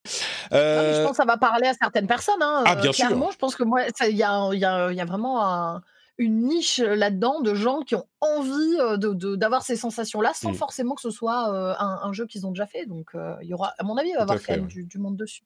je 0.51 1.03
pense 1.03 1.11
que 1.11 1.17
ça 1.17 1.25
va 1.25 1.37
parler 1.37 1.67
à 1.67 1.73
certaines 1.73 2.07
personnes. 2.07 2.41
Hein, 2.41 2.63
ah, 2.65 2.75
bien 2.75 2.91
clairement, 2.91 3.25
sûr. 3.25 3.33
Je 3.33 3.37
pense 3.37 3.55
que 3.55 3.63
moi, 3.63 3.83
il 4.07 4.15
y 4.15 4.23
a, 4.23 4.53
y, 4.53 4.65
a, 4.65 4.91
y 4.91 5.01
a, 5.01 5.05
vraiment 5.05 5.81
une 6.17 6.47
niche 6.47 6.79
là-dedans 6.79 7.39
de 7.39 7.53
gens 7.53 7.81
qui 7.81 7.95
ont 7.95 8.05
envie 8.19 8.77
euh, 8.79 8.97
d'avoir 9.37 9.61
de, 9.61 9.65
ces 9.65 9.77
sensations-là 9.77 10.31
sans 10.33 10.51
mmh. 10.51 10.55
forcément 10.55 10.95
que 10.95 11.01
ce 11.01 11.11
soit 11.11 11.47
un, 11.79 11.99
un, 12.03 12.13
jeu 12.13 12.25
qu'ils 12.25 12.45
ont 12.45 12.51
déjà 12.51 12.65
fait. 12.65 12.85
Donc, 12.85 13.11
il 13.41 13.47
y 13.47 13.53
aura, 13.53 13.73
à 13.77 13.83
mon 13.83 13.95
avis, 13.97 14.09
il 14.09 14.13
va 14.13 14.19
y 14.19 14.23
avoir 14.23 14.41
quand 14.41 14.53
même 14.53 14.67
du, 14.67 14.83
du 14.83 14.97
monde 14.97 15.15
dessus. 15.17 15.43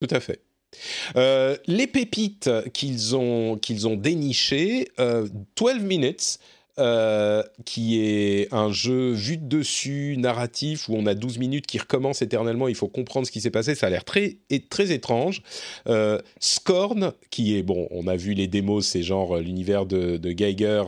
Tout 0.00 0.14
à 0.14 0.20
fait. 0.20 0.40
Euh, 1.16 1.56
les 1.66 1.86
pépites 1.86 2.50
qu'ils 2.72 3.16
ont, 3.16 3.58
dénichées, 3.96 4.88
12 4.98 4.98
euh, 4.98 5.80
Minutes, 5.80 6.38
euh, 6.78 7.42
qui 7.66 8.00
est 8.00 8.48
un 8.54 8.72
jeu 8.72 9.12
vu 9.12 9.36
de 9.36 9.44
dessus, 9.44 10.16
narratif, 10.16 10.88
où 10.88 10.94
on 10.94 11.04
a 11.06 11.14
12 11.14 11.38
minutes 11.38 11.66
qui 11.66 11.78
recommencent 11.78 12.22
éternellement, 12.22 12.68
il 12.68 12.74
faut 12.74 12.88
comprendre 12.88 13.26
ce 13.26 13.32
qui 13.32 13.40
s'est 13.40 13.50
passé, 13.50 13.74
ça 13.74 13.88
a 13.88 13.90
l'air 13.90 14.04
très, 14.04 14.38
très 14.70 14.92
étrange. 14.92 15.42
Scorn, 16.38 17.12
qui 17.30 17.56
est, 17.56 17.62
bon, 17.62 17.88
on 17.90 18.06
a 18.06 18.16
vu 18.16 18.32
les 18.32 18.46
démos, 18.46 18.86
c'est 18.86 19.02
genre 19.02 19.36
l'univers 19.38 19.84
de, 19.84 20.16
Geiger 20.32 20.84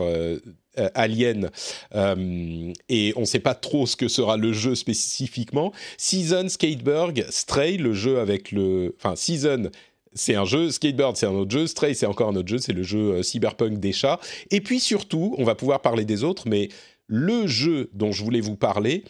Alien 0.94 1.50
euh, 1.94 2.72
et 2.88 3.12
on 3.16 3.20
ne 3.20 3.26
sait 3.26 3.40
pas 3.40 3.54
trop 3.54 3.86
ce 3.86 3.96
que 3.96 4.08
sera 4.08 4.36
le 4.36 4.52
jeu 4.52 4.74
spécifiquement. 4.74 5.72
Season, 5.98 6.48
Skatebird, 6.48 7.26
Stray, 7.30 7.76
le 7.76 7.92
jeu 7.92 8.20
avec 8.20 8.52
le... 8.52 8.94
Enfin, 8.98 9.16
Season, 9.16 9.70
c'est 10.14 10.34
un 10.34 10.44
jeu, 10.44 10.70
Skatebird 10.70 11.16
c'est 11.16 11.26
un 11.26 11.32
autre 11.32 11.50
jeu, 11.50 11.66
Stray 11.66 11.94
c'est 11.94 12.06
encore 12.06 12.28
un 12.28 12.36
autre 12.36 12.48
jeu, 12.48 12.58
c'est 12.58 12.72
le 12.72 12.82
jeu 12.82 13.12
euh, 13.12 13.22
cyberpunk 13.22 13.78
des 13.78 13.92
chats. 13.92 14.20
Et 14.50 14.60
puis 14.60 14.80
surtout, 14.80 15.34
on 15.38 15.44
va 15.44 15.54
pouvoir 15.54 15.80
parler 15.80 16.04
des 16.04 16.24
autres, 16.24 16.48
mais 16.48 16.68
le 17.06 17.46
jeu 17.46 17.90
dont 17.92 18.12
je 18.12 18.22
voulais 18.22 18.40
vous 18.40 18.56
parler, 18.56 19.04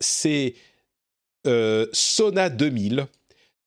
c'est 0.00 0.54
Sona 1.92 2.48
2000. 2.48 3.08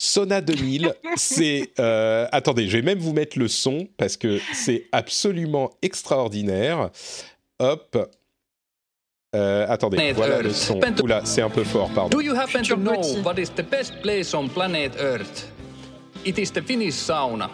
Sona 0.04 0.42
2000, 0.42 0.96
c'est... 1.16 1.74
Euh, 1.80 2.28
attendez, 2.32 2.68
je 2.68 2.76
vais 2.76 2.82
même 2.82 2.98
vous 2.98 3.14
mettre 3.14 3.38
le 3.38 3.48
son 3.48 3.88
parce 3.98 4.18
que 4.18 4.40
c'est 4.52 4.88
absolument 4.92 5.70
extraordinaire. 5.84 6.90
Hop. 7.60 8.10
Euh, 9.36 9.66
attendez, 9.70 10.12
voilà 10.14 10.42
le 10.42 10.54
son. 10.54 10.80
Oula, 11.04 11.22
c'est 11.24 11.44
un 11.44 11.52
peu 11.52 11.64
fort, 11.64 11.88
pardon. 11.94 12.10
Do 12.18 12.20
you 12.20 12.36
happen 12.36 12.64
to 12.64 12.76
know 12.76 13.00
what 13.24 13.36
is 13.38 13.52
the 13.56 13.62
best 13.62 14.02
place 14.02 14.34
on 14.34 14.48
planet 14.48 14.94
Earth? 15.00 15.52
It 16.26 16.40
is 16.40 16.50
the 16.52 16.64
Finnish 16.64 16.96
sauna. 16.96 17.52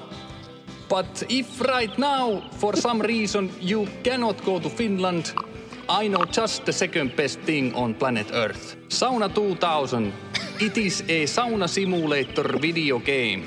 But 0.89 1.25
if 1.29 1.59
right 1.59 1.97
now, 1.97 2.43
for 2.59 2.77
some 2.77 3.01
reason, 3.01 3.49
you 3.59 3.85
cannot 4.05 4.41
go 4.45 4.57
to 4.57 4.69
Finland, 4.69 5.33
I 5.89 6.09
know 6.09 6.25
just 6.25 6.65
the 6.65 6.73
second 6.73 7.15
best 7.15 7.39
thing 7.39 7.73
on 7.73 7.93
planet 7.93 8.27
Earth. 8.33 8.75
Sauna 8.89 9.33
2000 9.33 10.11
It 10.59 10.77
is 10.77 11.01
a 11.07 11.25
sauna 11.25 11.67
simulator 11.69 12.57
video 12.59 12.99
game. 12.99 13.43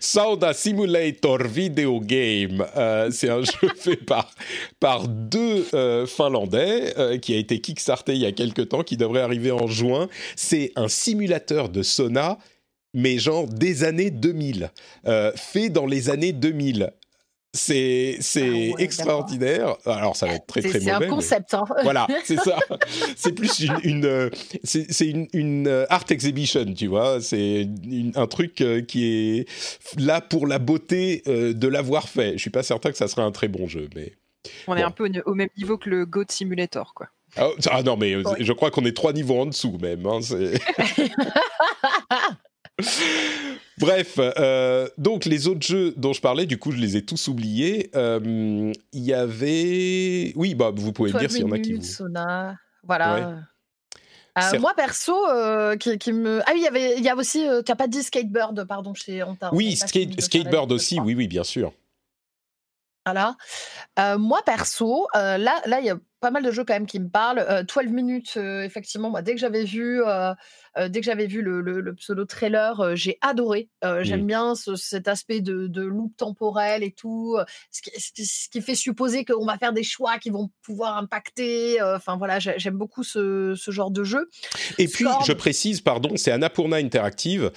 Sauna 0.00 0.52
Simulator 0.52 1.48
Video 1.48 1.98
Game, 1.98 2.66
euh, 2.76 3.10
c'est 3.10 3.30
un 3.30 3.40
jeu 3.42 3.70
fait 3.76 3.96
par, 3.96 4.30
par 4.78 5.08
deux 5.08 5.64
euh, 5.72 6.06
Finlandais 6.06 6.92
euh, 6.98 7.16
qui 7.16 7.32
a 7.32 7.38
été 7.38 7.58
kickstarté 7.60 8.12
il 8.12 8.20
y 8.20 8.26
a 8.26 8.32
quelques 8.32 8.68
temps, 8.68 8.82
qui 8.82 8.98
devrait 8.98 9.22
arriver 9.22 9.50
en 9.50 9.66
juin. 9.66 10.08
C'est 10.36 10.72
un 10.76 10.88
simulateur 10.88 11.70
de 11.70 11.82
sauna 11.82 12.38
mais 12.92 13.18
genre 13.18 13.48
des 13.48 13.82
années 13.82 14.10
2000, 14.10 14.70
fait 15.34 15.68
dans 15.68 15.86
les 15.86 16.10
années 16.10 16.32
2000. 16.32 16.92
C'est 17.56 18.16
c'est 18.18 18.72
ah 18.76 18.82
extraordinaire. 18.82 19.76
Alors 19.86 20.16
ça 20.16 20.26
va 20.26 20.34
être 20.34 20.46
très 20.46 20.60
très 20.60 20.80
mauvais. 20.80 20.84
C'est 20.84 20.90
un 20.90 21.08
concept. 21.08 21.54
Hein. 21.54 21.64
Voilà, 21.84 22.08
c'est 22.24 22.38
ça. 22.40 22.58
c'est 23.16 23.32
plus 23.32 23.60
une, 23.60 23.78
une 23.84 24.04
euh, 24.06 24.30
c'est 24.64 25.06
une, 25.06 25.28
une, 25.32 25.68
euh, 25.68 25.86
art 25.88 26.04
exhibition, 26.10 26.64
tu 26.74 26.88
vois. 26.88 27.20
C'est 27.20 27.68
un 28.16 28.26
truc 28.26 28.60
euh, 28.60 28.82
qui 28.82 29.06
est 29.06 29.48
là 29.98 30.20
pour 30.20 30.48
la 30.48 30.58
beauté 30.58 31.22
de 31.26 31.68
l'avoir 31.68 32.08
fait. 32.08 32.32
Je 32.32 32.38
suis 32.38 32.50
pas 32.50 32.64
certain 32.64 32.90
que 32.90 32.96
ça 32.96 33.06
sera 33.06 33.22
un 33.22 33.30
très 33.30 33.46
bon 33.46 33.68
jeu, 33.68 33.88
mais 33.94 34.12
on 34.66 34.76
est 34.76 34.82
un 34.82 34.90
peu 34.90 35.08
au 35.24 35.34
même 35.34 35.48
niveau 35.56 35.78
que 35.78 35.88
le 35.88 36.06
Goat 36.06 36.26
Simulator, 36.28 36.92
quoi. 36.94 37.06
Ah, 37.36 37.48
ah 37.70 37.82
non, 37.82 37.96
mais 37.96 38.16
je 38.38 38.52
crois 38.52 38.70
qu'on 38.70 38.84
est 38.84 38.96
trois 38.96 39.12
niveaux 39.12 39.40
en 39.40 39.46
dessous 39.46 39.78
même. 39.80 40.06
Hein, 40.06 40.20
Bref, 43.78 44.18
euh, 44.18 44.88
donc 44.98 45.24
les 45.24 45.48
autres 45.48 45.66
jeux 45.66 45.94
dont 45.96 46.12
je 46.12 46.20
parlais, 46.20 46.46
du 46.46 46.58
coup, 46.58 46.70
je 46.70 46.78
les 46.78 46.96
ai 46.96 47.04
tous 47.04 47.28
oubliés. 47.28 47.90
Euh, 47.94 48.72
il 48.92 49.02
y 49.02 49.12
avait, 49.12 50.32
oui, 50.36 50.54
bah 50.54 50.70
vous 50.74 50.92
pouvez 50.92 51.12
me 51.12 51.18
dire 51.18 51.30
s'il 51.30 51.42
y 51.42 51.44
en 51.44 51.52
a 51.52 51.58
qui 51.58 51.74
vous. 51.74 51.82
Voilà. 52.84 53.38
Euh, 54.36 54.58
moi 54.58 54.74
perso, 54.74 55.14
qui, 55.78 56.12
me 56.12 56.40
ah 56.46 56.52
oui, 56.52 56.60
il 56.60 56.64
y 56.64 56.66
avait, 56.66 56.96
il 56.98 57.04
y 57.04 57.08
a 57.08 57.16
aussi, 57.16 57.46
tu 57.64 57.72
n'as 57.72 57.76
pas 57.76 57.86
dit 57.86 58.02
skateboard, 58.02 58.64
pardon, 58.64 58.94
chez 58.94 59.22
Anta. 59.22 59.50
Oui, 59.52 59.76
skateboard 59.76 60.70
aussi, 60.72 61.00
oui, 61.00 61.14
oui, 61.14 61.28
bien 61.28 61.44
sûr. 61.44 61.72
Voilà. 63.06 63.36
moi 64.18 64.40
perso, 64.44 65.08
là, 65.14 65.38
là, 65.66 65.80
il 65.80 65.86
y 65.86 65.90
a 65.90 65.98
pas 66.20 66.30
mal 66.30 66.42
de 66.42 66.50
jeux 66.50 66.64
quand 66.64 66.74
même 66.74 66.86
qui 66.86 67.00
me 67.00 67.08
parlent. 67.08 67.64
12 67.66 67.86
minutes, 67.92 68.36
effectivement, 68.36 69.10
moi, 69.10 69.22
dès 69.22 69.34
que 69.34 69.40
j'avais 69.40 69.64
vu 69.64 70.02
euh, 70.78 70.88
dès 70.88 71.00
que 71.00 71.06
j'avais 71.06 71.26
vu 71.26 71.42
le, 71.42 71.94
pseudo 71.94 72.24
trailer, 72.24 72.80
euh, 72.80 72.94
j'ai 72.94 73.18
adoré. 73.20 73.68
Euh, 73.84 74.02
j'aime 74.02 74.22
mmh. 74.22 74.26
bien 74.26 74.54
cet 74.54 75.08
aspect 75.08 75.40
de, 75.40 75.66
de, 75.66 75.82
loop 75.82 76.16
temporel 76.16 76.82
et 76.82 76.90
tout, 76.90 77.38
ce 77.70 77.80
qui, 78.50 78.60
fait 78.60 78.74
supposer 78.74 79.24
qu'on 79.24 79.44
va 79.44 79.58
faire 79.58 79.72
des 79.72 79.82
choix 79.82 80.18
qui 80.18 80.30
vont 80.30 80.50
pouvoir 80.62 80.96
impacter. 80.96 81.80
Enfin 81.82 82.16
voilà, 82.16 82.38
j'aime 82.38 82.76
beaucoup 82.76 83.04
ce, 83.04 83.54
genre 83.68 83.90
de 83.90 84.04
jeu. 84.04 84.30
Et 84.78 84.88
puis, 84.88 85.04
je 85.26 85.32
précise, 85.32 85.80
pardon, 85.80 86.16
c'est 86.16 86.30
Annapurna 86.30 86.76
Interactive 86.76 87.50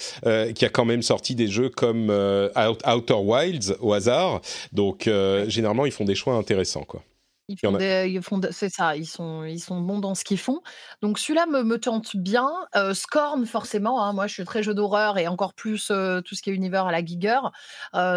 qui 0.55 0.65
a 0.65 0.69
quand 0.69 0.85
même 0.85 1.01
sorti 1.01 1.35
des 1.35 1.47
jeux 1.47 1.69
comme 1.69 2.09
Outer 2.09 3.13
Wilds 3.13 3.77
au 3.79 3.93
hasard. 3.93 4.41
Donc, 4.73 5.09
généralement, 5.47 5.85
ils 5.85 5.91
font 5.91 6.05
des 6.05 6.15
choix 6.15 6.35
intéressants, 6.35 6.83
quoi. 6.83 7.03
Ils 7.49 7.57
font 7.57 7.77
ils 7.79 8.21
font 8.21 8.41
c'est 8.51 8.69
ça, 8.69 8.95
ils 8.95 9.05
sont 9.05 9.43
ils 9.43 9.59
sont 9.59 9.79
bons 9.79 9.99
dans 9.99 10.15
ce 10.15 10.23
qu'ils 10.23 10.37
font. 10.37 10.61
Donc 11.01 11.19
celui-là 11.19 11.45
me 11.45 11.63
me 11.63 11.79
tente 11.79 12.15
bien. 12.15 12.49
Scorn 12.93 13.45
forcément, 13.45 14.03
hein, 14.03 14.13
moi 14.13 14.27
je 14.27 14.33
suis 14.33 14.45
très 14.45 14.63
jeu 14.63 14.73
d'horreur 14.73 15.17
et 15.17 15.27
encore 15.27 15.53
plus, 15.53 15.87
tout 15.87 16.35
ce 16.35 16.41
qui 16.41 16.49
est 16.49 16.53
univers 16.53 16.87
à 16.87 16.91
la 16.91 17.03
Giger. 17.03 17.39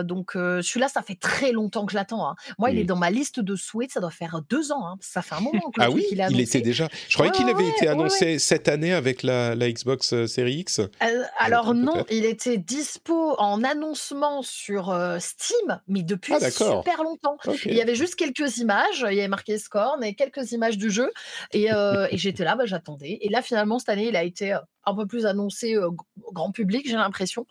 donc 0.04 0.32
celui-là, 0.34 0.88
ça 0.88 1.02
fait 1.02 1.18
très 1.18 1.52
longtemps 1.52 1.86
que 1.86 1.92
je 1.92 1.96
l'attends, 1.96 2.28
hein. 2.28 2.34
Moi, 2.58 2.70
il 2.70 2.78
est 2.78 2.84
dans 2.84 2.96
ma 2.96 3.10
liste 3.10 3.40
de 3.40 3.56
souhaits, 3.56 3.92
ça 3.92 4.00
doit 4.00 4.10
faire 4.10 4.40
deux 4.48 4.72
ans, 4.72 4.86
hein. 4.86 4.96
Ça 5.00 5.22
fait 5.22 5.34
un 5.34 5.40
moment 5.40 5.70
que 5.70 5.80
Ah 5.80 5.90
oui? 5.90 6.06
Il 6.10 6.40
était 6.40 6.60
déjà 6.60 6.88
je 7.08 7.14
croyais 7.14 7.32
qu'il 7.32 7.48
avait 7.48 7.68
été 7.68 7.88
annoncé 7.88 8.38
cette 8.38 8.68
année 8.68 8.92
avec 8.92 9.22
la 9.22 9.54
la 9.54 9.70
Xbox, 9.70 10.26
Series 10.26 10.60
X? 10.60 10.80
alors 11.38 11.74
non, 11.74 12.04
il 12.10 12.24
était 12.24 12.58
dispo 12.58 13.34
en 13.38 13.62
annoncement 13.62 14.42
sur, 14.42 14.94
Steam, 15.18 15.80
mais 15.88 16.02
depuis 16.02 16.34
ah, 16.40 16.50
super 16.50 17.02
longtemps. 17.02 17.36
Il 17.64 17.74
y 17.74 17.82
avait 17.82 17.94
juste 17.94 18.14
quelques 18.14 18.58
images, 18.58 19.04
avait 19.20 19.28
marqué 19.28 19.58
Scorn 19.58 20.02
et 20.04 20.14
quelques 20.14 20.52
images 20.52 20.78
du 20.78 20.90
jeu. 20.90 21.10
Et, 21.52 21.72
euh, 21.72 22.06
j'étais 22.12 22.44
là, 22.44 22.56
bah, 22.56 22.66
j'attendais. 22.66 23.18
Et 23.20 23.28
là, 23.28 23.42
finalement, 23.42 23.78
cette 23.78 23.90
année, 23.90 24.08
il 24.08 24.16
a 24.16 24.22
été 24.22 24.54
euh, 24.54 24.58
un 24.84 24.94
peu 24.94 25.06
plus 25.06 25.26
annoncé 25.26 25.74
euh, 25.74 25.90
au 26.22 26.32
grand 26.32 26.52
public, 26.52 26.88
j'ai 26.88 26.96
l'impression. 26.96 27.46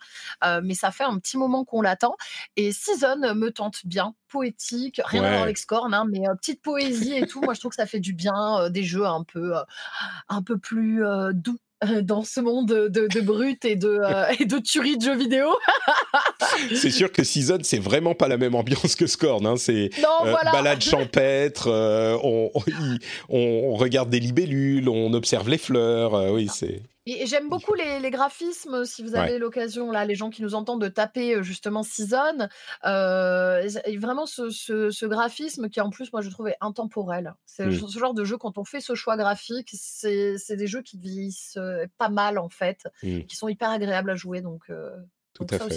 mais 0.62 0.74
ça 0.74 0.90
fait 0.90 1.04
un 1.04 1.18
petit 1.18 1.36
moment 1.36 1.64
qu'on 1.64 1.82
l'attend. 1.82 2.16
Et 2.56 2.72
Season 2.72 3.34
me 3.34 3.50
tente 3.50 3.86
bien, 3.86 4.14
poétique, 4.28 5.00
rien 5.04 5.24
à 5.24 5.30
voir 5.30 5.42
avec 5.42 5.58
Scorn, 5.58 5.92
hein, 5.94 6.06
mais 6.10 6.20
petite 6.40 6.62
poésie 6.62 7.14
et 7.14 7.26
tout. 7.26 7.40
Moi, 7.40 7.54
je 7.54 7.60
trouve 7.60 7.70
que 7.70 7.76
ça 7.76 7.86
fait 7.86 8.00
du 8.00 8.12
bien, 8.12 8.68
des 8.70 8.82
jeux 8.82 9.06
un 9.06 9.24
peu, 9.24 9.54
un 10.28 10.42
peu 10.42 10.58
plus 10.58 11.02
doux 11.32 11.58
dans 12.02 12.24
ce 12.24 12.40
monde 12.40 12.68
de, 12.68 13.06
de 13.06 13.20
brut 13.20 13.64
et 13.64 13.76
de, 13.76 14.00
et 14.40 14.44
de 14.44 14.58
tuerie 14.58 14.98
de 14.98 15.02
jeux 15.02 15.16
vidéo. 15.16 15.46
c'est 16.74 16.90
sûr 16.90 17.10
que 17.12 17.24
Season, 17.24 17.58
c'est 17.62 17.78
vraiment 17.78 18.14
pas 18.14 18.28
la 18.28 18.36
même 18.36 18.54
ambiance 18.54 18.94
que 18.94 19.06
Scorn. 19.06 19.46
Hein. 19.46 19.56
C'est 19.56 19.90
euh, 19.98 20.34
balade 20.52 20.82
champêtre, 20.82 21.68
euh, 21.68 22.16
on, 22.22 22.50
on, 23.28 23.74
regarde 23.74 24.10
des 24.10 24.20
libellules, 24.20 24.88
on 24.88 25.12
observe 25.12 25.48
les 25.48 25.58
fleurs. 25.58 26.14
Euh, 26.14 26.30
oui, 26.30 26.48
c'est. 26.52 26.82
Et 27.06 27.26
j'aime 27.26 27.48
beaucoup 27.48 27.74
les, 27.74 28.10
graphismes, 28.10 28.84
si 28.84 29.02
vous 29.02 29.14
avez 29.14 29.38
l'occasion, 29.38 29.90
là, 29.90 30.04
les 30.04 30.14
gens 30.14 30.30
qui 30.30 30.42
nous 30.42 30.54
entendent, 30.54 30.82
de 30.82 30.88
taper 30.88 31.42
justement 31.42 31.82
Season. 31.82 32.48
vraiment 32.82 34.26
ce, 34.26 35.06
graphisme 35.06 35.68
qui, 35.68 35.80
en 35.80 35.90
plus, 35.90 36.12
moi, 36.12 36.22
je 36.22 36.30
trouvais 36.30 36.56
intemporel. 36.60 37.34
C'est 37.46 37.66
mmh. 37.66 37.88
ce 37.88 37.98
genre 37.98 38.14
de 38.14 38.24
jeu, 38.24 38.36
quand 38.36 38.58
on 38.58 38.64
fait 38.64 38.80
ce 38.80 38.94
choix 38.94 39.16
graphique, 39.16 39.70
c'est 39.72 40.56
des 40.56 40.66
jeux 40.66 40.82
qui 40.82 40.98
vieillissent 40.98 41.58
pas 41.98 42.08
mal, 42.08 42.38
en 42.38 42.48
fait, 42.48 42.86
mmh. 43.02 43.20
qui 43.22 43.36
sont 43.36 43.48
hyper 43.48 43.70
agréables 43.70 44.10
à 44.10 44.14
jouer. 44.14 44.40
Donc, 44.42 44.70
tout 45.46 45.54
à 45.54 45.58
fait. 45.58 45.74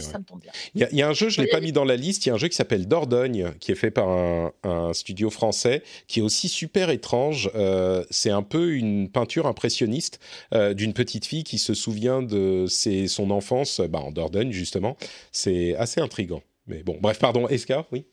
Il, 0.76 0.88
y 0.92 1.02
a, 1.02 1.08
un 1.08 1.14
jeu, 1.14 1.30
je 1.30 1.40
ne 1.40 1.46
l'ai 1.46 1.52
pas 1.52 1.60
mis 1.60 1.72
dans 1.72 1.86
la 1.86 1.96
liste, 1.96 2.26
il 2.26 2.30
y 2.30 2.32
a 2.32 2.36
un 2.36 2.38
jeu 2.38 2.48
qui 2.48 2.56
s'appelle 2.56 2.88
Dordogne, 2.88 3.54
qui 3.60 3.72
est 3.72 3.76
fait 3.76 3.92
par 3.92 4.10
un, 4.10 4.94
studio 4.94 5.30
français, 5.30 5.84
qui 6.08 6.20
est 6.20 6.22
aussi 6.22 6.50
super 6.50 6.90
étrange. 6.90 7.50
Euh, 7.56 8.04
c'est 8.10 8.30
un 8.30 8.44
peu 8.44 8.74
une 8.74 9.10
peinture 9.10 9.48
impressionniste 9.48 10.20
euh, 10.54 10.74
d'une 10.74 10.94
petite 10.94 11.26
fille 11.26 11.44
qui 11.44 11.58
se 11.58 11.74
souvient 11.74 12.22
de 12.22 12.66
ses, 12.68 13.08
son 13.08 13.32
enfance 13.32 13.82
bah, 13.82 14.00
en 14.00 14.12
Dordogne, 14.12 14.52
justement. 14.52 14.98
C'est 15.32 15.76
assez 15.76 16.02
intrigant. 16.02 16.44
Mais 16.68 16.84
bon, 16.84 16.98
bref, 17.02 17.20
pardon, 17.20 17.48
Escar, 17.48 17.86
oui 17.92 18.06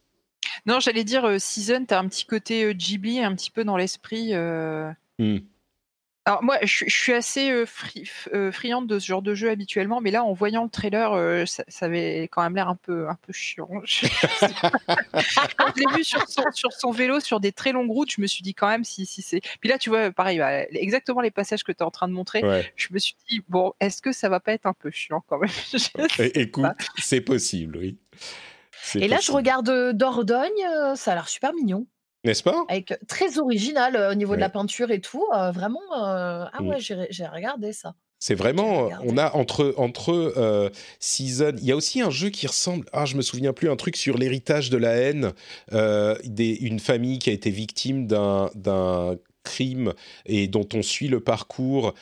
Non, 0.67 0.81
j'allais 0.81 1.05
dire, 1.05 1.25
euh, 1.25 1.39
Season, 1.39 1.85
tu 1.87 1.95
as 1.95 1.99
un 1.99 2.09
petit 2.09 2.25
côté 2.25 2.75
Ghibli, 2.75 3.21
un 3.21 3.35
petit 3.35 3.51
peu 3.51 3.65
dans 3.65 3.77
l'esprit. 3.77 4.33
Mmh. 5.19 5.39
Alors 6.27 6.43
moi, 6.43 6.59
je, 6.63 6.85
suis 6.87 7.13
assez 7.15 7.51
euh, 7.51 7.65
euh, 8.35 8.53
friande 8.53 8.87
de 8.87 8.99
ce 8.99 9.07
genre 9.07 9.23
de 9.23 9.35
jeu 9.35 9.49
habituellement, 9.49 10.03
mais 10.03 10.11
là, 10.11 10.23
en 10.23 10.35
voyant 10.35 10.65
le 10.65 10.69
trailer, 10.69 11.13
euh, 11.15 11.45
ça, 11.47 11.65
avait 11.81 12.29
quand 12.31 12.43
même 12.43 12.55
l'air 12.55 12.69
un 12.69 12.77
peu, 12.77 13.09
un 13.09 13.15
peu 13.15 13.33
chiant. 13.33 13.69
je 13.85 14.07
l'ai 15.77 15.97
vu 15.97 16.05
sur 16.05 16.23
son, 16.73 16.91
vélo, 16.91 17.21
sur 17.21 17.41
des 17.41 17.53
très 17.53 17.73
longues 17.73 17.91
routes, 17.91 18.13
je 18.13 18.21
me 18.21 18.27
suis 18.27 18.43
dit 18.43 18.53
quand 18.53 18.69
même 18.69 18.85
si, 18.85 19.07
si 19.07 19.23
c'est. 19.23 19.41
Puis 19.61 19.71
là, 19.71 19.79
tu 19.79 19.89
vois, 19.89 20.13
pareil, 20.13 20.39
bah, 20.39 20.65
exactement 20.73 21.23
les 21.23 21.31
passages 21.31 21.65
que 21.65 21.73
tu 21.73 21.79
es 21.79 21.83
en 21.83 21.91
train 21.91 22.07
de 22.07 22.13
montrer, 22.13 22.43
je 22.77 22.89
me 22.93 22.99
suis 22.99 23.17
dit, 23.31 23.43
bon, 23.49 23.73
est-ce 23.81 24.03
que 24.03 24.13
ça 24.13 24.29
va 24.29 24.41
pas 24.41 24.53
être 24.53 24.67
un 24.67 24.75
peu 24.75 24.91
chiant 24.91 25.25
quand 25.27 25.39
même? 25.39 25.51
Écoute, 26.35 26.67
c'est 26.99 27.23
possible, 27.23 27.79
oui. 27.79 27.99
Et 28.95 29.09
là, 29.09 29.21
je 29.23 29.33
regarde 29.33 29.93
Dordogne, 29.95 30.97
ça 30.97 31.13
a 31.13 31.15
l'air 31.15 31.29
super 31.29 31.55
mignon. 31.55 31.87
N'est-ce 32.25 32.43
pas? 32.43 32.65
Avec 32.69 32.95
très 33.09 33.39
original 33.39 34.11
au 34.11 34.15
niveau 34.15 34.35
de 34.35 34.41
la 34.41 34.51
peinture 34.51 34.91
et 34.91 35.01
tout. 35.01 35.25
vraiment, 35.55 35.81
ah 35.91 36.51
mmh. 36.61 36.69
ouais, 36.69 36.77
j'ai 36.81 37.27
regardé 37.27 37.73
ça. 37.73 37.95
C'est 38.19 38.35
vraiment, 38.35 38.91
on 39.05 39.17
a 39.17 39.33
entre 39.33 39.73
entre 39.79 40.71
Season, 40.99 41.55
il 41.57 41.65
y 41.65 41.73
a 41.73 41.77
aussi 41.77 42.03
un 42.03 42.11
jeu 42.11 42.29
qui 42.29 42.47
ressemble, 42.47 42.85
ah 42.93 43.07
je 43.07 43.17
me 43.17 43.23
souviens 43.23 43.55
plus, 43.55 43.71
un 43.71 43.77
truc 43.77 43.97
sur 43.97 44.19
l'héritage 44.19 44.69
de 44.69 44.77
la 44.77 44.91
haine, 44.91 45.33
des, 45.73 46.51
une 46.61 46.81
famille 46.81 47.19
qui 47.19 47.31
a 47.31 47.33
été 47.33 47.51
victime 47.51 48.07
d'un 48.07 49.17
crime 49.43 49.95
et 50.27 50.49
dont 50.49 50.69
on 50.75 50.83
suit 50.83 51.09
le 51.09 51.21
parcours 51.21 51.95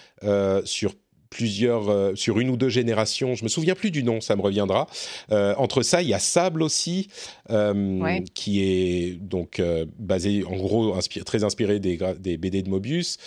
sur 0.65 0.95
plusieurs, 1.31 1.89
euh, 1.89 2.15
sur 2.15 2.41
une 2.41 2.51
ou 2.51 2.57
deux 2.57 2.69
générations. 2.69 3.35
Je 3.35 3.45
me 3.45 3.49
souviens 3.49 3.75
plus 3.75 3.91
du 3.91 4.03
nom, 4.03 4.21
ça 4.21 4.37
me 4.37 4.43
reviendra. 4.43 4.87
Euh, 5.31 5.55
entre 5.57 5.83
ça, 5.83 6.03
il 6.03 6.09
y 6.09 6.15
a 6.15 6.19
Sable 6.19 6.63
aussi, 6.63 7.09
euh, 7.51 8.21
qui 8.35 8.63
est 8.63 9.13
donc 9.21 9.63
basé, 9.99 10.45
en 10.45 10.57
gros, 10.57 10.97
très 11.25 11.45
inspiré 11.45 11.81
des, 11.81 11.99
des, 12.19 12.37
BD 12.37 12.63
de 12.63 12.71
Mobius. 12.71 13.19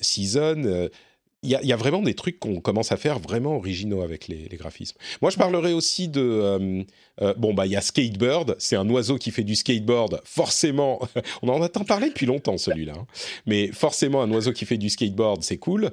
Season. 0.00 0.88
Il 1.42 1.50
y, 1.50 1.72
a, 1.72 1.76
vraiment 1.76 2.02
des 2.02 2.14
trucs 2.14 2.40
qu'on 2.40 2.60
commence 2.60 2.90
à 2.90 2.96
faire 2.96 3.20
vraiment 3.20 3.56
originaux 3.56 4.02
avec 4.02 4.26
les, 4.26 4.48
graphismes. 4.54 4.96
Moi, 5.22 5.30
je 5.30 5.36
parlerai 5.36 5.72
aussi 5.74 6.08
de 6.08 6.84
bon 7.36 7.54
bah 7.54 7.66
il 7.66 7.72
y 7.72 7.76
a 7.76 7.80
Skatebird, 7.80 8.56
c'est 8.58 8.74
un 8.74 8.88
oiseau 8.88 9.16
qui 9.16 9.30
fait 9.30 9.44
du 9.44 9.54
skateboard. 9.54 10.22
Forcément, 10.24 11.00
on 11.42 11.48
en 11.48 11.62
attend 11.62 11.84
parler 11.84 12.08
depuis 12.08 12.26
longtemps 12.26 12.58
celui-là, 12.58 12.94
hein. 12.96 13.06
mais 13.44 13.68
forcément 13.68 14.22
un 14.22 14.30
oiseau 14.32 14.52
qui 14.52 14.64
fait 14.64 14.78
du 14.78 14.88
skateboard, 14.88 15.44
c'est 15.44 15.58
cool. 15.58 15.92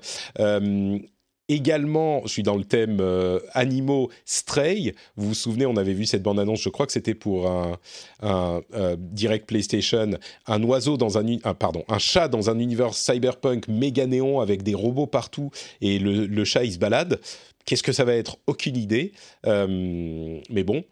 Également, 1.53 2.23
je 2.23 2.29
suis 2.29 2.41
dans 2.41 2.55
le 2.55 2.63
thème 2.63 2.97
euh, 2.99 3.39
animaux 3.51 4.09
Stray. 4.25 4.95
Vous 5.17 5.27
vous 5.27 5.33
souvenez, 5.35 5.67
on 5.67 5.77
avait 5.77 5.93
vu 5.93 6.07
cette 6.07 6.23
bande-annonce, 6.23 6.59
je 6.63 6.69
crois 6.69 6.87
que 6.87 6.91
c'était 6.91 7.13
pour 7.13 7.47
un, 7.47 7.77
euh, 8.23 8.95
direct 8.97 9.45
PlayStation, 9.45 10.09
un 10.47 10.63
oiseau 10.63 10.97
dans 10.97 11.19
un, 11.19 11.37
pardon, 11.53 11.83
un 11.89 11.99
chat 11.99 12.27
dans 12.27 12.49
un 12.49 12.57
univers 12.57 12.95
cyberpunk 12.95 13.67
méga 13.67 14.07
néon 14.07 14.39
avec 14.39 14.63
des 14.63 14.73
robots 14.73 15.05
partout 15.05 15.51
et 15.79 15.99
le, 15.99 16.43
chat 16.43 16.63
il 16.63 16.73
se 16.73 16.79
balade. 16.79 17.19
Qu'est-ce 17.65 17.83
que 17.83 17.93
ça 17.93 18.03
va 18.03 18.15
être? 18.15 18.37
Aucune 18.47 18.75
idée. 18.75 19.11
Euh, 19.45 20.39
mais 20.49 20.63
bon, 20.63 20.83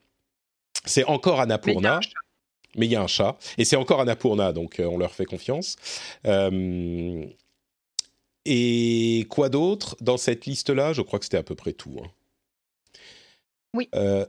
c'est 0.85 1.05
encore 1.05 1.39
Annapurna. 1.39 1.99
Mais 2.77 2.85
il 2.85 2.91
y 2.91 2.95
a 2.95 3.01
un 3.01 3.07
chat. 3.07 3.35
Et 3.57 3.65
c'est 3.65 3.77
encore 3.77 3.99
Annapurna, 3.99 4.53
donc 4.53 4.79
on 4.79 4.99
leur 4.99 5.11
fait 5.11 5.25
confiance. 5.25 5.75
Et 8.45 9.27
quoi 9.29 9.49
d'autre 9.49 9.95
dans 10.01 10.17
cette 10.17 10.45
liste-là? 10.45 10.93
Je 10.93 11.01
crois 11.01 11.19
que 11.19 11.25
c'était 11.25 11.37
à 11.37 11.43
peu 11.43 11.55
près 11.55 11.73
tout. 11.73 11.95
Hein. 12.03 12.09
Oui. 13.75 13.87
Euh, 13.95 14.25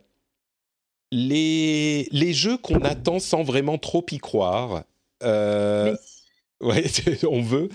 les, 1.10 2.08
les 2.10 2.32
jeux 2.32 2.56
qu'on 2.56 2.80
attend 2.80 3.18
sans 3.18 3.42
vraiment 3.42 3.78
trop 3.78 4.04
y 4.10 4.18
croire. 4.18 4.84
Euh, 5.22 5.96
ouais, 6.60 6.84
on 7.28 7.42
veut. 7.42 7.68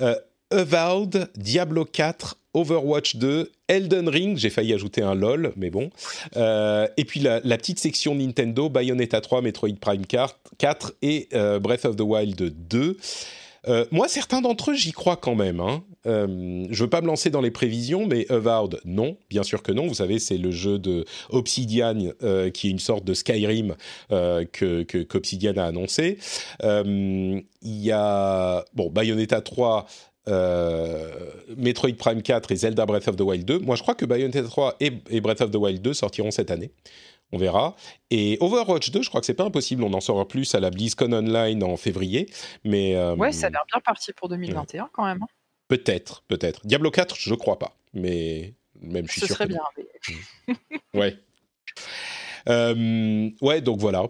Euh, 0.00 0.16
Avowed, 0.50 1.30
Diablo 1.36 1.84
4, 1.84 2.36
Overwatch 2.52 3.16
2, 3.16 3.50
Elden 3.68 4.08
Ring, 4.08 4.36
j'ai 4.36 4.50
failli 4.50 4.74
ajouter 4.74 5.02
un 5.02 5.14
LOL, 5.14 5.52
mais 5.56 5.70
bon. 5.70 5.90
Euh, 6.36 6.86
et 6.96 7.04
puis 7.04 7.20
la, 7.20 7.40
la, 7.42 7.56
petite 7.56 7.80
section 7.80 8.14
Nintendo, 8.14 8.68
Bayonetta 8.68 9.20
3, 9.20 9.42
Metroid 9.42 9.76
Prime 9.80 10.04
4 10.06 10.92
et 11.02 11.28
Breath 11.60 11.84
of 11.84 11.96
the 11.96 12.02
Wild 12.02 12.54
2. 12.68 12.96
Euh, 13.68 13.84
moi, 13.90 14.08
certains 14.08 14.40
d'entre 14.40 14.72
eux, 14.72 14.74
j'y 14.74 14.92
crois 14.92 15.16
quand 15.16 15.34
même. 15.34 15.60
Hein. 15.60 15.82
Euh, 16.06 16.66
je 16.70 16.84
veux 16.84 16.90
pas 16.90 17.00
me 17.00 17.06
lancer 17.06 17.30
dans 17.30 17.40
les 17.40 17.50
prévisions, 17.50 18.06
mais 18.06 18.30
Avowed, 18.30 18.80
non, 18.84 19.16
bien 19.30 19.42
sûr 19.42 19.62
que 19.62 19.72
non. 19.72 19.86
Vous 19.86 19.94
savez, 19.94 20.18
c'est 20.18 20.36
le 20.36 20.50
jeu 20.50 20.78
de 20.78 21.04
Obsidian, 21.30 21.98
euh, 22.22 22.50
qui 22.50 22.68
est 22.68 22.70
une 22.70 22.78
sorte 22.78 23.04
de 23.04 23.14
Skyrim 23.14 23.74
euh, 24.12 24.44
que 24.44 24.82
qu'Obsidian 24.82 25.56
a 25.56 25.64
annoncé. 25.64 26.18
Il 26.62 27.44
y 27.62 27.92
a 27.92 28.64
bon 28.74 28.90
Bayonetta 28.90 29.40
3. 29.40 29.86
Metroid 31.56 31.92
Prime 31.98 32.22
4 32.22 32.50
et 32.50 32.56
Zelda 32.56 32.86
Breath 32.86 33.08
of 33.08 33.16
the 33.16 33.20
Wild 33.20 33.44
2. 33.44 33.58
Moi, 33.58 33.76
je 33.76 33.82
crois 33.82 33.94
que 33.94 34.06
Bayonetta 34.06 34.42
3 34.42 34.76
et 34.80 35.20
Breath 35.20 35.42
of 35.42 35.50
the 35.50 35.56
Wild 35.56 35.82
2 35.82 35.92
sortiront 35.92 36.30
cette 36.30 36.50
année 36.50 36.70
on 37.32 37.38
verra. 37.38 37.76
Et 38.10 38.38
Overwatch 38.40 38.90
2, 38.90 39.02
je 39.02 39.08
crois 39.08 39.20
que 39.20 39.26
c'est 39.26 39.34
pas 39.34 39.44
impossible, 39.44 39.82
on 39.82 39.92
en 39.92 40.00
saura 40.00 40.26
plus 40.26 40.54
à 40.54 40.60
la 40.60 40.70
BlizzCon 40.70 41.12
Online 41.12 41.62
en 41.64 41.76
février. 41.76 42.28
Mais, 42.64 42.94
euh, 42.94 43.16
ouais, 43.16 43.32
ça 43.32 43.46
a 43.46 43.50
l'air 43.50 43.64
bien 43.70 43.80
parti 43.80 44.12
pour 44.12 44.28
2021 44.28 44.90
quand 44.92 45.04
même. 45.04 45.22
Hein. 45.22 45.28
Peut-être, 45.68 46.22
peut-être. 46.28 46.66
Diablo 46.66 46.90
4, 46.90 47.16
je 47.18 47.34
crois 47.34 47.58
pas, 47.58 47.76
mais 47.92 48.54
même 48.80 49.06
je 49.06 49.12
suis 49.12 49.20
Ce 49.22 49.26
sûr. 49.26 49.36
serait 49.36 49.46
bien. 49.46 49.62
ouais. 50.94 51.16
Euh, 52.48 53.30
ouais, 53.40 53.60
donc 53.60 53.78
voilà. 53.78 54.06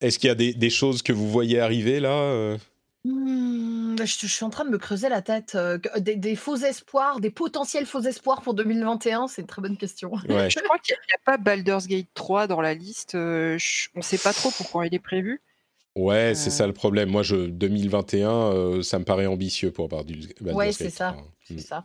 Est-ce 0.00 0.18
qu'il 0.18 0.28
y 0.28 0.30
a 0.30 0.34
des, 0.34 0.70
choses 0.70 1.02
que 1.02 1.12
vous 1.12 1.30
voyez 1.30 1.60
arriver 1.60 1.98
là 1.98 2.12
euh? 2.12 2.58
Mmh, 3.04 3.96
bah, 3.96 4.06
je, 4.06 4.26
suis 4.26 4.44
en 4.44 4.50
train 4.50 4.64
de 4.64 4.70
me 4.70 4.78
creuser 4.78 5.10
la 5.10 5.20
tête. 5.20 5.54
Euh, 5.56 5.78
des, 5.98 6.36
faux 6.36 6.56
espoirs, 6.56 7.20
des 7.20 7.30
potentiels 7.30 7.84
faux 7.84 8.00
espoirs 8.00 8.40
pour 8.40 8.54
2021, 8.54 9.28
c'est 9.28 9.42
une 9.42 9.46
très 9.46 9.60
bonne 9.60 9.76
question. 9.76 10.12
je 10.16 10.26
crois 10.64 10.78
qu'il 10.78 10.96
n'y 10.96 11.14
a, 11.14 11.18
pas 11.24 11.36
Baldur's 11.36 11.86
Gate 11.86 12.08
3 12.14 12.46
dans 12.46 12.62
la 12.62 12.72
liste. 12.72 13.14
Euh, 13.14 13.58
on 13.94 13.98
ne 13.98 14.02
sait 14.02 14.18
pas 14.18 14.32
trop 14.32 14.50
pourquoi 14.50 14.86
il 14.86 14.94
est 14.94 15.00
prévu. 15.00 15.42
Ouais, 15.96 16.34
c'est 16.34 16.50
ça 16.50 16.66
le 16.66 16.72
problème. 16.72 17.10
Moi, 17.10 17.22
je, 17.22 17.36
2021, 17.36 18.30
euh, 18.30 18.82
ça 18.82 18.98
me 18.98 19.04
paraît 19.04 19.26
ambitieux 19.26 19.70
pour 19.70 19.88
Baldur's, 19.88 20.26
Gate 20.26 20.54
ouais, 20.54 20.72
c'est 20.72 20.90
ça. 20.90 21.14
C'est 21.46 21.54
mmh. 21.54 21.58
ça. 21.58 21.84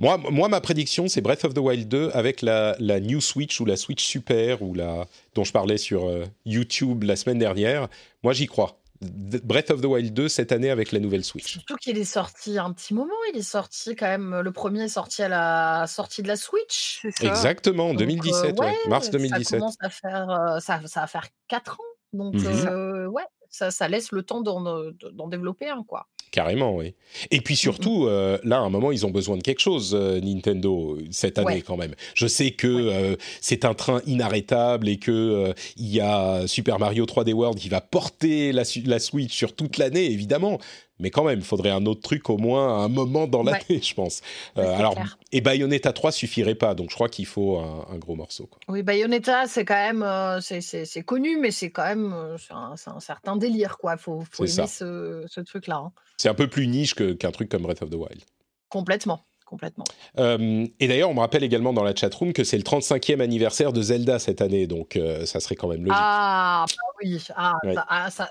Moi, 0.00 0.18
moi, 0.18 0.48
ma 0.48 0.60
prédiction, 0.60 1.08
c'est 1.08 1.20
Breath 1.22 1.44
of 1.44 1.54
the 1.54 1.58
Wild 1.58 1.88
2 1.88 2.10
avec 2.12 2.40
la, 2.42 2.76
la, 2.78 3.00
New 3.00 3.20
Switch 3.20 3.60
ou 3.60 3.64
la 3.64 3.76
Switch 3.76 4.04
Super 4.04 4.62
ou 4.62 4.74
la, 4.74 5.06
dont 5.34 5.44
je 5.44 5.52
parlais 5.52 5.76
sur 5.76 6.10
YouTube 6.46 7.04
la 7.04 7.16
semaine 7.16 7.38
dernière. 7.38 7.88
Moi, 8.22 8.32
j'y 8.32 8.46
crois. 8.46 8.81
Breath 9.02 9.70
of 9.70 9.80
the 9.80 9.86
Wild 9.86 10.14
2 10.14 10.28
cette 10.28 10.52
année 10.52 10.70
avec 10.70 10.92
la 10.92 11.00
nouvelle 11.00 11.24
Switch. 11.24 11.52
Surtout 11.52 11.76
qu'il 11.76 11.98
est 11.98 12.04
sorti 12.04 12.58
un 12.58 12.72
petit 12.72 12.94
moment, 12.94 13.14
il 13.32 13.38
est 13.38 13.42
sorti 13.42 13.96
quand 13.96 14.06
même, 14.06 14.40
le 14.40 14.52
premier 14.52 14.84
est 14.84 14.88
sorti 14.88 15.22
à 15.22 15.28
la 15.28 15.86
sortie 15.86 16.22
de 16.22 16.28
la 16.28 16.36
Switch. 16.36 17.04
Exactement, 17.20 17.90
en 17.90 17.94
2017, 17.94 18.58
euh, 18.60 18.70
mars 18.88 19.10
2017. 19.10 19.44
Ça 19.46 19.56
commence 19.56 19.76
à 19.80 19.90
faire, 19.90 20.30
euh, 20.30 20.60
ça, 20.60 20.80
ça, 20.86 21.00
va 21.00 21.06
faire 21.06 21.26
4 21.48 21.80
ans, 21.80 21.84
donc 22.12 22.34
mhm. 22.34 22.46
euh, 22.46 23.06
ouais, 23.08 23.24
ça, 23.52 23.70
ça, 23.70 23.86
laisse 23.86 24.10
le 24.10 24.22
temps 24.22 24.40
d'en 24.40 25.28
développer 25.28 25.68
un, 25.68 25.84
quoi. 25.84 26.08
Carrément, 26.32 26.74
oui. 26.74 26.94
Et 27.30 27.42
puis 27.42 27.56
surtout, 27.56 28.06
euh, 28.06 28.38
là, 28.42 28.56
à 28.56 28.60
un 28.60 28.70
moment, 28.70 28.90
ils 28.90 29.04
ont 29.04 29.10
besoin 29.10 29.36
de 29.36 29.42
quelque 29.42 29.60
chose, 29.60 29.94
euh, 29.94 30.18
Nintendo, 30.18 30.98
cette 31.10 31.38
année 31.38 31.60
quand 31.60 31.76
même. 31.76 31.94
Je 32.14 32.26
sais 32.26 32.52
que 32.52 32.66
euh, 32.66 33.16
c'est 33.42 33.66
un 33.66 33.74
train 33.74 34.00
inarrêtable 34.06 34.88
et 34.88 34.96
que 34.96 35.52
il 35.76 35.88
y 35.88 36.00
a 36.00 36.46
Super 36.46 36.78
Mario 36.78 37.04
3D 37.04 37.34
World 37.34 37.58
qui 37.58 37.68
va 37.68 37.82
porter 37.82 38.52
la, 38.52 38.62
la 38.86 38.98
Switch 38.98 39.36
sur 39.36 39.54
toute 39.54 39.76
l'année, 39.76 40.10
évidemment 40.10 40.58
mais 41.02 41.10
quand 41.10 41.24
même, 41.24 41.40
il 41.40 41.44
faudrait 41.44 41.70
un 41.70 41.84
autre 41.84 42.00
truc 42.00 42.30
au 42.30 42.38
moins 42.38 42.80
à 42.80 42.84
un 42.84 42.88
moment 42.88 43.26
dans 43.26 43.42
l'année, 43.42 43.60
je 43.82 43.94
pense. 43.94 44.22
Euh, 44.56 44.74
alors, 44.74 44.96
et 45.32 45.40
Bayonetta 45.40 45.92
3 45.92 46.12
suffirait 46.12 46.54
pas, 46.54 46.74
donc 46.74 46.90
je 46.90 46.94
crois 46.94 47.08
qu'il 47.08 47.26
faut 47.26 47.58
un, 47.58 47.98
gros 47.98 48.14
morceau. 48.14 48.46
Quoi. 48.46 48.60
Oui, 48.68 48.82
Bayonetta, 48.82 49.48
c'est 49.48 49.64
quand 49.64 49.74
même, 49.74 50.02
euh, 50.02 50.40
c'est 50.40 51.02
connu, 51.02 51.36
mais 51.38 51.50
c'est 51.50 51.70
quand 51.70 51.84
même 51.84 52.12
euh, 52.14 52.36
un, 52.50 52.74
un, 52.86 53.00
certain 53.00 53.36
délire, 53.36 53.76
quoi. 53.78 53.96
Faut, 53.96 54.22
faut 54.30 54.44
aimer 54.44 54.68
ce, 54.68 55.24
ce 55.26 55.40
truc-là. 55.40 55.82
Hein. 55.86 55.92
C'est 56.16 56.28
un 56.28 56.34
peu 56.34 56.46
plus 56.46 56.68
niche 56.68 56.94
qu'un 56.94 57.32
truc 57.32 57.48
comme 57.48 57.62
Breath 57.62 57.82
of 57.82 57.90
the 57.90 57.94
Wild. 57.94 58.22
Complètement. 58.68 59.24
Complètement. 59.44 59.84
et 60.16 60.88
d'ailleurs, 60.88 61.10
on 61.10 61.14
me 61.14 61.20
rappelle 61.20 61.44
également 61.44 61.74
dans 61.74 61.84
la 61.84 61.94
chatroom 61.94 62.32
que 62.32 62.42
c'est 62.42 62.56
le 62.56 62.62
35e 62.62 63.20
anniversaire 63.20 63.74
de 63.74 63.82
Zelda 63.82 64.18
cette 64.18 64.40
année, 64.40 64.66
donc 64.66 64.98
ça 65.26 65.40
serait 65.40 65.56
quand 65.56 65.68
même 65.68 65.84
logique. 65.84 65.92
Ah, 65.94 66.64
bah 66.66 66.84
oui. 67.02 67.22
Ah, 67.36 67.58
ah 67.86 68.10
ça. 68.10 68.30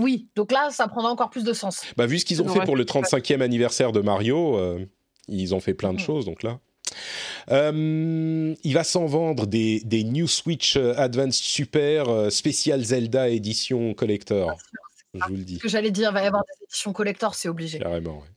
Oui, 0.00 0.28
donc 0.34 0.50
là, 0.50 0.70
ça 0.70 0.88
prendra 0.88 1.10
encore 1.10 1.30
plus 1.30 1.44
de 1.44 1.52
sens. 1.52 1.82
Bah, 1.96 2.06
vu 2.06 2.18
ce 2.18 2.24
qu'ils 2.24 2.42
ont 2.42 2.48
fait 2.48 2.64
pour 2.64 2.76
le 2.76 2.84
35e 2.84 3.42
anniversaire 3.42 3.92
de 3.92 4.00
Mario, 4.00 4.56
euh, 4.56 4.84
ils 5.28 5.54
ont 5.54 5.60
fait 5.60 5.74
plein 5.74 5.92
de 5.92 5.98
choses, 5.98 6.24
donc 6.24 6.42
là. 6.42 6.58
Euh, 7.50 8.54
il 8.64 8.74
va 8.74 8.82
s'en 8.82 9.06
vendre 9.06 9.46
des, 9.46 9.80
des, 9.80 10.02
New 10.02 10.26
Switch 10.26 10.76
euh, 10.76 10.92
Advanced 10.96 11.34
Super 11.34 12.32
spécial 12.32 12.82
Zelda 12.82 13.28
édition 13.28 13.94
collector. 13.94 14.56
je 15.14 15.20
vous 15.28 15.36
le 15.36 15.44
dis. 15.44 15.56
Ce 15.56 15.60
que 15.60 15.68
j'allais 15.68 15.92
dire, 15.92 16.10
il 16.10 16.14
va 16.14 16.22
y 16.24 16.26
avoir 16.26 16.42
des 16.42 16.64
éditions 16.64 16.92
collector, 16.92 17.34
c'est 17.36 17.48
obligé. 17.48 17.78
Carrément, 17.78 18.22
oui. 18.22 18.28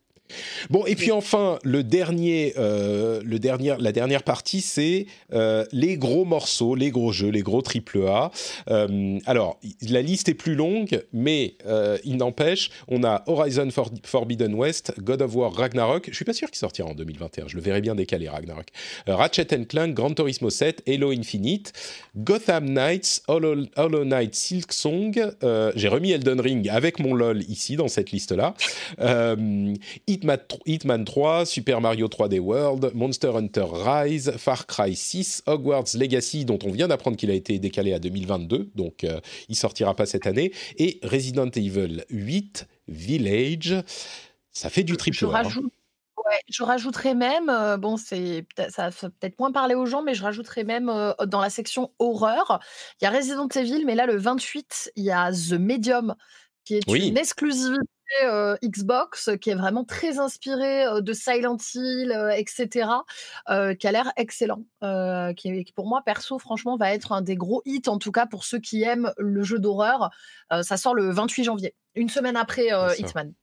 Bon, 0.70 0.86
et 0.86 0.96
puis 0.96 1.12
enfin, 1.12 1.60
le 1.64 1.84
dernier, 1.84 2.54
euh, 2.58 3.22
le 3.24 3.40
dernier, 3.40 3.76
la 3.80 3.92
dernière 3.92 4.24
partie, 4.24 4.62
c'est 4.62 5.06
euh, 5.34 5.66
les 5.72 5.98
gros 5.98 6.26
morceaux, 6.26 6.76
les 6.76 6.92
gros 6.92 7.12
jeux, 7.12 7.30
les 7.30 7.42
gros 7.42 7.62
triple 7.62 8.06
A. 8.08 8.32
Euh, 8.70 9.20
alors, 9.26 9.60
la 9.82 10.02
liste 10.02 10.30
est 10.30 10.34
plus 10.34 10.56
longue, 10.56 11.04
mais 11.12 11.56
il 12.04 12.18
n'empêche, 12.18 12.70
on 12.88 13.04
a 13.04 13.24
Horizon 13.28 13.70
Forbidden 14.04 14.54
West, 14.54 14.94
God 15.00 15.22
of 15.22 15.36
War 15.36 15.54
Ragnarok. 15.54 16.08
Je 16.10 16.16
suis 16.16 16.26
pas 16.26 16.34
sûr 16.34 16.50
qu'il 16.50 16.58
sortira 16.58 16.90
en 16.90 16.94
2021. 16.94 17.48
Je 17.48 17.56
le 17.56 17.62
verrai 17.62 17.82
bien 17.82 17.96
décalé 17.96 18.30
Ragnarok. 18.30 18.68
Ratchet 19.08 19.46
Clank, 19.68 19.94
Gran 19.94 20.14
Turismo 20.14 20.50
7, 20.50 20.84
Halo 20.88 21.12
Infinite, 21.12 21.74
Gotham 22.18 22.70
Knights, 22.70 23.22
Hollow, 23.28 23.66
Hollow 23.76 24.06
Knight, 24.06 24.36
Silk 24.36 24.72
Song. 24.74 25.14
J'ai 25.76 25.88
remis 25.88 26.12
Elden 26.12 26.40
Ring 26.40 26.70
avec 26.70 27.00
mon 27.00 27.14
LOL 27.14 27.42
ici 27.44 27.76
dans 27.76 27.88
cette 27.88 28.12
liste-là. 28.12 28.56
Hitman 30.66 31.06
3, 31.06 31.46
Super 31.46 31.82
Mario 31.82 32.08
3D 32.08 32.40
World, 32.40 32.92
Monster 32.94 33.32
Hunter 33.36 33.66
Rise, 33.72 34.34
Far 34.38 34.66
Cry 34.66 34.96
6, 34.96 35.44
Hogwarts 35.46 35.96
Legacy, 35.96 36.46
dont 36.46 36.60
on 36.64 36.72
vient 36.72 36.88
d'apprendre 36.88 37.18
qu'il 37.18 37.32
a 37.32 37.34
été 37.34 37.60
décalé 37.60 37.94
à 37.94 38.00
2022, 38.00 38.72
donc 38.76 39.04
euh, 39.04 39.20
il 39.50 39.56
sortira 39.56 39.96
pas 39.96 40.06
cette 40.06 40.28
année, 40.28 40.52
et 40.78 41.00
Resident 41.04 41.50
Evil 41.50 42.04
8 42.10 42.68
Village. 42.88 43.76
Ça 44.52 44.70
fait 44.70 44.84
du 44.84 44.98
triple 44.98 45.18
je, 45.18 45.26
hein. 45.26 45.42
je 46.50 46.64
rajouterais 46.64 47.16
même, 47.16 47.50
euh, 47.50 47.78
bon, 47.78 47.98
c'est 47.98 48.46
ça 48.70 48.90
va 48.90 49.10
peut-être 49.10 49.40
moins 49.40 49.52
parler 49.52 49.76
aux 49.76 49.86
gens, 49.86 50.04
mais 50.04 50.14
je 50.14 50.24
rajouterais 50.24 50.64
même 50.64 50.90
euh, 50.90 51.14
dans 51.26 51.42
la 51.42 51.50
section 51.50 51.92
horreur, 52.00 52.60
il 53.02 53.06
y 53.06 53.08
a 53.08 53.12
Resident 53.12 53.48
Evil, 53.48 53.86
mais 53.86 53.96
là 53.96 54.06
le 54.06 54.18
28, 54.18 54.92
il 54.96 55.04
y 55.04 55.12
a 55.12 55.32
The 55.32 55.54
Medium, 55.54 56.16
qui 56.66 56.76
est 56.76 56.88
une 56.88 57.18
exclusivité 57.18 57.84
Xbox 58.64 59.30
qui 59.42 59.50
est 59.50 59.56
vraiment 59.56 59.84
très 59.84 60.20
inspiré 60.20 60.86
de 61.02 61.14
Silent 61.14 61.58
Hill, 61.74 62.16
etc., 62.36 62.88
qui 63.48 63.88
a 63.88 63.92
l'air 63.92 64.12
excellent. 64.18 64.64
Qui, 65.36 65.64
qui, 65.64 65.74
pour 65.74 65.88
moi, 65.88 66.02
perso, 66.06 66.40
franchement, 66.40 66.78
va 66.78 66.94
être 66.94 67.12
un 67.12 67.22
des 67.22 67.36
gros 67.36 67.62
hits, 67.66 67.88
en 67.88 67.98
tout 67.98 68.12
cas 68.12 68.26
pour 68.26 68.44
ceux 68.46 68.60
qui 68.60 68.84
aiment 68.84 69.12
le 69.18 69.44
jeu 69.44 69.60
d'horreur. 69.60 70.10
ça 70.62 70.78
sort 70.78 70.96
le 70.96 71.12
28 71.12 71.44
janvier, 71.44 71.76
une 71.96 72.10
semaine 72.10 72.36
après 72.36 72.70
Hitman. 72.98 73.34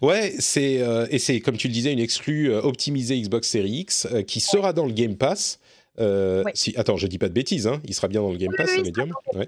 Ouais, 0.00 0.34
c'est 0.38 0.80
et 1.10 1.18
c'est 1.18 1.40
comme 1.40 1.56
tu 1.56 1.68
le 1.68 1.72
disais 1.72 1.92
une 1.92 1.98
exclue 1.98 2.52
optimisée 2.54 3.20
Xbox 3.20 3.48
Series 3.48 3.80
X 3.80 4.08
qui 4.26 4.40
sera 4.40 4.72
dans 4.72 4.86
le 4.86 4.92
Game 4.92 5.16
Pass. 5.16 5.58
si, 6.54 6.74
attends, 6.76 6.96
je 6.96 7.06
dis 7.06 7.18
pas 7.18 7.28
de 7.28 7.34
bêtises, 7.34 7.66
hein, 7.66 7.80
il 7.84 7.94
sera 7.94 8.08
bien 8.08 8.22
dans 8.22 8.32
le 8.32 8.38
Game 8.38 8.52
Pass, 8.56 8.70
oui, 8.76 8.82
Medium. 8.82 9.12
Ouais. 9.34 9.46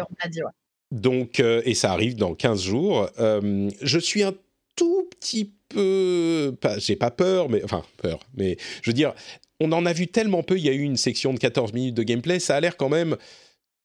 on 0.00 0.14
a 0.20 0.28
dit, 0.28 0.42
ouais. 0.42 0.50
Donc, 0.92 1.40
euh, 1.40 1.62
et 1.64 1.74
ça 1.74 1.90
arrive 1.90 2.16
dans 2.16 2.34
15 2.34 2.62
jours. 2.62 3.08
Euh, 3.18 3.70
je 3.80 3.98
suis 3.98 4.22
un 4.22 4.34
tout 4.76 5.08
petit 5.10 5.50
peu. 5.70 6.54
J'ai 6.76 6.96
pas 6.96 7.10
peur, 7.10 7.48
mais. 7.48 7.64
Enfin, 7.64 7.82
peur. 7.96 8.20
Mais 8.36 8.58
je 8.82 8.90
veux 8.90 8.94
dire, 8.94 9.14
on 9.58 9.72
en 9.72 9.86
a 9.86 9.94
vu 9.94 10.06
tellement 10.06 10.42
peu. 10.42 10.58
Il 10.58 10.64
y 10.64 10.68
a 10.68 10.72
eu 10.72 10.82
une 10.82 10.98
section 10.98 11.32
de 11.32 11.38
14 11.38 11.72
minutes 11.72 11.94
de 11.94 12.02
gameplay. 12.02 12.38
Ça 12.38 12.56
a 12.56 12.60
l'air 12.60 12.76
quand 12.76 12.90
même 12.90 13.16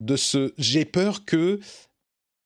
de 0.02 0.18
ce. 0.18 0.54
J'ai 0.58 0.84
peur 0.84 1.24
que 1.24 1.62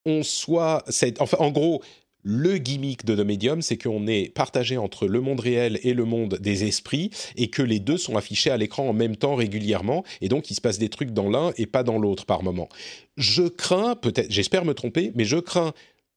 on 0.05 0.21
soit. 0.21 0.85
Enfin, 1.17 1.37
en 1.39 1.49
gros, 1.49 1.81
le 2.23 2.57
gimmick 2.57 3.05
de 3.05 3.15
The 3.15 3.25
Medium, 3.25 3.61
c'est 3.61 3.77
qu'on 3.77 4.07
est 4.07 4.33
partagé 4.33 4.77
entre 4.77 5.07
le 5.07 5.21
monde 5.21 5.39
réel 5.39 5.79
et 5.83 5.93
le 5.93 6.05
monde 6.05 6.37
des 6.39 6.63
esprits, 6.65 7.09
et 7.35 7.49
que 7.49 7.61
les 7.61 7.79
deux 7.79 7.97
sont 7.97 8.15
affichés 8.15 8.51
à 8.51 8.57
l'écran 8.57 8.87
en 8.87 8.93
même 8.93 9.15
temps 9.15 9.35
régulièrement, 9.35 10.03
et 10.21 10.29
donc 10.29 10.51
il 10.51 10.55
se 10.55 10.61
passe 10.61 10.77
des 10.77 10.89
trucs 10.89 11.11
dans 11.11 11.29
l'un 11.29 11.51
et 11.57 11.65
pas 11.65 11.83
dans 11.83 11.97
l'autre 11.97 12.25
par 12.25 12.43
moment. 12.43 12.69
Je 13.17 13.43
crains, 13.43 13.95
peut-être, 13.95 14.31
j'espère 14.31 14.65
me 14.65 14.73
tromper, 14.73 15.11
mais 15.15 15.25
je 15.25 15.37
crains 15.37 15.73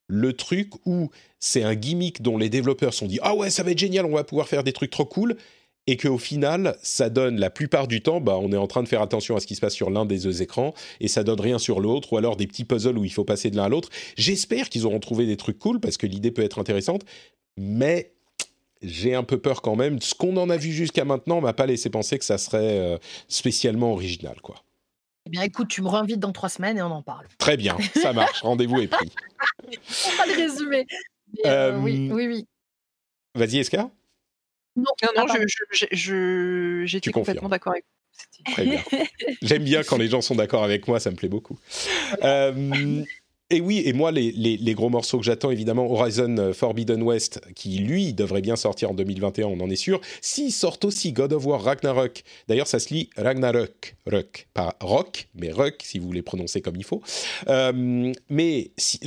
le 0.07 0.33
truc 0.33 0.73
où 0.87 1.11
c'est 1.41 1.63
un 1.63 1.75
gimmick 1.75 2.23
dont 2.23 2.37
les 2.37 2.49
développeurs 2.49 2.95
sont 2.95 3.07
dit 3.07 3.19
ah 3.23 3.35
ouais 3.35 3.51
ça 3.51 3.63
va 3.63 3.71
être 3.71 3.79
génial 3.79 4.05
on 4.05 4.15
va 4.15 4.25
pouvoir 4.25 4.49
faire 4.49 4.63
des 4.63 4.73
trucs 4.73 4.91
trop 4.91 5.07
cool 5.07 5.37
et 5.87 5.97
qu'au 5.97 6.19
final, 6.19 6.77
ça 6.83 7.11
donne 7.11 7.39
la 7.39 7.51
plupart 7.51 7.89
du 7.89 8.01
temps, 8.01 8.21
bah, 8.21 8.39
on 8.41 8.53
est 8.53 8.57
en 8.57 8.67
train 8.67 8.83
de 8.83 8.89
faire 8.89 9.03
attention 9.03 9.37
à 9.37 9.41
ce 9.41 9.47
qui 9.47 9.55
se 9.55 9.61
passe 9.61 9.75
sur 9.75 9.91
l'un 9.91 10.07
des 10.07 10.19
deux 10.19 10.43
écrans 10.43 10.75
et 11.01 11.09
ça 11.09 11.25
donne 11.25 11.41
rien 11.41 11.59
sur 11.59 11.81
l'autre, 11.81 12.13
ou 12.13 12.17
alors 12.17 12.37
des 12.37 12.47
petits 12.47 12.65
puzzles 12.65 12.97
où 12.97 13.05
il 13.05 13.13
faut 13.13 13.25
passer 13.25 13.51
de 13.51 13.57
l'un 13.57 13.65
à 13.65 13.69
l'autre. 13.69 13.91
J'espère 14.17 14.71
qu'ils 14.71 14.87
auront 14.87 15.01
trouvé 15.01 15.27
des 15.27 15.37
trucs 15.37 15.59
cool 15.59 15.81
parce 15.81 15.97
que 15.97 16.07
l'idée 16.07 16.31
peut 16.31 16.43
être 16.43 16.59
intéressante, 16.59 17.05
mais 17.59 18.13
j'ai 18.83 19.15
un 19.15 19.25
peu 19.25 19.39
peur 19.39 19.63
quand 19.63 19.77
même. 19.77 20.01
Ce 20.01 20.15
qu'on 20.15 20.37
en 20.37 20.49
a 20.51 20.57
vu 20.57 20.73
jusqu'à 20.73 21.05
maintenant 21.05 21.41
m'a 21.41 21.53
pas 21.53 21.67
laissé 21.67 21.91
penser 21.91 22.19
que 22.19 22.25
ça 22.25 22.39
serait 22.39 22.79
euh, 22.79 22.99
spécialement 23.29 23.93
original, 23.93 24.41
quoi. 24.43 24.57
Eh 25.27 25.31
bien, 25.31 25.43
écoute, 25.43 25.69
tu 25.69 25.81
me 25.81 25.89
réinvites 25.89 26.21
dans 26.21 26.33
trois 26.33 26.51
semaines 26.51 26.77
et 26.77 26.83
on 26.83 26.91
en 26.91 27.03
parle. 27.03 27.27
Très 27.39 27.57
bien, 27.57 27.77
ça 27.95 28.13
marche. 28.13 28.41
Rendez-vous 28.43 28.81
est 28.81 28.89
pris. 28.89 29.11
pas 30.19 30.27
le 30.27 30.35
résumé. 30.37 30.87
Euh, 31.47 31.81
oui, 31.81 32.11
oui, 32.13 32.27
oui. 32.27 32.47
Vas-y, 33.35 33.59
Eska? 33.59 33.91
Non, 34.77 34.85
non, 35.17 35.27
non 35.27 35.35
j'étais 36.85 37.11
complètement 37.11 37.49
d'accord 37.49 37.73
avec 37.73 37.85
Très 38.53 38.65
bien. 38.65 38.83
J'aime 39.43 39.65
bien 39.65 39.83
quand 39.83 39.97
les 39.97 40.09
gens 40.09 40.21
sont 40.21 40.35
d'accord 40.35 40.63
avec 40.65 40.87
moi, 40.87 41.01
ça 41.01 41.11
me 41.11 41.17
plaît 41.17 41.29
beaucoup. 41.29 41.59
Euh, 42.23 43.03
et 43.51 43.61
oui, 43.61 43.83
et 43.85 43.93
moi, 43.93 44.11
les, 44.11 44.33
les, 44.33 44.75
gros 44.75 44.89
morceaux 44.89 45.19
que 45.19 45.25
j'attends, 45.25 45.51
évidemment, 45.51 45.91
Horizon 45.91 46.37
euh, 46.39 46.53
Forbidden 46.55 47.03
West, 47.03 47.41
qui 47.55 47.79
lui 47.79 48.15
devrait 48.15 48.41
bien 48.41 48.57
sortir 48.57 48.91
en 48.91 48.95
2021, 48.95 49.47
on 49.47 49.61
en 49.61 49.69
est 49.69 49.77
sûr. 49.77 50.01
S'il 50.23 50.51
sort 50.51 50.79
aussi 50.83 51.13
God 51.13 51.35
of 51.35 51.45
War 51.45 51.63
Ragnarok, 51.63 52.23
d'ailleurs, 52.49 52.67
ça 52.67 52.79
se 52.79 52.93
lit 52.93 53.11
Ragnarok, 53.17 53.97
rock, 54.07 54.49
pas 54.55 54.77
rock, 54.81 55.29
mais 55.35 55.53
rock, 55.53 55.77
si 55.83 55.99
vous 55.99 56.07
voulez 56.07 56.23
prononcer 56.23 56.63
comme 56.63 56.77
il 56.77 56.85
faut. 56.85 57.03
Euh, 57.49 58.13
mais 58.31 58.73
si, 58.79 58.99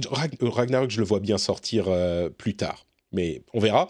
Ragnarok, 0.42 0.92
je 0.92 1.00
le 1.00 1.06
vois 1.06 1.20
bien 1.20 1.40
sortir 1.40 1.86
euh, 1.88 2.30
plus 2.30 2.56
tard, 2.56 2.86
mais 3.12 3.42
on 3.54 3.60
verra. 3.60 3.90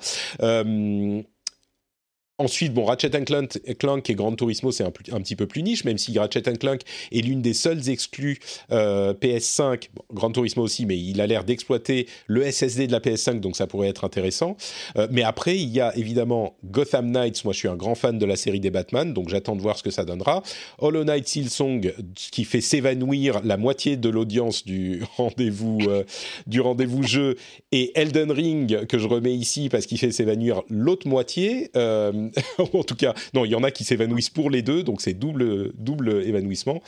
Ensuite, 2.39 2.71
bon, 2.71 2.85
Ratchet 2.85 3.09
Clank, 3.09 3.59
et 3.65 4.13
Gran 4.13 4.35
Turismo, 4.35 4.71
c'est 4.71 4.83
un, 4.83 4.91
petit 4.91 5.35
peu 5.35 5.47
plus 5.47 5.63
niche, 5.63 5.85
même 5.85 5.97
si 5.97 6.17
Ratchet 6.19 6.43
Clank 6.43 6.81
est 7.11 7.21
l'une 7.21 7.41
des 7.41 7.55
seules 7.55 7.89
exclus 7.89 8.37
euh, 8.71 9.15
PS5, 9.15 9.89
bon, 9.95 10.03
Gran 10.13 10.31
Turismo 10.31 10.61
aussi, 10.61 10.85
mais 10.85 10.99
il 10.99 11.19
a 11.19 11.25
l'air 11.25 11.43
d'exploiter 11.43 12.05
le 12.27 12.43
SSD 12.43 12.85
de 12.85 12.91
la 12.91 12.99
PS5, 12.99 13.39
donc 13.39 13.55
ça 13.55 13.65
pourrait 13.65 13.87
être 13.87 14.03
intéressant. 14.03 14.55
Euh, 14.97 15.07
mais 15.09 15.23
après, 15.23 15.57
il 15.57 15.69
y 15.69 15.81
a 15.81 15.97
évidemment 15.97 16.55
Gotham 16.63 17.09
Knights, 17.09 17.43
moi 17.43 17.53
je 17.53 17.57
suis 17.57 17.67
un 17.69 17.75
grand 17.75 17.95
fan 17.95 18.19
de 18.19 18.25
la 18.27 18.35
série 18.35 18.59
des 18.59 18.69
Batman, 18.69 19.13
donc 19.13 19.29
j'attends 19.29 19.55
de 19.55 19.61
voir 19.61 19.75
ce 19.75 19.81
que 19.81 19.89
ça 19.89 20.05
donnera. 20.05 20.43
Hollow 20.77 21.05
Knight 21.05 21.27
Silsong, 21.27 21.91
qui 22.13 22.43
fait 22.43 22.61
s'évanouir 22.61 23.41
la 23.43 23.57
moitié 23.57 23.97
de 23.97 24.09
l'audience 24.09 24.63
du 24.63 25.01
rendez-vous 25.17 25.79
euh, 25.87 26.03
du 26.45 26.61
rendez-vous 26.61 27.01
jeu, 27.01 27.35
et 27.71 27.99
Elden 27.99 28.31
Ring, 28.31 28.85
que 28.85 28.99
je 28.99 29.07
remets 29.07 29.33
ici 29.33 29.69
parce 29.69 29.87
qu'il 29.87 29.97
fait 29.97 30.11
s'évanouir 30.11 30.61
l'autre 30.69 31.07
moitié. 31.07 31.71
Euh, 31.75 32.26
en 32.57 32.83
tout 32.83 32.95
cas, 32.95 33.13
non, 33.33 33.45
il 33.45 33.51
y 33.51 33.55
en 33.55 33.63
a 33.63 33.71
qui 33.71 33.83
s'évanouissent 33.83 34.29
pour 34.29 34.49
les 34.49 34.61
deux, 34.61 34.83
donc 34.83 35.01
c'est 35.01 35.13
double, 35.13 35.71
double 35.75 36.23
évanouissement. 36.25 36.81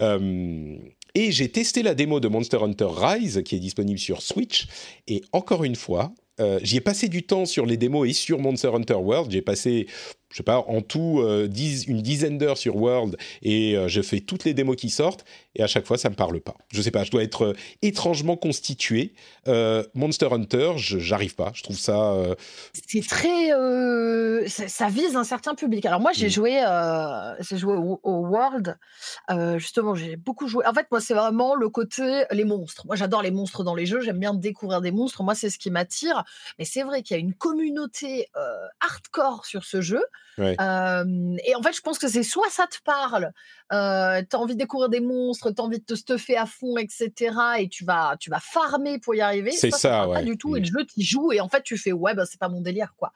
Euh, 0.00 0.76
et 1.14 1.32
j'ai 1.32 1.50
testé 1.50 1.82
la 1.82 1.94
démo 1.94 2.20
de 2.20 2.28
Monster 2.28 2.58
Hunter 2.62 2.88
Rise, 2.90 3.42
qui 3.44 3.56
est 3.56 3.60
disponible 3.60 3.98
sur 3.98 4.22
Switch, 4.22 4.66
et 5.08 5.22
encore 5.32 5.64
une 5.64 5.76
fois, 5.76 6.12
euh, 6.40 6.58
j'y 6.62 6.76
ai 6.76 6.80
passé 6.80 7.08
du 7.08 7.24
temps 7.24 7.44
sur 7.44 7.66
les 7.66 7.76
démos 7.76 8.08
et 8.08 8.12
sur 8.12 8.38
Monster 8.38 8.70
Hunter 8.74 8.94
World. 8.94 9.30
J'ai 9.30 9.42
passé 9.42 9.86
je 10.30 10.36
sais 10.36 10.42
pas, 10.44 10.58
en 10.58 10.80
tout 10.80 11.20
euh, 11.20 11.48
une 11.88 12.02
dizaine 12.02 12.38
d'heures 12.38 12.56
sur 12.56 12.76
World 12.76 13.16
et 13.42 13.76
euh, 13.76 13.88
je 13.88 14.00
fais 14.00 14.20
toutes 14.20 14.44
les 14.44 14.54
démos 14.54 14.76
qui 14.76 14.88
sortent 14.88 15.24
et 15.56 15.62
à 15.62 15.66
chaque 15.66 15.86
fois 15.86 15.98
ça 15.98 16.08
me 16.08 16.14
parle 16.14 16.40
pas. 16.40 16.54
Je 16.72 16.80
sais 16.80 16.92
pas, 16.92 17.02
je 17.02 17.10
dois 17.10 17.24
être 17.24 17.46
euh, 17.46 17.56
étrangement 17.82 18.36
constitué. 18.36 19.12
Monster 19.94 20.28
Hunter, 20.30 20.74
j'arrive 20.76 21.34
pas. 21.34 21.50
Je 21.54 21.64
trouve 21.64 21.76
ça. 21.76 22.14
C'est 22.72 23.04
très, 23.04 23.50
ça, 24.46 24.88
vise 24.88 25.16
un 25.16 25.24
certain 25.24 25.56
public. 25.56 25.84
Alors 25.86 26.00
moi 26.00 26.12
j'ai 26.12 26.28
mm. 26.28 26.30
joué, 26.30 26.62
j'ai 27.40 27.56
joué 27.56 27.74
au, 27.74 27.98
World. 28.30 28.78
justement, 29.56 29.96
j'ai 29.96 30.14
beaucoup 30.14 30.46
joué. 30.46 30.64
En 30.66 30.72
fait, 30.72 30.86
moi 30.92 31.00
c'est 31.00 31.14
vraiment 31.14 31.56
le 31.56 31.68
côté 31.68 32.24
les 32.30 32.44
monstres. 32.44 32.86
Moi 32.86 32.94
j'adore 32.94 33.22
les 33.22 33.32
monstres 33.32 33.64
dans 33.64 33.74
les 33.74 33.86
jeux. 33.86 34.00
J'aime 34.00 34.20
bien 34.20 34.34
découvrir 34.34 34.80
des 34.80 34.92
monstres. 34.92 35.24
Moi 35.24 35.34
c'est 35.34 35.50
ce 35.50 35.58
qui 35.58 35.70
m'attire. 35.70 36.22
Mais 36.60 36.64
c'est 36.64 36.82
vrai 36.82 37.02
qu'il 37.02 37.16
y 37.16 37.18
a 37.18 37.20
une 37.20 37.34
communauté 37.34 38.28
hardcore 38.80 39.46
sur 39.46 39.64
ce 39.64 39.80
jeu 39.80 40.02
et 40.38 41.54
en 41.54 41.62
fait, 41.62 41.72
je 41.72 41.80
pense 41.80 41.98
que 41.98 42.08
c'est 42.08 42.22
soit 42.22 42.48
ça 42.50 42.66
te 42.66 42.78
parle, 42.84 43.32
euh, 43.72 44.22
tu 44.28 44.36
as 44.36 44.38
envie 44.38 44.54
de 44.54 44.58
découvrir 44.58 44.88
des 44.88 45.00
monstres, 45.00 45.50
tu 45.50 45.60
as 45.60 45.64
envie 45.64 45.78
de 45.78 45.84
te 45.84 45.94
stuffer 45.94 46.36
à 46.36 46.46
fond, 46.46 46.76
etc. 46.76 47.10
Et 47.58 47.68
tu 47.68 47.84
vas, 47.84 48.16
tu 48.18 48.30
vas 48.30 48.40
farmer 48.40 48.98
pour 48.98 49.14
y 49.14 49.20
arriver. 49.20 49.52
C'est 49.52 49.70
ça, 49.70 50.08
ouais. 50.08 50.14
Pas 50.14 50.22
du 50.22 50.36
tout. 50.38 50.56
Et 50.56 50.60
le 50.60 50.66
jeu, 50.66 50.86
tu 50.86 51.02
joues 51.02 51.32
et 51.32 51.40
en 51.40 51.48
fait, 51.48 51.62
tu 51.62 51.76
fais 51.76 51.92
ouais, 51.92 52.14
bah, 52.14 52.24
c'est 52.26 52.40
pas 52.40 52.48
mon 52.48 52.60
délire, 52.60 52.94
quoi. 52.96 53.12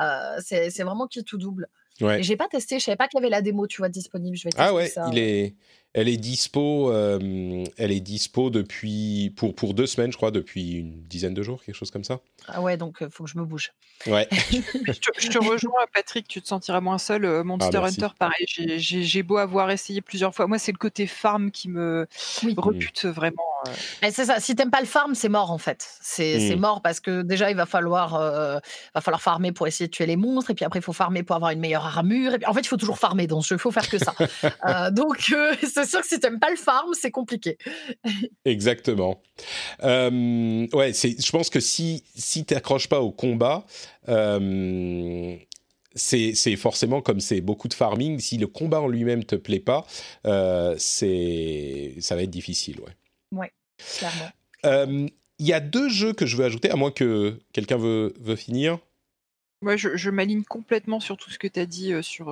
Euh, 0.00 0.38
c'est 0.40 0.82
vraiment 0.82 1.06
qui 1.06 1.22
tout 1.22 1.38
double. 1.38 1.68
Ouais. 2.00 2.22
J'ai 2.22 2.36
pas 2.36 2.48
testé, 2.48 2.80
je 2.80 2.84
savais 2.84 2.96
pas 2.96 3.06
qu'il 3.06 3.18
y 3.18 3.22
avait 3.22 3.30
la 3.30 3.40
démo, 3.40 3.68
tu 3.68 3.78
vois, 3.78 3.88
disponible. 3.88 4.36
Je 4.36 4.44
vais 4.44 4.50
ah 4.56 4.74
ouais, 4.74 4.92
il 5.12 5.18
est, 5.18 5.54
elle 5.94 6.08
est 6.08 6.16
dispo, 6.16 6.90
euh, 6.90 7.64
elle 7.78 7.92
est 7.92 8.00
dispo 8.00 8.50
depuis 8.50 9.32
pour 9.36 9.54
pour 9.54 9.74
deux 9.74 9.86
semaines, 9.86 10.10
je 10.10 10.16
crois, 10.16 10.32
depuis 10.32 10.72
une 10.72 11.04
dizaine 11.04 11.34
de 11.34 11.42
jours, 11.44 11.62
quelque 11.62 11.76
chose 11.76 11.92
comme 11.92 12.02
ça. 12.02 12.18
Ah 12.48 12.60
ouais, 12.60 12.76
donc 12.76 12.96
il 13.00 13.04
euh, 13.04 13.10
faut 13.10 13.24
que 13.24 13.30
je 13.30 13.38
me 13.38 13.44
bouge. 13.44 13.72
Ouais. 14.08 14.26
je, 14.50 15.28
te, 15.28 15.38
rejoins, 15.38 15.86
Patrick. 15.94 16.26
Tu 16.26 16.42
te 16.42 16.48
sentiras 16.48 16.80
moins 16.80 16.98
seul. 16.98 17.24
Euh, 17.24 17.44
Monster 17.44 17.78
ah, 17.80 17.86
Hunter, 17.86 18.08
pareil. 18.18 18.44
J'ai 18.76 19.22
beau 19.22 19.36
avoir 19.36 19.70
essayé 19.70 20.00
plusieurs 20.00 20.34
fois. 20.34 20.48
Moi, 20.48 20.58
c'est 20.58 20.72
le 20.72 20.78
côté 20.78 21.06
farm 21.06 21.52
qui 21.52 21.68
me 21.68 22.08
repute 22.56 23.04
vraiment. 23.04 23.36
C'est 24.02 24.24
ça. 24.24 24.40
Si 24.40 24.56
t'aimes 24.56 24.72
pas 24.72 24.80
le 24.80 24.86
farm, 24.86 25.14
c'est 25.14 25.28
mort 25.28 25.52
en 25.52 25.58
fait. 25.58 25.88
C'est 26.02 26.56
mm. 26.56 26.58
mort 26.58 26.82
parce 26.82 27.00
que 27.00 27.22
déjà 27.22 27.50
il 27.50 27.56
va 27.56 27.66
falloir 27.66 28.18
va 28.18 29.00
falloir 29.00 29.22
farmer 29.22 29.52
pour 29.52 29.68
essayer 29.68 29.86
de 29.86 29.92
tuer 29.92 30.06
les 30.06 30.16
monstres 30.16 30.50
et 30.50 30.54
puis 30.54 30.64
après 30.64 30.80
il 30.80 30.82
faut 30.82 30.92
farmer 30.92 31.22
pour 31.22 31.36
avoir 31.36 31.52
une 31.52 31.60
meilleure 31.60 31.86
armure. 31.86 32.34
Et 32.34 32.38
puis, 32.38 32.46
en 32.46 32.52
fait, 32.52 32.60
il 32.60 32.66
faut 32.66 32.76
toujours 32.76 32.98
farmer 32.98 33.28
dans 33.28 33.40
ce 33.40 33.50
jeu. 33.50 33.54
Il 33.54 33.60
faut 33.60 33.70
faire 33.70 33.88
que 33.88 33.98
ça. 33.98 34.12
donc 34.90 35.32
c'est 35.84 35.90
sûr 35.90 36.00
que 36.00 36.08
si 36.08 36.20
t'aimes 36.20 36.40
pas 36.40 36.50
le 36.50 36.56
farm, 36.56 36.92
c'est 36.94 37.10
compliqué. 37.10 37.58
Exactement. 38.44 39.22
Euh, 39.82 40.66
ouais, 40.72 40.92
je 40.92 41.30
pense 41.30 41.50
que 41.50 41.60
si 41.60 42.04
si 42.14 42.44
t'accroches 42.44 42.88
pas 42.88 43.00
au 43.00 43.12
combat, 43.12 43.66
euh, 44.08 45.36
c'est 45.94 46.56
forcément 46.56 47.00
comme 47.00 47.20
c'est 47.20 47.40
beaucoup 47.40 47.68
de 47.68 47.74
farming. 47.74 48.18
Si 48.18 48.38
le 48.38 48.46
combat 48.46 48.80
en 48.80 48.88
lui-même 48.88 49.24
te 49.24 49.36
plaît 49.36 49.60
pas, 49.60 49.86
euh, 50.26 50.74
c'est 50.78 51.94
ça 52.00 52.16
va 52.16 52.22
être 52.22 52.30
difficile, 52.30 52.80
ouais. 52.80 52.92
Ouais, 53.32 53.52
clairement. 53.98 54.30
Euh, 54.66 55.06
il 55.38 55.46
y 55.46 55.52
a 55.52 55.60
deux 55.60 55.88
jeux 55.88 56.12
que 56.12 56.26
je 56.26 56.36
veux 56.36 56.44
ajouter, 56.44 56.70
à 56.70 56.76
moins 56.76 56.90
que 56.90 57.38
quelqu'un 57.52 57.76
veut, 57.76 58.14
veut 58.20 58.36
finir. 58.36 58.78
Moi, 59.60 59.76
je, 59.76 60.10
m'aligne 60.10 60.44
complètement 60.44 61.00
sur 61.00 61.16
tout 61.16 61.30
ce 61.30 61.38
que 61.38 61.46
tu 61.46 61.58
as 61.58 61.66
dit 61.66 61.94
sur 62.02 62.28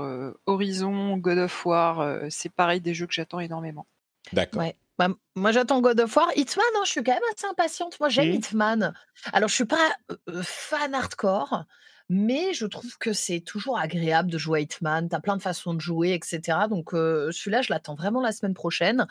Horizon, 0.47 1.16
God 1.16 1.39
of 1.39 1.66
War. 1.66 2.20
c'est 2.29 2.53
pareil, 2.53 2.81
des 2.81 2.93
jeux 2.93 3.07
que 3.07 3.14
j'attends 3.14 3.41
énormément. 3.41 3.87
D'accord. 4.33 4.62
Bah, 4.99 5.09
moi, 5.35 5.53
j'attends 5.53 5.81
God 5.81 5.99
of 6.01 6.14
War. 6.14 6.29
Hitman, 6.37 6.64
hein, 6.77 6.83
je 6.85 6.91
suis 6.91 7.03
quand 7.03 7.12
même 7.12 7.23
assez 7.35 7.47
impatiente. 7.47 7.99
Moi, 8.01 8.09
j'aime 8.09 8.29
mmh. 8.29 8.35
Hitman. 8.35 8.95
Alors, 9.33 9.49
je 9.49 9.55
suis 9.55 9.64
pas 9.64 9.97
fan 10.43 10.95
hardcore, 10.95 11.64
mais 12.13 12.53
je 12.53 12.67
trouve 12.67 12.99
que 12.99 13.15
c'est 13.15 13.41
toujours 13.41 13.79
agréable 13.79 14.31
de 14.31 14.37
jouer 14.37 14.59
à 14.59 14.63
Hitman. 14.63 15.09
Tu 15.09 15.17
as 15.17 15.21
plein 15.21 15.39
de 15.39 15.43
façons 15.43 15.73
de 15.73 15.81
jouer, 15.81 16.13
etc. 16.13 16.59
Donc, 16.69 16.91
celui-là, 16.91 17.63
je 17.63 17.73
l'attends 17.73 17.95
vraiment 17.95 18.21
la 18.21 18.33
semaine 18.33 18.53
prochaine. 18.53 19.07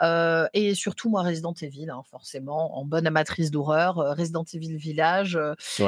et 0.00 0.74
surtout, 0.76 1.10
moi, 1.10 1.22
Resident 1.22 1.54
Evil, 1.60 1.90
hein, 1.90 2.02
forcément, 2.08 2.78
en 2.78 2.84
bonne 2.84 3.06
amatrice 3.06 3.50
d'horreur. 3.50 3.96
Resident 3.96 4.44
Evil 4.54 4.76
Village, 4.76 5.36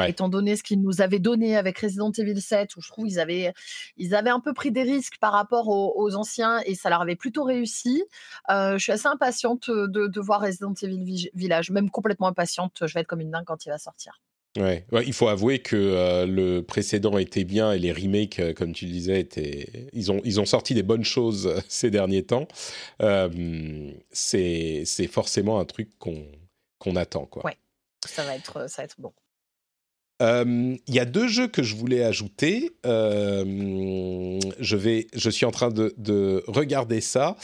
étant 0.08 0.28
donné 0.28 0.56
ce 0.56 0.64
qu'ils 0.64 0.82
nous 0.82 1.00
avaient 1.00 1.20
donné 1.20 1.56
avec 1.56 1.78
Resident 1.78 2.10
Evil 2.10 2.40
7, 2.40 2.76
où 2.76 2.82
je 2.82 2.88
trouve 2.88 3.06
qu'ils 3.06 3.20
avaient, 3.20 3.54
ils 3.96 4.16
avaient 4.16 4.30
un 4.30 4.40
peu 4.40 4.52
pris 4.52 4.72
des 4.72 4.82
risques 4.82 5.18
par 5.20 5.32
rapport 5.32 5.68
aux, 5.68 6.14
anciens 6.16 6.60
et 6.64 6.74
ça 6.74 6.90
leur 6.90 7.02
avait 7.02 7.16
plutôt 7.16 7.44
réussi. 7.44 8.02
je 8.48 8.78
suis 8.78 8.92
assez 8.92 9.06
impatiente 9.06 9.70
de, 9.70 10.08
de 10.08 10.20
voir 10.20 10.40
Resident 10.40 10.74
Evil 10.82 11.30
Village, 11.34 11.70
même 11.70 11.88
complètement 11.88 12.26
impatiente. 12.26 12.82
Je 12.84 12.92
vais 12.94 13.00
être 13.00 13.06
comme 13.06 13.20
une 13.20 13.30
dingue 13.30 13.44
quand 13.44 13.64
il 13.64 13.68
va 13.68 13.78
sortir. 13.78 14.20
Ouais. 14.58 14.84
il 15.06 15.12
faut 15.12 15.28
avouer 15.28 15.60
que 15.60 15.76
euh, 15.76 16.26
le 16.26 16.62
précédent 16.62 17.16
était 17.18 17.44
bien 17.44 17.72
et 17.72 17.78
les 17.78 17.92
remakes, 17.92 18.40
euh, 18.40 18.52
comme 18.52 18.72
tu 18.72 18.86
le 18.86 18.92
disais, 18.92 19.20
étaient... 19.20 19.88
ils, 19.92 20.10
ont, 20.10 20.20
ils 20.24 20.40
ont 20.40 20.46
sorti 20.46 20.74
des 20.74 20.82
bonnes 20.82 21.04
choses 21.04 21.46
euh, 21.46 21.60
ces 21.68 21.90
derniers 21.90 22.24
temps. 22.24 22.48
c'est 24.10 24.84
forcément 25.10 25.60
un 25.60 25.64
truc 25.64 25.90
qu'on 25.98 26.96
attend. 26.96 27.26
Quoi. 27.26 27.44
Ouais, 27.46 27.56
ça 28.06 28.24
va 28.24 28.34
être, 28.34 28.68
ça 28.68 28.82
va 28.82 28.84
être 28.86 29.00
bon. 29.00 29.12
Il 30.20 30.94
y 30.94 30.98
a 30.98 31.04
deux 31.04 31.28
jeux 31.28 31.46
que 31.46 31.62
je 31.62 31.76
voulais 31.76 32.02
ajouter. 32.02 32.72
je, 32.84 34.76
vais, 34.76 35.06
je 35.14 35.30
suis 35.30 35.46
en 35.46 35.52
train 35.52 35.70
de, 35.70 35.94
de 35.96 36.42
regarder 36.48 37.00
ça. 37.00 37.36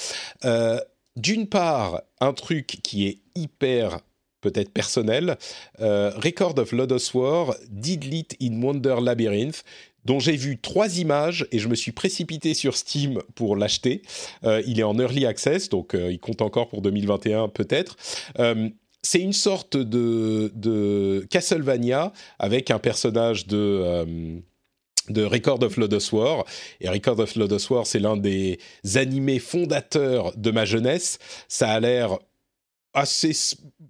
D'une 1.17 1.47
part, 1.49 2.03
un 2.21 2.33
truc 2.33 2.67
qui 2.83 3.07
est 3.07 3.21
hyper 3.37 4.01
peut-être 4.45 4.71
personnel, 4.71 5.39
euh, 5.81 6.11
Record 6.17 6.59
of 6.59 6.73
Lodos 6.73 7.15
War, 7.15 7.57
Did 7.71 8.05
Lit 8.05 8.29
in 8.43 8.63
Wonder 8.63 8.97
Labyrinth, 9.03 9.65
dont 10.05 10.21
j'ai 10.21 10.37
vu 10.37 10.59
trois 10.61 10.99
images 10.99 11.47
et 11.51 11.59
je 11.59 11.67
me 11.67 11.75
suis 11.75 11.93
précipité 11.93 12.53
sur 12.53 12.77
Steam 12.77 13.23
pour 13.35 13.57
l'acheter. 13.57 14.03
Euh, 14.45 14.63
il 14.67 14.79
est 14.79 14.83
en 14.83 14.99
early 14.99 15.25
access, 15.25 15.71
donc 15.71 15.95
euh, 15.95 16.13
il 16.13 16.21
compte 16.21 16.43
encore 16.43 16.69
pour 16.69 16.83
2021 16.83 17.49
peut-être. 17.49 17.97
c'est 19.03 19.21
une 19.21 19.33
sorte 19.33 19.77
de, 19.79 20.53
de, 20.55 21.27
Castlevania 21.31 22.13
avec 22.39 22.71
un 22.71 22.79
personnage 22.79 23.47
de 23.47 24.43
de 25.11 25.23
Record 25.23 25.63
of 25.63 25.77
Lodos 25.77 26.13
War. 26.13 26.45
Et 26.81 26.89
Record 26.89 27.21
of 27.21 27.37
Lodos 27.37 27.71
War, 27.71 27.87
c'est 27.87 27.99
l'un 27.99 28.17
des 28.17 28.59
animés 28.95 29.39
fondateurs 29.39 30.33
de 30.37 30.51
ma 30.51 30.65
jeunesse. 30.65 31.19
Ça 31.49 31.69
a 31.71 31.81
l'air 31.81 32.19
assez. 32.95 33.33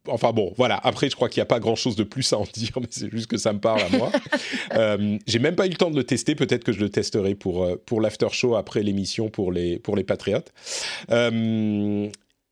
Enfin 0.08 0.32
bon, 0.32 0.52
voilà. 0.56 0.76
Après, 0.82 1.08
je 1.08 1.16
crois 1.16 1.28
qu'il 1.28 1.40
n'y 1.40 1.44
a 1.44 1.46
pas 1.46 1.60
grand 1.60 1.76
chose 1.76 1.96
de 1.96 2.04
plus 2.04 2.32
à 2.32 2.38
en 2.38 2.44
dire, 2.52 2.72
mais 2.80 2.86
c'est 2.90 3.10
juste 3.10 3.26
que 3.26 3.36
ça 3.36 3.52
me 3.52 3.60
parle 3.60 3.82
à 3.82 3.88
moi. 3.90 4.10
euh, 4.74 5.18
j'ai 5.26 5.38
même 5.38 5.56
pas 5.56 5.66
eu 5.66 5.70
le 5.70 5.76
temps 5.76 5.90
de 5.90 5.96
le 5.96 6.04
tester. 6.04 6.34
Peut-être 6.34 6.64
que 6.64 6.72
je 6.72 6.80
le 6.80 6.90
testerai 6.90 7.34
pour, 7.34 7.64
euh, 7.64 7.76
pour 7.86 8.00
l'after 8.00 8.28
show 8.32 8.56
après 8.56 8.82
l'émission 8.82 9.28
pour 9.28 9.52
les, 9.52 9.78
pour 9.78 9.96
les 9.96 10.04
Patriotes. 10.04 10.52
Euh, 11.10 12.08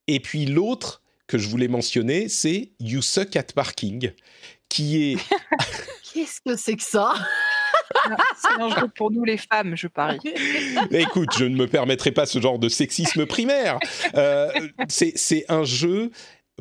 et 0.06 0.20
puis 0.20 0.46
l'autre 0.46 1.02
que 1.26 1.38
je 1.38 1.48
voulais 1.48 1.68
mentionner, 1.68 2.28
c'est 2.28 2.72
You 2.80 3.00
Suck 3.00 3.36
at 3.36 3.44
Parking, 3.54 4.12
qui 4.68 5.12
est. 5.12 5.16
Qu'est-ce 6.12 6.40
que 6.44 6.56
c'est 6.56 6.76
que 6.76 6.82
ça? 6.82 7.14
C'est 8.36 8.60
un 8.60 8.68
jeu 8.68 8.88
pour 8.96 9.10
nous 9.10 9.24
les 9.24 9.36
femmes, 9.36 9.76
je 9.76 9.86
parie. 9.86 10.20
Écoute, 10.90 11.30
je 11.38 11.44
ne 11.44 11.56
me 11.56 11.66
permettrai 11.66 12.10
pas 12.10 12.26
ce 12.26 12.40
genre 12.40 12.58
de 12.58 12.68
sexisme 12.68 13.26
primaire. 13.26 13.78
Euh, 14.14 14.50
c'est 14.88 15.44
un 15.48 15.64
jeu 15.64 16.10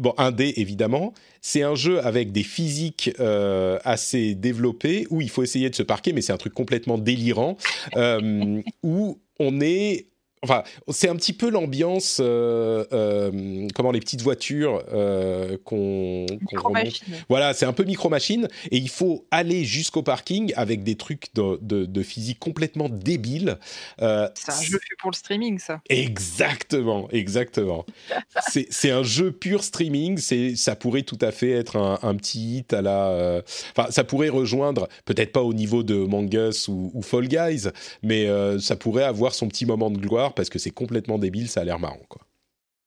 bon, 0.02 0.14
un 0.18 0.32
dé 0.32 0.54
évidemment. 0.58 1.14
C'est 1.42 1.62
un 1.62 1.76
jeu 1.76 2.04
avec 2.06 2.32
des 2.32 2.44
physiques 2.44 3.12
euh, 3.20 3.80
assez 3.84 4.36
développées 4.36 5.08
où 5.10 5.22
il 5.22 5.30
faut 5.30 5.44
essayer 5.44 5.70
de 5.70 5.76
se 5.76 5.84
parquer, 5.84 6.12
mais 6.14 6.22
c'est 6.22 6.34
un 6.34 6.38
truc 6.38 6.54
complètement 6.54 6.98
délirant 6.98 7.58
euh, 7.96 8.62
où 8.84 9.20
on 9.40 9.62
est 9.62 10.08
Enfin, 10.44 10.64
c'est 10.90 11.08
un 11.08 11.16
petit 11.16 11.34
peu 11.34 11.50
l'ambiance, 11.50 12.20
euh, 12.20 12.84
euh, 12.94 13.68
comment 13.76 13.92
les 13.92 14.00
petites 14.00 14.22
voitures 14.22 14.84
euh, 14.92 15.58
qu'on 15.64 16.26
remonte. 16.54 17.02
Voilà, 17.30 17.54
c'est 17.54 17.66
un 17.66 17.74
peu 17.74 17.84
micro 17.84 18.10
machine 18.10 18.48
et 18.72 18.78
il 18.78 18.90
faut 18.90 19.28
aller 19.30 19.66
jusqu'au 19.66 20.02
parking 20.02 20.52
avec 20.56 20.84
des 20.84 20.96
trucs 20.96 21.34
de, 21.36 21.58
de, 21.62 22.04
physique 22.04 22.40
complètement 22.40 22.90
débiles. 22.90 23.60
Euh, 24.02 24.28
c'est 24.34 24.52
un 24.52 24.62
jeu 24.62 24.80
fait 24.80 24.96
pour 25.00 25.12
le 25.12 25.16
streaming, 25.16 25.60
ça. 25.60 25.82
Exactement, 25.90 27.08
exactement. 27.12 27.86
c'est 28.70 28.92
un 28.92 29.04
jeu 29.04 29.32
pur 29.32 29.64
streaming. 29.64 30.18
C'est 30.18 30.56
ça 30.56 30.76
pourrait 30.76 31.04
tout 31.04 31.20
à 31.22 31.32
fait 31.32 31.52
être 31.52 31.78
un, 31.78 32.00
un 32.02 32.16
petit 32.16 32.58
hit 32.58 32.74
à 32.74 32.82
la. 32.82 33.10
Euh, 33.10 33.42
enfin, 33.78 33.92
ça 33.92 34.04
pourrait 34.04 34.30
rejoindre 34.30 34.88
peut-être 35.06 35.32
pas 35.32 35.44
au 35.44 35.54
niveau 35.54 35.84
de 35.84 35.96
Mangus 35.96 36.68
ou, 36.68 36.92
ou 36.94 37.02
Fall 37.02 37.28
Guys, 37.28 37.68
mais 38.02 38.28
euh, 38.28 38.60
ça 38.60 38.76
pourrait 38.76 39.04
avoir 39.04 39.36
son 39.36 39.48
petit 39.48 39.66
moment 39.66 39.92
de 39.92 40.00
gloire 40.00 40.31
parce 40.34 40.50
que 40.50 40.60
c'est 40.60 40.72
complètement 40.72 41.18
débile, 41.18 41.50
ça 41.50 41.62
a 41.62 41.64
l'air 41.64 41.80
marrant 41.80 42.06
quoi. 42.10 42.22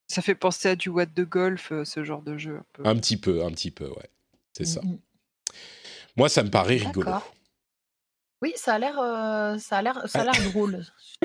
Ça 0.07 0.23
fait 0.23 0.35
penser 0.35 0.69
à 0.69 0.77
du 0.77 0.91
What 0.91 1.07
de 1.07 1.25
Golf, 1.25 1.73
euh, 1.73 1.85
ce 1.85 2.05
genre 2.05 2.23
de 2.23 2.37
jeu. 2.37 2.61
Un, 2.85 2.97
petit 2.97 3.17
peu, 3.17 3.45
un 3.45 3.51
petit 3.51 3.71
peu, 3.71 3.87
ouais. 3.87 4.11
C'est 4.57 4.67
ça. 4.67 4.81
Moi, 6.17 6.29
ça 6.29 6.43
me 6.43 6.51
paraît 6.51 6.77
rigolo. 6.77 7.11
Oui, 8.43 8.53
ça 8.57 8.75
a 8.75 8.79
l'air, 8.79 8.99
euh, 9.01 9.57
ça 9.59 9.79
a 9.79 9.83
l'air, 9.83 10.03
ça 10.07 10.21
a 10.21 10.25
l'air 10.25 10.35
drôle. 10.53 10.85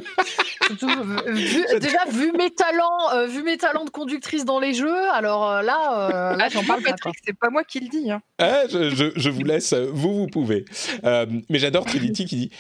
déjà 1.79 2.05
vu 2.09 2.31
mes 2.31 2.49
talents, 2.51 3.11
euh, 3.13 3.27
vu 3.27 3.43
mes 3.43 3.57
talents 3.57 3.83
de 3.83 3.89
conductrice 3.89 4.45
dans 4.45 4.59
les 4.59 4.73
jeux, 4.73 5.11
alors 5.11 5.61
là, 5.61 6.35
là 6.35 6.49
j'en 6.49 6.63
parle 6.63 6.81
Patrick, 6.81 7.15
c'est 7.25 7.37
pas 7.37 7.49
moi 7.49 7.65
qui 7.65 7.81
le 7.81 7.89
dis. 7.89 8.09
Hein. 8.09 8.21
Ah, 8.37 8.61
je, 8.69 9.11
je, 9.15 9.29
vous 9.29 9.43
laisse, 9.43 9.73
vous 9.73 10.15
vous 10.15 10.27
pouvez. 10.27 10.63
mais 11.03 11.59
j'adore 11.59 11.85
Trinity 11.85 12.25
qui 12.25 12.35
dit 12.37 12.51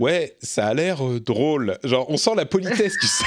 ouais, 0.00 0.36
ça 0.40 0.66
a 0.66 0.74
l'air 0.74 1.06
euh, 1.06 1.20
drôle. 1.20 1.78
Genre, 1.84 2.08
on 2.08 2.16
sent 2.16 2.34
la 2.36 2.46
politesse, 2.46 2.94
tu 3.00 3.06
sais. 3.06 3.24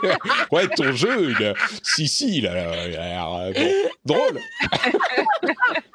ouais, 0.52 0.68
ton 0.68 0.92
jeu, 0.92 1.34
si, 1.82 2.08
si, 2.08 2.38
il 2.38 2.46
a, 2.46 2.54
l'air 2.86 3.28
euh, 3.28 3.52
drôle. 4.04 4.40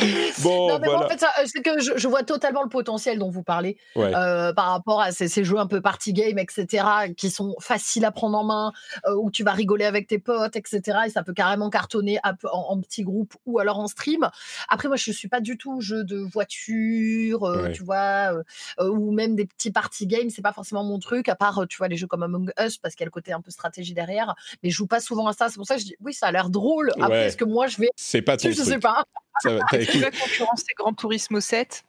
bon, 0.42 0.68
non, 0.68 0.78
mais 0.80 0.88
en 0.88 1.08
fait, 1.08 1.22
euh, 1.22 1.44
c'est 1.46 1.62
que 1.62 1.80
je, 1.80 2.08
vois 2.08 2.22
totalement 2.22 2.62
le 2.62 2.68
potentiel 2.68 3.18
dont 3.18 3.30
vous 3.30 3.42
parlez 3.42 3.76
euh, 3.96 4.52
par 4.52 4.70
rapport 4.70 5.00
à 5.00 5.12
ces, 5.12 5.44
jeux 5.44 5.58
un 5.58 5.66
peu 5.66 5.80
party 5.80 6.12
game, 6.12 6.38
etc., 6.38 6.84
qui 7.16 7.30
sont 7.30 7.56
faciles 7.60 8.04
à 8.04 8.10
prendre 8.10 8.38
en 8.38 8.44
main, 8.44 8.72
euh, 9.06 9.14
où 9.14 9.30
tu 9.30 9.44
vas 9.44 9.52
rigoler 9.52 9.84
avec 9.84 10.06
tes 10.06 10.18
potes, 10.18 10.56
etc. 10.56 10.98
Et 11.06 11.10
ça 11.10 11.22
peut 11.22 11.32
carrément 11.32 11.70
cartonner 11.70 12.18
en, 12.24 12.58
en 12.58 12.80
petit 12.80 13.02
groupe 13.02 13.34
ou 13.46 13.58
alors 13.58 13.78
en 13.78 13.86
stream. 13.86 14.28
Après, 14.68 14.88
moi, 14.88 14.96
je 14.96 15.10
suis 15.12 15.28
pas 15.28 15.40
du 15.40 15.56
tout 15.56 15.80
jeu 15.80 16.04
de 16.04 16.18
voiture, 16.18 17.70
tu 17.72 17.82
vois, 17.82 18.32
ou 18.80 19.12
même 19.12 19.36
des 19.36 19.46
petits 19.46 19.70
party 19.70 20.06
games. 20.06 20.30
C'est 20.30 20.42
pas 20.42 20.52
forcément 20.52 20.84
mon 20.84 20.98
truc, 20.98 21.28
à 21.28 21.34
part, 21.34 21.66
tu 21.68 21.78
vois, 21.78 21.88
les 21.88 21.96
jeux 21.96 22.06
comme 22.06 22.22
Among 22.22 22.52
Us, 22.60 22.78
parce 22.78 22.94
qu'il 22.94 23.02
y 23.02 23.04
a 23.04 23.06
le 23.06 23.10
côté 23.10 23.32
un 23.32 23.40
peu 23.40 23.50
stratégie 23.50 23.94
derrière. 23.94 24.34
Mais 24.62 24.70
je 24.70 24.76
joue 24.76 24.86
pas 24.86 25.00
souvent 25.00 25.26
à 25.26 25.32
ça. 25.32 25.48
C'est 25.48 25.56
pour 25.56 25.66
ça 25.66 25.74
que 25.76 25.80
je 25.80 25.86
dis, 25.86 25.96
oui, 26.00 26.14
ça 26.14 26.26
a 26.26 26.32
l'air 26.32 26.50
drôle. 26.50 26.92
Après, 27.00 27.26
est-ce 27.26 27.36
que 27.36 27.44
moi, 27.44 27.66
je 27.66 27.78
vais. 27.78 27.90
C'est 27.96 28.22
pas 28.22 28.36
ton 28.36 28.50
Je 28.50 28.54
sais 28.54 28.78
pas. 28.78 29.04
Ça 29.42 29.52
va, 29.52 29.60
tu 29.84 29.98
vas 29.98 30.10
concurrencer 30.10 30.66
Grand 30.76 30.94
Turismo 30.94 31.40
7 31.40 31.84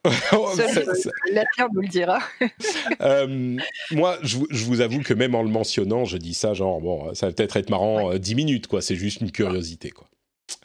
La 1.31 1.45
Pierre 1.55 1.67
nous 1.73 1.81
le 1.81 1.87
dira. 1.87 2.19
euh, 3.01 3.57
moi, 3.91 4.17
je, 4.21 4.37
je, 4.49 4.65
vous 4.65 4.81
avoue 4.81 5.01
que 5.01 5.13
même 5.13 5.33
en 5.33 5.43
le 5.43 5.49
mentionnant, 5.49 6.05
je 6.05 6.17
dis 6.17 6.33
ça 6.33 6.53
genre, 6.53 6.81
bon, 6.81 7.13
ça 7.13 7.27
va 7.27 7.33
peut-être 7.33 7.57
être 7.57 7.69
marrant 7.69 8.09
ouais. 8.09 8.19
10 8.19 8.31
euh, 8.31 8.35
minutes, 8.35 8.67
quoi. 8.67 8.81
C'est 8.81 8.95
juste 8.95 9.21
une 9.21 9.31
curiosité, 9.31 9.91
quoi. 9.91 10.07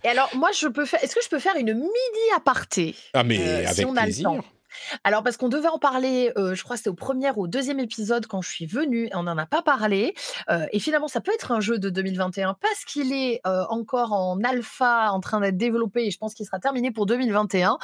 Et 0.05 0.09
alors, 0.09 0.31
moi, 0.37 0.51
je 0.53 0.67
peux 0.69 0.85
faire. 0.85 1.03
Est-ce 1.03 1.15
que 1.15 1.23
je 1.23 1.29
peux 1.29 1.39
faire 1.39 1.57
une 1.57 1.75
midi 1.75 1.91
aparté? 2.37 2.95
Ah, 3.15 3.25
mais 3.25 3.41
euh, 3.41 3.67
avec 3.67 3.75
si 3.75 3.85
plaisir. 3.85 4.43
Alors, 5.05 5.23
parce 5.23 5.37
qu'on 5.37 5.49
devait 5.49 5.69
en 5.69 5.79
parler, 5.79 6.33
euh, 6.37 6.55
je 6.55 6.63
crois 6.63 6.75
que 6.75 6.79
c'était 6.79 6.91
au 6.91 6.95
premier 6.95 7.31
ou 7.31 7.43
au 7.43 7.47
deuxième 7.47 7.81
épisode 7.81 8.27
quand 8.27 8.43
je 8.43 8.51
suis 8.51 8.67
venue, 8.67 9.09
on 9.15 9.25
n'en 9.25 9.39
a 9.39 9.47
pas 9.47 9.63
parlé. 9.63 10.15
Euh, 10.51 10.67
et 10.73 10.81
finalement, 10.81 11.09
ça 11.09 11.21
peut 11.21 11.33
être 11.35 11.53
un 11.53 11.61
jeu 11.61 11.79
de 11.79 11.91
2021 11.91 12.55
parce 12.61 12.85
qu'il 12.85 13.13
est 13.13 13.41
euh, 13.47 13.65
encore 13.69 14.13
en 14.13 14.43
alpha, 14.43 15.13
en 15.13 15.21
train 15.21 15.41
d'être 15.41 15.57
développé 15.57 16.07
et 16.07 16.11
je 16.11 16.19
pense 16.19 16.35
qu'il 16.35 16.47
sera 16.47 16.59
terminé 16.59 16.91
pour 16.91 17.07
2021. 17.07 17.79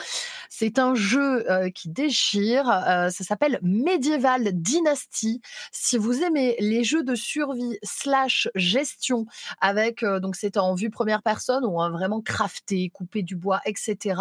C'est 0.49 0.79
un 0.79 0.95
jeu 0.95 1.45
qui 1.75 1.91
déchire. 1.91 2.65
ça 2.65 3.11
s'appelle 3.11 3.59
Medieval 3.63 4.51
Dynasty. 4.55 5.41
Si 5.73 5.99
vous 5.99 6.23
aimez 6.23 6.57
les 6.59 6.85
jeux 6.85 7.03
de 7.03 7.15
survie 7.15 7.79
slash 7.83 8.49
gestion 8.55 9.27
avec, 9.61 10.05
donc 10.05 10.37
c'est 10.37 10.57
en 10.57 10.75
vue 10.75 10.91
première 10.91 11.23
personne 11.23 11.65
on 11.65 11.79
va 11.79 11.91
vraiment 11.91 12.21
crafter, 12.21 12.91
couper 12.91 13.23
du 13.23 13.37
bois, 13.37 13.61
etc. 13.67 14.21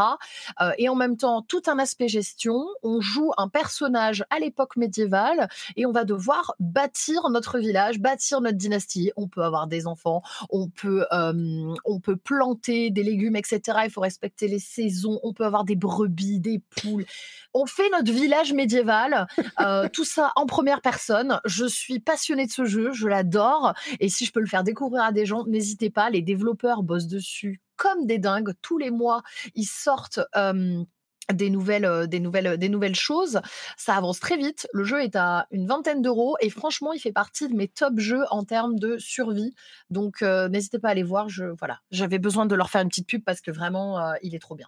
et 0.77 0.89
en 0.89 0.95
même 0.95 1.17
temps, 1.17 1.41
tout 1.41 1.61
un 1.67 1.79
aspect 1.79 2.07
gestion 2.07 2.56
on 2.83 3.01
joue 3.01 3.31
un 3.37 3.49
personnage 3.49 4.23
à 4.29 4.39
l'époque 4.39 4.75
médiévale 4.77 5.49
et 5.75 5.85
on 5.85 5.91
va 5.91 6.05
devoir 6.05 6.55
bâtir 6.59 7.29
notre 7.29 7.59
village, 7.59 7.99
bâtir 7.99 8.41
notre 8.41 8.57
dynastie. 8.57 9.11
On 9.15 9.27
peut 9.27 9.43
avoir 9.43 9.67
des 9.67 9.87
enfants, 9.87 10.21
on 10.49 10.69
peut, 10.69 11.05
euh, 11.11 11.73
on 11.85 11.99
peut 11.99 12.15
planter 12.15 12.89
des 12.89 13.03
légumes, 13.03 13.35
etc. 13.35 13.79
Il 13.85 13.91
faut 13.91 14.01
respecter 14.01 14.47
les 14.47 14.59
saisons, 14.59 15.19
on 15.23 15.33
peut 15.33 15.45
avoir 15.45 15.63
des 15.63 15.75
brebis, 15.75 16.39
des 16.39 16.59
poules. 16.81 17.05
On 17.53 17.65
fait 17.65 17.89
notre 17.89 18.11
village 18.11 18.53
médiéval, 18.53 19.27
euh, 19.59 19.87
tout 19.93 20.05
ça 20.05 20.31
en 20.35 20.45
première 20.45 20.81
personne. 20.81 21.39
Je 21.45 21.65
suis 21.65 21.99
passionnée 21.99 22.45
de 22.45 22.51
ce 22.51 22.65
jeu, 22.65 22.91
je 22.93 23.07
l'adore. 23.07 23.73
Et 23.99 24.09
si 24.09 24.25
je 24.25 24.31
peux 24.31 24.39
le 24.39 24.47
faire 24.47 24.63
découvrir 24.63 25.03
à 25.03 25.11
des 25.11 25.25
gens, 25.25 25.45
n'hésitez 25.45 25.89
pas. 25.89 26.09
Les 26.09 26.21
développeurs 26.21 26.83
bossent 26.83 27.07
dessus 27.07 27.61
comme 27.77 28.05
des 28.05 28.17
dingues. 28.17 28.53
Tous 28.61 28.77
les 28.77 28.91
mois, 28.91 29.23
ils 29.55 29.65
sortent. 29.65 30.19
Euh, 30.35 30.83
des 31.33 31.49
nouvelles, 31.49 31.85
euh, 31.85 32.07
des 32.07 32.19
nouvelles, 32.19 32.57
des 32.57 32.69
nouvelles 32.69 32.95
choses. 32.95 33.41
Ça 33.77 33.95
avance 33.95 34.19
très 34.19 34.37
vite. 34.37 34.67
Le 34.73 34.83
jeu 34.83 35.01
est 35.01 35.15
à 35.15 35.47
une 35.51 35.67
vingtaine 35.67 36.01
d'euros 36.01 36.37
et 36.41 36.49
franchement, 36.49 36.93
il 36.93 36.99
fait 36.99 37.11
partie 37.11 37.47
de 37.47 37.53
mes 37.53 37.67
top 37.67 37.97
jeux 37.97 38.23
en 38.31 38.43
termes 38.43 38.79
de 38.79 38.97
survie. 38.97 39.53
Donc, 39.89 40.21
euh, 40.21 40.47
n'hésitez 40.49 40.79
pas 40.79 40.89
à 40.89 40.91
aller 40.91 41.03
voir. 41.03 41.29
Je, 41.29 41.45
voilà, 41.45 41.79
j'avais 41.91 42.19
besoin 42.19 42.45
de 42.45 42.55
leur 42.55 42.69
faire 42.69 42.81
une 42.81 42.89
petite 42.89 43.07
pub 43.07 43.23
parce 43.23 43.41
que 43.41 43.51
vraiment, 43.51 43.99
euh, 43.99 44.13
il 44.21 44.35
est 44.35 44.39
trop 44.39 44.55
bien. 44.55 44.67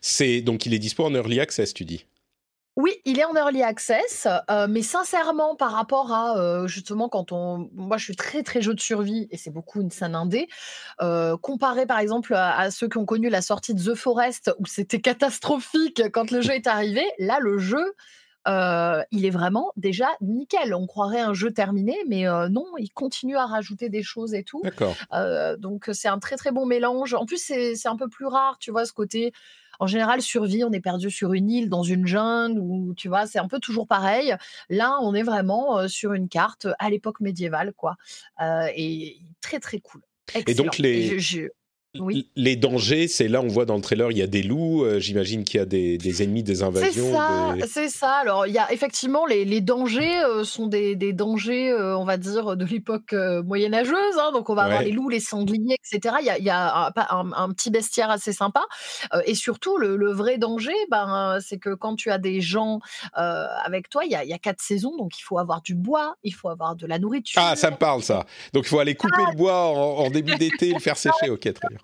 C'est 0.00 0.40
donc 0.40 0.66
il 0.66 0.74
est 0.74 0.78
dispo 0.78 1.04
en 1.04 1.14
early 1.14 1.38
access, 1.38 1.72
tu 1.72 1.84
dis? 1.84 2.04
Oui, 2.76 2.92
il 3.04 3.18
est 3.18 3.24
en 3.24 3.34
early 3.34 3.62
access, 3.62 4.28
euh, 4.48 4.66
mais 4.68 4.82
sincèrement, 4.82 5.56
par 5.56 5.72
rapport 5.72 6.12
à 6.12 6.38
euh, 6.38 6.66
justement 6.68 7.08
quand 7.08 7.32
on, 7.32 7.68
moi, 7.74 7.96
je 7.96 8.04
suis 8.04 8.16
très 8.16 8.42
très 8.42 8.62
jeu 8.62 8.74
de 8.74 8.80
survie 8.80 9.26
et 9.30 9.36
c'est 9.36 9.50
beaucoup 9.50 9.80
une 9.80 9.90
scène 9.90 10.14
indé. 10.14 10.48
Euh, 11.02 11.36
comparé 11.36 11.84
par 11.84 11.98
exemple 11.98 12.32
à, 12.34 12.70
ceux 12.70 12.88
qui 12.88 12.96
ont 12.98 13.04
connu 13.04 13.28
la 13.28 13.42
sortie 13.42 13.74
de 13.74 13.82
The 13.82 13.94
Forest 13.94 14.52
où 14.58 14.66
c'était 14.66 15.00
catastrophique 15.00 16.02
quand 16.12 16.30
le 16.30 16.40
jeu 16.40 16.52
est 16.52 16.68
arrivé, 16.68 17.02
là 17.18 17.38
le 17.40 17.58
jeu, 17.58 17.94
il 18.46 19.26
est 19.26 19.30
vraiment 19.30 19.72
déjà 19.76 20.08
nickel. 20.20 20.72
On 20.72 20.86
croirait 20.86 21.20
un 21.20 21.34
jeu 21.34 21.50
terminé, 21.52 21.96
mais 22.08 22.24
non, 22.50 22.66
il 22.78 22.90
continue 22.90 23.36
à 23.36 23.46
rajouter 23.46 23.88
des 23.88 24.02
choses 24.02 24.32
et 24.32 24.44
tout. 24.44 24.62
D'accord. 24.62 24.94
donc 25.58 25.90
c'est 25.92 26.08
un 26.08 26.18
très 26.18 26.36
très 26.36 26.52
bon 26.52 26.66
mélange. 26.66 27.14
En 27.14 27.26
plus, 27.26 27.42
c'est 27.42 27.88
un 27.88 27.96
peu 27.96 28.08
plus 28.08 28.26
rare, 28.26 28.58
tu 28.58 28.70
vois, 28.70 28.86
ce 28.86 28.92
côté 28.92 29.32
en 29.80 29.86
général, 29.86 30.20
survie, 30.20 30.62
on 30.62 30.72
est 30.72 30.80
perdu 30.80 31.10
sur 31.10 31.32
une 31.32 31.50
île, 31.50 31.68
dans 31.70 31.82
une 31.82 32.06
jungle, 32.06 32.60
ou 32.60 32.94
tu 32.94 33.08
vois, 33.08 33.26
c'est 33.26 33.38
un 33.38 33.48
peu 33.48 33.58
toujours 33.58 33.86
pareil. 33.86 34.36
Là, 34.68 34.98
on 35.00 35.14
est 35.14 35.22
vraiment 35.22 35.78
euh, 35.78 35.88
sur 35.88 36.12
une 36.12 36.28
carte 36.28 36.68
à 36.78 36.90
l'époque 36.90 37.20
médiévale, 37.20 37.72
quoi. 37.74 37.96
Euh, 38.42 38.68
et 38.76 39.16
très, 39.40 39.58
très 39.58 39.80
cool. 39.80 40.02
Et 40.46 40.54
donc, 40.54 40.78
les, 40.78 41.18
les 42.36 42.54
dangers, 42.54 43.08
c'est 43.08 43.26
là, 43.26 43.40
on 43.40 43.48
voit 43.48 43.64
dans 43.64 43.74
le 43.74 43.80
trailer, 43.80 44.12
il 44.12 44.18
y 44.18 44.22
a 44.22 44.28
des 44.28 44.44
loups, 44.44 44.84
euh, 44.84 45.00
j'imagine 45.00 45.42
qu'il 45.42 45.58
y 45.58 45.62
a 45.62 45.66
des, 45.66 46.22
ennemis, 46.22 46.44
des 46.44 46.62
invasions. 46.62 47.06
C'est 47.06 47.12
ça, 47.12 47.54
c'est 47.66 47.88
ça. 47.88 48.12
Alors, 48.12 48.46
il 48.46 48.52
y 48.52 48.58
a 48.58 48.72
effectivement 48.72 49.26
les, 49.26 49.60
dangers 49.60 50.22
euh, 50.22 50.44
sont 50.44 50.68
des, 50.68 50.94
dangers, 51.12 51.70
euh, 51.70 51.98
on 51.98 52.04
va 52.04 52.16
dire, 52.16 52.56
de 52.56 52.64
l'époque 52.64 53.12
moyenâgeuse. 53.44 53.94
Hein. 54.18 54.30
donc, 54.32 54.50
on 54.50 54.54
va 54.54 54.62
avoir 54.62 54.82
les 54.82 54.92
loups, 54.92 55.08
les 55.08 55.20
sangliers, 55.20 55.76
etc. 55.84 56.16
Il 56.20 56.44
y 56.44 56.50
a, 56.50 56.92
un, 57.10 57.50
petit 57.50 57.70
bestiaire 57.70 58.10
assez 58.10 58.32
sympa. 58.32 58.62
et 59.26 59.34
surtout, 59.34 59.76
le, 59.76 60.12
vrai 60.12 60.38
danger, 60.38 60.74
ben, 60.90 61.38
c'est 61.40 61.58
que 61.58 61.74
quand 61.74 61.96
tu 61.96 62.10
as 62.10 62.18
des 62.18 62.40
gens 62.40 62.78
avec 63.14 63.88
toi, 63.88 64.04
il 64.04 64.12
y, 64.12 64.14
a, 64.14 64.38
quatre 64.38 64.62
saisons, 64.62 64.96
donc 64.96 65.18
il 65.18 65.22
faut 65.22 65.38
avoir 65.38 65.60
du 65.60 65.74
bois, 65.74 66.14
il 66.22 66.34
faut 66.34 66.48
avoir 66.48 66.76
de 66.76 66.86
la 66.86 67.00
nourriture. 67.00 67.42
Ah, 67.44 67.56
ça 67.56 67.70
me 67.70 67.76
parle, 67.76 68.02
ça. 68.02 68.24
Donc, 68.52 68.64
il 68.66 68.68
faut 68.68 68.78
aller 68.78 68.94
couper 68.94 69.22
le 69.28 69.36
bois 69.36 69.66
en, 69.66 70.04
en 70.04 70.10
début 70.10 70.36
d'été 70.36 70.68
et 70.68 70.74
le 70.74 70.80
faire 70.80 70.96
sécher. 70.96 71.30
Ok, 71.30 71.40
très 71.40 71.68
bien 71.68 71.79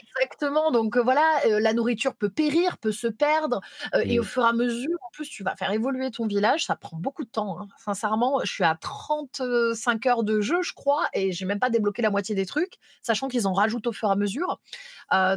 exactement. 0.00 0.70
Donc 0.70 0.96
voilà, 0.96 1.40
la 1.46 1.72
nourriture 1.72 2.14
peut 2.14 2.28
périr, 2.28 2.78
peut 2.78 2.92
se 2.92 3.06
perdre, 3.06 3.60
et 4.02 4.18
au 4.18 4.22
mmh. 4.22 4.26
fur 4.26 4.44
et 4.44 4.48
à 4.48 4.52
mesure, 4.52 4.98
en 5.06 5.10
plus, 5.12 5.28
tu 5.28 5.42
vas 5.42 5.56
faire 5.56 5.72
évoluer 5.72 6.10
ton 6.10 6.26
village. 6.26 6.64
Ça 6.64 6.76
prend 6.76 6.96
beaucoup 6.96 7.24
de 7.24 7.30
temps. 7.30 7.60
Hein. 7.60 7.68
Sincèrement, 7.78 8.40
je 8.44 8.52
suis 8.52 8.64
à 8.64 8.76
35 8.80 10.06
heures 10.06 10.24
de 10.24 10.40
jeu, 10.40 10.62
je 10.62 10.72
crois, 10.72 11.06
et 11.12 11.32
j'ai 11.32 11.44
même 11.44 11.60
pas 11.60 11.70
débloqué 11.70 12.02
la 12.02 12.10
moitié 12.10 12.34
des 12.34 12.46
trucs, 12.46 12.78
sachant 13.02 13.28
qu'ils 13.28 13.46
en 13.46 13.52
rajoutent 13.52 13.86
au 13.86 13.92
fur 13.92 14.08
et 14.08 14.12
à 14.12 14.16
mesure. 14.16 14.60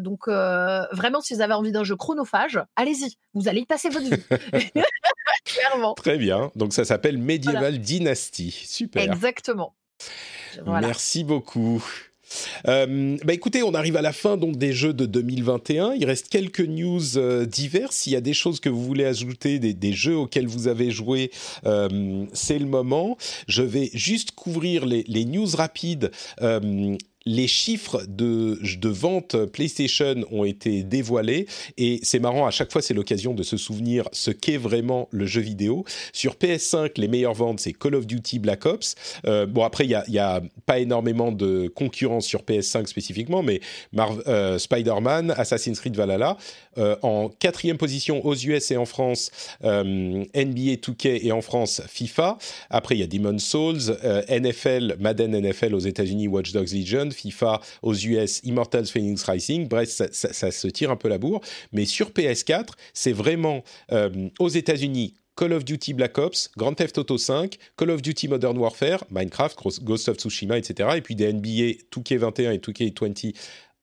donc 0.02 0.28
vraiment, 0.28 1.22
si 1.22 1.34
vous 1.34 1.42
avez 1.42 1.54
envie 1.54 1.72
d'un 1.72 1.84
jeu 1.84 1.96
chronophage, 1.96 2.62
allez-y, 2.76 3.18
vous 3.34 3.48
allez 3.48 3.62
y 3.62 3.66
passer 3.66 3.90
votre 3.90 4.06
vie. 4.06 4.82
Clairement. 5.46 5.94
Très 5.96 6.18
bien. 6.18 6.52
Donc 6.56 6.74
ça 6.74 6.86
s'appelle 6.86 7.18
Medieval 7.18 7.80
Dynasty. 7.80 8.52
Super. 8.52 9.04
Exactement. 9.04 9.76
Merci 10.66 11.24
beaucoup. 11.24 11.84
Euh, 12.68 13.18
bah 13.24 13.34
écoutez, 13.34 13.64
on 13.64 13.74
arrive 13.74 13.98
à 13.98 14.02
la 14.02 14.14
fin 14.14 14.38
donc 14.38 14.58
des 14.58 14.74
jeux 14.74 14.94
de 14.94 15.06
2021. 15.06 15.94
Il 15.94 16.06
reste 16.06 16.30
quelques 16.30 16.62
news 16.62 17.18
euh, 17.18 17.46
diverses. 17.46 17.98
S'il 17.98 18.14
y 18.14 18.16
a 18.16 18.22
des 18.22 18.34
choses 18.34 18.60
que 18.60 18.70
vous 18.70 18.84
voulez 18.84 19.06
ajouter, 19.06 19.60
des, 19.60 19.94
jeux 19.94 20.16
auxquels 20.16 20.48
vous 20.48 20.68
avez 20.68 20.92
joué, 20.92 21.32
euh, 21.66 22.26
c'est 22.34 22.60
le 22.60 22.66
moment. 22.66 23.18
Je 23.48 23.64
vais 23.64 23.90
juste 23.94 24.32
couvrir 24.32 24.86
les, 24.86 25.04
les 25.08 25.26
news 25.26 25.48
rapides 25.56 26.12
les 27.26 27.48
chiffres 27.48 28.02
de, 28.08 28.60
de 28.78 28.90
vente 28.90 29.46
PlayStation 29.46 30.16
ont 30.32 30.44
été 30.44 30.84
dévoilés 30.84 31.48
et 31.78 32.00
c'est 32.04 32.20
marrant, 32.20 32.46
à 32.48 32.52
chaque 32.52 32.72
fois 32.72 32.82
c'est 32.82 32.94
l'occasion 32.94 33.34
de 33.34 33.44
se 33.44 33.58
souvenir 33.58 34.08
ce 34.12 34.32
qu'est 34.32 34.58
vraiment 34.58 35.08
le 35.12 35.26
jeu 35.26 35.42
vidéo. 35.42 35.86
Sur 36.14 36.36
PS5, 36.36 36.94
les 36.98 37.08
meilleures 37.08 37.34
ventes 37.34 37.60
c'est 37.60 37.74
Call 37.74 37.96
of 37.96 38.08
Duty 38.08 38.40
Black 38.40 38.66
Ops. 38.66 38.96
Euh, 39.26 39.46
bon 39.46 39.64
après, 39.64 39.86
il 39.86 40.04
n'y 40.10 40.18
a, 40.18 40.42
pas 40.66 40.80
énormément 40.80 41.32
de 41.32 41.68
concurrence 41.68 42.26
sur 42.26 42.42
PS5 42.42 42.88
spécifiquement, 42.88 43.44
mais 43.44 43.62
euh, 44.28 44.58
Spider-Man, 44.58 45.34
Assassin's 45.38 45.80
Creed 45.80 45.96
Valhalla. 45.96 46.38
Euh, 46.78 46.96
en 47.02 47.30
quatrième 47.30 47.78
position 47.78 48.26
aux 48.26 48.36
US 48.36 48.72
et 48.72 48.78
en 48.78 48.86
France, 48.86 49.32
NBA 49.62 50.76
2K 50.76 51.26
et 51.26 51.32
en 51.32 51.42
France 51.42 51.82
FIFA. 51.88 52.38
Après, 52.70 52.96
il 52.96 53.00
y 53.00 53.04
a 53.04 53.08
Demon's 53.08 53.44
Souls, 53.44 53.98
NFL, 54.30 54.96
Madden 55.00 55.38
NFL 55.38 55.76
aux 55.76 55.80
États-Unis, 55.80 56.28
Watch 56.28 56.54
Dogs 56.54 56.72
Legion 56.74 57.11
FIFA 57.12 57.60
aux 57.82 57.94
US, 57.94 58.42
Immortals 58.44 58.88
Phoenix 58.88 59.24
Rising. 59.24 59.68
Bref, 59.68 59.90
ça, 59.90 60.52
se 60.52 60.68
tire 60.68 60.92
un 60.92 60.96
peu 60.96 61.10
la 61.10 61.18
bourre. 61.18 61.42
Mais 61.72 61.86
sur 61.86 62.12
PS4, 62.12 62.70
c'est 62.94 63.14
vraiment 63.14 63.64
euh, 63.92 64.30
aux 64.40 64.50
États-Unis 64.50 65.16
Call 65.36 65.54
of 65.54 65.66
Duty 65.66 65.94
Black 65.94 66.18
Ops, 66.18 66.52
Grand 66.58 66.74
Theft 66.74 66.98
Auto 66.98 67.18
5, 67.18 67.58
Call 67.78 67.90
of 67.92 68.02
Duty 68.02 68.28
Modern 68.28 68.58
Warfare, 68.58 69.04
Minecraft, 69.10 69.58
Ghost 69.84 70.10
of 70.10 70.18
Tsushima, 70.18 70.58
etc. 70.58 70.90
Et 70.98 71.02
puis 71.02 71.16
des 71.16 71.32
NBA 71.32 71.80
2K21 71.92 72.54
et 72.54 72.58
2K20 72.58 73.34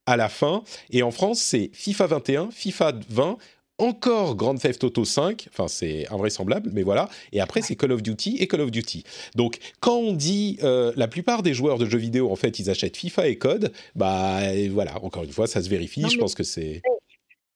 à 0.06 0.16
la 0.16 0.28
fin. 0.28 0.62
Et 0.90 1.02
en 1.02 1.10
France, 1.10 1.40
c'est 1.40 1.70
FIFA 1.72 2.06
21, 2.06 2.50
FIFA 2.50 2.92
20, 3.10 3.36
encore 3.78 4.34
Grand 4.34 4.56
Theft 4.56 4.84
Auto 4.84 5.04
5, 5.04 5.48
enfin 5.50 5.68
c'est 5.68 6.08
invraisemblable, 6.12 6.70
mais 6.72 6.82
voilà, 6.82 7.08
et 7.32 7.40
après 7.40 7.62
c'est 7.62 7.76
Call 7.76 7.92
of 7.92 8.02
Duty 8.02 8.36
et 8.38 8.48
Call 8.48 8.60
of 8.60 8.70
Duty. 8.70 9.04
Donc 9.34 9.58
quand 9.80 9.96
on 9.96 10.12
dit 10.12 10.58
euh, 10.62 10.92
la 10.96 11.08
plupart 11.08 11.42
des 11.42 11.54
joueurs 11.54 11.78
de 11.78 11.86
jeux 11.86 11.98
vidéo, 11.98 12.30
en 12.30 12.36
fait, 12.36 12.58
ils 12.58 12.70
achètent 12.70 12.96
FIFA 12.96 13.28
et 13.28 13.38
Code, 13.38 13.72
bah 13.94 14.40
voilà, 14.70 15.02
encore 15.02 15.24
une 15.24 15.32
fois, 15.32 15.46
ça 15.46 15.62
se 15.62 15.68
vérifie, 15.68 16.08
je 16.10 16.18
pense 16.18 16.34
que 16.34 16.44
c'est... 16.44 16.82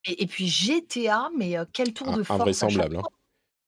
Et, 0.05 0.27
puis 0.27 0.49
GTA, 0.49 1.29
mais 1.37 1.57
euh, 1.57 1.63
quel 1.71 1.93
tour 1.93 2.11
de 2.11 2.23
force 2.23 2.41
Invraisemblable. 2.41 2.97
Hein. 2.97 3.03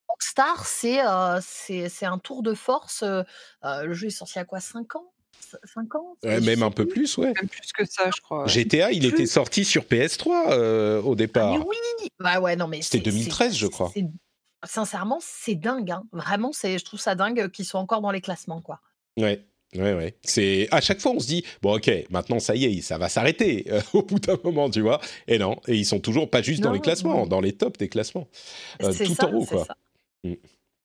Rockstar, 0.09 0.65
euh, 0.83 1.39
c'est 1.41 2.05
un 2.05 2.17
tour 2.19 2.43
de 2.43 2.53
force, 2.53 3.03
le 3.63 3.93
jeu 3.93 4.07
est 4.07 4.11
sorti 4.11 4.39
à 4.39 4.45
quoi 4.45 4.59
5 4.59 4.95
ans? 4.95 5.13
5 5.63 5.95
ans 5.95 6.17
Même 6.23 6.63
un 6.63 6.71
peu 6.71 6.87
plus, 6.87 7.17
ouais. 7.17 7.33
Même 7.33 7.47
plus 7.47 7.71
que 7.73 7.85
ça, 7.85 8.09
je 8.15 8.21
crois. 8.21 8.47
GTA, 8.47 8.91
il 8.91 9.05
était 9.05 9.25
sorti 9.25 9.65
sur 9.65 9.83
PS3 9.83 10.49
euh, 10.49 11.01
au 11.01 11.15
départ. 11.15 11.53
Ah, 11.53 11.57
mais 11.59 11.65
oui 11.65 12.09
bah 12.19 12.39
ouais, 12.39 12.55
non, 12.55 12.67
mais 12.67 12.81
C'était 12.81 13.11
2013, 13.11 13.55
je 13.55 13.67
crois. 13.67 13.91
Sincèrement, 14.63 15.19
c'est 15.21 15.55
dingue. 15.55 15.91
Hein. 15.91 16.03
Vraiment, 16.11 16.51
je 16.51 16.83
trouve 16.83 16.99
ça 16.99 17.15
dingue 17.15 17.49
qu'ils 17.51 17.65
soient 17.65 17.79
encore 17.79 18.01
dans 18.01 18.11
les 18.11 18.21
classements, 18.21 18.61
quoi. 18.61 18.79
Ouais. 19.17 19.45
Ouais, 19.73 19.93
ouais. 19.93 20.15
C'est 20.23 20.67
à 20.71 20.79
chaque 20.79 21.01
fois 21.01 21.11
on 21.11 21.19
se 21.19 21.27
dit 21.27 21.43
bon 21.61 21.75
ok 21.75 21.91
maintenant 22.09 22.39
ça 22.39 22.55
y 22.55 22.63
est 22.63 22.81
ça 22.81 22.97
va 22.97 23.09
s'arrêter 23.09 23.65
euh, 23.69 23.81
au 23.93 24.03
bout 24.03 24.19
d'un 24.19 24.37
moment 24.41 24.69
tu 24.69 24.79
vois 24.79 25.01
et 25.27 25.37
non 25.37 25.59
et 25.67 25.75
ils 25.75 25.85
sont 25.85 25.99
toujours 25.99 26.29
pas 26.29 26.41
juste 26.41 26.61
dans 26.61 26.71
les 26.71 26.79
classements 26.79 27.27
dans 27.27 27.41
les 27.41 27.51
tops 27.51 27.77
des 27.77 27.89
classements 27.89 28.29
euh, 28.83 28.93
tout 28.93 29.25
en 29.25 29.33
haut 29.33 29.45
quoi. 29.45 29.67
Mm. 30.23 30.33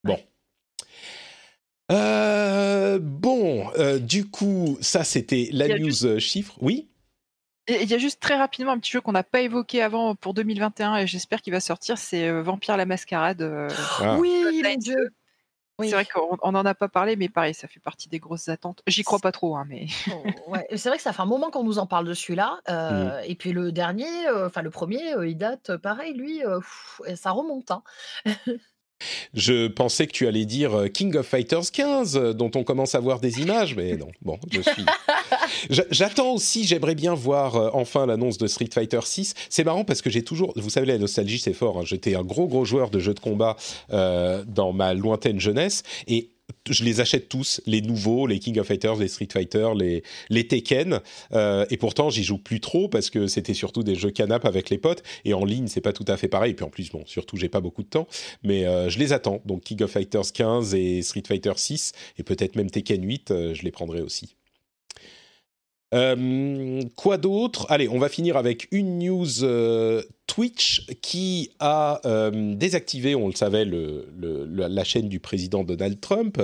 Bon 0.02 0.18
euh, 1.90 2.98
bon, 3.00 3.70
euh, 3.78 3.98
du 3.98 4.28
coup, 4.28 4.78
ça 4.80 5.04
c'était 5.04 5.48
la 5.52 5.68
news 5.78 6.04
euh, 6.04 6.18
chiffre. 6.18 6.56
Oui? 6.60 6.88
Il 7.68 7.88
y 7.88 7.94
a 7.94 7.98
juste 7.98 8.20
très 8.20 8.36
rapidement 8.36 8.72
un 8.72 8.78
petit 8.78 8.90
jeu 8.90 9.00
qu'on 9.00 9.12
n'a 9.12 9.22
pas 9.22 9.42
évoqué 9.42 9.80
avant 9.82 10.16
pour 10.16 10.34
2021 10.34 10.96
et 10.96 11.06
j'espère 11.06 11.40
qu'il 11.40 11.52
va 11.52 11.60
sortir, 11.60 11.98
c'est 11.98 12.28
Vampire 12.40 12.76
la 12.76 12.84
Mascarade. 12.84 13.42
Ah. 14.00 14.16
Oui, 14.18 14.60
mon 14.64 14.74
Dieu 14.76 15.14
C'est 15.78 15.90
vrai 15.90 16.04
qu'on 16.04 16.50
n'en 16.50 16.64
a 16.64 16.74
pas 16.74 16.88
parlé, 16.88 17.14
mais 17.14 17.28
pareil, 17.28 17.54
ça 17.54 17.68
fait 17.68 17.78
partie 17.78 18.08
des 18.08 18.18
grosses 18.18 18.48
attentes. 18.48 18.82
J'y 18.88 19.04
crois 19.04 19.20
pas 19.20 19.30
trop, 19.30 19.56
hein, 19.56 19.66
mais. 19.68 19.86
Oh, 20.48 20.56
c'est 20.74 20.88
vrai 20.88 20.96
que 20.96 21.02
ça 21.02 21.12
fait 21.12 21.22
un 21.22 21.26
moment 21.26 21.50
qu'on 21.50 21.62
nous 21.62 21.78
en 21.78 21.86
parle 21.86 22.06
de 22.06 22.14
celui-là. 22.14 22.58
Mmh. 22.68 23.28
Et 23.28 23.36
puis 23.36 23.52
le 23.52 23.70
dernier, 23.70 24.28
enfin 24.44 24.62
le 24.62 24.70
premier, 24.70 25.14
il 25.24 25.36
date 25.36 25.76
pareil, 25.76 26.14
lui, 26.14 26.42
ça 27.14 27.30
remonte. 27.30 27.70
Hein. 27.70 27.82
Je 29.34 29.68
pensais 29.68 30.06
que 30.06 30.12
tu 30.12 30.26
allais 30.26 30.44
dire 30.44 30.74
euh, 30.74 30.88
King 30.88 31.16
of 31.16 31.26
Fighters 31.26 31.70
15, 31.72 32.16
euh, 32.16 32.32
dont 32.32 32.50
on 32.54 32.64
commence 32.64 32.94
à 32.94 33.00
voir 33.00 33.20
des 33.20 33.40
images, 33.40 33.74
mais 33.74 33.96
non. 33.96 34.08
Bon, 34.22 34.38
je 34.50 34.60
suis. 34.60 34.84
J'attends 35.90 36.32
aussi, 36.32 36.64
j'aimerais 36.64 36.94
bien 36.94 37.14
voir 37.14 37.56
euh, 37.56 37.70
enfin 37.72 38.06
l'annonce 38.06 38.38
de 38.38 38.46
Street 38.46 38.68
Fighter 38.72 39.00
6. 39.02 39.34
C'est 39.48 39.64
marrant 39.64 39.84
parce 39.84 40.02
que 40.02 40.10
j'ai 40.10 40.22
toujours, 40.22 40.52
vous 40.56 40.70
savez, 40.70 40.86
la 40.86 40.98
nostalgie 40.98 41.38
c'est 41.38 41.52
fort. 41.52 41.78
Hein. 41.78 41.84
J'étais 41.84 42.14
un 42.14 42.22
gros 42.22 42.46
gros 42.46 42.64
joueur 42.64 42.90
de 42.90 42.98
jeux 42.98 43.14
de 43.14 43.20
combat 43.20 43.56
dans 43.90 44.72
ma 44.72 44.94
lointaine 44.94 45.40
jeunesse 45.40 45.82
et 46.06 46.28
je 46.68 46.84
les 46.84 47.00
achète 47.00 47.28
tous, 47.28 47.60
les 47.66 47.80
nouveaux, 47.80 48.26
les 48.26 48.38
King 48.38 48.58
of 48.58 48.66
Fighters, 48.66 48.96
les 48.96 49.08
Street 49.08 49.28
Fighter, 49.32 49.68
les, 49.76 50.02
les 50.28 50.46
Tekken. 50.46 51.00
Euh, 51.32 51.66
et 51.70 51.76
pourtant, 51.76 52.10
j'y 52.10 52.24
joue 52.24 52.38
plus 52.38 52.60
trop 52.60 52.88
parce 52.88 53.10
que 53.10 53.26
c'était 53.26 53.54
surtout 53.54 53.82
des 53.82 53.94
jeux 53.94 54.10
canap 54.10 54.44
avec 54.44 54.70
les 54.70 54.78
potes. 54.78 55.02
Et 55.24 55.34
en 55.34 55.44
ligne, 55.44 55.68
c'est 55.68 55.80
pas 55.80 55.92
tout 55.92 56.04
à 56.08 56.16
fait 56.16 56.28
pareil. 56.28 56.52
Et 56.52 56.54
puis 56.54 56.64
en 56.64 56.70
plus, 56.70 56.90
bon, 56.90 57.02
surtout, 57.06 57.36
j'ai 57.36 57.48
pas 57.48 57.60
beaucoup 57.60 57.82
de 57.82 57.88
temps. 57.88 58.06
Mais 58.42 58.66
euh, 58.66 58.88
je 58.88 58.98
les 58.98 59.12
attends. 59.12 59.40
Donc 59.44 59.62
King 59.62 59.82
of 59.82 59.90
Fighters 59.90 60.32
15 60.32 60.74
et 60.74 61.02
Street 61.02 61.22
Fighter 61.26 61.52
6 61.56 61.92
et 62.18 62.22
peut-être 62.22 62.56
même 62.56 62.70
Tekken 62.70 63.04
8, 63.04 63.30
euh, 63.30 63.54
je 63.54 63.62
les 63.62 63.70
prendrai 63.70 64.00
aussi. 64.00 64.36
Euh, 65.92 66.82
quoi 66.96 67.18
d'autre? 67.18 67.66
Allez, 67.68 67.88
on 67.88 67.98
va 67.98 68.08
finir 68.08 68.36
avec 68.36 68.68
une 68.70 68.98
news 68.98 69.42
euh, 69.42 70.02
Twitch 70.28 70.86
qui 71.02 71.50
a 71.58 72.00
euh, 72.04 72.54
désactivé, 72.54 73.16
on 73.16 73.26
le 73.26 73.34
savait, 73.34 73.66
la 73.66 74.84
chaîne 74.84 75.08
du 75.08 75.18
président 75.18 75.64
Donald 75.64 76.00
Trump. 76.00 76.40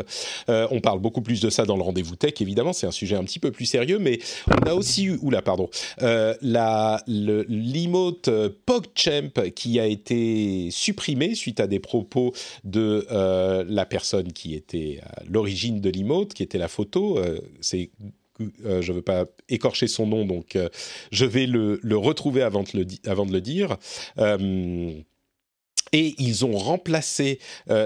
on 0.48 0.80
parle 0.80 0.98
beaucoup 1.00 1.22
plus 1.22 1.40
de 1.40 1.50
ça 1.50 1.64
dans 1.64 1.76
le 1.76 1.82
rendez-vous 1.82 2.16
tech, 2.16 2.34
évidemment, 2.40 2.72
c'est 2.72 2.86
un 2.86 2.92
sujet 2.92 3.14
un 3.14 3.24
petit 3.24 3.38
peu 3.38 3.52
plus 3.52 3.66
sérieux, 3.66 3.98
mais 4.00 4.18
on 4.48 4.66
a 4.66 4.74
aussi 4.74 5.04
eu, 5.04 5.18
oula, 5.22 5.42
pardon, 5.42 5.70
la 5.98 7.02
l'emote 7.06 8.28
PogChamp 8.66 9.50
qui 9.54 9.78
a 9.78 9.86
été 9.86 10.68
supprimé 10.72 11.34
suite 11.34 11.60
à 11.60 11.68
des 11.68 11.78
propos 11.78 12.32
de 12.64 13.06
la 13.68 13.86
personne 13.86 14.32
qui 14.32 14.54
était 14.54 14.98
à 15.04 15.22
l'origine 15.28 15.80
de 15.80 15.90
l'emote, 15.90 16.34
qui 16.34 16.42
était 16.42 16.58
la 16.58 16.68
photo. 16.68 17.20
c'est 17.60 17.90
euh, 18.64 18.82
je 18.82 18.92
ne 18.92 18.96
veux 18.96 19.02
pas 19.02 19.24
écorcher 19.48 19.86
son 19.86 20.06
nom, 20.06 20.24
donc 20.24 20.56
euh, 20.56 20.68
je 21.10 21.24
vais 21.24 21.46
le, 21.46 21.78
retrouver 21.96 22.42
avant 22.42 22.62
de 22.62 22.68
le, 22.74 23.40
dire. 23.40 23.76
Euh, 24.18 24.92
et 25.92 26.14
ils 26.18 26.44
ont 26.44 26.58
remplacé 26.58 27.38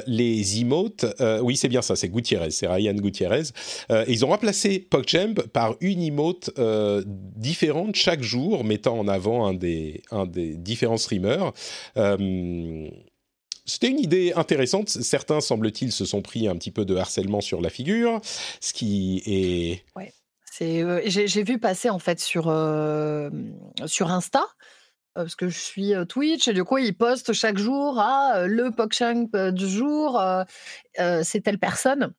les 0.06 0.60
emotes. 0.60 1.04
oui, 1.42 1.56
c'est 1.56 1.68
bien 1.68 1.82
ça, 1.82 1.96
c'est 1.96 2.08
Gutiérrez, 2.08 2.50
c'est 2.50 2.66
Ryan 2.66 2.94
Gutiérrez. 2.94 3.42
ils 4.08 4.24
ont 4.24 4.28
remplacé 4.28 4.80
PogChamp 4.80 5.34
par 5.52 5.76
une 5.80 6.02
emote 6.02 6.50
différente 7.36 7.94
chaque 7.94 8.22
jour, 8.22 8.64
mettant 8.64 8.98
en 8.98 9.06
avant 9.06 9.46
un 9.46 9.54
des, 9.54 10.02
un 10.10 10.26
des 10.26 10.56
différents 10.56 10.96
streamers. 10.96 11.52
C'était 13.70 13.88
une 13.88 14.00
idée 14.00 14.32
intéressante. 14.34 14.88
Certains, 14.88 15.40
semble-t-il, 15.40 15.92
se 15.92 16.04
sont 16.04 16.22
pris 16.22 16.48
un 16.48 16.56
petit 16.56 16.72
peu 16.72 16.84
de 16.84 16.96
harcèlement 16.96 17.40
sur 17.40 17.60
la 17.60 17.70
figure, 17.70 18.20
ce 18.60 18.72
qui 18.72 19.22
est 19.26 19.84
j'ai 20.58 21.42
vu 21.42 21.58
passer 21.58 21.90
en 21.90 21.98
fait 21.98 22.20
sur, 22.20 22.44
sur 23.86 24.10
Insta, 24.10 24.44
parce 25.14 25.34
que 25.34 25.48
je 25.48 25.58
suis, 25.58 25.92
Twitch 26.08 26.48
et 26.48 26.52
du 26.52 26.64
coup 26.64 26.78
ils 26.78 26.96
postent 26.96 27.32
chaque 27.32 27.58
jour: 27.58 27.98
«Ah, 27.98 28.44
le 28.46 28.70
PogChamp, 28.70 29.52
du 29.52 29.68
jour, 29.68 30.22
c'est 31.22 31.40
telle 31.42 31.58
personne» 31.58 32.12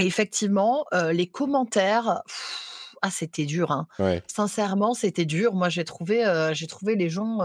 et 0.00 0.06
effectivement, 0.06 0.84
les 0.92 1.28
commentaires, 1.28 2.22
ah 3.02 3.10
c'était 3.10 3.46
dur, 3.46 3.72
hein. 3.72 3.86
Sincèrement, 4.28 4.94
c'était 4.94 5.24
dur. 5.24 5.54
Moi 5.54 5.68
j'ai 5.68 5.84
trouvé, 5.84 6.24
j'ai 6.52 6.66
trouvé 6.66 6.94
les 6.96 7.08
gens, 7.08 7.38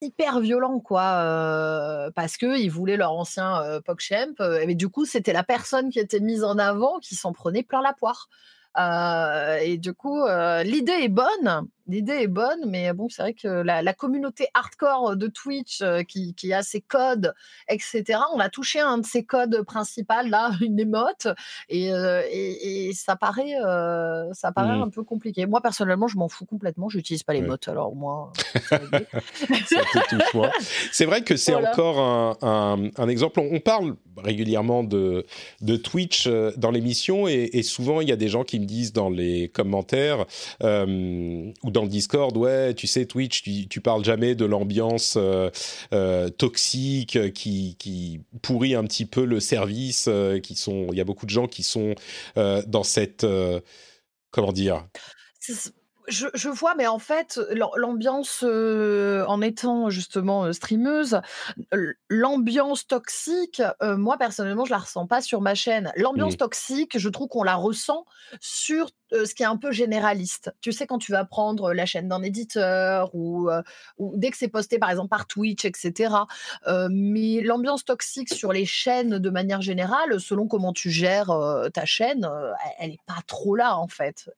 hyper 0.00 0.40
violents 0.40 0.80
quoi, 0.80 2.10
parce 2.14 2.36
qu'ils 2.36 2.70
voulaient 2.70 2.96
leur 2.96 3.12
ancien, 3.12 3.62
euh, 3.62 3.80
PogChamp, 3.80 4.34
et 4.60 4.74
du 4.74 4.88
coup 4.88 5.04
c'était 5.04 5.32
la 5.32 5.44
personne 5.44 5.90
qui 5.90 5.98
était 6.00 6.20
mise 6.20 6.42
en 6.42 6.58
avant 6.58 6.98
qui 6.98 7.14
s'en 7.14 7.32
prenait 7.32 7.62
plein 7.62 7.80
la 7.80 7.92
poire. 7.92 8.28
Euh, 8.78 9.58
et 9.62 9.76
du 9.78 9.92
coup, 9.94 10.22
euh, 10.22 10.62
l'idée 10.62 10.92
est 11.02 11.08
bonne, 11.08 11.66
l'idée 11.86 12.22
est 12.22 12.28
bonne, 12.28 12.68
mais 12.68 12.92
bon, 12.92 13.08
c'est 13.08 13.22
vrai 13.22 13.34
que 13.34 13.48
la, 13.48 13.92
communauté 13.94 14.46
hardcore 14.54 15.16
de 15.16 15.26
Twitch 15.26 15.82
qui, 16.08 16.52
a 16.52 16.62
ses 16.62 16.80
codes, 16.80 17.34
etc., 17.68 18.20
on 18.34 18.40
a 18.40 18.48
touché 18.48 18.80
un 18.80 18.98
de 18.98 19.06
ses 19.06 19.24
codes 19.24 19.62
principaux, 19.62 20.14
là, 20.26 20.50
une 20.60 20.78
émote, 20.78 21.28
et, 21.68 22.90
ça 22.94 23.16
paraît, 23.16 23.56
ça 24.32 24.52
paraît 24.52 24.76
mmh. 24.76 24.82
un 24.82 24.88
peu 24.88 25.02
compliqué. 25.02 25.46
Moi, 25.46 25.60
personnellement, 25.60 26.08
je 26.08 26.16
m'en 26.16 26.28
fous 26.28 26.46
complètement, 26.46 26.88
je 26.88 26.98
n'utilise 26.98 27.22
pas 27.22 27.32
les 27.32 27.42
ouais. 27.42 27.56
alors 27.66 27.94
moi, 27.94 28.32
c'est 30.92 31.04
vrai 31.04 31.22
que 31.22 31.36
c'est 31.36 31.54
encore 31.54 31.98
un, 32.42 33.08
exemple. 33.08 33.40
On, 33.40 33.60
parle 33.60 33.94
régulièrement 34.16 34.82
de, 34.82 35.24
de 35.60 35.76
Twitch 35.76 36.28
dans 36.56 36.70
l'émission, 36.70 37.28
et, 37.28 37.62
souvent, 37.62 38.00
il 38.00 38.08
y 38.08 38.12
a 38.12 38.16
des 38.16 38.28
gens 38.28 38.44
qui 38.44 38.58
me 38.60 38.66
disent 38.66 38.92
dans 38.92 39.10
les 39.10 39.48
commentaires, 39.48 40.26
ou 40.62 41.71
dans 41.72 41.82
le 41.82 41.88
Discord, 41.88 42.36
ouais, 42.36 42.74
tu 42.74 42.86
sais, 42.86 43.06
Twitch, 43.06 43.42
tu, 43.42 43.80
parles 43.80 44.04
jamais 44.04 44.34
de 44.34 44.44
l'ambiance 44.44 45.14
euh, 45.16 45.50
euh, 45.92 46.28
toxique 46.28 47.32
qui, 47.32 47.76
qui, 47.78 48.20
pourrit 48.42 48.74
un 48.74 48.84
petit 48.84 49.06
peu 49.06 49.24
le 49.24 49.40
service. 49.40 50.06
Euh, 50.08 50.38
qui 50.38 50.54
sont, 50.54 50.88
il 50.92 50.98
y 50.98 51.00
a 51.00 51.04
beaucoup 51.04 51.26
de 51.26 51.30
gens 51.30 51.46
qui 51.46 51.62
sont 51.62 51.94
dans 52.36 52.82
cette, 52.82 53.26
comment 54.30 54.52
dire? 54.52 54.86
Je, 56.08 56.48
vois, 56.48 56.74
mais 56.74 56.86
en 56.86 56.98
fait, 56.98 57.40
l'ambiance, 57.76 58.42
en 58.42 59.42
étant 59.42 59.88
justement 59.90 60.52
streameuse, 60.52 61.20
l'ambiance 62.08 62.86
toxique, 62.86 63.62
moi 63.80 64.18
personnellement, 64.18 64.64
je 64.64 64.72
la 64.72 64.78
ressens 64.78 65.06
pas 65.06 65.20
sur 65.20 65.40
ma 65.40 65.54
chaîne. 65.54 65.92
L'ambiance 65.96 66.34
mmh. 66.34 66.38
toxique, 66.38 66.98
je 66.98 67.08
trouve 67.08 67.28
qu'on 67.28 67.44
la 67.44 67.56
ressent 67.56 68.04
sur 68.40 68.90
ce 69.12 69.34
qui 69.34 69.42
est 69.42 69.46
un 69.46 69.56
peu 69.56 69.72
généraliste. 69.72 70.52
Tu 70.60 70.72
sais, 70.72 70.86
quand 70.86 70.98
tu 70.98 71.12
vas 71.12 71.24
prendre 71.24 71.72
la 71.72 71.86
chaîne 71.86 72.08
d'un 72.08 72.22
éditeur 72.22 73.14
ou, 73.14 73.50
ou, 73.98 74.12
dès 74.16 74.30
que 74.30 74.36
c'est 74.36 74.48
posté, 74.48 74.78
par 74.78 74.90
exemple, 74.90 75.08
par 75.08 75.26
Twitch, 75.26 75.64
etc. 75.64 76.14
mais 76.90 77.40
l'ambiance 77.42 77.84
toxique 77.84 78.32
sur 78.32 78.52
les 78.52 78.64
chaînes 78.64 79.18
de 79.18 79.30
manière 79.30 79.60
générale, 79.62 80.20
selon 80.20 80.46
comment 80.46 80.72
tu 80.72 80.90
gères 80.90 81.32
ta 81.72 81.84
chaîne, 81.84 82.28
elle 82.78 82.90
n'est 82.90 82.98
pas 83.06 83.20
trop 83.26 83.54
là, 83.54 83.76
en 83.76 83.88
fait. 83.88 84.30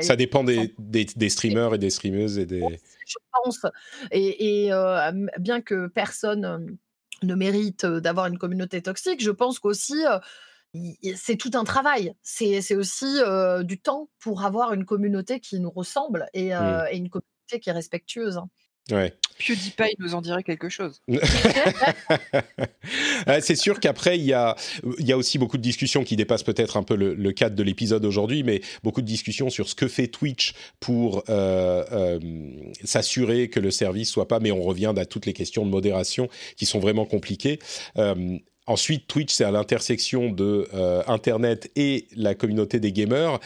Ça 0.00 0.16
dépend 0.16 0.44
des, 0.44 0.74
des, 0.78 1.28
streamers 1.28 1.74
et 1.74 1.78
des 1.78 1.90
streameuses 1.90 2.38
et 2.38 2.46
des... 2.46 2.80
Je 3.06 3.16
pense. 3.32 3.60
Et, 4.10 4.70
bien 5.38 5.60
que 5.60 5.86
personne 5.86 6.76
ne 7.22 7.34
mérite 7.34 7.86
d'avoir 7.86 8.26
une 8.26 8.38
communauté 8.38 8.82
toxique, 8.82 9.22
je 9.22 9.30
pense 9.30 9.58
qu'aussi 9.58 10.02
c'est 11.16 11.36
tout 11.36 11.52
un 11.54 11.64
travail. 11.64 12.14
C'est 12.22 12.74
aussi 12.74 13.18
du 13.64 13.78
temps 13.78 14.08
pour 14.18 14.44
avoir 14.44 14.72
une 14.72 14.84
communauté 14.84 15.40
qui 15.40 15.60
nous 15.60 15.70
ressemble 15.70 16.26
et, 16.34 16.50
mmh. 16.50 16.88
une 16.92 17.10
communauté 17.10 17.60
qui 17.60 17.70
est 17.70 17.72
respectueuse. 17.72 18.38
Hein. 18.38 18.48
Ouais. 18.90 19.12
PewDiePie 19.38 19.96
nous 19.98 20.14
en 20.14 20.20
dirait 20.20 20.44
quelque 20.44 20.68
chose. 20.68 21.02
c'est 23.40 23.56
sûr 23.56 23.80
qu'après, 23.80 24.16
il 24.16 24.24
y 24.24 24.32
a, 24.32 24.54
y 24.98 25.12
a 25.12 25.16
aussi 25.16 25.38
beaucoup 25.38 25.56
de 25.56 25.62
discussions 25.62 26.04
qui 26.04 26.14
dépassent 26.14 26.44
peut-être 26.44 26.76
un 26.76 26.84
peu 26.84 26.94
le, 26.94 27.32
cadre 27.32 27.56
de 27.56 27.62
l'épisode 27.62 28.04
aujourd'hui, 28.04 28.44
mais 28.44 28.60
beaucoup 28.84 29.02
de 29.02 29.06
discussions 29.06 29.50
sur 29.50 29.68
ce 29.68 29.74
que 29.74 29.88
fait 29.88 30.06
Twitch 30.06 30.54
pour 30.78 31.24
s'assurer 32.84 33.50
que 33.50 33.60
le 33.60 33.72
service 33.72 34.08
soit 34.08 34.28
pas, 34.28 34.38
mais 34.38 34.52
on 34.52 34.62
revient 34.62 34.94
à 34.96 35.04
toutes 35.04 35.26
les 35.26 35.32
questions 35.32 35.66
de 35.66 35.70
modération 35.70 36.28
qui 36.56 36.64
sont 36.64 36.78
vraiment 36.78 37.06
compliquées. 37.06 37.58
Ensuite, 38.66 39.06
Twitch, 39.06 39.32
c'est 39.32 39.44
à 39.44 39.52
l'intersection 39.52 40.30
de 40.30 40.68
euh, 40.74 41.02
Internet 41.06 41.70
et 41.76 42.08
la 42.16 42.34
communauté 42.34 42.80
des 42.80 42.92
gamers, 42.92 43.38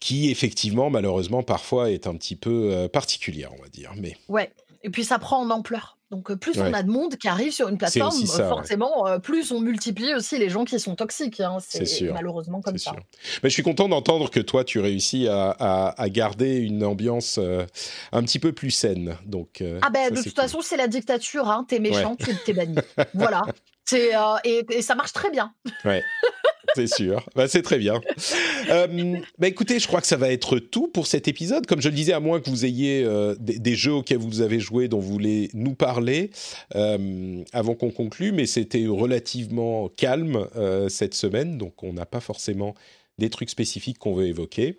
qui 0.00 0.30
effectivement, 0.30 0.90
malheureusement, 0.90 1.44
parfois 1.44 1.90
est 1.90 2.08
un 2.08 2.16
petit 2.16 2.34
peu 2.34 2.70
euh, 2.72 2.88
particulière, 2.88 3.50
on 3.56 3.62
va 3.62 3.68
dire. 3.68 3.92
Mais 3.96 4.16
ouais. 4.28 4.50
Et 4.82 4.90
puis 4.90 5.04
ça 5.04 5.18
prend 5.18 5.40
en 5.40 5.50
ampleur. 5.50 5.98
Donc 6.10 6.30
euh, 6.30 6.36
plus 6.36 6.58
on 6.58 6.72
a 6.72 6.82
de 6.82 6.90
monde 6.90 7.16
qui 7.16 7.28
arrive 7.28 7.52
sur 7.52 7.68
une 7.68 7.76
plateforme, 7.76 8.24
forcément, 8.26 9.20
plus 9.20 9.52
on 9.52 9.60
multiplie 9.60 10.14
aussi 10.14 10.38
les 10.38 10.48
gens 10.48 10.64
qui 10.64 10.80
sont 10.80 10.94
toxiques. 10.94 11.40
Hein. 11.40 11.58
C'est 11.60 12.10
malheureusement 12.10 12.60
comme 12.60 12.78
ça. 12.78 12.92
Mais 13.42 13.50
je 13.50 13.54
suis 13.54 13.62
content 13.62 13.88
d'entendre 13.88 14.30
que 14.30 14.40
toi, 14.40 14.64
tu 14.64 14.80
réussis 14.80 15.28
à, 15.28 15.94
garder 16.08 16.56
une 16.56 16.82
ambiance 16.82 17.38
un 17.38 18.22
petit 18.22 18.38
peu 18.38 18.52
plus 18.52 18.70
saine. 18.70 19.16
Donc, 19.26 19.62
ah 19.82 19.90
ben 19.90 20.12
de 20.12 20.22
toute 20.22 20.34
façon, 20.34 20.60
c'est 20.60 20.76
la 20.76 20.88
dictature. 20.88 21.48
Hein. 21.48 21.66
T'es 21.68 21.78
méchant, 21.78 22.16
tu 22.16 22.50
es 22.50 22.54
banni. 22.54 22.76
voilà. 23.14 23.44
Euh, 23.92 24.36
et, 24.44 24.82
ça 24.82 24.94
marche 24.94 25.12
très 25.12 25.30
bien. 25.30 25.52
Ouais. 25.84 26.02
C'est 26.74 26.86
sûr, 26.86 27.26
bah, 27.34 27.48
c'est 27.48 27.62
très 27.62 27.78
bien. 27.78 28.00
Euh, 28.70 29.16
bah, 29.38 29.48
écoutez, 29.48 29.78
je 29.78 29.86
crois 29.86 30.02
que 30.02 30.06
ça 30.06 30.18
va 30.18 30.30
être 30.30 30.58
tout 30.58 30.88
pour 30.88 31.06
cet 31.06 31.26
épisode. 31.26 31.64
Comme 31.66 31.80
je 31.80 31.88
le 31.88 31.94
disais, 31.94 32.12
à 32.12 32.20
moins 32.20 32.40
que 32.40 32.50
vous 32.50 32.66
ayez 32.66 33.02
euh, 33.04 33.34
des, 33.38 33.74
jeux 33.74 33.94
auxquels 33.94 34.18
vous 34.18 34.42
avez 34.42 34.60
joué 34.60 34.88
dont 34.88 34.98
vous 34.98 35.10
voulez 35.10 35.48
nous 35.54 35.74
parler 35.74 36.30
avant 36.74 37.74
qu'on 37.74 37.90
conclue, 37.90 38.32
mais 38.32 38.44
c'était 38.44 38.86
relativement 38.86 39.88
calme 39.88 40.46
cette 40.88 41.14
semaine, 41.14 41.56
donc 41.56 41.82
on 41.82 41.94
n'a 41.94 42.04
pas 42.04 42.20
forcément 42.20 42.74
des 43.18 43.30
trucs 43.30 43.50
spécifiques 43.50 43.98
qu'on 43.98 44.14
veut 44.14 44.26
évoquer. 44.26 44.76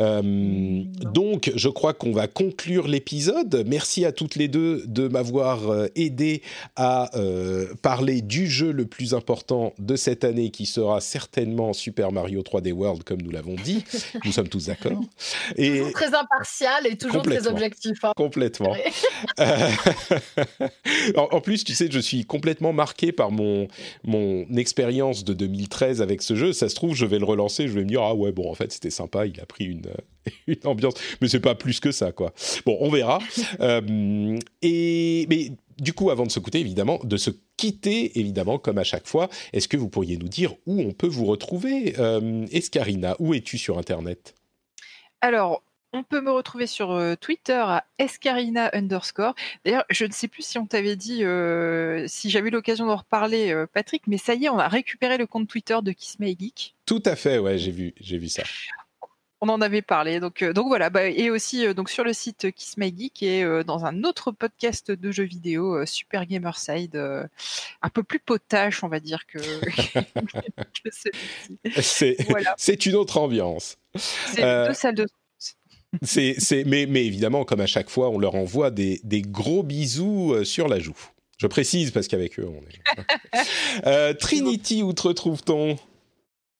Euh, 0.00 0.22
donc, 0.24 1.52
je 1.54 1.68
crois 1.68 1.92
qu'on 1.92 2.12
va 2.12 2.26
conclure 2.26 2.88
l'épisode. 2.88 3.64
Merci 3.66 4.06
à 4.06 4.12
toutes 4.12 4.36
les 4.36 4.48
deux 4.48 4.82
de 4.86 5.06
m'avoir 5.06 5.68
euh, 5.68 5.86
aidé 5.96 6.42
à 6.76 7.14
euh, 7.16 7.74
parler 7.82 8.22
du 8.22 8.46
jeu 8.48 8.72
le 8.72 8.86
plus 8.86 9.12
important 9.14 9.74
de 9.78 9.96
cette 9.96 10.24
année, 10.24 10.50
qui 10.50 10.64
sera 10.66 11.00
certainement 11.00 11.72
Super 11.72 12.10
Mario 12.12 12.42
3D 12.42 12.72
World, 12.72 13.04
comme 13.04 13.20
nous 13.20 13.30
l'avons 13.30 13.54
dit. 13.54 13.84
nous 14.24 14.32
sommes 14.32 14.48
tous 14.48 14.66
d'accord. 14.66 15.00
Et 15.56 15.78
toujours 15.78 15.92
très 15.92 16.14
impartial 16.14 16.86
et 16.86 16.96
toujours 16.96 17.22
très 17.22 17.46
objectif. 17.46 17.98
Hein. 18.04 18.12
Complètement. 18.16 18.74
en, 21.16 21.28
en, 21.30 21.40
plus, 21.40 21.64
tu 21.64 21.74
sais, 21.74 21.88
je 21.90 21.98
suis 21.98 22.24
complètement 22.24 22.72
marqué 22.72 23.12
par 23.12 23.30
mon 23.30 23.68
mon 24.04 24.46
expérience 24.56 25.24
de 25.24 25.34
2013 25.34 26.00
avec 26.00 26.22
ce 26.22 26.34
jeu. 26.34 26.52
Ça 26.52 26.68
se 26.68 26.74
trouve, 26.74 26.94
je 26.94 27.04
vais 27.04 27.18
le 27.18 27.24
relancer, 27.24 27.68
je 27.68 27.72
vais 27.72 27.82
me 27.82 27.88
dire 27.88 28.02
ah 28.02 28.14
ouais 28.14 28.32
bon, 28.32 28.50
en 28.50 28.54
fait, 28.54 28.72
c'était 28.72 28.90
sympa. 28.90 29.26
Il 29.26 29.38
a 29.40 29.46
pris 29.46 29.64
une 29.64 29.81
une, 30.46 30.56
ambiance, 30.64 30.94
mais 31.20 31.28
c'est 31.28 31.40
pas 31.40 31.54
plus 31.54 31.80
que 31.80 31.92
ça, 31.92 32.12
quoi. 32.12 32.32
Bon, 32.66 32.76
on 32.80 32.90
verra. 32.90 33.18
Euh, 33.60 34.38
et 34.62 35.26
mais 35.28 35.52
du 35.78 35.92
coup, 35.92 36.10
avant 36.10 36.24
de 36.24 36.30
se 36.30 36.40
quitter, 36.40 36.58
évidemment, 36.58 36.98
de 37.04 37.16
se 37.16 37.30
quitter, 37.56 38.18
évidemment, 38.18 38.58
comme 38.58 38.78
à 38.78 38.84
chaque 38.84 39.06
fois, 39.06 39.28
est-ce 39.52 39.68
que 39.68 39.76
vous 39.76 39.88
pourriez 39.88 40.16
nous 40.16 40.28
dire 40.28 40.54
où 40.66 40.80
on 40.80 40.92
peut 40.92 41.06
vous 41.06 41.26
retrouver, 41.26 41.94
euh, 41.98 42.46
Escarina 42.50 43.14
Où 43.18 43.34
es-tu 43.34 43.58
sur 43.58 43.78
Internet? 43.78 44.34
Alors, 45.20 45.62
on 45.92 46.02
peut 46.02 46.20
me 46.20 46.30
retrouver 46.30 46.66
sur 46.66 46.92
euh, 46.92 47.14
Twitter 47.14 47.52
à 47.52 47.84
escarina 47.98 48.70
underscore. 48.72 49.34
D'ailleurs, 49.64 49.84
je 49.90 50.06
ne 50.06 50.12
sais 50.12 50.28
plus 50.28 50.42
si 50.44 50.58
on 50.58 50.66
t'avait 50.66 50.96
dit, 50.96 51.24
si 52.08 52.30
j'avais 52.30 52.48
eu 52.48 52.52
l'occasion 52.52 52.86
d'en 52.86 52.96
reparler, 52.96 53.54
Patrick, 53.72 54.06
mais 54.06 54.18
ça 54.18 54.34
y 54.34 54.46
est, 54.46 54.48
on 54.48 54.58
a 54.58 54.68
récupéré 54.68 55.18
le 55.18 55.26
compte 55.26 55.46
Twitter 55.48 55.78
de 55.82 55.92
Kiss 55.92 56.18
My 56.18 56.36
Geek. 56.38 56.74
Tout 56.86 57.02
à 57.04 57.16
fait, 57.16 57.38
ouais, 57.38 57.58
j'ai 57.58 57.72
vu, 57.72 57.94
j'ai 58.00 58.18
vu 58.18 58.28
ça 58.28 58.42
on 59.42 59.48
en 59.48 59.60
avait 59.60 59.82
parlé. 59.82 60.20
Donc, 60.20 60.40
euh, 60.40 60.52
donc 60.52 60.68
voilà. 60.68 60.88
Bah, 60.88 61.06
et 61.08 61.28
aussi 61.28 61.66
euh, 61.66 61.74
donc 61.74 61.90
sur 61.90 62.04
le 62.04 62.12
site 62.12 62.52
Kiss 62.52 62.76
My 62.78 62.94
Geek 62.96 63.22
et 63.24 63.42
euh, 63.42 63.64
dans 63.64 63.84
un 63.84 64.04
autre 64.04 64.30
podcast 64.30 64.92
de 64.92 65.10
jeux 65.10 65.24
vidéo, 65.24 65.84
Super 65.84 66.26
Gamerside, 66.26 66.96
un 66.96 67.88
peu 67.92 68.04
plus 68.04 68.20
potache, 68.20 68.84
on 68.84 68.88
va 68.88 69.00
dire 69.00 69.26
que, 69.26 69.38
celui-ci. 70.90 72.16
C'est 72.56 72.86
une 72.86 72.94
autre 72.94 73.18
ambiance. 73.18 73.76
C'est 73.96 74.42
deux 74.68 74.74
salles 74.74 74.94
de 74.94 75.06
c'est, 76.00 76.64
mais, 76.64 76.86
mais, 76.86 77.04
évidemment, 77.04 77.44
comme 77.44 77.60
à 77.60 77.66
chaque 77.66 77.90
fois, 77.90 78.08
on 78.08 78.18
leur 78.18 78.34
envoie 78.34 78.70
des, 78.70 79.02
des 79.04 79.20
gros 79.20 79.62
bisous 79.62 80.42
sur 80.42 80.66
la 80.66 80.78
joue. 80.78 80.96
Je 81.36 81.46
précise 81.46 81.90
parce 81.90 82.08
qu'avec 82.08 82.38
eux, 82.38 82.48
on 82.48 82.62
est. 83.34 84.14
Trinity, 84.18 84.82
où 84.82 84.94
te 84.94 85.02
retrouve-t-on? 85.02 85.76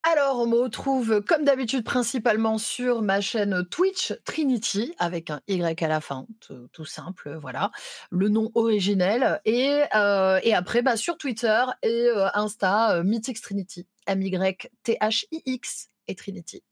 Alors, 0.05 0.41
on 0.41 0.47
me 0.47 0.57
retrouve 0.57 1.21
comme 1.21 1.45
d'habitude 1.45 1.85
principalement 1.85 2.59
sur 2.59 3.03
ma 3.03 3.21
chaîne 3.21 3.65
Twitch 3.71 4.13
Trinity 4.25 4.95
avec 4.99 5.31
un 5.31 5.41
Y 5.47 5.81
à 5.81 5.87
la 5.87 6.01
fin, 6.01 6.27
tout, 6.73 6.85
simple, 6.85 7.39
voilà, 7.41 7.71
le 8.11 8.29
nom 8.29 8.51
originel. 8.55 9.41
Et, 9.45 9.83
euh, 9.95 10.41
et 10.43 10.55
après, 10.55 10.83
bah, 10.83 10.97
sur 10.97 11.17
Twitter 11.19 11.65
et 11.85 12.09
euh, 12.09 12.27
Insta, 12.35 12.97
euh, 12.97 13.05
Mythix 13.05 13.41
Trinity, 13.41 13.87
M-Y-T-H-I-X 14.07 15.91
et 16.09 16.15
Trinity. 16.17 16.65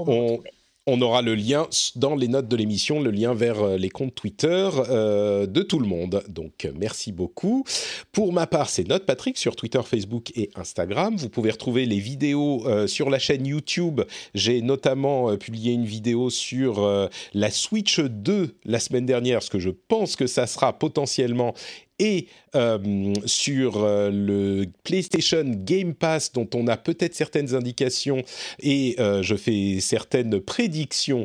On 0.00 0.40
aura 0.86 1.20
le 1.20 1.34
lien 1.34 1.66
dans 1.96 2.14
les 2.14 2.28
notes 2.28 2.46
de 2.46 2.56
l'émission, 2.56 3.00
le 3.00 3.10
lien 3.10 3.34
vers 3.34 3.60
euh, 3.60 3.76
les 3.76 3.88
comptes 3.88 4.14
Twitter 4.14 4.70
euh, 4.88 5.46
de 5.46 5.62
tout 5.62 5.80
le 5.80 5.86
monde. 5.86 6.22
Donc 6.28 6.68
merci 6.78 7.10
beaucoup. 7.10 7.64
Pour 8.12 8.32
ma 8.32 8.46
part, 8.46 8.70
c'est 8.70 8.86
Note 8.86 9.04
Patrick 9.04 9.36
sur 9.36 9.56
Twitter, 9.56 9.80
Facebook 9.84 10.30
et 10.36 10.50
Instagram. 10.54 11.16
Vous 11.16 11.28
pouvez 11.28 11.50
retrouver 11.50 11.86
les 11.86 11.98
vidéos 11.98 12.66
euh, 12.66 12.86
sur 12.86 13.10
la 13.10 13.18
chaîne 13.18 13.46
YouTube. 13.46 14.02
J'ai 14.34 14.62
notamment 14.62 15.36
publié 15.36 15.72
une 15.72 15.84
vidéo 15.84 16.30
sur 16.30 17.08
la 17.34 17.50
Switch 17.50 18.00
2 18.00 18.54
la 18.64 18.78
semaine 18.78 19.06
dernière, 19.06 19.42
ce 19.42 19.50
que 19.50 19.58
je 19.58 19.70
pense 19.70 20.14
que 20.14 20.26
ça 20.26 20.46
sera 20.46 20.72
potentiellement 20.78 21.54
et 21.98 22.26
euh, 22.54 23.14
sur 23.24 23.82
euh, 23.82 24.10
le 24.10 24.66
PlayStation 24.84 25.44
Game 25.44 25.94
Pass 25.94 26.32
dont 26.32 26.48
on 26.54 26.66
a 26.68 26.76
peut-être 26.76 27.14
certaines 27.14 27.54
indications 27.54 28.22
et 28.60 28.96
euh, 28.98 29.22
je 29.22 29.34
fais 29.34 29.80
certaines 29.80 30.40
prédictions 30.40 31.24